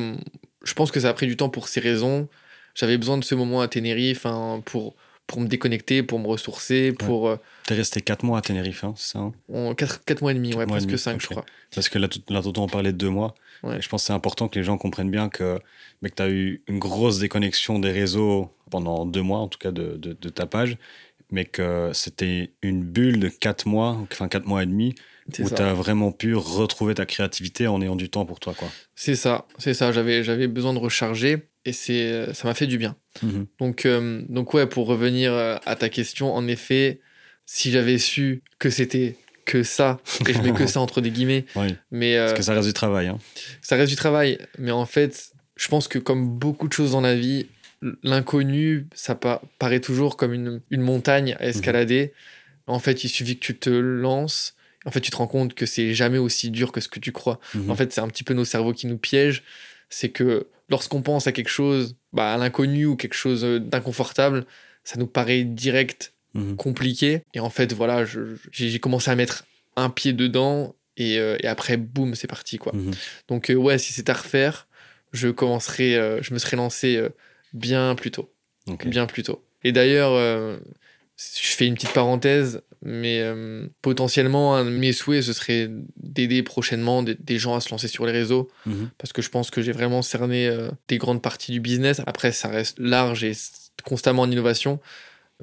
je 0.64 0.74
pense 0.74 0.90
que 0.90 1.00
ça 1.00 1.08
a 1.08 1.12
pris 1.14 1.26
du 1.26 1.36
temps 1.36 1.48
pour 1.48 1.68
ces 1.68 1.80
raisons. 1.80 2.28
J'avais 2.74 2.98
besoin 2.98 3.18
de 3.18 3.24
ce 3.24 3.34
moment 3.34 3.60
à 3.62 3.68
Tenerife 3.68 4.26
hein, 4.26 4.62
pour, 4.66 4.94
pour 5.26 5.40
me 5.40 5.46
déconnecter, 5.48 6.02
pour 6.02 6.18
me 6.20 6.26
ressourcer, 6.28 6.92
pour 6.92 7.28
euh, 7.28 7.36
Tu 7.66 7.72
es 7.72 7.76
resté 7.76 8.00
4 8.00 8.24
mois 8.24 8.38
à 8.38 8.42
Tenerife, 8.42 8.84
hein, 8.84 8.94
c'est 8.96 9.12
ça 9.12 9.18
hein 9.18 9.74
4, 9.74 10.20
mois 10.22 10.30
et 10.30 10.34
demi, 10.34 10.54
ouais, 10.54 10.66
presque 10.66 10.86
demi, 10.86 10.98
5 10.98 11.20
je 11.20 11.26
crois. 11.26 11.44
Parce 11.74 11.88
que 11.88 11.98
là, 11.98 12.08
tout- 12.08 12.22
là 12.30 12.42
Toto, 12.42 12.62
on 12.62 12.68
parlait 12.68 12.92
de 12.92 12.98
deux 12.98 13.10
mois. 13.10 13.34
Ouais. 13.62 13.78
Et 13.78 13.80
je 13.82 13.88
pense 13.88 14.02
que 14.02 14.06
c'est 14.08 14.12
important 14.12 14.48
que 14.48 14.58
les 14.58 14.64
gens 14.64 14.78
comprennent 14.78 15.10
bien 15.10 15.28
que, 15.28 15.58
mais 16.02 16.10
que 16.10 16.14
tu 16.16 16.22
as 16.22 16.28
eu 16.28 16.62
une 16.68 16.78
grosse 16.78 17.18
déconnexion 17.18 17.78
des 17.78 17.90
réseaux 17.90 18.52
pendant 18.70 19.04
deux 19.06 19.22
mois, 19.22 19.38
en 19.40 19.48
tout 19.48 19.58
cas 19.58 19.72
de, 19.72 19.96
de, 19.96 20.12
de 20.12 20.28
ta 20.28 20.46
page, 20.46 20.76
mais 21.32 21.44
que 21.44 21.90
c'était 21.92 22.52
une 22.62 22.84
bulle 22.84 23.18
de 23.18 23.28
quatre 23.28 23.66
mois, 23.66 23.98
enfin 24.12 24.28
quatre 24.28 24.46
mois 24.46 24.62
et 24.62 24.66
demi, 24.66 24.94
où 25.40 25.48
tu 25.56 25.60
as 25.62 25.74
vraiment 25.74 26.12
pu 26.12 26.36
retrouver 26.36 26.94
ta 26.94 27.04
créativité 27.06 27.66
en 27.66 27.82
ayant 27.82 27.96
du 27.96 28.08
temps 28.10 28.26
pour 28.26 28.38
toi. 28.38 28.54
Quoi. 28.56 28.68
C'est 28.94 29.16
ça, 29.16 29.46
c'est 29.58 29.74
ça. 29.74 29.90
J'avais, 29.90 30.22
j'avais 30.22 30.46
besoin 30.46 30.72
de 30.72 30.78
recharger 30.78 31.48
et 31.64 31.72
c'est, 31.72 32.32
ça 32.32 32.46
m'a 32.46 32.54
fait 32.54 32.68
du 32.68 32.78
bien. 32.78 32.94
Mhm. 33.22 33.46
Donc, 33.58 33.86
euh, 33.86 34.22
donc 34.28 34.54
ouais, 34.54 34.66
pour 34.66 34.86
revenir 34.86 35.32
euh, 35.32 35.56
à 35.66 35.76
ta 35.76 35.88
question, 35.88 36.34
en 36.34 36.46
effet, 36.48 37.00
si 37.46 37.70
j'avais 37.70 37.98
su 37.98 38.42
que 38.58 38.70
c'était 38.70 39.16
que 39.44 39.62
ça, 39.62 40.00
et 40.26 40.32
je 40.32 40.40
mets 40.42 40.52
que 40.52 40.66
ça 40.66 40.80
entre 40.80 41.00
des 41.00 41.10
guillemets, 41.10 41.44
Oui, 41.56 41.76
mais 41.92 42.16
euh, 42.16 42.26
parce 42.26 42.38
que 42.38 42.42
ça 42.44 42.54
reste 42.54 42.66
du 42.66 42.72
travail. 42.74 43.06
Hein. 43.06 43.18
ça 43.62 43.76
reste 43.76 43.90
du 43.90 43.96
travail. 43.96 44.38
Mais 44.58 44.72
en 44.72 44.86
fait, 44.86 45.30
je 45.56 45.68
pense 45.68 45.86
que 45.88 45.98
comme 46.00 46.28
beaucoup 46.38 46.66
de 46.68 46.72
choses 46.72 46.92
dans 46.92 47.00
la 47.00 47.14
vie, 47.14 47.46
l'inconnu, 48.02 48.86
ça 48.94 49.14
pa- 49.14 49.40
paraît 49.58 49.80
toujours 49.80 50.16
comme 50.16 50.32
une, 50.32 50.60
une 50.70 50.80
montagne 50.80 51.36
à 51.38 51.46
escalader. 51.46 52.12
En 52.66 52.78
fait, 52.78 53.04
il 53.04 53.08
suffit 53.08 53.36
que 53.38 53.44
tu 53.46 53.56
te 53.56 53.70
lances. 53.70 54.54
En 54.84 54.90
fait, 54.90 55.00
tu 55.00 55.10
te 55.10 55.16
rends 55.16 55.26
compte 55.26 55.54
que 55.54 55.66
c'est 55.66 55.94
jamais 55.94 56.18
aussi 56.18 56.50
dur 56.50 56.72
que 56.72 56.80
ce 56.80 56.88
que 56.88 56.98
tu 57.00 57.12
crois. 57.12 57.38
Mhm. 57.54 57.70
En 57.70 57.76
fait, 57.76 57.92
c'est 57.92 58.00
un 58.00 58.08
petit 58.08 58.24
peu 58.24 58.34
nos 58.34 58.44
cerveaux 58.44 58.72
qui 58.72 58.86
nous 58.86 58.98
piègent. 58.98 59.42
C'est 59.88 60.10
que 60.10 60.48
lorsqu'on 60.68 61.02
pense 61.02 61.26
à 61.26 61.32
quelque 61.32 61.48
chose, 61.48 61.96
bah, 62.12 62.34
à 62.34 62.36
l'inconnu 62.38 62.86
ou 62.86 62.96
quelque 62.96 63.14
chose 63.14 63.44
euh, 63.44 63.58
d'inconfortable, 63.60 64.46
ça 64.84 64.98
nous 64.98 65.06
paraît 65.06 65.44
direct 65.44 66.12
Mhm. 66.34 66.56
compliqué. 66.56 67.22
Et 67.32 67.40
en 67.40 67.48
fait, 67.48 67.72
voilà, 67.72 68.04
j'ai 68.52 68.78
commencé 68.78 69.10
à 69.10 69.14
mettre 69.16 69.44
un 69.76 69.88
pied 69.88 70.12
dedans 70.12 70.74
et, 70.98 71.18
euh, 71.18 71.36
et 71.40 71.46
après, 71.46 71.78
boum, 71.78 72.14
c'est 72.14 72.26
parti, 72.26 72.58
quoi. 72.58 72.72
Mhm. 72.74 72.92
Donc, 73.28 73.50
euh, 73.50 73.54
ouais, 73.54 73.78
si 73.78 73.92
c'est 73.94 74.10
à 74.10 74.12
refaire, 74.12 74.68
je 75.12 75.28
commencerai, 75.28 75.96
euh, 75.96 76.20
je 76.22 76.34
me 76.34 76.38
serais 76.38 76.56
lancé 76.58 77.00
bien 77.54 77.94
plus 77.94 78.10
tôt. 78.10 78.30
Bien 78.84 79.06
plus 79.06 79.22
tôt. 79.22 79.42
Et 79.64 79.72
d'ailleurs, 79.72 80.12
je 81.16 81.48
fais 81.54 81.66
une 81.66 81.74
petite 81.74 81.92
parenthèse, 81.92 82.62
mais 82.82 83.20
euh, 83.20 83.66
potentiellement, 83.82 84.54
un 84.56 84.64
de 84.64 84.70
mes 84.70 84.92
souhaits, 84.92 85.22
ce 85.22 85.32
serait 85.32 85.68
d'aider 85.96 86.42
prochainement 86.42 87.02
des, 87.02 87.14
des 87.14 87.38
gens 87.38 87.54
à 87.54 87.60
se 87.60 87.70
lancer 87.70 87.88
sur 87.88 88.06
les 88.06 88.12
réseaux, 88.12 88.48
Mhm. 88.66 88.90
parce 88.98 89.12
que 89.12 89.22
je 89.22 89.30
pense 89.30 89.50
que 89.50 89.62
j'ai 89.62 89.72
vraiment 89.72 90.02
cerné 90.02 90.46
euh, 90.48 90.68
des 90.88 90.98
grandes 90.98 91.22
parties 91.22 91.52
du 91.52 91.60
business. 91.60 92.00
Après, 92.06 92.32
ça 92.32 92.48
reste 92.48 92.78
large 92.78 93.24
et 93.24 93.32
constamment 93.84 94.22
en 94.22 94.30
innovation, 94.30 94.80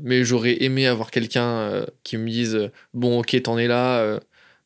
mais 0.02 0.24
j'aurais 0.24 0.64
aimé 0.64 0.88
avoir 0.88 1.12
quelqu'un 1.12 1.48
euh, 1.48 1.86
qui 2.04 2.18
me 2.18 2.30
dise, 2.30 2.72
bon, 2.94 3.20
ok, 3.20 3.42
t'en 3.44 3.58
es 3.58 3.68
là, 3.68 4.20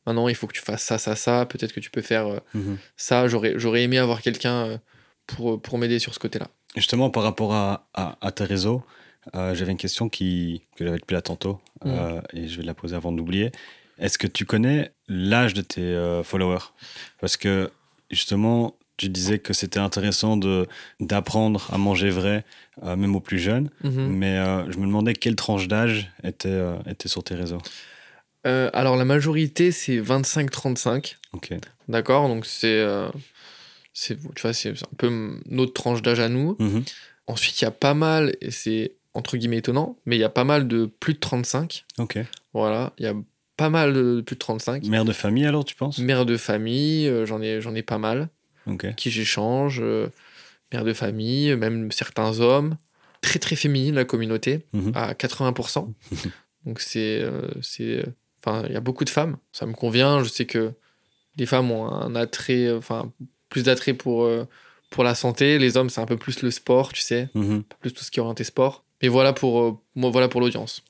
maintenant 0.06 0.28
il 0.28 0.34
faut 0.34 0.46
que 0.46 0.54
tu 0.54 0.62
fasses 0.62 0.82
ça, 0.82 0.96
ça, 0.98 1.14
ça, 1.16 1.44
peut-être 1.46 1.72
que 1.72 1.80
tu 1.80 1.90
peux 1.90 2.00
faire 2.02 2.40
Mhm. 2.54 2.78
ça. 2.96 3.28
J'aurais, 3.28 3.54
j'aurais 3.56 3.82
aimé 3.82 3.98
avoir 3.98 4.22
quelqu'un 4.22 4.80
pour, 5.26 5.60
pour 5.60 5.76
m'aider 5.78 5.98
sur 5.98 6.14
ce 6.14 6.18
côté-là. 6.18 6.48
Justement, 6.76 7.10
par 7.10 7.22
rapport 7.22 7.52
à, 7.54 7.88
à, 7.94 8.16
à 8.26 8.32
tes 8.32 8.44
réseaux, 8.44 8.82
euh, 9.34 9.54
j'avais 9.54 9.72
une 9.72 9.78
question 9.78 10.08
qui, 10.08 10.62
que 10.76 10.84
j'avais 10.84 10.98
depuis 10.98 11.14
là 11.14 11.22
tantôt, 11.22 11.60
euh, 11.86 12.20
et 12.32 12.48
je 12.48 12.58
vais 12.58 12.64
la 12.64 12.74
poser 12.74 12.96
avant 12.96 13.12
d'oublier. 13.12 13.52
Est-ce 13.98 14.16
que 14.18 14.26
tu 14.26 14.44
connais 14.44 14.92
l'âge 15.08 15.54
de 15.54 15.60
tes 15.60 15.82
euh, 15.82 16.22
followers? 16.22 16.72
Parce 17.20 17.36
que 17.36 17.70
justement, 18.10 18.76
tu 18.96 19.08
disais 19.08 19.38
que 19.38 19.52
c'était 19.52 19.80
intéressant 19.80 20.36
de 20.36 20.66
d'apprendre 21.00 21.68
à 21.72 21.78
manger 21.78 22.10
vrai, 22.10 22.44
même 22.82 23.14
aux 23.14 23.20
plus 23.20 23.38
jeunes. 23.38 23.70
Mhm. 23.84 24.06
Mais 24.08 24.36
je 24.70 24.78
me 24.78 24.86
demandais 24.86 25.14
quelle 25.14 25.36
tranche 25.36 25.68
d'âge 25.68 26.10
était, 26.24 26.60
était 26.86 27.08
sur 27.08 27.22
tes 27.22 27.34
réseaux? 27.34 27.62
Alors 28.44 28.96
la 28.96 29.04
majorité 29.04 29.72
c'est 29.72 30.00
25-35, 30.00 31.16
Ok. 31.32 31.52
d'accord? 31.86 32.28
Donc 32.28 32.46
c'est, 32.46 32.82
c'est, 33.92 34.16
tu 34.34 34.42
vois, 34.42 34.52
c'est 34.52 34.70
un 34.70 34.96
peu 34.96 35.38
notre 35.46 35.74
tranche 35.74 36.02
d'âge 36.02 36.20
à 36.20 36.28
nous. 36.28 36.56
Mhm. 36.58 36.82
Ensuite 37.26 37.60
il 37.60 37.64
y 37.64 37.68
a 37.68 37.70
pas 37.72 37.94
mal, 37.94 38.34
et 38.40 38.50
c'est 38.50 38.92
entre 39.18 39.36
guillemets 39.36 39.58
étonnant, 39.58 39.98
mais 40.06 40.16
il 40.16 40.20
y 40.20 40.24
a 40.24 40.28
pas 40.28 40.44
mal 40.44 40.68
de 40.68 40.86
plus 40.86 41.14
de 41.14 41.18
35. 41.18 41.84
Ok. 41.98 42.18
Voilà, 42.54 42.92
il 42.98 43.04
y 43.04 43.08
a 43.08 43.14
pas 43.56 43.68
mal 43.70 43.92
de 43.92 44.20
plus 44.24 44.36
de 44.36 44.38
35. 44.38 44.84
Mère 44.86 45.04
de 45.04 45.12
famille 45.12 45.44
alors, 45.44 45.64
tu 45.64 45.74
penses? 45.74 45.98
Mère 45.98 46.24
de 46.24 46.36
famille, 46.36 47.08
euh, 47.08 47.26
j'en 47.26 47.42
ai, 47.42 47.60
j'en 47.60 47.74
ai 47.74 47.82
pas 47.82 47.98
mal, 47.98 48.28
Ok. 48.66 48.94
qui 48.94 49.10
j'échange. 49.10 49.80
euh, 49.82 50.08
mère 50.72 50.84
de 50.84 50.92
famille, 50.92 51.54
même 51.56 51.90
certains 51.92 52.40
hommes. 52.40 52.76
Très 53.20 53.38
très 53.40 53.56
féminine 53.56 53.94
la 53.96 54.04
communauté, 54.04 54.66
Mhm. 54.72 54.92
à 54.94 55.14
80%. 55.14 55.92
Donc 56.64 56.80
c'est, 56.80 57.20
euh, 57.22 57.48
c'est, 57.62 58.04
enfin, 58.44 58.64
il 58.68 58.72
y 58.72 58.76
a 58.76 58.80
beaucoup 58.80 59.04
de 59.04 59.10
femmes. 59.10 59.36
Ça 59.52 59.66
me 59.66 59.72
convient. 59.72 60.22
Je 60.22 60.28
sais 60.28 60.46
que 60.46 60.72
les 61.36 61.46
femmes 61.46 61.70
ont 61.70 61.86
un 61.88 62.14
attrait, 62.14 62.70
enfin, 62.72 63.12
plus 63.48 63.64
d'attrait 63.64 63.94
pour 63.94 64.24
euh, 64.24 64.44
pour 64.90 65.04
la 65.04 65.14
santé. 65.14 65.58
Les 65.58 65.76
hommes, 65.76 65.90
c'est 65.90 66.00
un 66.00 66.06
peu 66.06 66.16
plus 66.16 66.42
le 66.42 66.50
sport, 66.50 66.92
tu 66.92 67.00
sais, 67.02 67.28
Mhm. 67.34 67.62
plus 67.80 67.92
tout 67.92 68.02
ce 68.04 68.10
qui 68.10 68.20
est 68.20 68.22
orienté 68.22 68.44
sport. 68.44 68.84
Mais 69.02 69.08
voilà 69.08 69.32
pour 69.32 69.60
euh, 69.60 69.78
moi, 69.94 70.10
voilà 70.10 70.28
pour 70.28 70.40
l'audience. 70.40 70.82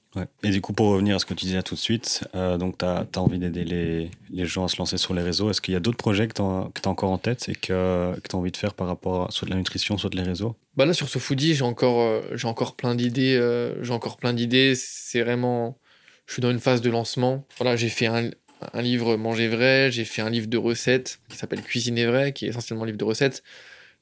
Et 0.43 0.51
du 0.51 0.61
coup, 0.61 0.73
pour 0.73 0.89
revenir 0.89 1.17
à 1.17 1.19
ce 1.19 1.27
que 1.27 1.35
tu 1.35 1.45
disais 1.45 1.63
tout 1.63 1.75
de 1.75 1.81
suite, 1.81 2.25
euh, 2.35 2.57
donc 2.57 2.79
tu 2.79 2.85
as, 2.85 3.07
envie 3.17 3.39
d'aider 3.39 3.65
les, 3.65 4.11
les, 4.31 4.47
gens 4.47 4.65
à 4.65 4.69
se 4.69 4.77
lancer 4.77 4.97
sur 4.97 5.15
les 5.15 5.23
réseaux. 5.23 5.51
Est-ce 5.51 5.61
qu'il 5.61 5.75
y 5.75 5.77
a 5.77 5.81
d'autres 5.81 5.99
projets 5.99 6.27
que 6.29 6.35
tu 6.35 6.43
as, 6.43 6.89
encore 6.89 7.11
en 7.11 7.19
tête 7.19 7.49
et 7.49 7.55
que, 7.55 8.15
que 8.15 8.29
tu 8.29 8.35
as 8.35 8.39
envie 8.39 8.51
de 8.51 8.57
faire 8.57 8.75
par 8.75 8.87
rapport 8.87 9.29
à 9.29 9.31
soit 9.31 9.47
de 9.47 9.51
la 9.51 9.57
nutrition, 9.57 9.99
soit 9.99 10.11
de 10.11 10.17
les 10.17 10.23
réseaux? 10.23 10.57
Bah 10.77 10.87
Là, 10.87 10.93
sur 10.93 11.09
ce 11.09 11.19
foodie, 11.19 11.55
j'ai 11.55 11.65
encore, 11.65 12.01
euh, 12.01 12.23
j'ai 12.35 12.49
encore 12.49 12.75
plein 12.75 12.95
d'idées. 12.95 13.37
Euh, 13.37 13.83
j'ai 13.85 13.93
encore 13.93 14.17
plein 14.17 14.33
d'idées. 14.33 14.75
C'est 14.77 15.23
vraiment. 15.23 15.79
Je 16.27 16.35
suis 16.35 16.43
dans 16.43 16.51
une 16.51 16.61
phase 16.61 16.81
de 16.81 16.91
lancement. 16.91 17.45
Voilà, 17.59 17.77
j'ai 17.77 17.89
fait 17.89 18.07
un, 18.07 18.31
un 18.73 18.83
livre 18.83 19.17
Manger 19.17 19.49
vrai, 19.49 19.91
j'ai 19.91 20.05
fait 20.05 20.23
un 20.23 20.31
livre 20.31 20.47
de 20.47 20.59
recettes 20.59 21.21
qui 21.29 21.37
s'appelle 21.37 21.63
Cuisiner 21.63 22.07
vrai, 22.07 22.33
qui 22.33 22.47
est 22.47 22.49
essentiellement 22.49 22.85
un 22.85 22.87
livre 22.87 22.99
de 22.99 23.05
recettes. 23.05 23.43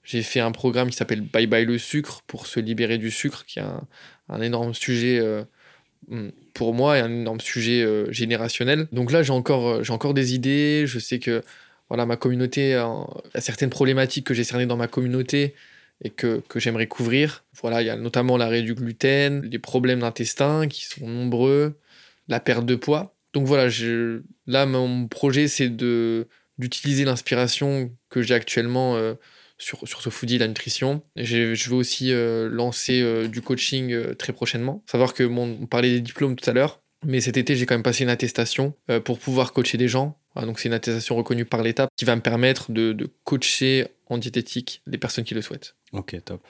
J'ai 0.07 0.23
fait 0.23 0.41
un 0.41 0.53
programme 0.53 0.89
qui 0.89 0.97
s'appelle 0.97 1.21
Bye 1.21 1.47
Bye 1.47 1.67
le 1.67 1.77
sucre 1.77 2.23
pour 2.27 2.47
se 2.47 2.61
libérer 2.61 2.97
du 2.97 3.11
sucre, 3.11 3.45
qui 3.45 3.59
est 3.59 3.65
un, 4.29 4.41
énorme 4.41 4.73
sujet 4.73 5.21
Mm. 6.09 6.29
pour 6.55 6.73
moi, 6.75 6.99
est 6.99 7.01
un 7.01 7.11
énorme 7.11 7.41
sujet 7.41 7.83
euh, 7.83 8.11
générationnel. 8.13 8.87
Donc 8.93 9.11
là, 9.11 9.23
j'ai 9.23 9.33
encore, 9.33 9.69
euh, 9.69 9.83
j'ai 9.83 9.93
encore 9.93 10.15
des 10.15 10.35
idées. 10.35 10.85
Je 10.87 10.99
sais 10.99 11.19
que 11.19 11.43
voilà, 11.89 12.07
ma 12.07 12.17
communauté 12.17 12.75
a, 12.75 13.07
certaines 13.39 13.71
problématiques 13.71 14.27
que 14.27 14.35
j'ai 14.35 14.45
cernées 14.45 14.67
dans 14.67 14.77
ma 14.77 14.89
communauté 14.89 15.55
et 16.03 16.11
que, 16.11 16.43
que 16.49 16.61
j'aimerais 16.61 16.87
couvrir. 16.87 17.45
Voilà, 17.61 17.83
il 17.83 17.87
y 17.87 17.91
a 17.91 17.97
notamment 17.97 18.37
l'arrêt 18.37 18.63
du 18.63 18.75
gluten, 18.75 19.43
les 19.43 19.59
problèmes 19.59 20.01
d'intestin 20.01 20.69
qui 20.69 20.85
sont 20.85 21.07
nombreux, 21.07 21.79
la 22.29 22.41
perte 22.41 22.67
de 22.67 22.75
poids. 22.77 23.15
Donc 23.33 23.47
voilà, 23.47 23.69
là, 24.47 24.67
mon 24.67 25.09
projet, 25.09 25.49
c'est 25.49 25.69
d'utiliser 25.69 27.05
l'inspiration 27.05 27.93
que 28.09 28.23
j'ai 28.23 28.35
actuellement 28.35 28.97
euh, 28.97 29.15
sur, 29.59 29.87
sur 29.87 30.03
ce 30.03 30.11
foodie, 30.11 30.39
la 30.39 30.49
nutrition. 30.49 31.03
Je 31.17 31.55
vais 31.71 31.77
aussi 31.77 32.13
euh, 32.13 32.49
lancer 32.49 33.01
euh, 33.01 33.29
du 33.29 33.41
coaching 33.41 33.93
euh, 33.93 34.15
très 34.15 34.33
prochainement. 34.33 34.83
Savoir 34.87 35.15
que 35.15 35.23
mon, 35.23 35.57
on 35.61 35.67
parlait 35.67 35.91
des 35.91 36.01
diplômes 36.01 36.37
tout 36.37 36.49
à 36.49 36.53
l'heure, 36.53 36.81
mais 37.05 37.21
cet 37.21 37.37
été, 37.37 37.57
j'ai 37.57 37.67
quand 37.67 37.75
même 37.75 37.83
passé 37.83 38.05
une 38.05 38.11
attestation 38.11 38.75
pour 39.05 39.19
pouvoir 39.19 39.53
coacher 39.53 39.79
des 39.79 39.87
gens. 39.87 40.19
donc 40.35 40.59
c'est 40.59 40.69
une 40.69 40.75
attestation 40.75 41.15
reconnue 41.15 41.45
par 41.45 41.63
l'État 41.63 41.89
qui 41.97 42.05
va 42.05 42.17
me 42.17 42.23
permettre 42.23 42.73
de, 42.73 42.93
de, 42.93 43.09
coacher 43.25 43.87
en 44.09 44.19
diététique 44.19 44.83
les 44.87 44.99
personnes 44.99 45.25
qui 45.25 45.35
le 45.35 45.43
souhaitent. 45.43 45.77
Ok, 45.93 46.17
top. 46.25 46.43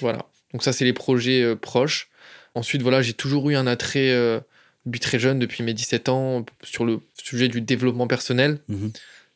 Voilà. 0.00 0.26
Donc 0.52 0.64
ça, 0.64 0.72
c'est 0.72 0.84
les 0.84 0.94
projets 0.94 1.54
proches. 1.56 2.08
Ensuite, 2.54 2.82
voilà, 2.82 3.02
j'ai 3.02 3.12
toujours 3.12 3.48
eu 3.50 3.54
un 3.54 3.66
attrait 3.66 4.10
depuis 4.86 4.98
très 4.98 5.18
jeune, 5.18 5.38
depuis 5.38 5.62
mes 5.62 5.74
17 5.74 6.08
ans, 6.08 6.44
sur 6.64 6.84
le 6.84 7.00
sujet 7.22 7.48
du 7.48 7.60
développement 7.60 8.08
personnel. 8.08 8.58
Mhm 8.68 8.92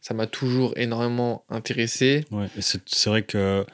ça 0.06 0.14
m'a 0.14 0.28
toujours 0.28 0.72
énormément 0.76 1.44
intéressé. 1.48 2.24
Ouais, 2.30 2.46
c'est 2.60 3.10
vrai 3.10 3.24
que 3.24 3.66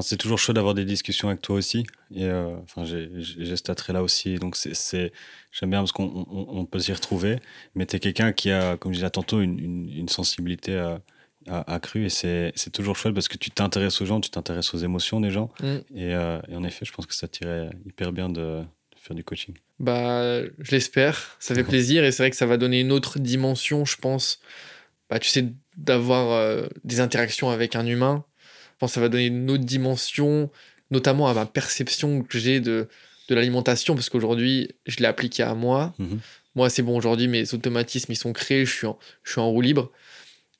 c'est 0.00 0.16
toujours 0.16 0.38
chaud 0.38 0.54
d'avoir 0.54 0.72
des 0.72 0.86
discussions 0.86 1.28
avec 1.28 1.42
toi 1.42 1.54
aussi. 1.54 1.84
Et 2.14 2.24
euh, 2.24 2.56
enfin, 2.62 2.86
j'ai 2.86 3.56
cet 3.56 3.68
attrait-là 3.68 4.02
aussi. 4.02 4.36
Donc, 4.36 4.56
c'est 4.56 5.12
j'aime 5.52 5.68
bien 5.68 5.80
parce 5.80 5.92
qu'on 5.92 6.26
on, 6.30 6.64
peut 6.64 6.78
s'y 6.78 6.94
retrouver. 6.94 7.40
Mais 7.74 7.84
tu 7.84 7.96
es 7.96 8.00
quelqu'un 8.00 8.32
qui 8.32 8.50
a, 8.50 8.78
comme 8.78 8.94
je 8.94 9.00
disais 9.00 9.10
tantôt, 9.10 9.42
une, 9.42 9.90
une, 9.94 10.08
sensibilité 10.08 10.72
euh, 10.72 10.96
accrue. 11.46 12.06
Et 12.06 12.08
c'est 12.08 12.72
toujours 12.72 12.96
chouette 12.96 13.12
parce 13.12 13.28
que 13.28 13.36
tu 13.36 13.50
t'intéresses 13.50 14.00
aux 14.00 14.06
gens, 14.06 14.22
tu 14.22 14.30
t'intéresses 14.30 14.72
aux 14.72 14.78
émotions 14.78 15.20
des 15.20 15.30
gens. 15.30 15.50
Mm. 15.60 15.66
Et, 15.94 16.14
euh, 16.14 16.40
et, 16.48 16.56
en 16.56 16.64
effet, 16.64 16.86
je 16.86 16.92
pense 16.92 17.04
que 17.04 17.14
ça 17.14 17.28
tirait 17.28 17.68
hyper 17.84 18.12
bien 18.12 18.30
de, 18.30 18.62
faire 18.96 19.14
du 19.14 19.24
coaching. 19.24 19.54
Bah, 19.78 20.42
je 20.42 20.70
l'espère. 20.70 21.36
Ça 21.38 21.54
fait 21.54 21.64
plaisir. 21.68 22.02
Et 22.02 22.12
c'est 22.12 22.22
vrai 22.22 22.30
que 22.30 22.36
ça 22.36 22.46
va 22.46 22.56
donner 22.56 22.80
une 22.80 22.92
autre 22.92 23.18
dimension, 23.18 23.84
je 23.84 23.98
pense. 23.98 24.40
Bah, 25.08 25.18
tu 25.18 25.28
sais, 25.28 25.52
d'avoir 25.76 26.32
euh, 26.32 26.66
des 26.84 27.00
interactions 27.00 27.50
avec 27.50 27.76
un 27.76 27.86
humain. 27.86 28.24
Je 28.74 28.78
pense 28.78 28.90
que 28.90 28.94
ça 28.94 29.00
va 29.00 29.08
donner 29.08 29.26
une 29.26 29.50
autre 29.50 29.64
dimension, 29.64 30.50
notamment 30.90 31.28
à 31.28 31.34
ma 31.34 31.46
perception 31.46 32.22
que 32.22 32.38
j'ai 32.38 32.60
de, 32.60 32.88
de 33.28 33.34
l'alimentation, 33.34 33.94
parce 33.94 34.08
qu'aujourd'hui, 34.08 34.70
je 34.86 34.98
l'ai 34.98 35.06
appliqué 35.06 35.42
à 35.42 35.54
moi. 35.54 35.94
Mhm. 35.98 36.20
Moi, 36.54 36.70
c'est 36.70 36.82
bon, 36.82 36.96
aujourd'hui, 36.96 37.28
mes 37.28 37.52
automatismes, 37.54 38.12
ils 38.12 38.16
sont 38.16 38.32
créés, 38.32 38.64
je 38.64 38.72
suis 38.72 38.86
en, 38.86 38.98
je 39.22 39.32
suis 39.32 39.40
en 39.40 39.50
roue 39.50 39.60
libre. 39.60 39.90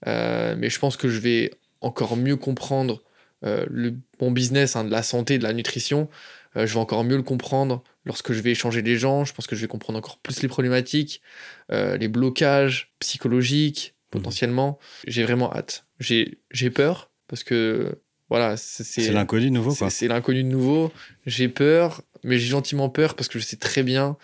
Euh, 0.07 0.55
mais 0.59 0.69
je 0.69 0.79
pense 0.79 0.97
que 0.97 1.09
je 1.09 1.19
vais 1.19 1.53
encore 1.81 2.17
mieux 2.17 2.37
comprendre 2.37 3.03
euh, 3.45 3.65
le, 3.71 3.95
mon 4.21 4.31
business 4.31 4.77
hein, 4.77 4.85
de 4.85 4.91
la 4.91 5.03
santé, 5.03 5.39
de 5.39 5.43
la 5.43 5.55
nutrition. 5.55 6.09
je 6.55 6.65
vais 6.65 6.81
encore 6.81 7.05
mieux 7.05 7.17
le 7.17 7.23
comprendre 7.23 7.83
lorsque 8.05 8.33
je 8.33 8.41
vais 8.41 8.51
échanger 8.51 8.83
les 8.83 8.97
gens. 8.97 9.25
Je 9.25 9.33
pense 9.33 9.47
que 9.47 9.57
je 9.57 9.63
vais 9.63 9.69
comprendre 9.69 9.99
encore 9.99 10.19
plus 10.19 10.43
les 10.43 10.49
problématiques, 10.49 11.23
les 11.71 12.09
blocages 12.09 12.93
psychologiques, 12.99 13.96
potentiellement. 14.11 14.79
J'ai 15.07 15.25
vraiment 15.25 15.53
hâte. 15.53 15.87
J'ai 16.01 16.71
peur 16.73 17.11
parce 17.29 17.45
que 17.45 17.99
voilà, 18.29 18.57
c'est 18.57 19.13
l'inconnu 19.13 19.51
nouveau. 19.51 19.75
C'est 19.89 20.09
l'inconnu 20.09 20.43
de 20.43 20.49
nouveau. 20.49 20.93
J'ai 21.27 21.49
peur, 21.49 22.03
mais 22.25 22.39
j'ai 22.39 22.49
gentiment 22.49 22.89
peur 22.89 23.15
parce 23.15 23.29
que 23.29 23.39
je 23.39 23.45
sais 23.45 23.57
très 23.57 23.83
bien 23.83 24.17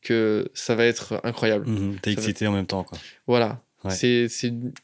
que 0.00 0.50
ça 0.54 0.74
va 0.74 0.84
être 0.84 1.20
incroyable. 1.24 1.68
Mhm, 1.68 1.98
t'es 2.00 2.12
excité 2.12 2.46
en 2.46 2.52
même 2.52 2.66
temps 2.66 2.84
quoi. 2.84 2.98
Voilà, 3.26 3.62
c'est 3.90 4.28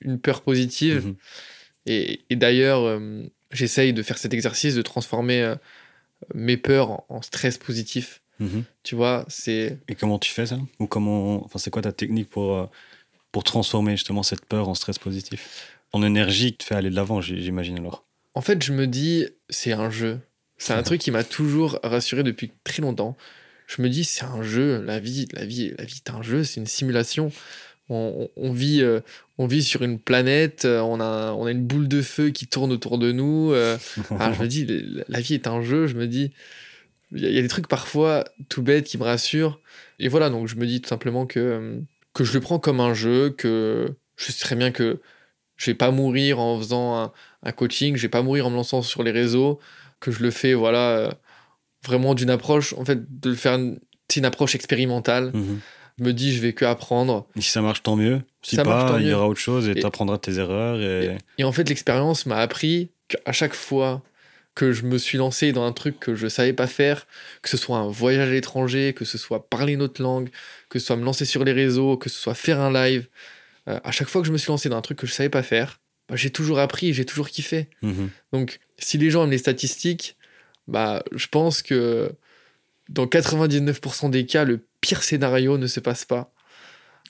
une 0.00 0.18
peur 0.20 0.42
positive. 0.42 1.06
Mhm. 1.06 1.16
Et, 1.86 2.20
et 2.28 2.36
d'ailleurs, 2.36 2.82
euh, 2.82 3.22
j'essaye 3.50 3.92
de 3.92 4.02
faire 4.02 4.18
cet 4.18 4.34
exercice 4.34 4.74
de 4.74 4.82
transformer 4.82 5.42
euh, 5.42 5.54
mes 6.34 6.56
peurs 6.56 7.02
en, 7.10 7.22
stress 7.22 7.58
positif. 7.58 8.20
Mhm. 8.40 8.64
Tu 8.82 8.94
vois, 8.94 9.24
c'est. 9.28 9.78
Et 9.88 9.94
comment 9.94 10.18
tu 10.18 10.30
fais 10.30 10.46
ça? 10.46 10.58
Ou 10.78 10.86
comment, 10.86 11.44
enfin, 11.44 11.58
c'est 11.58 11.70
quoi 11.70 11.82
ta 11.82 11.92
technique 11.92 12.28
pour 12.28 12.56
euh, 12.56 12.66
pour 13.32 13.44
transformer 13.44 13.92
justement 13.92 14.22
cette 14.22 14.44
peur 14.44 14.68
en 14.68 14.74
stress 14.74 14.98
positif 14.98 15.78
En 15.92 16.02
énergie 16.02 16.52
qui 16.52 16.58
te 16.58 16.64
fait 16.64 16.74
aller 16.74 16.90
de 16.90 16.96
l'avant, 16.96 17.20
j'imagine 17.20 17.78
alors. 17.78 18.04
En 18.34 18.40
fait, 18.40 18.62
je 18.62 18.72
me 18.72 18.86
dis, 18.86 19.26
c'est 19.48 19.72
un 19.72 19.90
jeu. 19.90 20.20
C'est 20.56 20.72
un 20.72 20.82
truc 20.84 21.00
qui 21.00 21.10
m'a 21.10 21.24
toujours 21.24 21.78
rassuré 21.82 22.22
depuis 22.22 22.52
très 22.64 22.82
longtemps. 22.82 23.16
Je 23.66 23.82
me 23.82 23.88
dis, 23.88 24.04
c'est 24.04 24.24
un 24.24 24.42
jeu. 24.42 24.82
La 24.82 24.98
vie, 24.98 25.28
la 25.32 25.44
vie, 25.44 25.72
la 25.76 25.84
vie 25.84 26.00
est 26.04 26.10
un 26.10 26.22
jeu. 26.22 26.44
C'est 26.44 26.60
une 26.60 26.66
simulation. 26.66 27.30
On, 27.90 28.52
vit, 28.52 28.82
euh, 28.82 29.00
on 29.38 29.46
vit 29.46 29.62
sur 29.62 29.82
une 29.82 29.98
planète. 29.98 30.66
Euh, 30.66 30.80
on 30.80 31.00
a, 31.00 31.32
on 31.32 31.46
a 31.46 31.50
une 31.50 31.64
boule 31.64 31.88
de 31.88 32.02
feu 32.02 32.30
qui 32.30 32.46
tourne 32.46 32.70
autour 32.70 32.98
de 32.98 33.12
nous. 33.12 33.50
Euh. 33.52 33.78
je 33.96 34.42
me 34.42 34.46
dis, 34.46 34.66
la 35.08 35.20
vie 35.20 35.34
est 35.34 35.46
un 35.46 35.62
jeu. 35.62 35.86
Je 35.86 35.94
me 35.94 36.06
dis, 36.06 36.32
il 37.12 37.20
y, 37.20 37.38
a 37.38 37.42
des 37.42 37.48
trucs 37.48 37.68
parfois 37.68 38.24
tout 38.48 38.62
bêtes 38.62 38.84
qui 38.84 38.98
me 38.98 39.04
rassurent. 39.04 39.60
Et 39.98 40.08
voilà, 40.08 40.28
donc 40.28 40.48
je 40.48 40.56
me 40.56 40.66
dis 40.66 40.80
tout 40.80 40.88
simplement 40.88 41.26
que 41.26 41.80
que 42.18 42.24
je 42.24 42.32
le 42.32 42.40
prends 42.40 42.58
comme 42.58 42.80
un 42.80 42.94
jeu, 42.94 43.30
que 43.30 43.94
je 44.16 44.32
sais 44.32 44.44
très 44.44 44.56
bien 44.56 44.72
que 44.72 44.98
je 45.56 45.70
vais 45.70 45.76
pas 45.76 45.92
mourir 45.92 46.40
en 46.40 46.58
faisant 46.58 47.12
un, 47.44 47.52
coaching, 47.52 47.94
je 47.94 48.02
vais 48.02 48.08
pas 48.08 48.22
mourir 48.22 48.48
en 48.48 48.50
me 48.50 48.56
lançant 48.56 48.82
sur 48.82 49.04
les 49.04 49.12
réseaux, 49.12 49.60
que 50.00 50.10
je 50.10 50.20
le 50.24 50.32
fais, 50.32 50.52
voilà, 50.52 50.90
euh, 50.90 51.10
vraiment 51.86 52.14
d'une 52.14 52.30
approche, 52.30 52.72
en 52.72 52.84
fait, 52.84 53.20
de 53.20 53.30
le 53.30 53.36
faire 53.36 53.54
une, 53.54 53.78
une 54.16 54.24
approche 54.24 54.56
expérimentale. 54.56 55.30
Mhm. 55.32 55.60
Je 56.00 56.04
me 56.04 56.12
dis, 56.12 56.32
je 56.32 56.42
vais 56.42 56.54
que 56.54 56.64
apprendre. 56.64 57.28
Et 57.36 57.40
si 57.40 57.50
ça 57.50 57.62
marche, 57.62 57.84
tant 57.84 57.94
mieux. 57.94 58.20
Si 58.42 58.56
ça 58.56 58.64
pas, 58.64 58.96
il 58.98 59.06
y 59.06 59.12
aura 59.12 59.28
autre 59.28 59.38
chose 59.38 59.68
et 59.68 59.76
tu 59.76 59.86
apprendras 59.86 60.18
tes 60.18 60.40
erreurs. 60.40 60.80
Et, 60.80 61.18
et 61.38 61.44
en 61.44 61.52
fait, 61.52 61.68
l'expérience 61.68 62.26
m'a 62.26 62.38
appris 62.38 62.90
qu'à 63.06 63.30
chaque 63.30 63.54
fois 63.54 64.02
que 64.58 64.72
je 64.72 64.82
me 64.82 64.98
suis 64.98 65.18
lancé 65.18 65.52
dans 65.52 65.64
un 65.64 65.72
truc 65.72 66.00
que 66.00 66.16
je 66.16 66.26
savais 66.26 66.52
pas 66.52 66.66
faire, 66.66 67.06
que 67.42 67.48
ce 67.48 67.56
soit 67.56 67.78
un 67.78 67.88
voyage 67.88 68.28
à 68.28 68.32
l'étranger, 68.32 68.92
que 68.92 69.04
ce 69.04 69.16
soit 69.16 69.48
parler 69.48 69.76
notre 69.76 70.02
langue, 70.02 70.30
que 70.68 70.80
ce 70.80 70.86
soit 70.86 70.96
me 70.96 71.04
lancer 71.04 71.24
sur 71.24 71.44
les 71.44 71.52
réseaux, 71.52 71.96
que 71.96 72.10
ce 72.10 72.18
soit 72.18 72.34
faire 72.34 72.58
un 72.58 72.72
live, 72.72 73.06
euh, 73.68 73.78
à 73.84 73.92
chaque 73.92 74.08
fois 74.08 74.20
que 74.20 74.26
je 74.26 74.32
me 74.32 74.36
suis 74.36 74.48
lancé 74.48 74.68
dans 74.68 74.76
un 74.76 74.80
truc 74.80 74.98
que 74.98 75.06
je 75.06 75.12
savais 75.12 75.28
pas 75.28 75.44
faire, 75.44 75.80
bah, 76.08 76.16
j'ai 76.16 76.30
toujours 76.30 76.58
appris, 76.58 76.92
j'ai 76.92 77.04
toujours 77.04 77.28
kiffé. 77.28 77.68
Mhm. 77.82 78.10
Donc, 78.32 78.58
si 78.80 78.98
les 78.98 79.10
gens 79.10 79.22
aiment 79.22 79.30
les 79.30 79.38
statistiques, 79.38 80.16
bah, 80.66 81.04
je 81.14 81.28
pense 81.28 81.62
que 81.62 82.10
dans 82.88 83.06
99% 83.06 84.10
des 84.10 84.26
cas, 84.26 84.42
le 84.42 84.66
pire 84.80 85.04
scénario 85.04 85.56
ne 85.56 85.68
se 85.68 85.78
passe 85.78 86.04
pas. 86.04 86.32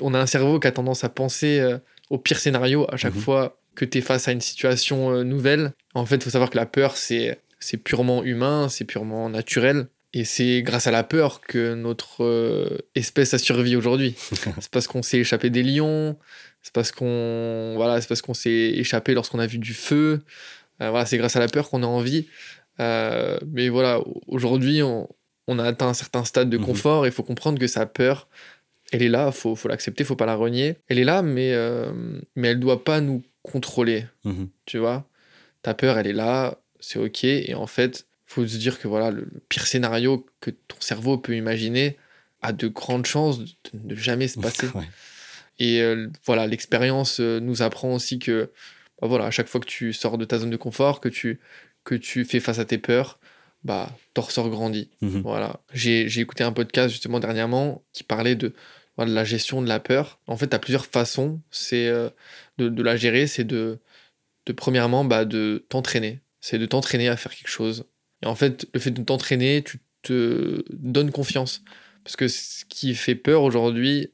On 0.03 0.13
a 0.13 0.21
un 0.21 0.27
cerveau 0.27 0.61
qui 0.61 0.67
a 0.67 0.73
tendance 0.73 1.03
à 1.03 1.09
penser 1.09 1.61
euh, 1.61 1.79
au 2.11 2.19
pire 2.19 2.41
scénario 2.41 2.87
à 2.93 2.99
chaque 2.99 3.15
mhm. 3.15 3.23
fois 3.23 3.58
que 3.79 3.85
tu 3.85 3.99
es 3.99 4.01
face 4.01 4.27
à 4.27 4.33
une 4.33 4.41
situation 4.41 5.13
euh, 5.13 5.23
nouvelle. 5.23 5.73
En 5.95 6.05
fait, 6.05 6.17
il 6.17 6.23
faut 6.23 6.31
savoir 6.31 6.51
que 6.51 6.57
la 6.57 6.67
peur, 6.67 6.97
c'est 6.97 7.39
purement 7.85 8.25
humain, 8.25 8.69
c'est 8.69 8.85
purement 8.85 9.31
naturel. 9.31 9.87
Et 10.13 10.25
c'est 10.25 10.63
grâce 10.63 10.87
à 10.87 10.91
la 10.91 11.05
peur 11.05 11.41
que 11.41 11.75
notre 11.75 12.25
euh, 12.25 12.79
espèce 12.95 13.35
a 13.35 13.39
survécu 13.39 13.77
aujourd'hui. 13.77 14.17
c'est 14.33 14.71
parce 14.71 14.89
qu'on 14.89 15.03
s'est 15.03 15.19
échappé 15.19 15.49
des 15.49 15.63
lions, 15.63 16.17
c'est 16.63 16.73
parce 16.73 16.91
qu'on 16.91 17.75
voilà, 17.77 18.01
c'est 18.01 18.09
parce 18.09 18.23
qu'on 18.23 18.35
s'est 18.35 18.51
échappé 18.51 19.15
lorsqu'on 19.15 19.39
a 19.39 19.47
vu 19.47 19.59
du 19.59 19.75
feu. 19.75 20.23
Euh, 20.83 20.91
voilà, 20.91 21.07
c'est 21.07 21.19
grâce 21.19 21.37
à 21.37 21.41
la 21.41 21.49
peur 21.49 21.71
qu'on 21.71 21.83
a 21.83 21.87
envie. 21.87 22.27
mais 22.79 23.69
voilà, 23.69 24.01
aujourd'hui, 24.27 24.83
on, 24.83 25.59
a 25.59 25.65
atteint 25.65 25.89
un 25.89 25.95
certain 25.95 26.25
stade 26.25 26.51
de 26.51 26.59
mhm. 26.59 26.65
confort. 26.65 27.07
Il 27.07 27.13
faut 27.13 27.23
comprendre 27.23 27.59
que 27.59 27.67
sa 27.67 27.87
peur, 27.87 28.29
elle 28.91 29.03
est 29.03 29.09
là. 29.09 29.31
Faut, 29.31 29.55
faut 29.55 29.69
l'accepter, 29.69 30.05
faut 30.05 30.17
pas 30.17 30.27
la 30.27 30.35
renier. 30.35 30.77
Elle 30.89 30.99
est 30.99 31.05
là, 31.05 31.23
mais 31.23 31.55
mais 32.35 32.49
elle 32.49 32.61
doit 32.61 32.83
pas 32.83 33.01
nous 33.03 33.23
contrôler. 33.51 34.07
Mhm. 34.25 34.49
Tu 34.67 34.79
vois, 34.79 35.09
ta 35.63 35.75
peur, 35.75 35.99
elle 35.99 36.07
est 36.07 36.13
là, 36.13 36.59
c'est 36.81 36.99
ok. 36.99 37.25
Et 37.25 37.55
en 37.55 37.67
fait, 37.67 38.07
faut 38.27 38.47
se 38.47 38.59
dire 38.59 38.79
que 38.79 38.89
voilà, 38.89 39.11
le, 39.11 39.29
pire 39.49 39.67
scénario 39.67 40.27
que 40.41 40.51
ton 40.51 40.77
cerveau 40.81 41.19
peut 41.19 41.37
imaginer 41.37 41.97
a 42.43 42.53
de 42.53 42.69
grandes 42.69 43.07
chances 43.07 43.41
de 43.41 43.47
ne 43.75 43.95
jamais 43.95 44.29
se 44.29 44.39
passer. 44.39 44.69
Et 45.59 45.81
euh, 45.81 46.09
voilà, 46.25 46.47
l'expérience 46.47 47.19
euh, 47.19 47.41
nous 47.41 47.63
apprend 47.63 47.93
aussi 47.93 48.21
que 48.21 48.53
bah 49.01 49.09
voilà, 49.09 49.27
à 49.27 49.31
chaque 49.31 49.49
fois 49.49 49.61
que 49.61 49.67
tu 49.67 49.93
sors 49.93 50.19
de 50.19 50.25
ta 50.25 50.39
zone 50.39 50.51
de 50.51 50.57
confort, 50.57 51.01
que 51.01 51.09
tu, 51.09 51.41
que 51.85 51.95
tu 51.95 52.25
fais 52.25 52.39
face 52.39 52.59
à 52.59 52.65
tes 52.65 52.79
peurs, 52.79 53.19
bah, 53.65 53.91
torseur 54.15 54.49
grandi. 54.51 54.91
Mhm. 55.01 55.23
Voilà. 55.23 55.61
J'ai 55.73 56.21
écouté 56.21 56.45
un 56.45 56.53
podcast 56.53 56.91
justement 56.91 57.19
dernièrement 57.19 57.83
qui 57.93 58.05
parlait 58.05 58.37
de, 58.37 58.55
de 58.99 59.13
la 59.13 59.25
gestion 59.25 59.63
de 59.63 59.69
la 59.69 59.81
peur. 59.81 60.21
En 60.27 60.37
fait, 60.37 60.49
tu 60.49 60.57
as 60.57 60.59
plusieurs 60.59 60.87
façons 60.87 61.41
c'est 61.51 61.89
euh, 61.89 62.11
de, 62.59 62.69
de 62.69 62.83
la 62.83 62.97
gérer. 62.97 63.27
C'est 63.27 63.45
de, 63.45 63.79
de, 64.47 64.53
premièrement, 64.53 65.05
bah, 65.05 65.25
de 65.25 65.65
t'entraîner. 65.69 66.21
C'est 66.41 66.59
de 66.59 66.67
t'entraîner 66.67 67.09
à 67.09 67.17
faire 67.17 67.35
quelque 67.35 67.49
chose. 67.49 67.85
Et 68.23 68.27
en 68.27 68.35
fait, 68.35 68.67
le 68.75 68.81
fait 68.81 68.91
de 68.91 69.03
t'entraîner, 69.03 69.63
tu 69.63 69.79
te 70.03 70.65
donnes 70.73 71.11
confiance. 71.11 71.63
Parce 72.05 72.17
que 72.17 72.29
ce 72.29 72.65
qui 72.69 72.95
fait 72.95 73.15
peur 73.15 73.43
aujourd'hui, 73.43 74.11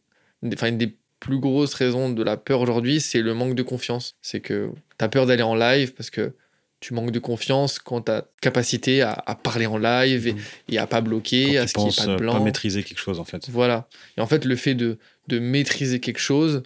enfin, 0.52 0.68
une 0.68 0.78
des 0.78 0.96
plus 1.20 1.38
grosses 1.38 1.74
raisons 1.74 2.10
de 2.10 2.22
la 2.22 2.36
peur 2.36 2.60
aujourd'hui, 2.60 3.00
c'est 3.00 3.20
le 3.22 3.34
manque 3.34 3.54
de 3.54 3.62
confiance. 3.62 4.14
C'est 4.20 4.40
que 4.40 4.70
tu 4.98 5.04
as 5.04 5.08
peur 5.08 5.26
d'aller 5.26 5.42
en 5.42 5.54
live 5.54 5.94
parce 5.94 6.10
que 6.10 6.34
tu 6.80 6.92
manques 6.92 7.12
de 7.12 7.18
confiance 7.18 7.78
quant 7.78 8.00
à 8.00 8.02
ta 8.22 8.28
capacité 8.42 9.00
à, 9.00 9.12
à 9.26 9.34
parler 9.34 9.64
en 9.64 9.78
live 9.78 10.26
et, 10.26 10.32
Mhm. 10.34 10.40
et 10.68 10.78
à 10.78 10.86
pas 10.86 11.00
bloquer, 11.00 11.54
Quand 11.54 11.62
à 11.62 11.66
ce 11.66 11.72
qu'il 11.74 11.82
n'y 11.84 11.88
ait 11.90 11.96
pas 11.96 12.06
de 12.06 12.10
euh, 12.12 12.16
blanc. 12.16 12.32
pas 12.34 12.40
maîtriser 12.40 12.82
quelque 12.82 12.98
chose, 12.98 13.18
en 13.20 13.24
fait. 13.24 13.48
Voilà. 13.48 13.88
Et 14.18 14.20
en 14.20 14.26
fait, 14.26 14.44
le 14.44 14.54
fait 14.56 14.74
de, 14.74 14.98
de 15.28 15.38
maîtriser 15.38 16.00
quelque 16.00 16.18
chose, 16.18 16.62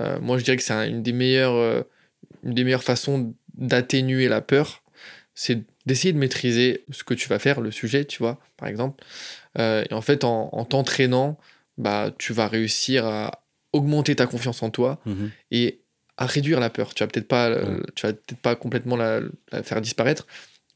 euh, 0.00 0.18
moi 0.20 0.38
je 0.38 0.44
dirais 0.44 0.56
que 0.56 0.62
c'est 0.62 0.72
un- 0.72 0.86
une, 0.88 1.02
des 1.02 1.12
meilleures, 1.12 1.54
euh, 1.54 1.82
une 2.42 2.54
des 2.54 2.64
meilleures 2.64 2.82
façons 2.84 3.34
d'atténuer 3.54 4.28
la 4.28 4.40
peur, 4.40 4.82
c'est 5.34 5.62
d'essayer 5.86 6.12
de 6.12 6.18
maîtriser 6.18 6.84
ce 6.90 7.04
que 7.04 7.14
tu 7.14 7.28
vas 7.28 7.38
faire, 7.38 7.60
le 7.60 7.70
sujet, 7.70 8.04
tu 8.04 8.18
vois, 8.18 8.38
par 8.56 8.68
exemple. 8.68 9.04
Euh, 9.58 9.84
et 9.90 9.94
en 9.94 10.00
fait, 10.00 10.24
en, 10.24 10.48
en 10.52 10.64
t'entraînant, 10.64 11.38
bah, 11.78 12.10
tu 12.18 12.32
vas 12.32 12.48
réussir 12.48 13.04
à 13.06 13.44
augmenter 13.72 14.14
ta 14.16 14.26
confiance 14.26 14.62
en 14.62 14.70
toi 14.70 15.00
Mhm. 15.06 15.30
et 15.50 15.80
à 16.16 16.26
réduire 16.26 16.60
la 16.60 16.70
peur. 16.70 16.94
Tu 16.94 17.02
vas 17.02 17.08
peut-être 17.08 17.28
pas, 17.28 17.50
Ouais. 17.50 17.80
tu 17.96 18.06
vas 18.06 18.12
peut-être 18.12 18.40
pas 18.40 18.54
complètement 18.56 18.96
la, 18.96 19.20
la 19.52 19.62
faire 19.62 19.80
disparaître, 19.80 20.26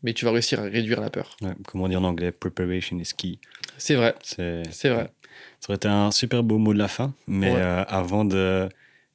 mais 0.03 0.12
tu 0.12 0.25
vas 0.25 0.33
réussir 0.33 0.61
à 0.61 0.64
réduire 0.64 1.01
la 1.01 1.09
peur. 1.11 1.37
Ouais, 1.43 1.53
comment 1.66 1.89
dire 1.89 2.01
en 2.01 2.05
anglais 2.05 2.33
Preparation 2.33 2.99
is 2.99 3.12
key. 3.16 3.39
C'est 3.79 3.95
vrai, 3.95 4.14
C'est 4.23 4.62
c'est 4.73 4.89
vrai. 4.91 5.11
Ça 5.61 5.71
aurait 5.71 5.77
été 5.77 5.89
un 5.89 6.11
super 6.11 6.43
beau 6.43 6.59
mot 6.59 6.73
de 6.75 6.79
la 6.79 6.89
fin, 6.89 7.14
mais 7.29 7.53
Ouais. 7.53 7.61
euh, 7.61 7.85
avant 7.85 8.25
de, 8.25 8.69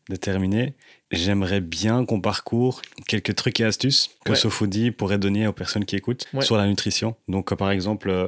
de 0.09 0.15
terminer, 0.15 0.73
j'aimerais 1.11 1.61
bien 1.61 2.05
qu'on 2.05 2.19
parcourt 2.21 2.81
quelques 3.07 3.35
trucs 3.35 3.59
et 3.59 3.63
astuces 3.65 4.09
que 4.25 4.31
Ouais. 4.31 4.37
Sofoudi 4.37 4.91
pourrait 4.91 5.17
donner 5.17 5.47
aux 5.47 5.53
personnes 5.53 5.85
qui 5.85 5.95
écoutent 5.95 6.25
Ouais. 6.33 6.43
sur 6.43 6.57
la 6.57 6.67
nutrition. 6.67 7.15
Donc, 7.27 7.51
euh, 7.51 7.55
par 7.55 7.71
exemple, 7.71 8.09
euh, 8.09 8.27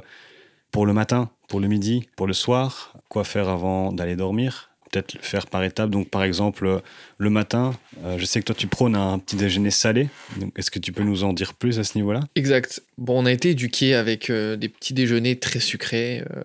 pour 0.72 0.86
le 0.86 0.94
matin, 0.94 1.30
pour 1.50 1.60
le 1.60 1.68
midi, 1.68 2.08
pour 2.16 2.28
le 2.28 2.34
soir, 2.34 2.94
quoi 3.10 3.24
faire 3.24 3.50
avant 3.50 3.92
d'aller 3.92 4.16
dormir? 4.16 4.70
Peut-être 4.92 5.14
le 5.16 5.22
faire 5.22 5.48
par 5.48 5.64
étapes. 5.64 5.90
Donc, 5.90 6.10
par 6.10 6.24
exemple, 6.24 6.66
euh, 6.66 6.80
le 7.18 7.30
matin, 7.30 7.74
euh, 8.06 8.18
je 8.18 8.24
sais 8.26 8.40
que 8.40 8.46
toi, 8.46 8.56
tu 8.56 8.68
prônes 8.68 8.96
un 8.96 9.20
petit 9.20 9.36
déjeuner 9.36 9.72
salé. 9.72 10.08
Est-ce 10.56 10.72
que 10.72 10.80
tu 10.80 10.94
peux 10.94 11.04
nous 11.04 11.24
en 11.26 11.34
dire 11.34 11.54
plus 11.56 11.80
à 11.80 11.84
ce 11.84 11.98
niveau-là? 11.98 12.22
Exact. 12.36 12.82
Bon, 12.98 13.22
on 13.22 13.26
a 13.26 13.32
été 13.34 13.50
éduqués 13.50 13.96
avec 13.96 14.30
euh, 14.30 14.56
des 14.56 14.70
petits 14.70 14.94
déjeuners 14.94 15.38
très 15.40 15.60
sucrés, 15.60 16.24
euh, 16.32 16.42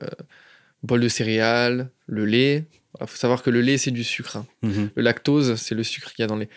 bol 0.83 1.01
de 1.01 1.09
céréales, 1.09 1.91
le 2.07 2.25
lait. 2.25 2.65
Il 3.01 3.07
faut 3.07 3.17
savoir 3.17 3.43
que 3.43 3.51
le 3.51 3.61
lait, 3.61 3.79
c'est 3.79 3.91
du 3.93 4.03
sucre. 4.05 4.37
hein. 4.37 4.47
Mhm. 4.63 4.91
Le 4.95 5.03
lactose, 5.03 5.55
c'est 5.57 5.75
le 5.75 5.85
sucre 5.85 6.13
qu'il 6.13 6.23
y 6.23 6.25
a 6.25 6.27
dans 6.27 6.35
le 6.35 6.43
lait. 6.43 6.49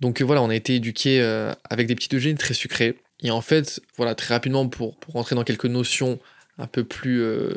Donc 0.00 0.20
euh, 0.20 0.24
voilà, 0.24 0.42
on 0.42 0.50
a 0.50 0.54
été 0.54 0.74
éduqués 0.74 1.20
euh, 1.22 1.52
avec 1.70 1.86
des 1.86 1.94
petits 1.94 2.08
déjeuners 2.08 2.36
très 2.36 2.54
sucrés. 2.54 2.98
Et 3.20 3.30
en 3.30 3.40
fait, 3.40 3.80
voilà, 3.96 4.14
très 4.14 4.34
rapidement, 4.34 4.68
pour, 4.68 4.98
pour 4.98 5.14
rentrer 5.14 5.34
dans 5.34 5.44
quelques 5.44 5.64
notions 5.66 6.18
un 6.58 6.66
peu 6.66 6.84
plus 6.84 7.22
euh, 7.22 7.54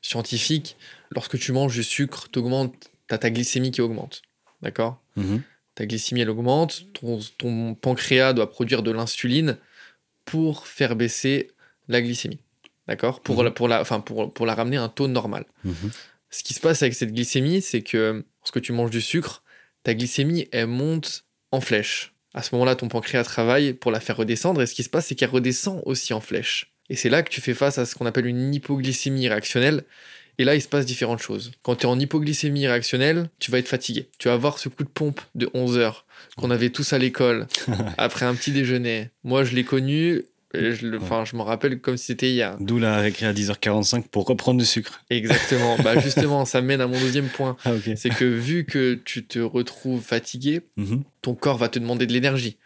scientifiques, 0.00 0.76
lorsque 1.10 1.38
tu 1.38 1.52
manges 1.52 1.74
du 1.74 1.82
sucre, 1.82 2.28
t'augmentes- 2.30 2.90
t'as 3.08 3.18
ta 3.18 3.30
glycémie 3.30 3.70
qui 3.70 3.80
augmente. 3.82 4.22
D'accord? 4.62 5.00
Mhm. 5.16 5.42
ta 5.74 5.86
glycémie 5.86 6.22
elle 6.22 6.30
augmente, 6.30 6.86
ton, 6.94 7.20
ton 7.38 7.74
pancréas 7.76 8.32
doit 8.32 8.50
produire 8.50 8.82
de 8.82 8.90
l'insuline 8.90 9.56
pour 10.24 10.66
faire 10.66 10.96
baisser 10.96 11.50
la 11.88 12.00
glycémie. 12.02 12.40
D'accord? 12.88 13.20
Pour, 13.20 13.36
Mhm. 13.38 13.44
la, 13.44 13.50
pour, 13.50 13.68
la, 13.68 13.80
enfin 13.80 14.00
pour, 14.00 14.32
pour 14.32 14.46
la 14.46 14.54
ramener 14.54 14.76
à 14.78 14.82
un 14.82 14.88
taux 14.88 15.06
normal. 15.08 15.44
Ce 16.30 16.42
qui 16.42 16.54
se 16.54 16.60
passe 16.60 16.82
avec 16.82 16.94
cette 16.94 17.12
glycémie, 17.12 17.62
c'est 17.62 17.82
que 17.82 18.24
lorsque 18.40 18.60
tu 18.60 18.72
manges 18.72 18.90
du 18.90 19.00
sucre, 19.00 19.42
ta 19.82 19.94
glycémie, 19.94 20.48
elle 20.52 20.66
monte 20.66 21.24
en 21.52 21.60
flèche. 21.60 22.14
À 22.34 22.42
ce 22.42 22.54
moment-là, 22.54 22.76
ton 22.76 22.88
pancréas 22.88 23.24
travaille 23.24 23.72
pour 23.72 23.90
la 23.90 24.00
faire 24.00 24.16
redescendre, 24.16 24.60
et 24.62 24.66
ce 24.66 24.74
qui 24.74 24.82
se 24.82 24.90
passe, 24.90 25.06
c'est 25.06 25.14
qu'elle 25.14 25.30
redescend 25.30 25.82
aussi 25.86 26.12
en 26.12 26.20
flèche. 26.20 26.72
Et 26.90 26.96
c'est 26.96 27.08
là 27.08 27.22
que 27.22 27.30
tu 27.30 27.40
fais 27.40 27.54
face 27.54 27.78
à 27.78 27.86
ce 27.86 27.94
qu'on 27.94 28.06
appelle 28.06 28.26
une 28.26 28.54
hypoglycémie 28.54 29.28
réactionnelle. 29.28 29.84
Et 30.38 30.44
là, 30.44 30.54
il 30.54 30.62
se 30.62 30.68
passe 30.68 30.86
différentes 30.86 31.20
choses. 31.20 31.50
Quand 31.62 31.74
tu 31.74 31.82
es 31.82 31.86
en 31.88 31.98
hypoglycémie 31.98 32.66
réactionnelle, 32.66 33.28
tu 33.40 33.50
vas 33.50 33.58
être 33.58 33.68
fatigué. 33.68 34.08
Tu 34.18 34.28
vas 34.28 34.34
avoir 34.34 34.58
ce 34.58 34.68
coup 34.68 34.84
de 34.84 34.88
pompe 34.88 35.20
de 35.34 35.50
11 35.52 35.78
heures 35.78 36.06
qu'on 36.36 36.50
avait 36.50 36.70
tous 36.70 36.92
à 36.92 36.98
l'école 36.98 37.48
après 37.98 38.24
un 38.24 38.34
petit 38.34 38.52
déjeuner. 38.52 39.10
Moi, 39.24 39.42
je 39.44 39.54
l'ai 39.54 39.64
connu. 39.64 40.24
Et 40.54 40.72
Je, 40.72 40.86
le- 40.86 40.98
enfin, 40.98 41.24
je 41.24 41.36
m'en 41.36 41.44
rappelle 41.44 41.80
comme 41.80 41.96
si 41.96 42.06
c'était 42.06 42.30
hier. 42.30 42.56
D'où 42.60 42.78
la 42.78 42.98
récré 43.00 43.26
à 43.26 43.32
10h45 43.34 44.08
pour 44.08 44.26
reprendre 44.26 44.58
du 44.58 44.64
sucre. 44.66 45.02
Exactement. 45.10 45.76
bah 45.82 45.98
justement, 46.00 46.44
ça 46.44 46.60
mène 46.62 46.80
à 46.80 46.86
mon 46.86 46.98
deuxième 46.98 47.28
point. 47.28 47.56
Ah. 47.64 47.72
C'est 47.96 48.10
que 48.10 48.24
vu 48.24 48.64
que 48.64 48.94
tu 48.94 49.24
te 49.26 49.38
retrouves 49.38 50.02
fatigué, 50.02 50.62
Mhm. 50.76 51.02
ton 51.22 51.34
corps 51.34 51.58
va 51.58 51.68
te 51.68 51.78
demander 51.78 52.06
de 52.06 52.12
l'énergie. 52.12 52.56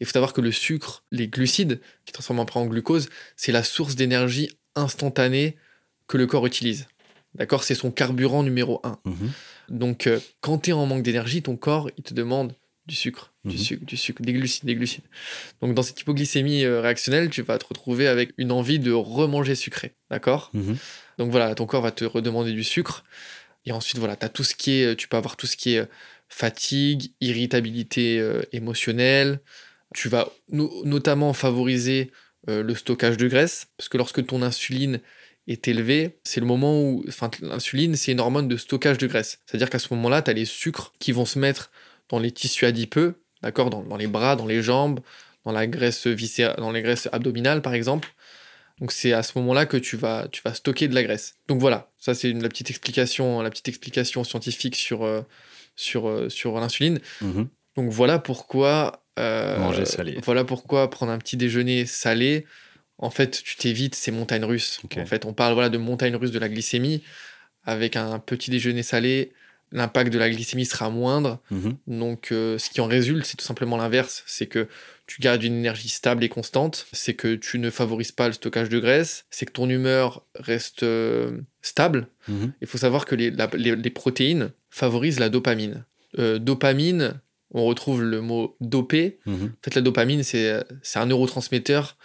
Il 0.00 0.06
faut 0.06 0.12
savoir 0.12 0.32
que 0.32 0.40
le 0.40 0.52
sucre, 0.52 1.04
les 1.10 1.28
glucides, 1.28 1.80
qui 2.06 2.12
transforment 2.12 2.40
après 2.40 2.58
en 2.60 2.66
glucose, 2.66 3.08
c'est 3.36 3.52
la 3.52 3.62
source 3.62 3.96
d'énergie 3.96 4.50
instantanée 4.74 5.56
que 6.08 6.16
le 6.18 6.26
corps 6.26 6.46
utilise. 6.46 6.86
D'accord? 7.34 7.62
C'est 7.64 7.74
son 7.74 7.90
carburant 7.90 8.42
numéro 8.42 8.80
un. 8.82 8.98
Mhm. 9.04 9.30
Donc, 9.68 10.06
euh, 10.06 10.18
quand 10.40 10.58
tu 10.58 10.70
es 10.70 10.72
en 10.72 10.84
manque 10.86 11.02
d'énergie, 11.02 11.42
ton 11.42 11.56
corps, 11.56 11.90
il 11.96 12.02
te 12.02 12.12
demande 12.14 12.54
du 12.86 12.94
sucre, 12.96 13.29
du 13.44 13.56
Mhm. 13.56 13.62
sucre, 13.62 13.84
du 13.86 13.96
sucre, 13.96 14.22
des 14.22 14.32
glucides, 14.34 14.64
des 14.66 14.74
glucides. 14.74 15.04
Donc, 15.62 15.74
dans 15.74 15.82
cette 15.82 16.00
hypoglycémie 16.00 16.64
euh, 16.64 16.80
réactionnelle, 16.80 17.30
tu 17.30 17.42
vas 17.42 17.56
te 17.58 17.64
retrouver 17.66 18.06
avec 18.06 18.32
une 18.38 18.52
envie 18.52 18.78
de 18.78 18.92
remanger 18.92 19.54
sucré. 19.54 19.94
D'accord? 20.10 20.50
Mhm. 20.54 20.76
donc 21.18 21.30
voilà, 21.30 21.54
ton 21.54 21.66
corps 21.66 21.82
va 21.82 21.90
te 21.90 22.04
redemander 22.04 22.52
du 22.52 22.64
sucre. 22.64 23.04
Et 23.66 23.72
ensuite, 23.72 23.98
voilà, 23.98 24.16
as 24.20 24.28
tout 24.30 24.42
ce 24.44 24.54
qui 24.54 24.80
est, 24.80 24.96
tu 24.96 25.06
peux 25.08 25.16
avoir 25.18 25.36
tout 25.36 25.46
ce 25.46 25.56
qui 25.56 25.74
est 25.74 25.80
euh, 25.80 25.86
fatigue, 26.28 27.12
irritabilité 27.20 28.18
euh, 28.18 28.42
émotionnelle. 28.52 29.40
Tu 29.94 30.08
vas 30.08 30.30
no- 30.50 30.82
notamment 30.84 31.32
favoriser 31.32 32.10
euh, 32.48 32.62
le 32.62 32.74
stockage 32.74 33.16
de 33.16 33.28
graisse, 33.28 33.66
parce 33.76 33.88
que 33.88 33.98
lorsque 33.98 34.24
ton 34.24 34.40
insuline 34.42 35.00
est 35.46 35.66
élevée, 35.68 36.18
c'est 36.24 36.40
le 36.40 36.46
moment 36.46 36.80
où, 36.82 37.04
enfin, 37.08 37.30
l'insuline, 37.42 37.96
c'est 37.96 38.12
une 38.12 38.20
hormone 38.20 38.48
de 38.48 38.56
stockage 38.56 38.98
de 38.98 39.06
graisse. 39.06 39.40
C'est-à-dire 39.46 39.68
qu'à 39.68 39.78
ce 39.78 39.92
moment-là, 39.94 40.22
tu 40.22 40.30
as 40.30 40.34
les 40.34 40.44
sucres 40.46 40.92
qui 40.98 41.12
vont 41.12 41.24
se 41.26 41.38
mettre 41.38 41.70
dans 42.08 42.18
les 42.18 42.30
tissus 42.30 42.64
adipeux, 42.66 43.20
d'accord, 43.42 43.70
dans, 43.70 43.82
dans 43.82 43.96
les 43.96 44.06
bras, 44.06 44.36
dans 44.36 44.46
les 44.46 44.62
jambes, 44.62 45.00
dans 45.44 45.52
la 45.52 45.66
graisse 45.66 46.06
viscérale, 46.06 46.56
dans 46.58 46.72
les 46.72 46.82
graisses 46.82 47.08
abdominales, 47.12 47.62
par 47.62 47.74
exemple. 47.74 48.12
Donc 48.80 48.92
c'est 48.92 49.12
à 49.12 49.22
ce 49.22 49.36
moment-là 49.38 49.66
que 49.66 49.76
tu 49.76 49.96
vas, 49.96 50.26
tu 50.32 50.40
vas 50.42 50.54
stocker 50.54 50.88
de 50.88 50.94
la 50.94 51.02
graisse. 51.02 51.34
Donc 51.48 51.60
voilà, 51.60 51.90
ça 51.98 52.14
c'est 52.14 52.30
une- 52.30 52.42
la 52.42 52.48
petite 52.48 52.70
explication, 52.70 53.42
la 53.42 53.50
petite 53.50 53.68
explication 53.68 54.24
scientifique 54.24 54.74
sur, 54.76 55.04
euh, 55.04 55.20
sur, 55.76 56.08
euh, 56.08 56.28
sur 56.30 56.58
l'insuline. 56.58 56.98
Mhm. 57.20 57.48
Donc 57.76 57.90
voilà 57.90 58.18
pourquoi 58.18 59.04
euh, 59.18 59.58
Manger 59.58 59.84
salé. 59.84 60.18
Voilà 60.24 60.44
pourquoi 60.44 60.88
prendre 60.88 61.12
un 61.12 61.18
petit 61.18 61.36
déjeuner 61.36 61.84
salé. 61.84 62.46
En 62.96 63.10
fait, 63.10 63.42
tu 63.42 63.56
t'évites 63.56 63.94
ces 63.94 64.10
montagnes 64.12 64.44
russes. 64.44 64.80
En 65.02 65.06
fait, 65.06 65.24
on 65.26 65.34
parle 65.34 65.52
voilà 65.54 65.68
de 65.68 65.76
montagnes 65.78 66.16
russes 66.16 66.30
de 66.32 66.38
la 66.38 66.48
glycémie. 66.48 67.02
Avec 67.64 67.96
un 67.96 68.18
petit 68.18 68.50
déjeuner 68.50 68.82
salé, 68.82 69.32
l'impact 69.72 70.12
de 70.12 70.18
la 70.18 70.28
glycémie 70.30 70.66
sera 70.66 70.90
moindre. 70.90 71.40
Mhm. 71.50 71.76
Donc, 71.86 72.32
euh, 72.32 72.58
ce 72.58 72.70
qui 72.70 72.80
en 72.80 72.86
résulte, 72.86 73.24
c'est 73.26 73.36
tout 73.36 73.44
simplement 73.44 73.76
l'inverse. 73.76 74.22
C'est 74.26 74.46
que 74.46 74.66
tu 75.06 75.20
gardes 75.20 75.42
une 75.42 75.54
énergie 75.58 75.88
stable 75.88 76.22
et 76.24 76.28
constante. 76.28 76.86
C'est 76.92 77.14
que 77.14 77.34
tu 77.34 77.58
ne 77.58 77.70
favorises 77.70 78.12
pas 78.12 78.26
le 78.28 78.32
stockage 78.34 78.68
de 78.68 78.78
graisse. 78.80 79.24
C'est 79.30 79.46
que 79.46 79.52
ton 79.52 79.68
humeur 79.68 80.24
reste 80.34 80.82
euh, 80.82 81.38
stable. 81.62 82.08
Mhm. 82.28 82.52
Il 82.60 82.66
faut 82.66 82.78
savoir 82.78 83.04
que 83.06 83.14
les, 83.14 83.30
la- 83.30 83.50
les- 83.54 83.76
les 83.76 83.90
protéines 83.90 84.50
favorisent 84.70 85.20
la 85.20 85.28
dopamine. 85.28 85.84
Euh, 86.18 86.38
dopamine, 86.38 87.20
on 87.52 87.64
retrouve 87.64 88.02
le 88.02 88.20
mot 88.20 88.56
dopé. 88.60 89.18
Mhm. 89.26 89.44
En 89.46 89.64
fait, 89.64 89.74
la 89.74 89.82
dopamine, 89.82 90.22
c'est 90.22 90.62
un 90.96 91.06
neurotransmetteur 91.06 91.96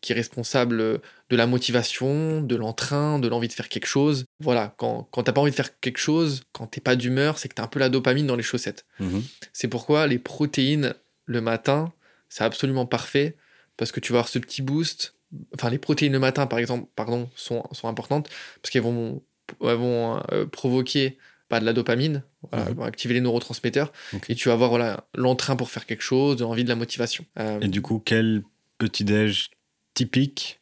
qui 0.00 0.12
est 0.12 0.16
responsable 0.16 1.00
de 1.30 1.36
la 1.36 1.46
motivation, 1.46 2.42
de 2.42 2.56
l'entrain, 2.56 3.18
de 3.20 3.28
l'envie 3.28 3.48
de 3.48 3.52
faire 3.52 3.68
quelque 3.68 3.86
chose. 3.86 4.24
Voilà, 4.40 4.74
quand, 4.76 5.08
quand 5.12 5.22
t'as 5.22 5.32
pas 5.32 5.40
envie 5.40 5.52
de 5.52 5.56
faire 5.56 5.78
quelque 5.80 5.98
chose, 5.98 6.42
quand 6.52 6.66
t'es 6.66 6.80
pas 6.80 6.96
d'humeur, 6.96 7.38
c'est 7.38 7.48
que 7.48 7.54
t'as 7.54 7.62
un 7.62 7.68
peu 7.68 7.78
la 7.78 7.88
dopamine 7.88 8.26
dans 8.26 8.36
les 8.36 8.42
chaussettes. 8.42 8.84
Mhm. 8.98 9.22
C'est 9.52 9.68
pourquoi 9.68 10.08
les 10.08 10.18
protéines 10.18 10.94
le 11.26 11.40
matin, 11.40 11.92
c'est 12.28 12.42
absolument 12.42 12.84
parfait 12.84 13.36
parce 13.76 13.92
que 13.92 14.00
tu 14.00 14.12
vas 14.12 14.18
avoir 14.18 14.28
ce 14.28 14.40
petit 14.40 14.60
boost. 14.60 15.14
Enfin, 15.54 15.70
les 15.70 15.78
protéines 15.78 16.12
le 16.12 16.18
matin, 16.18 16.46
par 16.46 16.58
exemple, 16.58 16.88
pardon, 16.96 17.30
sont, 17.36 17.62
sont 17.70 17.86
importantes 17.86 18.28
parce 18.60 18.72
qu'elles 18.72 18.82
vont, 18.82 19.22
elles 19.62 19.76
vont 19.76 20.20
euh, 20.32 20.46
provoquer 20.46 21.16
pas 21.48 21.60
de 21.60 21.64
la 21.64 21.72
dopamine, 21.72 22.22
voilà, 22.50 22.70
vont 22.72 22.84
activer 22.84 23.14
les 23.14 23.20
neurotransmetteurs 23.20 23.92
et 24.28 24.36
tu 24.36 24.48
vas 24.48 24.54
avoir 24.54 24.70
voilà, 24.70 25.08
l'entrain 25.16 25.56
pour 25.56 25.68
faire 25.68 25.84
quelque 25.84 26.02
chose, 26.02 26.36
de 26.36 26.44
l'envie, 26.44 26.62
de 26.62 26.68
la 26.68 26.76
motivation. 26.76 27.24
Euh, 27.40 27.58
Et 27.60 27.68
du 27.68 27.82
coup, 27.82 28.00
quel 28.04 28.42
petit-déj 28.78 29.50
typique 29.94 30.59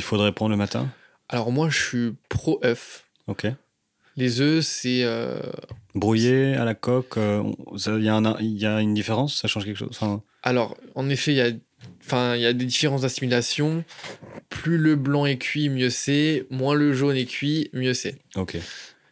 il 0.00 0.02
faudrait 0.02 0.32
prendre 0.32 0.50
le 0.50 0.56
matin? 0.56 0.88
Alors 1.28 1.52
moi, 1.52 1.68
je 1.68 1.78
suis 1.78 2.14
pro 2.30 2.58
œuf. 2.64 3.04
Ok. 3.26 3.46
Les 4.16 4.40
œufs, 4.40 4.64
c'est 4.64 5.02
euh, 5.04 5.40
Brouillé 5.94 6.54
à 6.54 6.64
la 6.64 6.74
coque, 6.74 7.16
euh, 7.18 7.42
il 7.74 8.02
y, 8.04 8.08
a 8.08 8.14
un- 8.16 8.36
il 8.40 8.58
y 8.58 8.66
a 8.66 8.80
une 8.80 8.94
différence? 8.94 9.36
Ça 9.40 9.46
change 9.48 9.64
quelque 9.64 9.76
chose? 9.76 9.90
Enfin, 9.92 10.22
Alors, 10.42 10.76
en 10.94 11.08
effet, 11.08 11.32
il 11.32 11.36
y 11.36 11.40
a, 11.42 11.50
enfin, 12.04 12.34
il 12.34 12.42
y 12.42 12.46
a 12.46 12.52
des 12.52 12.64
différences 12.64 13.02
d'assimilation. 13.02 13.84
plus 14.48 14.78
le 14.78 14.96
blanc 14.96 15.26
est 15.26 15.38
cuit, 15.38 15.68
mieux 15.68 15.90
c'est. 15.90 16.46
Moins 16.50 16.74
le 16.74 16.92
jaune 16.92 17.16
est 17.16 17.26
cuit, 17.26 17.70
mieux 17.72 17.94
c'est. 17.94 18.18
Ok. 18.36 18.56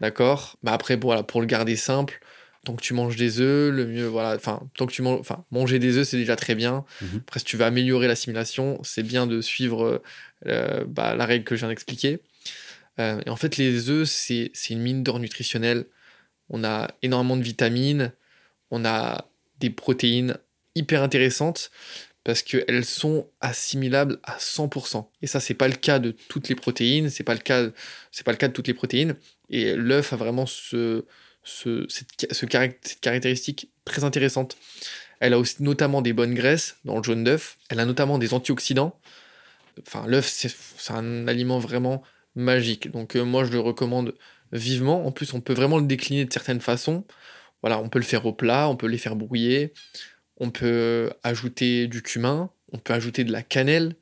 D'accord? 0.01 0.57
Bah 0.63 0.73
Après, 0.73 0.97
voilà, 0.97 1.23
pour 1.23 1.41
le 1.41 1.47
garder 1.47 1.77
simple, 1.77 2.21
tant 2.65 2.75
que 2.77 2.83
tu 2.83 2.95
manges 2.95 3.17
des 3.17 3.41
œufs, 3.41 3.73
le 3.73 3.87
mieux, 3.87 4.07
voilà, 4.07 4.35
enfin, 4.37 4.61
tant 4.77 4.87
que 4.87 4.93
tu 4.93 5.03
manges, 5.03 5.21
enfin, 5.21 5.45
manger 5.51 5.79
des 5.79 5.97
œufs, 5.97 6.07
c'est 6.07 6.17
déjà 6.19 6.37
très 6.37 6.55
bien. 6.55 6.85
Mhm. 7.03 7.21
Après, 7.27 7.39
si 7.41 7.47
tu 7.47 7.57
veux 7.57 7.65
améliorer 7.65 8.07
l'assimilation, 8.09 8.79
c'est 8.85 9.03
bien 9.03 9.27
de 9.27 9.41
suivre 9.41 9.85
euh, 9.85 10.03
bah, 10.45 11.15
la 11.15 11.27
règle 11.27 11.45
que 11.45 11.55
je 11.55 11.61
viens 11.61 11.69
d'expliquer. 11.69 12.21
Euh, 12.99 13.21
et 13.27 13.31
en 13.31 13.37
fait, 13.37 13.57
les 13.57 13.91
œufs, 13.91 14.09
c'est 14.09 14.51
une 14.71 14.81
mine 14.81 15.03
d'or 15.03 15.21
nutritionnelle. 15.21 15.87
On 16.49 16.65
a 16.65 16.91
énormément 17.03 17.37
de 17.37 17.43
vitamines, 17.43 18.13
on 18.71 18.85
a 18.85 19.29
des 19.61 19.71
protéines 19.71 20.39
hyper 20.75 21.03
intéressantes 21.03 21.71
parce 22.25 22.43
qu'elles 22.43 22.85
sont 22.85 23.29
assimilables 23.41 24.19
à 24.23 24.37
100%. 24.39 25.09
Et 25.23 25.27
ça, 25.27 25.41
c'est 25.41 25.55
pas 25.55 25.69
le 25.69 25.75
cas 25.75 25.99
de 25.99 26.15
toutes 26.29 26.49
les 26.49 26.55
protéines, 26.55 27.11
c'est 27.11 27.25
pas 27.25 27.35
le 27.35 27.41
cas, 27.41 27.69
pas 28.25 28.33
le 28.33 28.37
cas 28.37 28.49
de 28.49 28.53
toutes 28.53 28.67
les 28.67 28.75
protéines. 28.75 29.17
Et 29.51 29.75
l'œuf 29.75 30.13
a 30.13 30.17
vraiment 30.17 30.47
ce, 30.47 31.05
ce, 31.43 31.87
cette, 31.89 32.33
cette 32.33 33.01
caractéristique 33.01 33.71
très 33.85 34.05
intéressante. 34.05 34.57
Elle 35.21 35.33
a 35.33 35.39
aussi 35.39 35.63
notamment 35.63 36.03
des 36.03 36.13
bonnes 36.13 36.35
graisses 36.35 36.77
dans 36.85 36.97
le 36.97 37.03
jaune 37.03 37.25
d'œuf. 37.25 37.57
Elle 37.71 37.81
a 37.81 37.87
notamment 37.87 38.19
des 38.19 38.35
antioxydants. 38.35 38.99
Enfin, 39.87 40.07
l'œuf, 40.07 40.27
c'est 40.29 40.93
un 40.93 41.29
aliment 41.29 41.59
vraiment 41.59 42.03
magique. 42.35 42.91
Donc, 42.91 43.17
euh, 43.17 43.25
moi, 43.25 43.45
je 43.45 43.53
le 43.53 43.61
recommande 43.61 44.15
vivement. 44.53 45.07
En 45.07 45.13
plus, 45.13 45.35
on 45.35 45.41
peut 45.41 45.53
vraiment 45.55 45.79
le 45.79 45.87
décliner 45.87 46.25
de 46.25 46.33
certaines 46.33 46.61
façons. 46.61 47.05
Voilà, 47.63 47.79
on 47.81 47.89
peut 47.89 47.99
le 47.99 48.05
faire 48.05 48.25
au 48.27 48.33
plat, 48.33 48.69
on 48.69 48.77
peut 48.77 48.87
les 48.87 48.99
faire 48.99 49.17
brouiller, 49.17 49.73
on 50.39 50.51
peut 50.51 51.11
ajouter 51.25 51.89
du 51.89 52.03
cumin, 52.03 52.51
on 52.73 52.79
peut 52.79 52.93
ajouter 52.95 53.25
de 53.25 53.33
la 53.33 53.43
cannelle. 53.43 53.97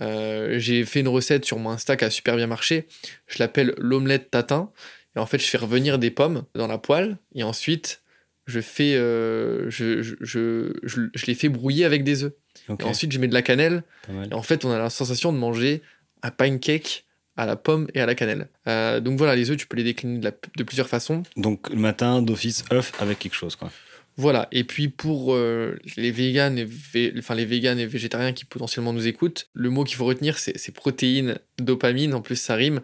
Euh, 0.00 0.58
J'ai 0.58 0.84
fait 0.84 1.00
une 1.00 1.08
recette 1.08 1.44
sur 1.44 1.58
mon 1.58 1.70
Insta 1.70 1.96
qui 1.96 2.04
a 2.04 2.10
super 2.10 2.36
bien 2.36 2.46
marché. 2.46 2.86
Je 3.26 3.38
l'appelle 3.38 3.74
l'omelette 3.78 4.30
tatin. 4.30 4.70
Et 5.16 5.18
en 5.18 5.26
fait, 5.26 5.38
je 5.38 5.46
fais 5.46 5.58
revenir 5.58 5.98
des 5.98 6.10
pommes 6.10 6.44
dans 6.54 6.66
la 6.68 6.78
poêle 6.78 7.18
et 7.34 7.42
ensuite, 7.42 8.02
je 8.46 8.60
fais, 8.60 8.94
euh, 8.94 9.68
je, 9.70 10.02
je, 10.02 10.14
je- 10.20 11.08
je 11.14 11.26
les 11.26 11.34
fais 11.34 11.48
brouiller 11.48 11.84
avec 11.84 12.04
des 12.04 12.24
œufs. 12.24 12.32
Et 12.68 12.84
ensuite, 12.88 13.12
je 13.12 13.18
mets 13.18 13.28
de 13.28 13.34
la 13.34 13.42
cannelle 13.42 13.82
et 14.30 14.34
en 14.34 14.42
fait, 14.42 14.64
on 14.64 14.70
a 14.70 14.78
la 14.78 14.90
sensation 14.90 15.32
de 15.32 15.38
manger 15.38 15.82
un 16.22 16.30
pancake 16.30 17.04
à 17.36 17.46
la 17.46 17.56
pomme 17.56 17.88
et 17.94 18.00
à 18.00 18.06
la 18.06 18.14
cannelle. 18.14 18.48
Euh, 18.68 19.00
donc 19.00 19.16
voilà, 19.18 19.34
les 19.36 19.50
œufs, 19.50 19.56
tu 19.56 19.66
peux 19.66 19.76
les 19.76 19.84
décliner 19.84 20.18
de, 20.18 20.24
la- 20.24 20.34
de 20.56 20.62
plusieurs 20.62 20.88
façons. 20.88 21.22
Donc 21.36 21.70
le 21.70 21.76
matin 21.76 22.20
d'office 22.22 22.64
œuf 22.72 22.92
avec 23.00 23.18
quelque 23.18 23.34
chose 23.34 23.56
quoi. 23.56 23.70
Voilà. 24.16 24.48
Et 24.52 24.64
puis 24.64 24.88
pour 24.88 25.32
euh, 25.32 25.78
les 25.96 26.10
véganes 26.10 26.58
et 26.58 26.66
vé- 26.66 27.14
enfin 27.18 27.34
les 27.34 27.46
véganes 27.46 27.78
et 27.78 27.86
végétariens 27.86 28.32
qui 28.34 28.44
potentiellement 28.44 28.92
nous 28.92 29.06
écoutent, 29.06 29.48
le 29.54 29.70
mot 29.70 29.84
qu'il 29.84 29.96
faut 29.96 30.04
retenir, 30.04 30.38
c'est 30.38 30.58
c'est 30.58 30.72
protéines, 30.72 31.38
dopamine. 31.58 32.12
En 32.12 32.20
plus, 32.20 32.36
ça 32.36 32.54
rime. 32.56 32.80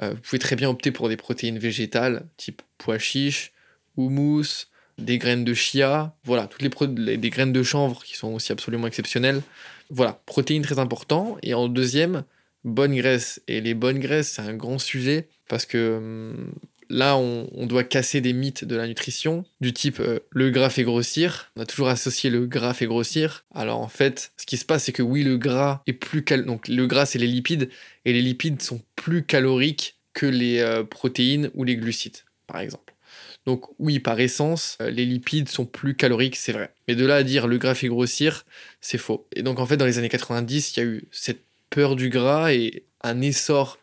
Euh, 0.00 0.10
vous 0.10 0.20
pouvez 0.22 0.38
très 0.38 0.56
bien 0.56 0.70
opter 0.70 0.90
pour 0.90 1.08
des 1.10 1.16
protéines 1.18 1.58
végétales, 1.58 2.24
type 2.38 2.62
pois 2.78 2.98
chiche, 2.98 3.52
houmous, 3.96 4.66
des 4.98 5.18
graines 5.18 5.44
de 5.44 5.54
chia. 5.54 6.14
Voilà, 6.24 6.46
toutes 6.46 6.62
les, 6.62 7.16
des 7.16 7.30
graines 7.30 7.52
de 7.52 7.62
chanvre 7.62 8.02
qui 8.04 8.16
sont 8.16 8.28
aussi 8.34 8.52
absolument 8.52 8.86
exceptionnelles. 8.86 9.42
Voilà, 9.90 10.20
protéines 10.26 10.62
très 10.62 10.78
important. 10.78 11.38
Et 11.42 11.54
en 11.54 11.68
deuxième, 11.68 12.24
bonne 12.64 12.94
graisse. 12.94 13.40
Et 13.48 13.60
les 13.60 13.74
bonnes 13.74 13.98
graisses, 13.98 14.32
c'est 14.32 14.42
un 14.42 14.54
grand 14.54 14.78
sujet 14.78 15.28
parce 15.48 15.64
que 15.66 15.96
hum, 15.96 16.52
là, 16.90 17.16
on, 17.16 17.48
on 17.54 17.66
doit 17.66 17.84
casser 17.84 18.20
des 18.20 18.32
mythes 18.32 18.64
de 18.64 18.76
la 18.76 18.86
nutrition 18.86 19.44
du 19.60 19.72
type 19.72 20.00
euh, 20.00 20.20
le 20.30 20.50
gras 20.50 20.70
fait 20.70 20.84
grossir. 20.84 21.50
On 21.56 21.62
a 21.62 21.66
toujours 21.66 21.88
associé 21.88 22.30
le 22.30 22.46
gras 22.46 22.74
fait 22.74 22.86
grossir. 22.86 23.44
Alors 23.54 23.80
en 23.80 23.88
fait, 23.88 24.32
ce 24.36 24.46
qui 24.46 24.56
se 24.56 24.64
passe, 24.64 24.84
c'est 24.84 24.92
que 24.92 25.02
oui, 25.02 25.22
le 25.22 25.38
gras 25.38 25.82
est 25.86 25.92
plus 25.92 26.24
cal... 26.24 26.44
donc 26.44 26.68
le 26.68 26.86
gras 26.86 27.06
c'est 27.06 27.18
les 27.18 27.26
lipides 27.26 27.70
et 28.04 28.12
les 28.12 28.22
lipides 28.22 28.62
sont 28.62 28.82
plus 28.96 29.24
caloriques 29.24 29.96
que 30.12 30.26
les 30.26 30.58
euh, 30.58 30.82
protéines 30.82 31.50
ou 31.54 31.64
les 31.64 31.76
glucides, 31.76 32.18
par 32.46 32.60
exemple. 32.60 32.94
Donc 33.48 33.64
oui, 33.78 33.98
par 33.98 34.20
essence, 34.20 34.76
euh, 34.82 34.90
les 34.90 35.06
lipides 35.06 35.48
sont 35.48 35.64
plus 35.64 35.94
caloriques, 35.96 36.36
c'est 36.36 36.52
vrai. 36.52 36.70
Mais 36.86 36.94
de 36.94 37.06
là 37.06 37.16
à 37.16 37.22
dire 37.22 37.46
le 37.46 37.56
gras 37.56 37.74
fait 37.74 37.88
grossir, 37.88 38.44
c'est 38.82 38.98
faux. 38.98 39.26
Et 39.34 39.42
donc 39.42 39.58
en 39.58 39.64
fait, 39.64 39.78
dans 39.78 39.86
les 39.86 39.96
années 39.96 40.10
90, 40.10 40.76
il 40.76 40.80
y 40.80 40.82
a 40.82 40.86
eu 40.86 41.04
cette 41.10 41.40
peur 41.70 41.96
du 41.96 42.10
gras 42.10 42.52
et 42.52 42.84
un 43.02 43.22
essor 43.22 43.78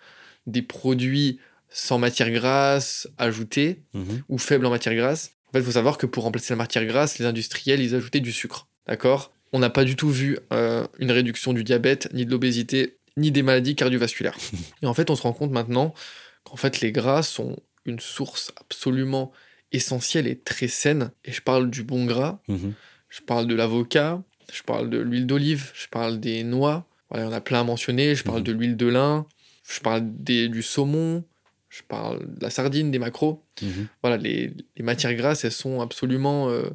des 0.46 0.62
produits 0.62 1.40
sans 1.72 1.98
matière 1.98 2.30
grasse 2.30 3.08
ajoutée 3.18 3.80
Mhm. 3.96 4.22
ou 4.30 4.38
faible 4.38 4.68
en 4.68 4.70
matière 4.70 4.94
grasse. 4.94 5.32
En 5.50 5.54
fait, 5.54 5.60
il 5.62 5.66
faut 5.66 5.72
savoir 5.72 5.98
que 5.98 6.06
pour 6.06 6.24
remplacer 6.26 6.54
la 6.54 6.58
matière 6.58 6.86
grasse, 6.86 7.18
les 7.18 7.26
industriels, 7.26 7.82
ils 7.82 7.96
ajoutaient 7.96 8.20
du 8.20 8.32
sucre. 8.32 8.68
D'accord? 8.86 9.34
On 9.52 9.58
n'a 9.58 9.72
pas 9.72 9.84
du 9.84 9.96
tout 9.96 10.12
vu 10.12 10.38
euh, 10.54 10.86
une 11.00 11.12
réduction 11.12 11.54
du 11.54 11.64
diabète, 11.64 12.08
ni 12.14 12.24
de 12.28 12.30
l'obésité, 12.30 12.98
ni 13.18 13.32
des 13.32 13.42
maladies 13.42 13.74
cardiovasculaires. 13.76 14.38
Et 14.84 14.86
en 14.86 14.94
fait, 14.94 15.10
on 15.10 15.16
se 15.16 15.24
rend 15.24 15.34
compte 15.34 15.50
maintenant 15.52 15.96
qu'en 16.44 16.56
fait, 16.56 16.82
les 16.82 16.92
gras 16.92 17.24
sont 17.24 17.58
une 17.86 18.00
source 18.00 18.52
absolument 18.62 19.32
essentielle 19.72 20.28
et 20.28 20.38
très 20.38 20.68
saine. 20.68 21.12
Et 21.26 21.32
je 21.32 21.42
parle 21.42 21.70
du 21.70 21.84
bon 21.84 22.06
gras, 22.06 22.40
Mhm. 22.48 22.74
je 23.10 23.22
parle 23.22 23.48
de 23.48 23.56
l'avocat, 23.56 24.22
je 24.54 24.64
parle 24.64 24.90
de 24.90 25.00
l'huile 25.00 25.26
d'olive, 25.28 25.72
je 25.74 25.88
parle 25.88 26.20
des 26.20 26.44
noix. 26.44 26.86
Voilà, 27.10 27.26
il 27.26 27.28
y 27.28 27.30
en 27.30 27.34
a 27.36 27.42
plein 27.42 27.62
à 27.62 27.64
mentionner. 27.64 28.16
Je 28.16 28.24
parle 28.24 28.40
Mhm. 28.40 28.44
de 28.46 28.52
l'huile 28.52 28.78
de 28.78 28.88
lin, 28.88 29.26
je 29.70 29.80
parle 29.80 30.02
des, 30.06 30.48
du 30.50 30.62
saumon, 30.64 31.24
je 31.70 31.82
parle 31.84 32.20
de 32.38 32.42
la 32.44 32.50
sardine, 32.50 32.90
des 32.92 33.00
macros. 33.00 33.44
Mhm. 33.62 33.88
Voilà, 34.02 34.18
les, 34.18 34.52
les 34.78 34.84
matières 34.84 35.14
grasses, 35.16 35.44
elles 35.46 35.52
sont 35.52 35.82
absolument, 35.82 36.50
euh, 36.50 36.70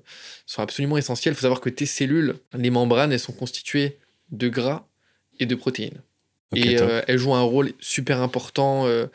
sont 0.47 0.63
absolument 0.63 0.97
essentielles. 0.99 1.33
Il 1.33 1.37
faut 1.37 1.43
savoir 1.43 1.61
que 1.61 1.71
tes 1.71 1.87
cellules, 1.87 2.37
les 2.55 2.71
membranes, 2.71 3.13
elles 3.13 3.21
sont 3.21 3.33
constituées 3.33 3.99
de 4.31 4.49
gras 4.49 4.87
et 5.39 5.47
de 5.47 5.55
protéines. 5.55 6.03
Et 6.55 6.79
euh, 6.79 7.01
elles 7.07 7.19
jouent 7.19 7.35
un 7.35 7.43
rôle 7.43 7.73
super 7.81 8.21
important 8.21 8.87
euh, 8.87 9.07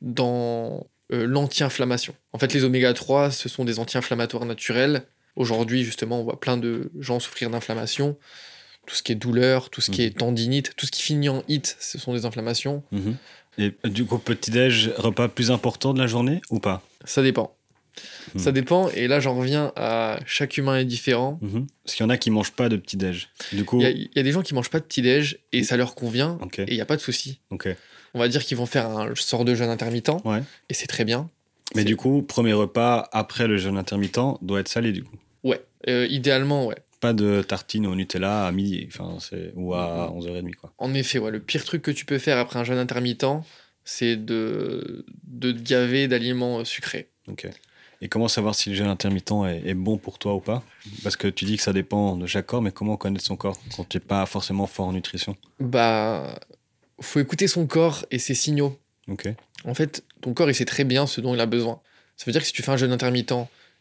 dans 0.00 0.86
euh, 1.14 1.24
l'anti-inflammation. 1.26 2.14
En 2.32 2.38
fait, 2.38 2.52
les 2.52 2.64
oméga 2.64 2.92
3, 2.92 3.30
ce 3.30 3.48
sont 3.48 3.64
des 3.64 3.78
anti-inflammatoires 3.78 4.44
naturels. 4.44 5.02
Aujourd'hui, 5.36 5.84
justement, 5.84 6.20
on 6.20 6.24
voit 6.24 6.40
plein 6.40 6.56
de 6.56 6.90
gens 6.98 7.20
souffrir 7.20 7.50
d'inflammation. 7.50 8.16
Tout 8.86 8.94
ce 8.94 9.02
qui 9.02 9.12
est 9.12 9.16
douleur, 9.16 9.70
tout 9.70 9.80
ce 9.80 9.90
qui 9.90 10.02
Mhm. 10.02 10.06
est 10.06 10.18
tendinite, 10.18 10.72
tout 10.76 10.86
ce 10.86 10.90
qui 10.92 11.02
finit 11.02 11.28
en 11.28 11.42
it, 11.48 11.76
ce 11.80 11.98
sont 11.98 12.12
des 12.12 12.24
inflammations. 12.26 12.82
Mhm. 12.92 13.16
Et 13.58 13.72
euh, 13.84 13.88
du 13.88 14.04
coup 14.04 14.18
petit-déj, 14.18 14.90
repas 14.96 15.28
plus 15.28 15.50
important 15.50 15.94
de 15.94 15.98
la 16.00 16.06
journée 16.06 16.40
ou 16.50 16.58
pas? 16.60 16.82
Ça 17.04 17.22
dépend. 17.22 17.56
Mhm. 18.34 18.40
Ça 18.40 18.50
dépend, 18.52 18.90
et 18.90 19.06
là 19.08 19.20
j'en 19.20 19.36
reviens 19.36 19.72
à 19.76 20.18
chaque 20.26 20.56
humain 20.58 20.76
est 20.78 20.84
différent. 20.84 21.38
Mhm. 21.40 21.66
Parce 21.84 21.94
qu'il 21.96 22.04
y 22.04 22.06
en 22.06 22.10
a 22.10 22.16
qui 22.18 22.30
mangent 22.30 22.52
pas 22.52 22.68
de 22.68 22.76
petit-déj. 22.76 23.28
Du 23.52 23.64
coup, 23.64 23.78
Il 23.80 23.84
y, 23.84 23.86
a- 23.86 23.90
il 23.90 24.10
y 24.14 24.18
a 24.18 24.22
des 24.22 24.32
gens 24.32 24.42
qui 24.42 24.52
mangent 24.54 24.70
pas 24.70 24.80
de 24.80 24.84
petit-déj 24.84 25.38
et 25.52 25.62
ça 25.62 25.76
leur 25.76 25.94
convient, 25.94 26.38
et 26.58 26.64
il 26.72 26.74
n'y 26.74 26.80
a 26.80 26.86
pas 26.86 26.96
de 26.96 27.00
souci. 27.00 27.40
On 28.14 28.18
va 28.20 28.28
dire 28.28 28.44
qu'ils 28.44 28.56
vont 28.56 28.66
faire 28.66 28.88
un 28.88 29.12
sort 29.14 29.44
de 29.44 29.54
jeûne 29.54 29.68
intermittent, 29.70 30.10
Ouais. 30.24 30.42
et 30.68 30.74
c'est 30.74 30.86
très 30.86 31.04
bien. 31.04 31.28
Mais 31.74 31.84
du 31.84 31.96
coup, 31.96 32.22
premier 32.22 32.52
repas 32.52 33.08
après 33.12 33.46
le 33.48 33.56
jeûne 33.58 33.76
intermittent 33.78 34.20
doit 34.42 34.60
être 34.60 34.68
salé 34.68 34.92
du 34.92 35.02
coup. 35.02 35.16
Ouais, 35.42 35.60
euh, 35.88 36.06
idéalement, 36.08 36.66
ouais. 36.66 36.76
Pas 37.00 37.12
de 37.12 37.42
tartine 37.42 37.86
au 37.86 37.94
Nutella 37.94 38.46
à 38.46 38.52
midi, 38.52 38.86
enfin 38.88 39.18
ou 39.56 39.74
à 39.74 40.10
11h30 40.14 40.54
quoi. 40.54 40.72
En 40.78 40.94
effet, 40.94 41.18
ouais, 41.18 41.30
le 41.30 41.40
pire 41.40 41.64
truc 41.64 41.82
que 41.82 41.90
tu 41.90 42.04
peux 42.04 42.18
faire 42.18 42.38
après 42.38 42.58
un 42.58 42.64
jeûne 42.64 42.78
intermittent, 42.78 43.26
c'est 43.84 44.16
de, 44.16 45.04
de 45.26 45.52
te 45.52 45.60
gaver 45.60 46.08
d'aliments 46.08 46.60
euh, 46.60 46.64
sucrés. 46.64 47.08
Ok. 47.28 47.46
Et 48.00 48.08
comment 48.08 48.28
savoir 48.28 48.54
si 48.54 48.70
le 48.70 48.76
jeûne 48.76 48.86
intermittent 48.88 49.32
est, 49.46 49.62
est 49.68 49.74
bon 49.74 49.96
pour 49.98 50.18
toi 50.18 50.34
ou 50.34 50.40
pas? 50.40 50.62
Parce 51.02 51.16
que 51.16 51.26
tu 51.28 51.44
dis 51.46 51.56
que 51.56 51.62
ça 51.62 51.72
dépend 51.72 52.16
de 52.16 52.26
chaque 52.26 52.46
corps, 52.46 52.62
mais 52.62 52.70
comment 52.72 52.96
connaître 52.96 53.24
son 53.24 53.36
corps 53.36 53.56
quand 53.76 53.88
tu 53.88 53.96
n'es 53.96 54.00
pas 54.02 54.24
forcément 54.26 54.66
fort 54.66 54.86
en 54.88 54.92
nutrition? 54.92 55.36
Bah, 55.60 56.38
faut 57.04 57.20
écouter 57.20 57.46
son 57.48 57.66
corps 57.66 58.04
et 58.10 58.18
ses 58.18 58.34
signaux. 58.34 58.78
En 59.64 59.74
fait, 59.74 60.04
ton 60.20 60.34
corps, 60.34 60.48
il 60.50 60.54
sait 60.54 60.64
très 60.64 60.84
bien 60.84 61.06
ce 61.06 61.20
dont 61.20 61.34
il 61.34 61.40
a 61.40 61.46
besoin. 61.46 61.80
Ça 62.16 62.24
veut 62.26 62.32
dire 62.32 62.40
que 62.40 62.46
si 62.46 62.52
tu 62.52 62.62
fais 62.62 62.70
un 62.70 62.76
jeûne 62.76 62.92
intermittent 62.92 63.34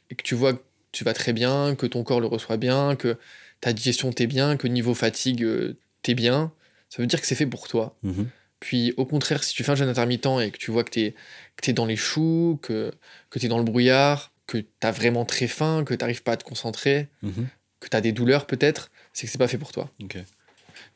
et 0.10 0.16
que 0.16 0.24
tu 0.24 0.36
vois 0.36 0.54
que 0.54 0.62
tu 0.92 1.04
vas 1.04 1.14
très 1.14 1.34
bien, 1.34 1.76
que 1.76 1.86
ton 1.86 2.04
corps 2.04 2.20
le 2.22 2.28
reçoit 2.28 2.58
bien, 2.58 2.96
que 2.96 3.18
ta 3.62 3.74
digestion 3.74 4.12
t'est 4.12 4.28
bien, 4.28 4.58
que 4.58 4.68
niveau 4.68 4.94
fatigue 4.94 5.44
euh, 5.44 5.78
t'es 6.02 6.14
bien, 6.14 6.52
ça 6.90 7.02
veut 7.02 7.08
dire 7.08 7.20
que 7.22 7.28
c'est 7.28 7.36
fait 7.36 7.48
pour 7.48 7.68
toi. 7.68 7.96
Mhm. 8.04 8.28
Puis 8.60 8.94
au 8.98 9.06
contraire, 9.06 9.44
si 9.44 9.54
tu 9.54 9.64
fais 9.64 9.72
un 9.72 9.76
jeûne 9.76 9.90
intermittent 9.90 10.40
et 10.42 10.52
que 10.52 10.58
tu 10.58 10.72
vois 10.72 10.84
que 10.84 10.92
t'es 10.92 11.16
que 11.58 11.70
es 11.70 11.74
dans 11.74 11.86
les 11.86 11.96
choux, 11.98 12.60
que, 12.62 12.92
que 13.30 13.40
t'es 13.40 13.48
dans 13.48 13.58
le 13.58 13.64
brouillard, 13.64 14.32
que 14.48 14.58
t'as 14.80 14.92
vraiment 14.92 15.26
très 15.26 15.48
faim, 15.48 15.84
que 15.86 15.94
t'arrives 15.94 16.24
pas 16.24 16.34
à 16.34 16.38
te 16.38 16.44
concentrer, 16.44 17.08
Mhm. 17.22 17.48
que 17.80 17.88
t'as 17.90 18.02
des 18.02 18.12
douleurs 18.14 18.46
peut-être, 18.48 18.92
c'est 19.14 19.26
que 19.26 19.32
c'est 19.32 19.38
pas 19.38 19.48
fait 19.48 19.58
pour 19.58 19.72
toi. 19.72 19.90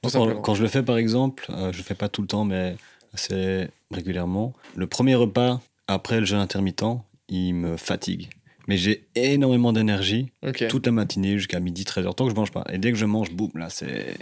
Tout 0.02 0.10
Quand, 0.10 0.10
simplement. 0.10 0.42
quand 0.42 0.56
je 0.56 0.62
le 0.64 0.68
fais 0.70 0.84
par 0.84 0.98
exemple, 0.98 1.46
euh, 1.50 1.72
je 1.72 1.78
le 1.78 1.84
fais 1.84 1.96
pas 1.96 2.10
tout 2.10 2.22
le 2.22 2.28
temps, 2.28 2.46
mais 2.46 2.76
assez 3.14 3.68
régulièrement. 3.92 4.54
Le 4.76 4.88
premier 4.88 5.16
repas 5.16 5.62
après 5.88 6.20
le 6.20 6.26
jeûne 6.26 6.40
intermittent, 6.40 6.84
il 7.30 7.54
me 7.54 7.78
fatigue. 7.78 8.30
Mais 8.68 8.78
j'ai 8.78 9.08
énormément 9.16 9.72
d'énergie 9.72 10.32
toute 10.70 10.86
la 10.86 10.92
matinée 10.92 11.38
jusqu'à 11.38 11.60
midi 11.62 11.84
13h 11.84 12.14
tant 12.16 12.26
que 12.26 12.32
je 12.32 12.36
mange 12.36 12.52
pas. 12.52 12.66
Et 12.72 12.78
dès 12.78 12.92
que 12.92 12.98
je 12.98 13.06
mange, 13.06 13.32
boum, 13.32 13.50
là 13.56 13.70
c'est 13.70 14.16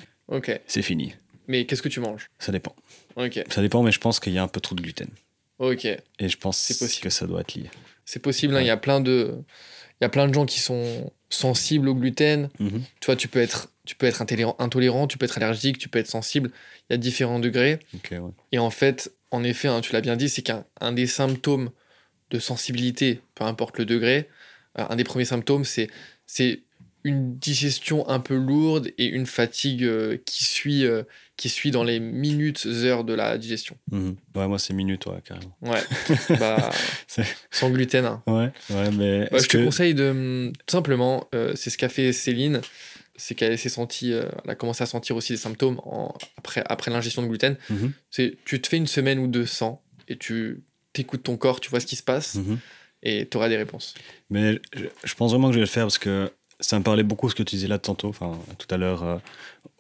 c'est 0.68 0.82
fini. 0.84 1.14
Mais 1.48 1.66
qu'est-ce 1.66 1.82
que 1.82 1.90
tu 1.90 2.00
manges? 2.00 2.30
Ça 2.40 2.52
dépend. 2.52 2.76
Ça 3.50 3.62
dépend, 3.62 3.84
mais 3.84 3.92
je 3.92 4.00
pense 4.00 4.20
qu'il 4.20 4.34
y 4.34 4.38
a 4.38 4.44
un 4.44 4.48
peu 4.48 4.60
trop 4.62 4.76
de 4.76 4.82
gluten. 4.82 5.08
ok. 5.60 5.86
Et 5.86 6.30
je 6.30 6.38
pense 6.38 7.00
que 7.02 7.10
ça 7.10 7.26
doit 7.28 7.42
être 7.42 7.56
lié. 7.56 7.70
C'est 8.06 8.20
possible, 8.22 8.56
hein, 8.56 8.62
il 8.62 8.68
y 8.68 8.72
a 8.72 8.78
plein 8.78 9.00
de... 9.02 9.36
il 10.00 10.04
y 10.04 10.06
a 10.06 10.10
plein 10.10 10.28
de 10.28 10.34
gens 10.34 10.46
qui 10.46 10.60
sont 10.60 11.12
sensibles 11.30 11.88
au 11.88 11.96
gluten. 11.96 12.50
Mhm. 12.60 12.84
Tu 13.00 13.06
vois, 13.06 13.16
tu 13.16 13.28
peux 13.28 13.40
être, 13.40 13.70
tu 13.86 13.96
peux 13.96 14.06
être 14.06 14.22
intolérant, 14.22 14.56
intolérant, 14.60 15.08
tu 15.08 15.18
peux 15.18 15.26
être 15.26 15.38
allergique, 15.38 15.78
tu 15.78 15.90
peux 15.90 16.00
être 16.00 16.08
sensible. 16.08 16.52
Il 16.90 16.94
y 16.94 16.96
a 16.96 16.98
différents 16.98 17.40
degrés. 17.40 17.80
Ouais. 18.12 18.20
Et 18.52 18.60
en 18.60 18.70
fait, 18.70 19.12
en 19.32 19.44
effet, 19.44 19.68
hein, 19.68 19.82
tu 19.82 19.94
l'as 19.94 20.02
bien 20.02 20.16
dit, 20.16 20.30
c'est 20.30 20.42
qu'un 20.42 20.66
un 20.80 20.92
des 20.92 21.08
symptômes 21.08 21.72
de 22.32 22.40
sensibilité, 22.40 23.22
peu 23.36 23.44
importe 23.44 23.78
le 23.78 23.86
degré, 23.86 24.30
euh, 24.78 24.86
un 24.90 24.96
des 24.96 25.04
premiers 25.04 25.26
symptômes, 25.26 25.66
c'est 25.66 25.90
une 27.06 27.38
digestion 27.38 28.10
un 28.10 28.20
peu 28.20 28.36
lourde 28.36 28.90
et 28.98 29.06
une 29.06 29.28
fatigue 29.28 29.84
euh, 29.84 30.18
qui 30.26 30.44
suit 30.44 30.86
euh, 30.86 31.04
qui 31.38 31.50
suit 31.50 31.70
dans 31.72 31.84
les 31.84 32.00
minutes 32.00 32.66
heures 32.66 33.04
de 33.04 33.14
la 33.14 33.38
digestion. 33.38 33.78
Mhm. 33.92 34.16
Ouais, 34.36 34.48
moi, 34.48 34.58
c'est 34.58 34.74
minute, 34.74 35.06
ouais, 35.06 35.22
carrément. 35.24 35.56
Ouais. 35.62 35.82
bah 36.40 36.72
sans 37.52 37.70
gluten. 37.70 38.06
hein. 38.06 38.24
Ouais, 38.28 38.52
ouais, 38.72 38.92
mais. 38.92 39.28
Bah, 39.32 39.38
je 39.38 39.48
te 39.48 39.58
que- 39.58 39.64
conseille 39.64 39.94
de 39.94 40.10
hum, 40.10 40.54
tout 40.66 40.72
simplement, 40.76 41.28
euh, 41.36 41.54
c'est 41.56 41.70
ce 41.70 41.78
qu'a 41.78 41.90
fait 41.90 42.12
Céline, 42.12 42.62
c'est 43.18 43.36
qu'elle 43.36 43.58
s'est 43.58 43.70
sentie, 43.70 44.12
euh, 44.12 44.26
elle 44.44 44.52
a 44.52 44.56
commencé 44.56 44.82
à 44.84 44.88
sentir 44.88 45.16
aussi 45.16 45.34
des 45.34 45.38
symptômes 45.38 45.80
en- 45.86 46.14
après 46.38 46.64
après 46.68 46.90
l'ingestion 46.92 47.22
de 47.22 47.28
gluten. 47.28 47.56
Mhm. 47.70 47.92
C'est 48.10 48.38
tu 48.46 48.60
te 48.62 48.68
fais 48.68 48.78
une 48.78 48.88
semaine 48.88 49.20
ou 49.20 49.28
deux 49.28 49.46
sans 49.46 49.84
et 50.08 50.18
tu 50.18 50.64
t'écoutes 50.94 51.24
ton 51.24 51.38
corps, 51.38 51.60
tu 51.60 51.70
vois 51.70 51.80
ce 51.82 51.86
qui 51.86 51.96
se 51.98 52.04
passe 52.04 52.36
Mhm. 52.36 52.58
et 53.04 53.28
tu 53.30 53.38
auras 53.38 53.50
des 53.50 53.58
réponses. 53.58 53.94
Mais 54.30 54.60
je 55.04 55.14
pense 55.16 55.32
vraiment 55.32 55.48
que 55.50 55.54
je 55.54 55.60
vais 55.60 55.66
le 55.66 55.70
faire 55.70 55.84
parce 55.84 55.98
que 55.98 56.32
ça 56.60 56.78
me 56.80 56.84
parlait 56.84 57.04
beaucoup 57.04 57.30
ce 57.30 57.36
que 57.36 57.44
tu 57.44 57.56
disais 57.56 57.68
là 57.68 57.78
tantôt, 57.80 58.08
enfin 58.08 58.40
tout 58.58 58.68
à 58.74 58.78
l'heure 58.78 59.04
euh, 59.04 59.18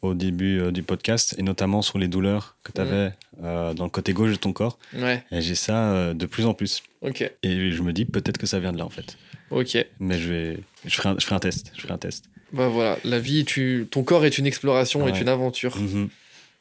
au 0.01 0.13
début 0.13 0.59
euh, 0.59 0.71
du 0.71 0.83
podcast, 0.83 1.35
et 1.37 1.41
notamment 1.43 1.81
sur 1.81 1.97
les 1.99 2.07
douleurs 2.07 2.55
que 2.63 2.71
tu 2.71 2.81
avais 2.81 3.11
dans 3.41 3.83
le 3.83 3.89
côté 3.89 4.13
gauche 4.13 4.31
de 4.31 4.35
ton 4.35 4.53
corps. 4.53 4.77
Ouais, 4.93 5.23
Et 5.31 5.41
j'ai 5.41 5.55
ça 5.55 5.91
euh, 5.93 6.13
de 6.13 6.25
plus 6.25 6.45
en 6.45 6.53
plus. 6.53 6.83
ok, 7.01 7.21
Et 7.43 7.71
je 7.71 7.81
me 7.81 7.93
dis 7.93 8.05
peut-être 8.05 8.37
que 8.37 8.45
ça 8.45 8.59
vient 8.59 8.71
de 8.73 8.77
là 8.77 8.85
en 8.85 8.89
fait. 8.89 9.17
ok. 9.51 9.85
Mais 9.99 10.17
je 10.19 10.29
vais, 10.31 10.59
je 10.85 10.95
ferai 10.95 11.09
un, 11.09 11.15
je 11.19 11.25
ferai 11.25 11.35
un 11.35 11.39
test. 11.39 11.71
Je 11.75 11.81
ferai 11.81 11.93
un 11.93 11.97
test. 11.97 12.25
Bah 12.53 12.67
voilà, 12.67 12.97
la 13.03 13.19
vie, 13.19 13.43
tu, 13.45 13.87
ton 13.89 14.03
corps 14.03 14.25
est 14.25 14.37
une 14.37 14.45
exploration, 14.45 15.07
est 15.07 15.19
une 15.19 15.27
aventure. 15.29 15.77
Mhm. 15.77 16.09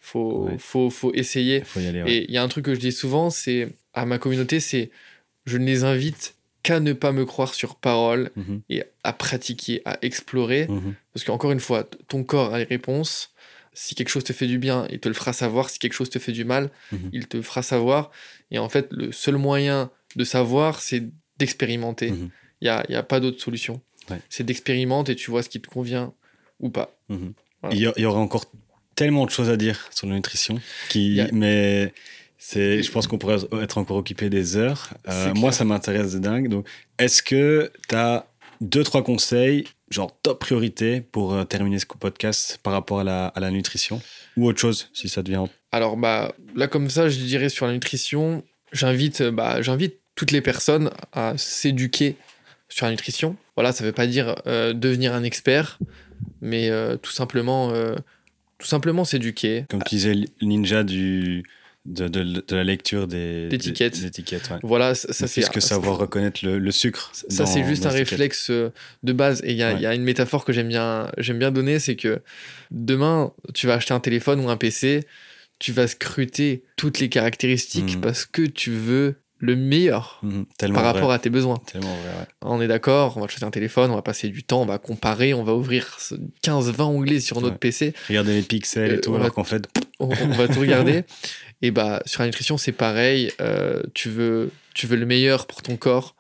Faut, 0.01 0.45
Ouais. 0.47 0.57
faut, 0.59 0.91
faut 0.91 1.13
essayer. 1.15 1.63
Faut 1.65 1.81
y 1.81 1.87
aller. 1.87 2.03
Et 2.07 2.25
il 2.25 2.31
y 2.31 2.37
a 2.37 2.43
un 2.43 2.49
truc 2.49 2.65
que 2.67 2.75
je 2.75 2.81
dis 2.81 2.93
souvent, 2.93 3.31
c'est 3.31 3.73
à 3.95 4.05
ma 4.07 4.19
communauté, 4.19 4.61
c'est 4.61 4.91
je 5.47 5.57
ne 5.59 5.65
les 5.65 5.85
invite 5.85 6.35
qu'à 6.65 6.81
ne 6.81 6.93
pas 6.93 7.13
me 7.13 7.25
croire 7.25 7.55
sur 7.55 7.77
parole 7.77 8.33
Mhm. 8.35 8.63
et 8.71 8.83
à 9.05 9.13
pratiquer, 9.13 9.81
à 9.85 9.99
explorer. 10.03 10.67
Mhm. 10.69 10.95
Parce 11.13 11.23
qu'encore 11.25 11.53
une 11.53 11.61
fois, 11.61 11.85
ton 12.09 12.25
corps 12.25 12.53
a 12.55 12.59
les 12.59 12.65
réponses. 12.65 13.31
Si 13.75 13.95
quelque 13.95 14.09
chose 14.09 14.25
te 14.25 14.33
fait 14.33 14.47
du 14.49 14.59
bien, 14.59 14.87
il 14.91 14.99
te 15.01 15.09
le 15.09 15.15
fera 15.15 15.33
savoir. 15.33 15.69
Si 15.71 15.79
quelque 15.79 15.93
chose 15.95 16.11
te 16.11 16.19
fait 16.19 16.33
du 16.33 16.45
mal, 16.45 16.71
Mhm. 16.91 17.11
il 17.13 17.27
te 17.29 17.37
le 17.37 17.43
fera 17.45 17.63
savoir. 17.63 18.11
Et 18.51 18.59
en 18.59 18.69
fait, 18.69 18.89
le 18.93 19.13
seul 19.13 19.37
moyen 19.37 19.91
de 20.17 20.25
savoir, 20.25 20.81
c'est 20.81 21.05
d'expérimenter. 21.39 22.09
Il 22.09 22.31
n'y 22.63 22.69
a, 22.69 22.85
y 22.89 22.95
a 22.95 23.03
pas 23.03 23.21
d'autre 23.21 23.41
solution. 23.43 23.81
Ouais. 24.11 24.21
C'est 24.31 24.45
d'expérimenter 24.45 25.13
et 25.13 25.17
tu 25.17 25.31
vois 25.31 25.43
ce 25.43 25.49
qui 25.49 25.61
te 25.61 25.69
convient 25.69 26.13
ou 26.61 26.71
pas. 26.71 26.97
Voilà. 27.09 27.75
Il 27.75 27.81
y, 27.83 27.87
a- 27.87 27.93
il 27.97 28.03
y 28.03 28.07
aurait 28.07 28.21
encore 28.21 28.45
tellement 28.95 29.27
de 29.27 29.31
choses 29.31 29.51
à 29.51 29.57
dire 29.57 29.89
sur 29.91 30.07
la 30.07 30.15
nutrition, 30.15 30.61
qui, 30.89 31.21
a- 31.21 31.29
mais 31.33 31.93
c'est, 32.47 32.83
je 32.83 32.93
pense 32.93 33.07
qu'on 33.07 33.17
pourrait 33.17 33.39
être 33.63 33.79
encore 33.79 33.97
occupé 33.97 34.29
des 34.29 34.59
heures. 34.59 34.91
Euh, 35.09 35.33
moi, 35.35 35.51
ça 35.51 35.65
m'intéresse 35.65 36.13
de 36.13 36.19
dingue. 36.19 36.49
Donc, 36.49 36.69
est-ce 36.99 37.23
que 37.23 37.73
tu 37.89 37.95
as 37.95 38.27
deux, 38.61 38.85
trois 38.85 39.03
conseils, 39.03 39.65
genre 39.89 40.15
top 40.23 40.41
priorité 40.41 41.01
pour 41.01 41.33
euh, 41.33 41.45
terminer 41.45 41.79
ce 41.79 41.87
podcast 41.87 42.59
par 42.63 42.75
rapport 42.75 43.01
à 43.01 43.05
la, 43.05 43.29
à 43.29 43.41
la 43.41 43.51
nutrition 43.51 44.03
ou 44.37 44.47
autre 44.47 44.59
chose, 44.59 44.91
si 44.93 45.09
ça 45.09 45.23
devient. 45.23 45.45
Alors 45.73 45.97
bah 45.97 46.35
là 46.55 46.69
comme 46.69 46.91
ça, 46.91 47.09
je 47.09 47.19
dirais 47.19 47.49
sur 47.49 47.67
la 47.67 47.73
nutrition, 47.73 48.45
j'invite 48.73 49.23
euh, 49.23 49.31
bah, 49.31 49.63
j'invite 49.63 50.01
toutes 50.15 50.31
les 50.31 50.43
personnes 50.43 50.91
à 51.13 51.39
s'éduquer 51.39 52.17
sur 52.69 52.85
la 52.85 52.93
nutrition. 52.93 53.37
Voilà, 53.57 53.73
ça 53.73 53.85
veut 53.85 53.93
pas 53.93 54.07
dire 54.07 54.37
euh, 54.47 54.75
devenir 54.75 55.15
un 55.15 55.25
expert, 55.25 55.79
mais 56.43 56.71
tout 57.01 57.13
simplement 57.13 57.73
tout 58.59 58.67
simplement 58.67 59.05
s'éduquer. 59.07 59.65
Comme 59.71 59.83
tu 59.83 59.95
disais, 59.95 60.15
ninja 60.43 60.85
du, 60.85 61.43
de, 61.87 62.09
de, 62.09 62.23
de 62.47 62.57
la 62.57 62.65
lecture 62.65 63.07
des 63.07 63.49
D'étiquettes. 63.49 63.95
des- 63.95 64.01
des 64.01 64.07
étiquettes, 64.07 64.49
ouais. 64.51 64.59
Voilà, 64.63 64.95
ça, 64.95 65.13
ça, 65.13 65.27
c'est 65.27 65.49
que 65.51 65.61
savoir 65.61 65.99
reconnaître 65.99 66.45
le, 66.45 66.59
le 66.59 66.71
sucre. 66.71 67.11
ça 67.13 67.45
c'est 67.47 67.65
juste 67.65 67.85
un 67.87 67.91
réflexe 67.91 68.49
euh, 68.51 68.71
de 69.03 69.13
base. 69.13 69.43
Et 69.45 69.51
il 69.53 69.57
y, 69.59 69.63
a- 69.63 69.73
il 69.73 69.81
y 69.81 69.87
a 69.87 69.95
une 69.95 70.03
métaphore 70.05 70.45
que 70.45 70.53
j'aime 70.53 70.69
bien 70.69 71.11
j'aime 71.19 71.39
bien 71.39 71.51
donner, 71.51 71.79
c'est 71.79 71.97
que 71.97 72.23
demain 72.71 73.33
tu 73.53 73.67
vas 73.67 73.75
acheter 73.75 73.95
un 73.95 74.01
téléphone 74.01 74.41
ou 74.45 74.49
un 74.49 74.57
PC, 74.57 75.07
tu 75.59 75.73
vas 75.73 75.87
scruter 75.87 76.65
toutes 76.77 76.99
les 77.01 77.09
caractéristiques 77.09 77.97
Mhm. 77.97 78.01
parce 78.01 78.25
que 78.27 78.43
tu 78.43 78.71
veux 78.71 79.17
le 79.39 79.57
meilleur 79.57 80.21
Mhm, 80.23 80.47
par 80.59 80.71
vrai. 80.71 80.81
rapport 80.83 81.13
à 81.13 81.19
tes 81.19 81.29
besoins. 81.29 81.59
Tellement 81.71 81.95
vrai, 81.97 82.09
ouais. 82.21 82.27
On 82.41 82.63
est 82.63 82.69
d'accord, 82.69 83.19
on 83.19 83.21
va 83.21 83.29
choisir 83.29 83.47
un 83.47 83.51
téléphone, 83.51 83.91
on 83.91 83.95
va 83.95 84.01
passer 84.03 84.31
du 84.31 84.43
temps, 84.43 84.63
on 84.63 84.67
va 84.67 84.79
comparer, 84.79 85.35
on 85.35 85.45
va 85.45 85.53
ouvrir 85.55 85.99
15-20 86.43 86.85
onglets 86.85 87.21
sur 87.21 87.41
notre 87.43 87.55
Ouais. 87.55 87.59
PC, 87.59 87.93
Regarder 88.09 88.33
les 88.35 88.43
pixels 88.43 88.91
Euh, 88.91 88.97
et 88.97 89.01
tout, 89.03 89.11
voilà. 89.11 89.25
alors 89.27 89.35
qu'en 89.35 89.45
fait, 89.45 89.69
on, 90.01 90.09
on 90.09 90.29
va 90.29 90.49
tout 90.49 90.61
regarder. 90.61 91.05
Et 91.63 91.71
bah 91.71 92.03
sur 92.07 92.23
la 92.23 92.27
nutrition 92.27 92.59
c'est 92.59 92.73
pareil, 92.73 93.33
euh, 93.41 93.83
tu 93.95 94.09
veux 94.09 94.51
tu 94.75 94.87
veux 94.87 94.97
le 94.97 95.07
meilleur 95.07 95.47
pour 95.47 95.63
ton 95.63 95.77
corps. 95.77 96.15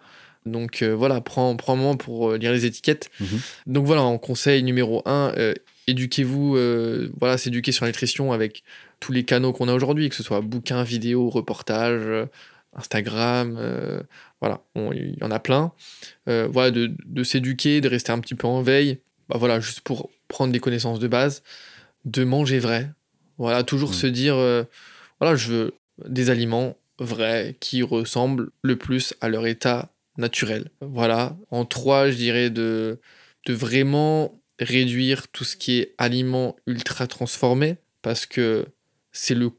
Donc 0.46 0.82
euh, 0.82 0.94
voilà, 0.94 1.20
prends, 1.20 1.56
prends 1.56 1.74
un 1.74 1.76
moment 1.76 1.96
pour 1.96 2.30
euh, 2.30 2.38
lire 2.38 2.52
les 2.52 2.66
étiquettes. 2.66 3.10
Mhm. 3.20 3.40
Donc 3.66 3.86
voilà, 3.86 4.02
en 4.02 4.18
conseil 4.18 4.62
numéro 4.62 5.02
1, 5.06 5.34
éduquez-vous, 5.86 6.56
euh, 6.56 7.10
voilà, 7.18 7.38
s'éduquer 7.38 7.72
sur 7.72 7.84
la 7.84 7.90
nutrition 7.90 8.32
avec 8.32 8.62
tous 9.00 9.12
les 9.12 9.24
canaux 9.24 9.52
qu'on 9.52 9.68
a 9.68 9.74
aujourd'hui, 9.74 10.08
que 10.08 10.14
ce 10.14 10.22
soit 10.22 10.40
bouquins, 10.40 10.82
vidéos, 10.82 11.28
reportages, 11.30 12.28
Instagram, 12.74 13.58
voilà, 14.40 14.62
il 14.76 15.16
y 15.20 15.24
en 15.24 15.30
a 15.30 15.38
plein. 15.38 15.72
Voilà, 16.26 16.70
de, 16.70 16.92
de 17.04 17.24
s'éduquer, 17.24 17.80
de 17.80 17.88
rester 17.88 18.12
un 18.12 18.20
petit 18.20 18.34
peu 18.34 18.46
en 18.46 18.62
veille, 18.62 18.98
bah 19.28 19.36
voilà, 19.38 19.60
juste 19.60 19.80
pour 19.80 20.10
prendre 20.28 20.52
des 20.52 20.60
connaissances 20.60 20.98
de 20.98 21.08
base, 21.08 21.42
de 22.04 22.24
manger 22.24 22.58
vrai. 22.58 22.90
Voilà, 23.38 23.62
toujours 23.62 23.90
Mhm. 23.90 23.96
se 23.96 24.06
dire, 24.06 24.36
euh, 24.36 24.64
voilà, 25.20 25.36
je 25.36 25.52
veux 25.52 25.74
des 26.06 26.30
aliments 26.30 26.76
vrais 26.98 27.56
qui 27.60 27.82
ressemblent 27.82 28.50
le 28.62 28.76
plus 28.76 29.14
à 29.20 29.28
leur 29.28 29.46
état 29.46 29.90
naturel. 30.16 30.70
Voilà, 30.80 31.36
en 31.50 31.64
trois, 31.64 32.10
je 32.10 32.16
dirais 32.16 32.50
de, 32.50 33.00
de 33.46 33.52
vraiment 33.52 34.40
réduire 34.60 35.28
tout 35.28 35.44
ce 35.44 35.56
qui 35.56 35.78
est 35.78 35.94
aliments 35.98 36.56
ultra 36.66 37.06
transformés 37.06 37.76
parce 38.02 38.26
que 38.26 38.66
c'est 39.12 39.34
le 39.34 39.50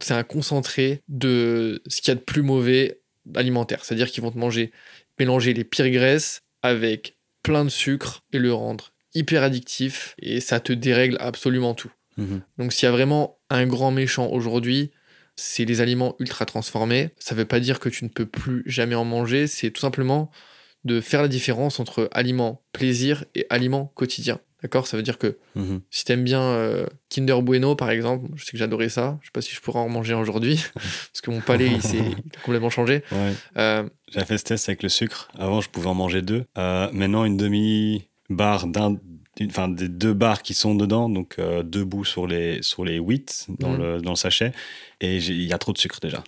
c'est 0.00 0.14
un 0.14 0.22
concentré 0.24 1.02
de 1.08 1.82
ce 1.86 2.00
qu'il 2.00 2.08
y 2.08 2.12
a 2.12 2.14
de 2.16 2.20
plus 2.20 2.42
mauvais 2.42 3.00
alimentaire. 3.34 3.84
C'est-à-dire 3.84 4.10
qu'ils 4.10 4.22
vont 4.22 4.30
te 4.30 4.38
manger, 4.38 4.72
mélanger 5.18 5.54
les 5.54 5.64
pires 5.64 5.90
graisses 5.90 6.42
avec 6.62 7.16
plein 7.42 7.64
de 7.64 7.70
sucre 7.70 8.22
et 8.32 8.38
le 8.38 8.52
rendre 8.52 8.92
hyper 9.14 9.42
addictif 9.42 10.14
et 10.20 10.40
ça 10.40 10.60
te 10.60 10.72
dérègle 10.72 11.16
absolument 11.20 11.74
tout. 11.74 11.90
Mhm. 12.18 12.42
Donc 12.58 12.72
s'il 12.72 12.84
y 12.84 12.88
a 12.88 12.92
vraiment 12.92 13.38
un 13.48 13.66
grand 13.66 13.90
méchant 13.90 14.28
aujourd'hui, 14.28 14.90
c'est 15.36 15.64
les 15.64 15.80
aliments 15.80 16.16
ultra 16.18 16.44
transformés. 16.46 17.10
Ça 17.18 17.34
veut 17.34 17.44
pas 17.46 17.60
dire 17.60 17.78
que 17.80 17.88
tu 17.88 18.04
ne 18.04 18.08
peux 18.10 18.26
plus 18.26 18.62
jamais 18.66 18.94
en 18.96 19.04
manger, 19.04 19.46
c'est 19.46 19.70
tout 19.70 19.80
simplement 19.80 20.30
de 20.84 21.00
faire 21.00 21.22
la 21.22 21.28
différence 21.28 21.80
entre 21.80 22.08
aliments 22.12 22.62
plaisir 22.72 23.24
et 23.34 23.46
aliments 23.50 23.92
quotidiens. 23.94 24.40
D'accord? 24.62 24.88
Ça 24.88 24.96
veut 24.96 25.04
dire 25.04 25.18
que 25.18 25.38
Mhm. 25.54 25.80
si 25.90 26.04
t'aimes 26.04 26.24
bien 26.24 26.42
euh, 26.42 26.86
Kinder 27.10 27.40
Bueno 27.42 27.76
par 27.76 27.90
exemple, 27.90 28.28
je 28.34 28.44
sais 28.44 28.50
que 28.50 28.58
j'adorais 28.58 28.88
ça, 28.88 29.16
je 29.22 29.26
sais 29.26 29.32
pas 29.32 29.40
si 29.40 29.54
je 29.54 29.60
pourrais 29.60 29.78
en 29.78 29.88
manger 29.88 30.14
aujourd'hui, 30.14 30.60
parce 30.74 31.20
que 31.22 31.30
mon 31.30 31.40
palais 31.40 31.68
il 31.70 31.80
s'est 31.82 32.02
complètement 32.44 32.70
changé. 32.70 33.04
Ouais. 33.12 33.34
Euh, 33.56 33.88
J'avais 34.10 34.26
fait 34.26 34.38
ce 34.38 34.44
test 34.44 34.68
avec 34.68 34.82
le 34.82 34.88
sucre. 34.88 35.28
Avant, 35.38 35.60
je 35.60 35.68
pouvais 35.68 35.86
en 35.86 35.94
manger 35.94 36.22
deux. 36.22 36.44
Euh, 36.56 36.88
maintenant, 36.92 37.24
une 37.24 37.36
demi-barre 37.36 38.66
d'un. 38.66 38.96
Enfin, 39.46 39.68
des 39.68 39.88
deux 39.88 40.14
barres 40.14 40.42
qui 40.42 40.54
sont 40.54 40.74
dedans, 40.74 41.08
donc 41.08 41.36
euh, 41.38 41.62
deux 41.62 41.84
bouts 41.84 42.04
sur 42.04 42.26
les, 42.26 42.62
sur 42.62 42.84
les 42.84 42.96
8 42.98 43.46
dans, 43.58 43.70
Mhm. 43.72 43.78
le, 43.78 44.00
dans 44.00 44.10
le 44.10 44.16
sachet. 44.16 44.52
Et 45.00 45.18
il 45.18 45.42
y 45.44 45.52
a 45.52 45.58
trop 45.58 45.72
de 45.72 45.78
sucre 45.78 45.98
déjà. 46.02 46.24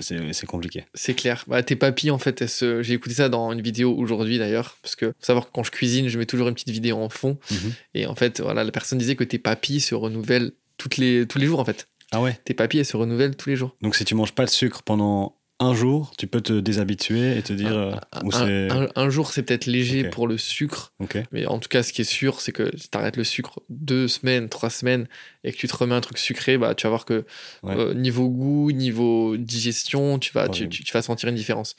C'est 0.00 0.46
compliqué. 0.46 0.84
C'est 0.94 1.14
clair. 1.14 1.44
Bah, 1.46 1.62
tes 1.62 1.76
papilles, 1.76 2.10
en 2.10 2.18
fait, 2.18 2.46
se- 2.46 2.82
j'ai 2.82 2.94
écouté 2.94 3.14
ça 3.14 3.28
dans 3.28 3.52
une 3.52 3.62
vidéo 3.62 3.94
aujourd'hui 3.96 4.38
d'ailleurs, 4.38 4.76
parce 4.82 4.96
que 4.96 5.06
faut 5.06 5.14
savoir 5.20 5.46
que 5.46 5.50
quand 5.52 5.62
je 5.62 5.70
cuisine, 5.70 6.08
je 6.08 6.18
mets 6.18 6.26
toujours 6.26 6.48
une 6.48 6.54
petite 6.54 6.70
vidéo 6.70 6.96
en 6.98 7.08
fond. 7.08 7.38
Mhm. 7.50 7.72
Et 7.94 8.06
en 8.06 8.14
fait, 8.14 8.40
voilà, 8.40 8.64
la 8.64 8.72
personne 8.72 8.98
disait 8.98 9.16
que 9.16 9.24
tes 9.24 9.38
papilles 9.38 9.80
se 9.80 9.94
renouvellent 9.94 10.52
toutes 10.76 10.96
les, 10.96 11.26
tous 11.26 11.38
les 11.38 11.46
jours, 11.46 11.60
en 11.60 11.64
fait. 11.64 11.88
Ah 12.10 12.20
ouais 12.20 12.38
Tes 12.44 12.52
papilles, 12.54 12.80
elles 12.80 12.86
se 12.86 12.96
renouvellent 12.96 13.36
tous 13.36 13.48
les 13.48 13.56
jours. 13.56 13.74
Donc, 13.80 13.96
si 13.96 14.04
tu 14.04 14.14
manges 14.14 14.32
pas 14.32 14.44
de 14.44 14.50
sucre 14.50 14.82
pendant 14.82 15.36
un 15.62 15.74
jour, 15.74 16.12
tu 16.18 16.26
peux 16.26 16.40
te 16.40 16.52
déshabituer 16.60 17.36
et 17.38 17.42
te 17.42 17.52
dire. 17.52 17.76
euh, 17.76 17.92
Un, 18.12 18.20
où 18.24 18.32
c'est. 18.32 18.70
un- 18.70 18.88
un 18.94 19.08
jour, 19.10 19.30
c'est 19.32 19.42
peut-être 19.42 19.66
léger 19.66 20.04
pour 20.10 20.26
le 20.28 20.36
sucre, 20.38 20.92
mais 21.32 21.46
en 21.46 21.58
tout 21.58 21.68
cas, 21.68 21.82
ce 21.82 21.92
qui 21.92 22.00
est 22.02 22.04
sûr, 22.04 22.40
c'est 22.40 22.52
que 22.52 22.70
si 22.76 22.88
t'arrêtes 22.90 23.16
le 23.16 23.24
sucre 23.24 23.60
deux 23.70 24.08
semaines, 24.08 24.48
trois 24.48 24.70
semaines, 24.70 25.06
et 25.44 25.52
que 25.52 25.56
tu 25.56 25.66
te 25.68 25.76
remets 25.76 25.94
un 25.94 26.00
truc 26.00 26.18
sucré, 26.18 26.58
bah, 26.58 26.74
tu 26.74 26.84
vas 26.84 26.90
voir 26.90 27.04
que 27.04 27.24
Ouais. 27.62 27.74
euh, 27.76 27.94
niveau 27.94 28.28
goût, 28.28 28.72
niveau 28.72 29.36
digestion, 29.36 30.18
tu 30.18 30.32
vas, 30.32 30.48
tu, 30.48 30.68
tu- 30.68 30.84
tu 30.84 30.92
vas 30.92 31.02
sentir 31.02 31.28
une 31.28 31.34
différence. 31.34 31.76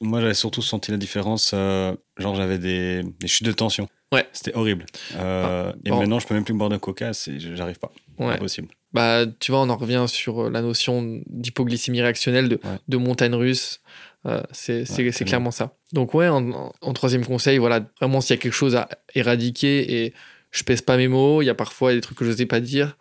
Moi, 0.00 0.20
j'avais 0.20 0.34
surtout 0.34 0.62
senti 0.62 0.90
la 0.90 0.96
différence. 0.96 1.52
euh, 1.54 1.94
genre, 2.18 2.34
j'avais 2.34 2.58
des... 2.58 3.02
des 3.20 3.26
chutes 3.28 3.46
de 3.46 3.52
tension. 3.52 3.88
Ouais. 4.12 4.26
C'était 4.32 4.54
horrible. 4.56 4.86
Euh, 5.16 5.72
et 5.84 5.90
bon. 5.90 5.98
maintenant, 6.00 6.18
je 6.18 6.26
peux 6.26 6.34
même 6.34 6.44
plus 6.44 6.54
boire 6.54 6.68
de 6.70 6.76
coca. 6.76 7.12
c'est- 7.12 7.38
J'arrive 7.38 7.78
pas. 7.78 7.92
Ouais. 8.18 8.34
Impossible. 8.34 8.68
Bah, 8.92 9.24
tu 9.38 9.52
vois, 9.52 9.60
on 9.62 9.68
en 9.70 9.76
revient 9.76 10.04
sur 10.08 10.46
euh, 10.46 10.50
la 10.50 10.62
notion 10.62 11.20
d'hypoglycémie 11.26 12.00
réactionnelle, 12.02 12.48
de, 12.48 12.56
Ouais. 12.56 12.78
de 12.88 12.96
montagne 12.96 13.34
russe. 13.34 13.80
Euh, 14.26 14.42
c'est 14.52 14.84
Ouais, 14.90 15.10
clairement 15.12 15.50
ça. 15.52 15.74
Donc 15.92 16.12
ouais, 16.14 16.28
en, 16.28 16.50
en- 16.50 16.72
en 16.80 16.92
troisième 16.92 17.24
conseil, 17.24 17.58
voilà, 17.58 17.88
vraiment 18.00 18.20
s'il 18.20 18.34
y 18.36 18.38
a 18.38 18.42
quelque 18.42 18.52
chose 18.52 18.76
à 18.76 18.88
éradiquer 19.14 20.04
et 20.04 20.14
je 20.50 20.62
pèse 20.64 20.82
pas 20.82 20.96
mes 20.96 21.08
mots, 21.08 21.40
il 21.42 21.46
y 21.46 21.50
a 21.50 21.54
parfois 21.54 21.92
des 21.94 22.00
trucs 22.00 22.18
que 22.18 22.24
je 22.24 22.30
n'osais 22.30 22.46
pas 22.46 22.60
dire, 22.60 22.96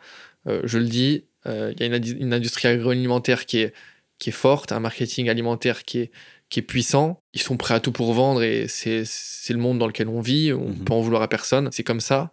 euh, 0.47 0.61
je 0.63 0.77
le 0.77 0.85
dis. 0.85 1.25
Euh, 1.47 1.73
Il 1.75 1.79
y 1.79 1.83
a 1.83 1.97
une, 1.97 2.33
industrie 2.33 2.67
agroalimentaire 2.67 3.45
qui 3.45 3.59
est, 3.59 3.73
qui 4.19 4.29
est 4.29 4.33
forte, 4.33 4.71
un 4.71 4.79
marketing 4.79 5.29
alimentaire 5.29 5.83
qui 5.83 5.99
est, 5.99 6.11
qui 6.49 6.59
est 6.59 6.63
puissant. 6.63 7.21
Ils 7.33 7.41
sont 7.41 7.57
prêts 7.57 7.73
à 7.73 7.79
tout 7.79 7.91
pour 7.91 8.13
vendre 8.13 8.43
et 8.43 8.67
c'est 8.67 9.03
le 9.49 9.57
monde 9.57 9.79
dans 9.79 9.87
lequel 9.87 10.07
on 10.07 10.21
vit. 10.21 10.53
On 10.53 10.69
Mhm. 10.69 10.83
peut 10.85 10.93
en 10.93 11.01
vouloir 11.01 11.21
à 11.21 11.27
personne. 11.27 11.69
C'est 11.71 11.83
comme 11.83 11.99
ça. 12.01 12.31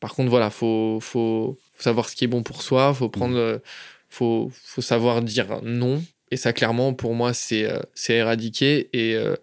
Par 0.00 0.14
contre, 0.14 0.30
voilà, 0.30 0.50
faut, 0.50 0.98
faut, 1.00 1.58
faut 1.80 1.84
savoir 1.84 2.08
ce 2.10 2.14
qui 2.16 2.24
est 2.24 2.28
bon 2.28 2.42
pour 2.42 2.62
soi. 2.62 2.92
Faut 2.92 3.08
prendre, 3.08 3.36
euh, 3.38 3.58
faut, 4.10 4.50
faut 4.52 4.82
savoir 4.82 5.22
dire 5.22 5.60
non. 5.62 6.02
Et 6.30 6.36
ça, 6.36 6.52
clairement, 6.52 6.92
pour 6.92 7.14
moi, 7.14 7.32
c'est 7.32 7.64
euh, 7.64 7.80
c'est 7.94 8.14
éradiqué. 8.14 8.90
Et 8.92 9.16
euh, 9.16 9.34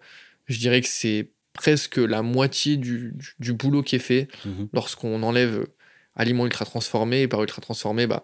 je 0.46 0.58
dirais 0.58 0.80
que 0.80 0.86
c'est 0.88 1.28
presque 1.52 1.96
la 1.96 2.22
moitié 2.22 2.76
du, 2.76 3.12
du, 3.14 3.34
du 3.40 3.52
boulot 3.52 3.82
qui 3.82 3.96
est 3.96 3.98
fait 3.98 4.28
Mhm. 4.44 4.68
lorsqu'on 4.72 5.22
enlève 5.24 5.66
aliments 6.14 6.44
ultra 6.46 6.64
transformés. 6.64 7.22
Et 7.22 7.28
par 7.28 7.40
ultra 7.42 7.60
transformés, 7.60 8.06
bah, 8.06 8.22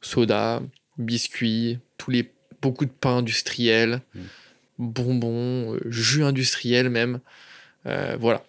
soda, 0.00 0.60
biscuits, 0.98 1.78
tous 1.98 2.10
les, 2.10 2.32
beaucoup 2.60 2.84
de 2.84 2.90
pain 2.90 3.18
industriel, 3.18 4.00
Mm. 4.14 4.20
bonbons, 4.78 5.78
jus 5.86 6.24
industriel 6.24 6.88
même. 6.90 7.20
Euh, 7.86 8.16
voilà. 8.18 8.42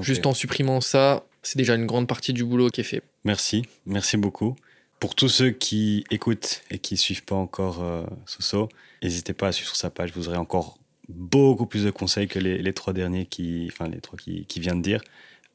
Juste 0.00 0.26
en 0.26 0.34
supprimant 0.34 0.80
ça, 0.80 1.24
c'est 1.44 1.58
déjà 1.58 1.74
une 1.74 1.86
grande 1.86 2.08
partie 2.08 2.32
du 2.32 2.44
boulot 2.44 2.68
qui 2.68 2.80
est 2.80 2.84
fait. 2.84 3.02
Merci, 3.24 3.62
merci 3.86 4.16
beaucoup. 4.16 4.56
Pour 5.00 5.14
tous 5.14 5.28
ceux 5.28 5.50
qui 5.50 6.04
écoutent 6.10 6.62
et 6.70 6.78
qui 6.78 6.96
suivent 6.96 7.24
pas 7.24 7.34
encore 7.34 7.82
euh, 7.82 8.04
Soso, 8.26 8.68
n'hésitez 9.02 9.34
pas 9.34 9.48
à 9.48 9.52
suivre 9.52 9.68
sur 9.68 9.76
sa 9.76 9.90
page. 9.90 10.12
Vous 10.14 10.28
aurez 10.28 10.38
encore 10.38 10.78
beaucoup 11.08 11.66
plus 11.66 11.84
de 11.84 11.90
conseils 11.90 12.28
que 12.28 12.38
les, 12.38 12.58
les 12.58 12.72
trois 12.72 12.92
derniers 12.92 13.26
qui, 13.26 13.68
enfin 13.70 13.88
les 13.88 14.00
trois 14.00 14.18
qui, 14.18 14.46
qui 14.46 14.60
vient 14.60 14.74
de 14.74 14.82
dire. 14.82 15.02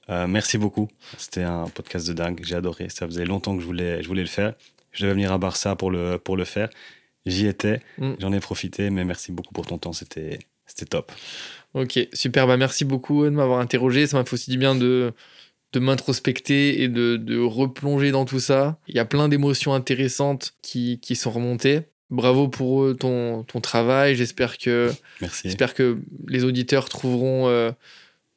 Euh, 0.10 0.28
merci 0.28 0.58
beaucoup. 0.58 0.88
C'était 1.18 1.44
un 1.44 1.68
podcast 1.68 2.08
de 2.08 2.14
dingue. 2.14 2.42
J'ai 2.44 2.56
adoré. 2.56 2.90
Ça 2.90 3.06
faisait 3.06 3.26
longtemps 3.26 3.56
que 3.56 3.62
je 3.62 3.66
voulais, 3.66 4.02
je 4.02 4.08
voulais 4.08 4.22
le 4.22 4.28
faire. 4.28 4.54
Je 4.92 5.04
devais 5.04 5.14
venir 5.14 5.32
à 5.32 5.38
Barça 5.38 5.76
pour 5.76 5.92
le, 5.92 6.18
pour 6.18 6.36
le 6.36 6.46
faire. 6.46 6.70
J'y 7.26 7.48
étais. 7.48 7.82
Mm. 7.98 8.14
J'en 8.20 8.34
ai 8.34 8.40
profité. 8.40 8.90
Mais 8.90 9.06
merci 9.06 9.32
beaucoup 9.32 9.54
pour 9.54 9.66
ton 9.66 9.78
temps. 9.78 9.94
C'était, 9.94 10.40
c'était 10.66 10.86
top. 10.86 11.12
Ok, 11.74 12.00
super. 12.14 12.48
Bah, 12.48 12.58
merci 12.58 12.86
beaucoup 12.86 13.24
de 13.26 13.30
m'avoir 13.30 13.60
interrogé. 13.60 14.08
Ça 14.08 14.18
m'a 14.18 14.26
fait 14.26 14.34
aussi 14.34 14.50
du 14.50 14.58
bien 14.58 14.76
de, 14.76 15.14
de 15.74 15.80
m'introspecter 15.80 16.82
et 16.82 16.88
de, 16.88 17.18
de 17.18 17.40
replonger 17.40 18.12
dans 18.12 18.26
tout 18.26 18.40
ça. 18.40 18.80
Il 18.88 18.96
y 18.96 19.00
a 19.00 19.06
plein 19.06 19.30
d'émotions 19.30 19.74
intéressantes 19.74 20.54
qui, 20.62 21.00
qui 21.00 21.16
sont 21.16 21.32
remontées. 21.32 21.84
Bravo 22.10 22.48
pour 22.48 22.96
ton, 22.98 23.44
ton 23.44 23.62
travail. 23.62 24.16
J'espère 24.16 24.58
que, 24.58 24.92
j'espère 25.44 25.76
que 25.76 26.00
les 26.28 26.44
auditeurs 26.44 26.90
trouveront, 26.90 27.48
euh, 27.48 27.72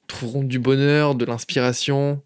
trouveront 0.09 0.42
du 0.42 0.59
bonheur, 0.59 1.14
de 1.14 1.24
l'inspiration, 1.24 2.20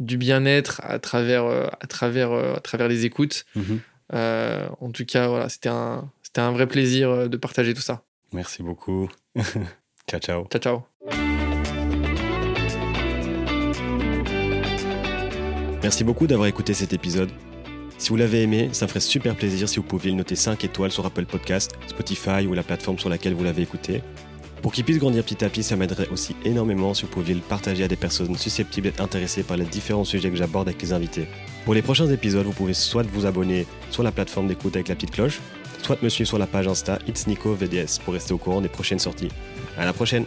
du 0.00 0.16
bien-être 0.16 0.80
à 0.82 0.98
travers, 0.98 1.44
euh, 1.44 1.68
à, 1.80 1.86
travers, 1.86 2.32
euh, 2.32 2.54
à 2.56 2.60
travers 2.60 2.88
les 2.88 3.04
écoutes. 3.04 3.44
Mhm. 3.54 3.80
En 4.12 4.90
tout 4.90 5.04
cas, 5.04 5.28
voilà, 5.28 5.48
c'était 5.48 5.68
un, 5.68 6.10
c'était 6.22 6.40
un 6.40 6.50
vrai 6.50 6.66
plaisir 6.66 7.28
de 7.28 7.36
partager 7.36 7.74
tout 7.74 7.82
ça. 7.82 8.02
Merci 8.32 8.62
beaucoup. 8.62 9.08
ciao, 10.08 10.20
ciao. 10.20 10.48
Ciao, 10.50 10.60
ciao. 10.60 11.37
Merci 15.82 16.02
beaucoup 16.02 16.26
d'avoir 16.26 16.48
écouté 16.48 16.74
cet 16.74 16.92
épisode. 16.92 17.30
Si 17.98 18.10
vous 18.10 18.16
l'avez 18.16 18.42
aimé, 18.42 18.68
ça 18.72 18.86
me 18.86 18.88
ferait 18.88 19.00
super 19.00 19.36
plaisir 19.36 19.68
si 19.68 19.76
vous 19.76 19.84
pouviez 19.84 20.10
le 20.10 20.16
noter 20.16 20.34
5 20.34 20.64
étoiles 20.64 20.90
sur 20.90 21.06
Apple 21.06 21.24
Podcast, 21.24 21.72
Spotify 21.86 22.46
ou 22.48 22.54
la 22.54 22.62
plateforme 22.62 22.98
sur 22.98 23.08
laquelle 23.08 23.34
vous 23.34 23.44
l'avez 23.44 23.62
écouté. 23.62 24.02
Pour 24.60 24.72
qu'il 24.72 24.84
puisse 24.84 24.98
grandir 24.98 25.22
petit 25.22 25.44
à 25.44 25.48
petit, 25.48 25.62
ça 25.62 25.76
m'aiderait 25.76 26.08
aussi 26.08 26.34
énormément 26.44 26.94
si 26.94 27.02
vous 27.02 27.08
pouviez 27.08 27.34
le 27.34 27.40
partager 27.40 27.84
à 27.84 27.88
des 27.88 27.96
personnes 27.96 28.36
susceptibles 28.36 28.88
d'être 28.88 29.00
intéressées 29.00 29.44
par 29.44 29.56
les 29.56 29.64
différents 29.64 30.04
sujets 30.04 30.30
que 30.30 30.36
j'aborde 30.36 30.68
avec 30.68 30.82
les 30.82 30.92
invités. 30.92 31.28
Pour 31.64 31.74
les 31.74 31.82
prochains 31.82 32.08
épisodes, 32.08 32.44
vous 32.44 32.52
pouvez 32.52 32.74
soit 32.74 33.06
vous 33.12 33.26
abonner 33.26 33.66
sur 33.90 34.02
la 34.02 34.10
plateforme 34.10 34.48
d'écoute 34.48 34.74
avec 34.74 34.88
la 34.88 34.96
petite 34.96 35.12
cloche, 35.12 35.38
soit 35.82 36.02
me 36.02 36.08
suivre 36.08 36.28
sur 36.28 36.38
la 36.38 36.46
page 36.46 36.66
Insta 36.66 36.98
It's 37.06 37.28
Nico 37.28 37.54
VDS 37.54 38.00
pour 38.04 38.14
rester 38.14 38.34
au 38.34 38.38
courant 38.38 38.60
des 38.60 38.68
prochaines 38.68 38.98
sorties. 38.98 39.28
À 39.76 39.84
la 39.84 39.92
prochaine! 39.92 40.24